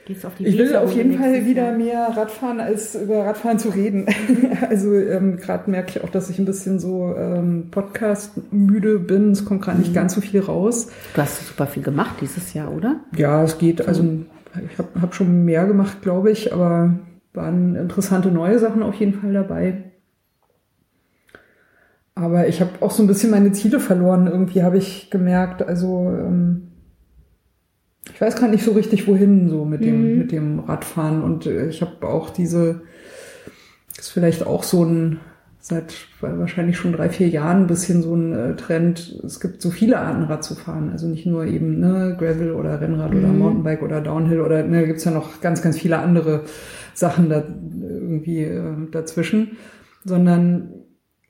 Gehst 0.08 0.24
auf 0.24 0.36
die 0.36 0.46
Ich 0.46 0.56
will 0.56 0.74
auf 0.74 0.90
jeden 0.92 1.18
Fall 1.18 1.44
wieder 1.44 1.70
mehr 1.72 2.08
Radfahren, 2.16 2.60
als 2.60 2.94
über 2.94 3.26
Radfahren 3.26 3.58
zu 3.58 3.68
reden. 3.68 4.06
also 4.70 4.94
ähm, 4.94 5.36
gerade 5.36 5.70
merke 5.70 5.90
ich 5.90 6.02
auch, 6.02 6.08
dass 6.08 6.30
ich 6.30 6.38
ein 6.38 6.46
bisschen 6.46 6.78
so 6.78 7.14
ähm, 7.14 7.66
Podcast 7.70 8.32
müde 8.50 9.00
bin. 9.00 9.32
Es 9.32 9.44
kommt 9.44 9.60
gerade 9.60 9.78
nicht 9.78 9.92
ganz 9.92 10.14
so 10.14 10.22
viel 10.22 10.40
raus. 10.40 10.88
Du 11.14 11.20
hast 11.20 11.46
super 11.46 11.66
viel 11.66 11.82
gemacht 11.82 12.16
dieses 12.22 12.54
Jahr, 12.54 12.72
oder? 12.72 13.00
Ja, 13.18 13.44
es 13.44 13.58
geht. 13.58 13.86
Also 13.86 14.02
ich 14.72 14.78
habe 14.78 14.88
hab 14.98 15.14
schon 15.14 15.44
mehr 15.44 15.66
gemacht, 15.66 16.00
glaube 16.00 16.30
ich, 16.30 16.54
aber 16.54 16.94
waren 17.34 17.76
interessante 17.76 18.30
neue 18.30 18.58
Sachen 18.58 18.82
auf 18.82 18.94
jeden 18.94 19.12
Fall 19.12 19.34
dabei. 19.34 19.92
Aber 22.14 22.48
ich 22.48 22.62
habe 22.62 22.70
auch 22.80 22.92
so 22.92 23.02
ein 23.02 23.08
bisschen 23.08 23.30
meine 23.30 23.52
Ziele 23.52 23.78
verloren. 23.78 24.26
Irgendwie 24.26 24.62
habe 24.62 24.78
ich 24.78 25.10
gemerkt, 25.10 25.60
also 25.68 26.10
ähm, 26.18 26.67
ich 28.12 28.20
weiß 28.20 28.36
gar 28.36 28.48
nicht 28.48 28.64
so 28.64 28.72
richtig, 28.72 29.06
wohin 29.06 29.48
so 29.48 29.64
mit 29.64 29.82
dem, 29.84 30.18
mit 30.18 30.32
dem 30.32 30.60
Radfahren. 30.60 31.22
Und 31.22 31.46
äh, 31.46 31.68
ich 31.68 31.80
habe 31.80 32.06
auch 32.06 32.30
diese, 32.30 32.82
ist 33.98 34.10
vielleicht 34.10 34.46
auch 34.46 34.62
so 34.62 34.84
ein, 34.84 35.20
seit 35.60 35.94
wahrscheinlich 36.20 36.76
schon 36.76 36.92
drei, 36.92 37.08
vier 37.10 37.28
Jahren 37.28 37.62
ein 37.62 37.66
bisschen 37.66 38.02
so 38.02 38.14
ein 38.14 38.32
äh, 38.32 38.56
Trend. 38.56 39.20
Es 39.24 39.40
gibt 39.40 39.60
so 39.60 39.70
viele 39.70 39.98
Arten 39.98 40.24
Rad 40.24 40.44
zu 40.44 40.54
fahren. 40.54 40.90
Also 40.90 41.06
nicht 41.08 41.26
nur 41.26 41.44
eben 41.44 41.80
ne, 41.80 42.16
Gravel 42.18 42.52
oder 42.52 42.80
Rennrad 42.80 43.14
oder 43.14 43.28
Mountainbike 43.28 43.82
oder 43.82 44.00
Downhill 44.00 44.40
oder 44.40 44.62
ne, 44.62 44.86
gibt's 44.86 45.04
ja 45.04 45.10
noch 45.10 45.40
ganz, 45.40 45.62
ganz 45.62 45.78
viele 45.78 45.98
andere 45.98 46.44
Sachen 46.94 47.28
da 47.28 47.44
irgendwie 47.80 48.44
äh, 48.44 48.74
dazwischen. 48.90 49.58
Sondern 50.04 50.70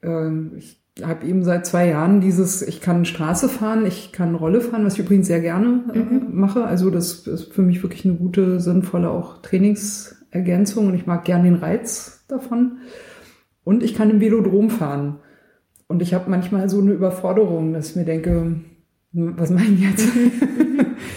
ähm, 0.03 0.53
ich 0.57 0.81
habe 1.03 1.27
eben 1.27 1.45
seit 1.45 1.67
zwei 1.67 1.89
Jahren 1.89 2.21
dieses, 2.21 2.63
ich 2.63 2.81
kann 2.81 3.05
Straße 3.05 3.49
fahren, 3.49 3.87
ich 3.87 4.13
kann 4.13 4.35
Rolle 4.35 4.61
fahren, 4.61 4.85
was 4.85 4.95
ich 4.95 5.01
übrigens 5.01 5.27
sehr 5.27 5.41
gerne 5.41 5.85
äh, 5.95 6.25
mache. 6.31 6.65
Also 6.65 6.91
das 6.91 7.27
ist 7.27 7.53
für 7.53 7.63
mich 7.63 7.83
wirklich 7.83 8.05
eine 8.05 8.15
gute, 8.15 8.61
sinnvolle 8.61 9.11
auch 9.11 9.43
Trainingsergänzung 9.43 10.89
und 10.89 10.95
ich 10.95 11.07
mag 11.07 11.25
gern 11.25 11.45
den 11.45 11.57
Reiz 11.57 12.25
davon. 12.29 12.79
Und 13.65 13.83
ich 13.83 13.95
kann 13.95 14.11
im 14.11 14.21
Velodrom 14.21 14.71
fahren. 14.71 15.21
Und 15.89 16.03
ich 16.03 16.15
habe 16.15 16.31
manchmal 16.31 16.69
so 16.69 16.81
eine 16.81 16.93
Überforderung, 16.93 17.73
dass 17.73 17.91
ich 17.91 17.97
mir 17.97 18.05
denke, 18.05 18.61
was 19.13 19.51
meine 19.51 19.75
ich 19.75 19.81
jetzt? 19.81 20.09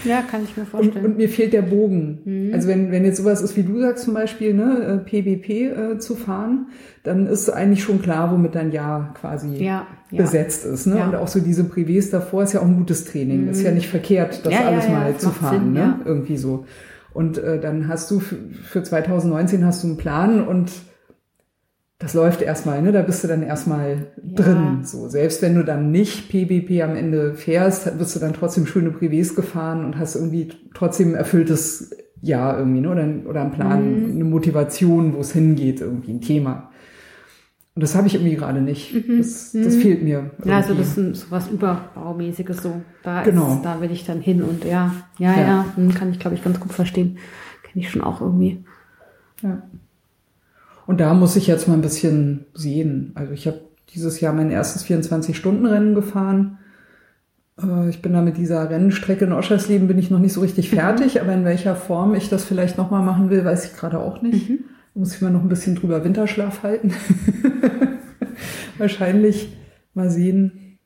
Ja, 0.04 0.22
kann 0.22 0.42
ich 0.44 0.56
mir 0.56 0.62
Und, 0.62 0.68
vorstellen. 0.68 1.04
und 1.04 1.16
mir 1.16 1.28
fehlt 1.28 1.52
der 1.52 1.62
Bogen. 1.62 2.50
Also 2.52 2.68
wenn, 2.68 2.90
wenn 2.90 3.04
jetzt 3.04 3.18
sowas 3.18 3.40
ist, 3.42 3.56
wie 3.56 3.62
du 3.62 3.80
sagst 3.80 4.04
zum 4.04 4.14
Beispiel, 4.14 4.54
ne, 4.54 5.02
äh, 5.04 5.08
PBP 5.08 5.50
äh, 5.50 5.98
zu 5.98 6.14
fahren, 6.14 6.66
dann 7.02 7.26
ist 7.26 7.48
eigentlich 7.50 7.82
schon 7.82 8.00
klar, 8.02 8.32
womit 8.32 8.54
dein 8.54 8.72
Jahr 8.72 9.12
quasi 9.14 9.56
Ja, 9.56 9.86
ja. 10.10 10.22
besetzt 10.22 10.64
ist. 10.64 10.86
Ne? 10.86 10.98
Ja. 10.98 11.06
Und 11.08 11.14
auch 11.16 11.28
so 11.28 11.40
diese 11.40 11.62
Privés 11.64 12.10
davor 12.10 12.44
ist 12.44 12.52
ja 12.52 12.60
auch 12.60 12.66
ein 12.66 12.76
gutes 12.76 13.04
Training. 13.04 13.48
Ist 13.48 13.62
ja 13.62 13.70
nicht 13.72 13.88
verkehrt, 13.88 14.44
das 14.44 14.54
alles 14.54 14.88
mal 14.88 15.12
das 15.12 15.22
zu 15.22 15.30
fahren. 15.30 15.58
Sinn, 15.64 15.72
ne? 15.72 15.78
ja. 15.80 16.00
Irgendwie 16.04 16.36
so. 16.36 16.64
Und 17.12 17.38
äh, 17.38 17.60
dann 17.60 17.88
hast 17.88 18.10
du 18.10 18.20
für, 18.20 18.36
für 18.62 18.82
2019 18.82 19.64
hast 19.64 19.82
du 19.84 19.88
einen 19.88 19.96
Plan 19.96 20.46
und 20.46 20.70
das 22.02 22.14
läuft 22.14 22.42
erstmal, 22.42 22.82
ne? 22.82 22.90
Da 22.92 23.02
bist 23.02 23.22
du 23.22 23.28
dann 23.28 23.42
erstmal 23.42 24.08
drin. 24.22 24.80
So, 24.84 25.08
selbst 25.08 25.40
wenn 25.40 25.54
du 25.54 25.64
dann 25.64 25.90
nicht 25.90 26.28
PBP 26.28 26.82
am 26.82 26.96
Ende 26.96 27.34
fährst, 27.34 27.96
bist 27.96 28.16
du 28.16 28.20
dann 28.20 28.32
trotzdem 28.34 28.66
schöne 28.66 28.90
Privés 28.90 29.34
gefahren 29.36 29.84
und 29.84 29.98
hast 29.98 30.16
irgendwie 30.16 30.48
trotzdem 30.74 31.10
ein 31.10 31.14
erfülltes 31.14 31.90
Jahr 32.20 32.58
irgendwie, 32.58 32.80
ne? 32.80 32.90
Oder, 32.90 33.08
oder 33.30 33.40
einen 33.42 33.52
Plan, 33.52 34.04
Mhm. 34.06 34.10
eine 34.16 34.24
Motivation, 34.24 35.14
wo 35.14 35.20
es 35.20 35.32
hingeht, 35.32 35.80
irgendwie 35.80 36.12
ein 36.12 36.20
Thema. 36.20 36.70
Und 37.74 37.82
das 37.82 37.94
habe 37.94 38.06
ich 38.06 38.14
irgendwie 38.16 38.34
gerade 38.36 38.60
nicht. 38.60 38.94
Das, 39.18 39.52
das 39.52 39.76
fehlt 39.76 40.02
mir. 40.02 40.22
Mhm. 40.22 40.30
Ja, 40.50 40.56
also 40.56 40.74
irgendwie. 40.74 40.88
das 40.88 40.98
ist 40.98 41.20
so 41.22 41.30
was 41.30 41.48
Überbaumäßiges 41.48 42.62
so. 42.62 42.82
Da, 43.02 43.22
Genau. 43.22 43.54
ist, 43.54 43.62
da 43.62 43.80
will 43.80 43.90
ich 43.90 44.04
dann 44.04 44.20
hin 44.20 44.42
und 44.42 44.64
ja, 44.64 44.92
ja, 45.18 45.32
Ja. 45.34 45.40
ja, 45.40 45.66
hm, 45.76 45.94
kann 45.94 46.10
ich 46.10 46.18
glaube 46.18 46.36
ich 46.36 46.44
ganz 46.44 46.60
gut 46.60 46.72
verstehen. 46.72 47.16
Kenne 47.62 47.84
ich 47.84 47.90
schon 47.90 48.02
auch 48.02 48.20
irgendwie. 48.20 48.62
Ja. 49.42 49.62
Und 50.92 50.98
da 51.00 51.14
muss 51.14 51.36
ich 51.36 51.46
jetzt 51.46 51.68
mal 51.68 51.72
ein 51.74 51.80
bisschen 51.80 52.44
sehen. 52.52 53.12
Also 53.14 53.32
ich 53.32 53.46
habe 53.46 53.62
dieses 53.94 54.20
Jahr 54.20 54.34
mein 54.34 54.50
erstes 54.50 54.84
24-Stunden-Rennen 54.84 55.94
gefahren. 55.94 56.58
Äh, 57.58 57.88
Ich 57.88 58.02
bin 58.02 58.12
da 58.12 58.20
mit 58.20 58.36
dieser 58.36 58.68
Rennstrecke 58.68 59.24
in 59.24 59.32
Oschersleben 59.32 59.88
bin 59.88 59.98
ich 59.98 60.10
noch 60.10 60.18
nicht 60.18 60.34
so 60.34 60.42
richtig 60.42 60.68
fertig, 60.68 61.18
aber 61.22 61.32
in 61.32 61.46
welcher 61.46 61.76
Form 61.76 62.14
ich 62.14 62.28
das 62.28 62.44
vielleicht 62.44 62.76
nochmal 62.76 63.02
machen 63.02 63.30
will, 63.30 63.42
weiß 63.42 63.64
ich 63.64 63.72
gerade 63.74 64.00
auch 64.00 64.20
nicht. 64.20 64.50
Muss 64.92 65.14
ich 65.14 65.22
mal 65.22 65.30
noch 65.30 65.40
ein 65.40 65.48
bisschen 65.48 65.76
drüber 65.76 66.04
Winterschlaf 66.04 66.62
halten. 66.62 66.92
Wahrscheinlich 68.76 69.56
mal 69.94 70.10
sehen. 70.10 70.78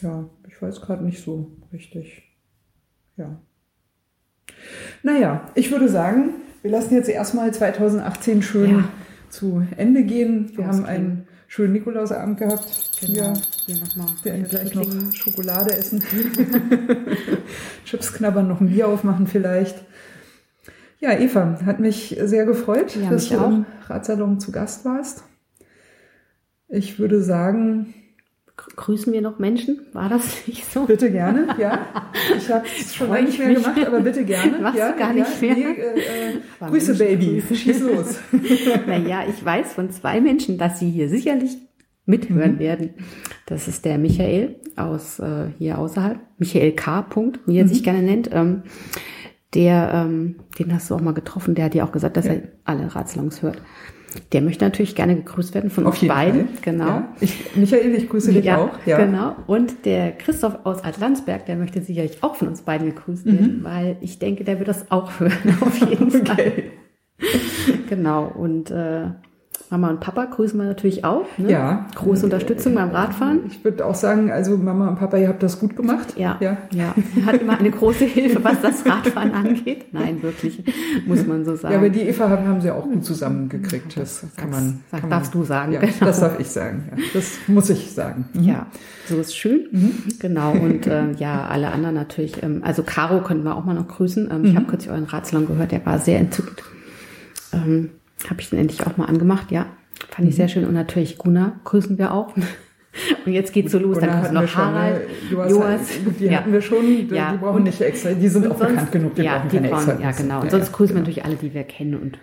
Ja, 0.00 0.28
ich 0.48 0.60
weiß 0.60 0.80
gerade 0.80 1.04
nicht 1.04 1.22
so 1.22 1.52
richtig. 1.72 2.24
Ja. 3.16 3.38
Naja, 5.04 5.42
ich 5.54 5.70
würde 5.70 5.88
sagen, 5.88 6.30
wir 6.62 6.72
lassen 6.72 6.94
jetzt 6.94 7.08
erstmal 7.08 7.54
2018 7.54 8.42
schön 8.42 8.70
Ja. 8.70 8.84
Zu 9.34 9.66
Ende 9.76 10.04
gehen. 10.04 10.56
Wir 10.56 10.66
haben 10.66 10.84
einen 10.84 11.26
schönen 11.48 11.72
Nikolausabend 11.72 12.38
gehabt. 12.38 12.66
Genau. 13.00 13.32
Wir 13.66 13.74
Hier 13.74 13.76
nochmal. 13.84 14.06
werden 14.22 14.44
gleich 14.44 14.74
noch 14.74 15.14
Schokolade 15.14 15.74
essen. 15.76 16.02
Chips 17.84 18.12
knabbern, 18.12 18.48
noch 18.48 18.60
ein 18.60 18.68
Bier 18.68 18.88
aufmachen 18.88 19.26
vielleicht. 19.26 19.84
Ja, 21.00 21.18
Eva, 21.18 21.58
hat 21.66 21.80
mich 21.80 22.16
sehr 22.22 22.46
gefreut, 22.46 22.96
Ja, 22.96 23.10
dass 23.10 23.28
du 23.28 23.38
auch. 23.38 23.48
im 23.50 23.66
Radsalon 23.86 24.40
zu 24.40 24.52
Gast 24.52 24.84
warst. 24.84 25.24
Ich 26.68 26.98
würde 26.98 27.22
sagen, 27.22 27.92
Grüßen 28.56 29.12
wir 29.12 29.20
noch 29.20 29.38
Menschen? 29.38 29.80
War 29.92 30.08
das 30.08 30.24
nicht 30.46 30.70
so? 30.70 30.84
bitte 30.86 31.10
gerne, 31.10 31.56
ja. 31.58 31.86
Ich 32.36 32.50
habe 32.50 32.64
es 32.66 32.94
schon 32.94 33.08
lange 33.08 33.28
ich 33.28 33.38
nicht 33.38 33.38
mehr 33.38 33.54
gemacht, 33.54 33.86
aber 33.86 34.00
bitte 34.00 34.24
gerne. 34.24 34.58
Machst 34.62 34.78
ja, 34.78 34.92
du 34.92 34.98
gar 34.98 35.12
nicht 35.12 35.42
ja, 35.42 35.48
mehr? 35.48 35.56
Nee, 35.56 35.80
äh, 35.80 36.34
äh, 36.34 36.40
Grüße, 36.60 36.94
Baby. 36.94 37.40
grüßen. 37.40 37.56
Schieß 37.56 37.80
los. 37.80 38.18
Naja, 38.86 39.24
ich 39.28 39.44
weiß 39.44 39.72
von 39.72 39.90
zwei 39.90 40.20
Menschen, 40.20 40.58
dass 40.58 40.78
sie 40.78 40.90
hier 40.90 41.08
sicherlich 41.08 41.56
mithören 42.06 42.58
werden. 42.58 42.90
Das 43.46 43.66
ist 43.66 43.84
der 43.84 43.98
Michael 43.98 44.56
aus 44.76 45.18
äh, 45.18 45.46
hier 45.58 45.78
außerhalb, 45.78 46.18
Michael 46.38 46.72
K. 46.72 47.02
Punkt, 47.02 47.40
wie 47.46 47.58
er 47.58 47.68
sich 47.68 47.82
gerne 47.82 48.02
nennt. 48.02 48.30
Ähm, 48.32 48.62
der, 49.54 49.90
ähm, 49.94 50.36
den 50.58 50.74
hast 50.74 50.90
du 50.90 50.94
auch 50.94 51.00
mal 51.00 51.14
getroffen, 51.14 51.54
der 51.54 51.66
hat 51.66 51.74
dir 51.74 51.84
auch 51.84 51.92
gesagt, 51.92 52.16
dass 52.16 52.26
er 52.26 52.42
alle 52.64 52.94
Radsalons 52.94 53.42
hört. 53.42 53.60
Der 54.32 54.40
möchte 54.42 54.64
natürlich 54.64 54.94
gerne 54.94 55.16
gegrüßt 55.16 55.54
werden 55.54 55.70
von 55.70 55.86
Auf 55.86 56.00
uns 56.00 56.08
beiden. 56.08 56.48
Fall. 56.48 56.56
Genau. 56.62 56.86
Ja. 56.86 57.08
Ich, 57.20 57.56
Michael, 57.56 57.94
ich 57.94 58.08
grüße 58.08 58.32
dich 58.32 58.44
Ja, 58.44 58.58
auch. 58.58 58.70
Ja. 58.86 58.98
genau. 59.04 59.36
Und 59.46 59.84
der 59.84 60.12
Christoph 60.12 60.58
aus 60.64 60.84
Atlantsberg, 60.84 61.46
der 61.46 61.56
möchte 61.56 61.80
sicherlich 61.82 62.22
auch 62.22 62.34
von 62.36 62.48
uns 62.48 62.62
beiden 62.62 62.88
gegrüßt 62.94 63.26
werden, 63.26 63.60
weil 63.62 63.96
ich 64.00 64.18
denke, 64.18 64.44
der 64.44 64.58
wird 64.58 64.68
das 64.68 64.90
auch 64.90 65.18
hören, 65.20 65.32
auf 65.60 65.76
jeden 65.88 66.10
Fall. 66.10 66.20
Mhm. 66.20 66.30
Okay. 66.30 66.64
Genau. 67.88 68.26
Und 68.26 68.70
äh, 68.70 69.06
Mama 69.70 69.88
und 69.90 69.98
Papa 70.00 70.26
grüßen 70.26 70.58
wir 70.60 70.66
natürlich 70.66 71.04
auch. 71.04 71.26
Ne? 71.38 71.50
Ja. 71.50 71.86
Große 71.96 72.24
Unterstützung 72.26 72.74
beim 72.74 72.90
Radfahren. 72.90 73.40
Ich 73.48 73.64
würde 73.64 73.84
auch 73.84 73.94
sagen, 73.94 74.30
also 74.30 74.56
Mama 74.56 74.88
und 74.88 74.98
Papa, 74.98 75.16
ihr 75.16 75.26
habt 75.28 75.42
das 75.42 75.58
gut 75.58 75.74
gemacht. 75.74 76.14
Ja, 76.16 76.36
Ja. 76.40 76.56
ja. 76.70 76.94
Hat 77.26 77.40
immer 77.40 77.58
eine 77.58 77.70
große 77.70 78.04
Hilfe, 78.04 78.44
was 78.44 78.60
das 78.62 78.86
Radfahren 78.86 79.32
angeht. 79.32 79.86
Nein, 79.92 80.22
wirklich, 80.22 80.62
muss 81.06 81.26
man 81.26 81.44
so 81.44 81.56
sagen. 81.56 81.72
Ja, 81.72 81.78
aber 81.80 81.88
die 81.88 82.02
Eva 82.02 82.28
haben, 82.28 82.46
haben 82.46 82.60
sie 82.60 82.70
auch 82.70 82.84
gut 82.84 83.04
zusammengekriegt. 83.04 83.96
Das 83.98 84.24
kann 84.36 84.50
man. 84.50 84.80
sag- 84.92 85.00
kann 85.00 85.10
darfst 85.10 85.34
man, 85.34 85.42
du 85.42 85.46
sagen, 85.48 85.72
Ja, 85.72 85.80
genau. 85.80 85.92
Das 86.00 86.20
darf 86.20 86.38
ich 86.38 86.48
sagen. 86.50 86.84
Ja. 86.90 87.02
Das 87.14 87.32
muss 87.48 87.70
ich 87.70 87.90
sagen. 87.92 88.26
Mhm. 88.34 88.42
Ja, 88.44 88.66
so 89.08 89.18
ist 89.18 89.36
schön. 89.36 89.66
Genau. 90.20 90.52
Und 90.52 90.86
äh, 90.86 91.12
ja, 91.18 91.46
alle 91.46 91.72
anderen 91.72 91.94
natürlich. 91.96 92.42
Ähm, 92.42 92.60
also 92.64 92.82
Caro 92.84 93.22
könnten 93.22 93.44
wir 93.44 93.56
auch 93.56 93.64
mal 93.64 93.74
noch 93.74 93.88
grüßen. 93.88 94.30
Ähm, 94.30 94.44
Ich 94.44 94.54
habe 94.56 94.66
kürzlich 94.66 94.90
euren 94.92 95.04
Ratsalon 95.04 95.46
gehört, 95.46 95.72
der 95.72 95.84
war 95.84 95.98
sehr 95.98 96.18
entzückt. 96.20 96.62
Ähm, 97.52 97.90
habe 98.30 98.40
ich 98.40 98.50
den 98.50 98.58
endlich 98.58 98.86
auch 98.86 98.96
mal 98.96 99.06
angemacht, 99.06 99.50
ja. 99.50 99.66
Fand 100.10 100.28
ich 100.28 100.36
sehr 100.36 100.48
schön. 100.48 100.64
Und 100.66 100.74
natürlich 100.74 101.18
Gunnar 101.18 101.60
grüßen 101.64 101.98
wir 101.98 102.12
auch. 102.12 102.34
Und 103.26 103.32
jetzt 103.32 103.52
geht's 103.52 103.72
so 103.72 103.78
los. 103.78 103.98
Gunnar 103.98 104.10
Dann 104.10 104.22
kommt 104.22 104.34
wir 104.34 104.40
noch 104.42 104.48
schon, 104.48 104.72
ne? 104.72 104.78
Harald, 104.80 105.50
Joas, 105.50 105.80
gut, 106.04 106.20
die 106.20 106.24
Ja. 106.26 106.38
hatten 106.38 106.52
wir 106.52 106.60
schon. 106.62 106.86
Die, 106.86 107.08
Ja. 107.14 107.32
die 107.32 107.38
brauchen 107.38 107.56
Und- 107.56 107.62
nicht 107.64 107.80
extra. 107.80 108.10
Die 108.12 108.28
sind 108.28 108.46
auch 108.46 108.56
sonst- 108.58 108.70
bekannt 108.70 108.92
genug. 108.92 109.14
Die 109.16 109.22
ja, 109.22 109.38
brauchen 109.38 109.48
die 109.50 109.56
keine 109.56 109.68
brauchen, 109.68 109.88
extra. 109.90 110.02
ja, 110.02 110.10
genau. 110.12 110.40
Und 110.42 110.50
sonst 110.50 110.66
ja, 110.68 110.72
grüßen 110.72 110.94
wir 110.96 111.02
genau. 111.02 111.08
natürlich 111.10 111.24
alle, 111.24 111.36
die 111.36 111.54
wir 111.54 111.64
kennen 111.64 111.94
und 111.96 112.18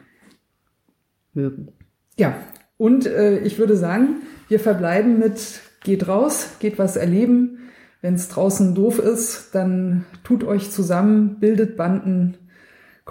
mögen. 1.34 1.70
Ja, 2.18 2.36
und 2.78 3.06
äh, 3.06 3.40
ich 3.40 3.58
würde 3.60 3.76
sagen, 3.76 4.22
wir 4.48 4.60
verbleiben 4.60 5.20
mit 5.20 5.62
geht 5.84 6.08
raus, 6.08 6.52
geht 6.60 6.78
was 6.78 6.96
erleben. 6.96 7.58
Wenn 8.02 8.16
es 8.16 8.30
draußen 8.30 8.74
doof 8.74 9.00
ist, 9.00 9.50
dann 9.54 10.06
tut 10.24 10.44
euch 10.44 10.72
zusammen, 10.72 11.40
bildet 11.40 11.78
Banden. 11.78 12.38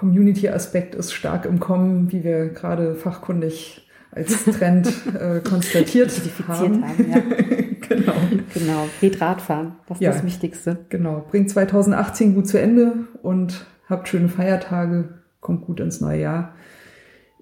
Community-Aspekt 0.01 0.95
ist 0.95 1.13
stark 1.13 1.45
im 1.45 1.59
Kommen, 1.59 2.11
wie 2.11 2.23
wir 2.23 2.49
gerade 2.49 2.95
fachkundig 2.95 3.87
als 4.11 4.45
Trend 4.45 4.87
äh, 5.13 5.41
konstatiert 5.47 6.11
haben. 6.47 6.83
haben 6.83 7.11
ja. 7.11 7.19
genau. 7.87 8.13
Genau. 8.51 8.89
Geht 8.99 9.21
Radfahren. 9.21 9.73
Das 9.87 9.97
ist 9.97 10.01
ja, 10.01 10.11
das 10.11 10.25
Wichtigste. 10.25 10.79
Genau. 10.89 11.23
Bringt 11.29 11.51
2018 11.51 12.33
gut 12.33 12.47
zu 12.47 12.59
Ende 12.59 12.93
und 13.21 13.67
habt 13.87 14.07
schöne 14.07 14.27
Feiertage. 14.27 15.19
Kommt 15.39 15.65
gut 15.65 15.79
ins 15.79 16.01
neue 16.01 16.21
Jahr. 16.21 16.55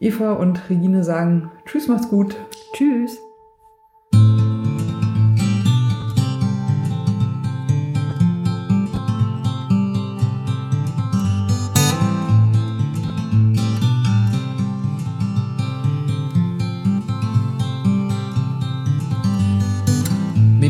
Eva 0.01 0.33
und 0.33 0.69
Regine 0.69 1.05
sagen 1.05 1.51
Tschüss, 1.65 1.87
macht's 1.87 2.09
gut. 2.09 2.35
Tschüss. 2.73 3.17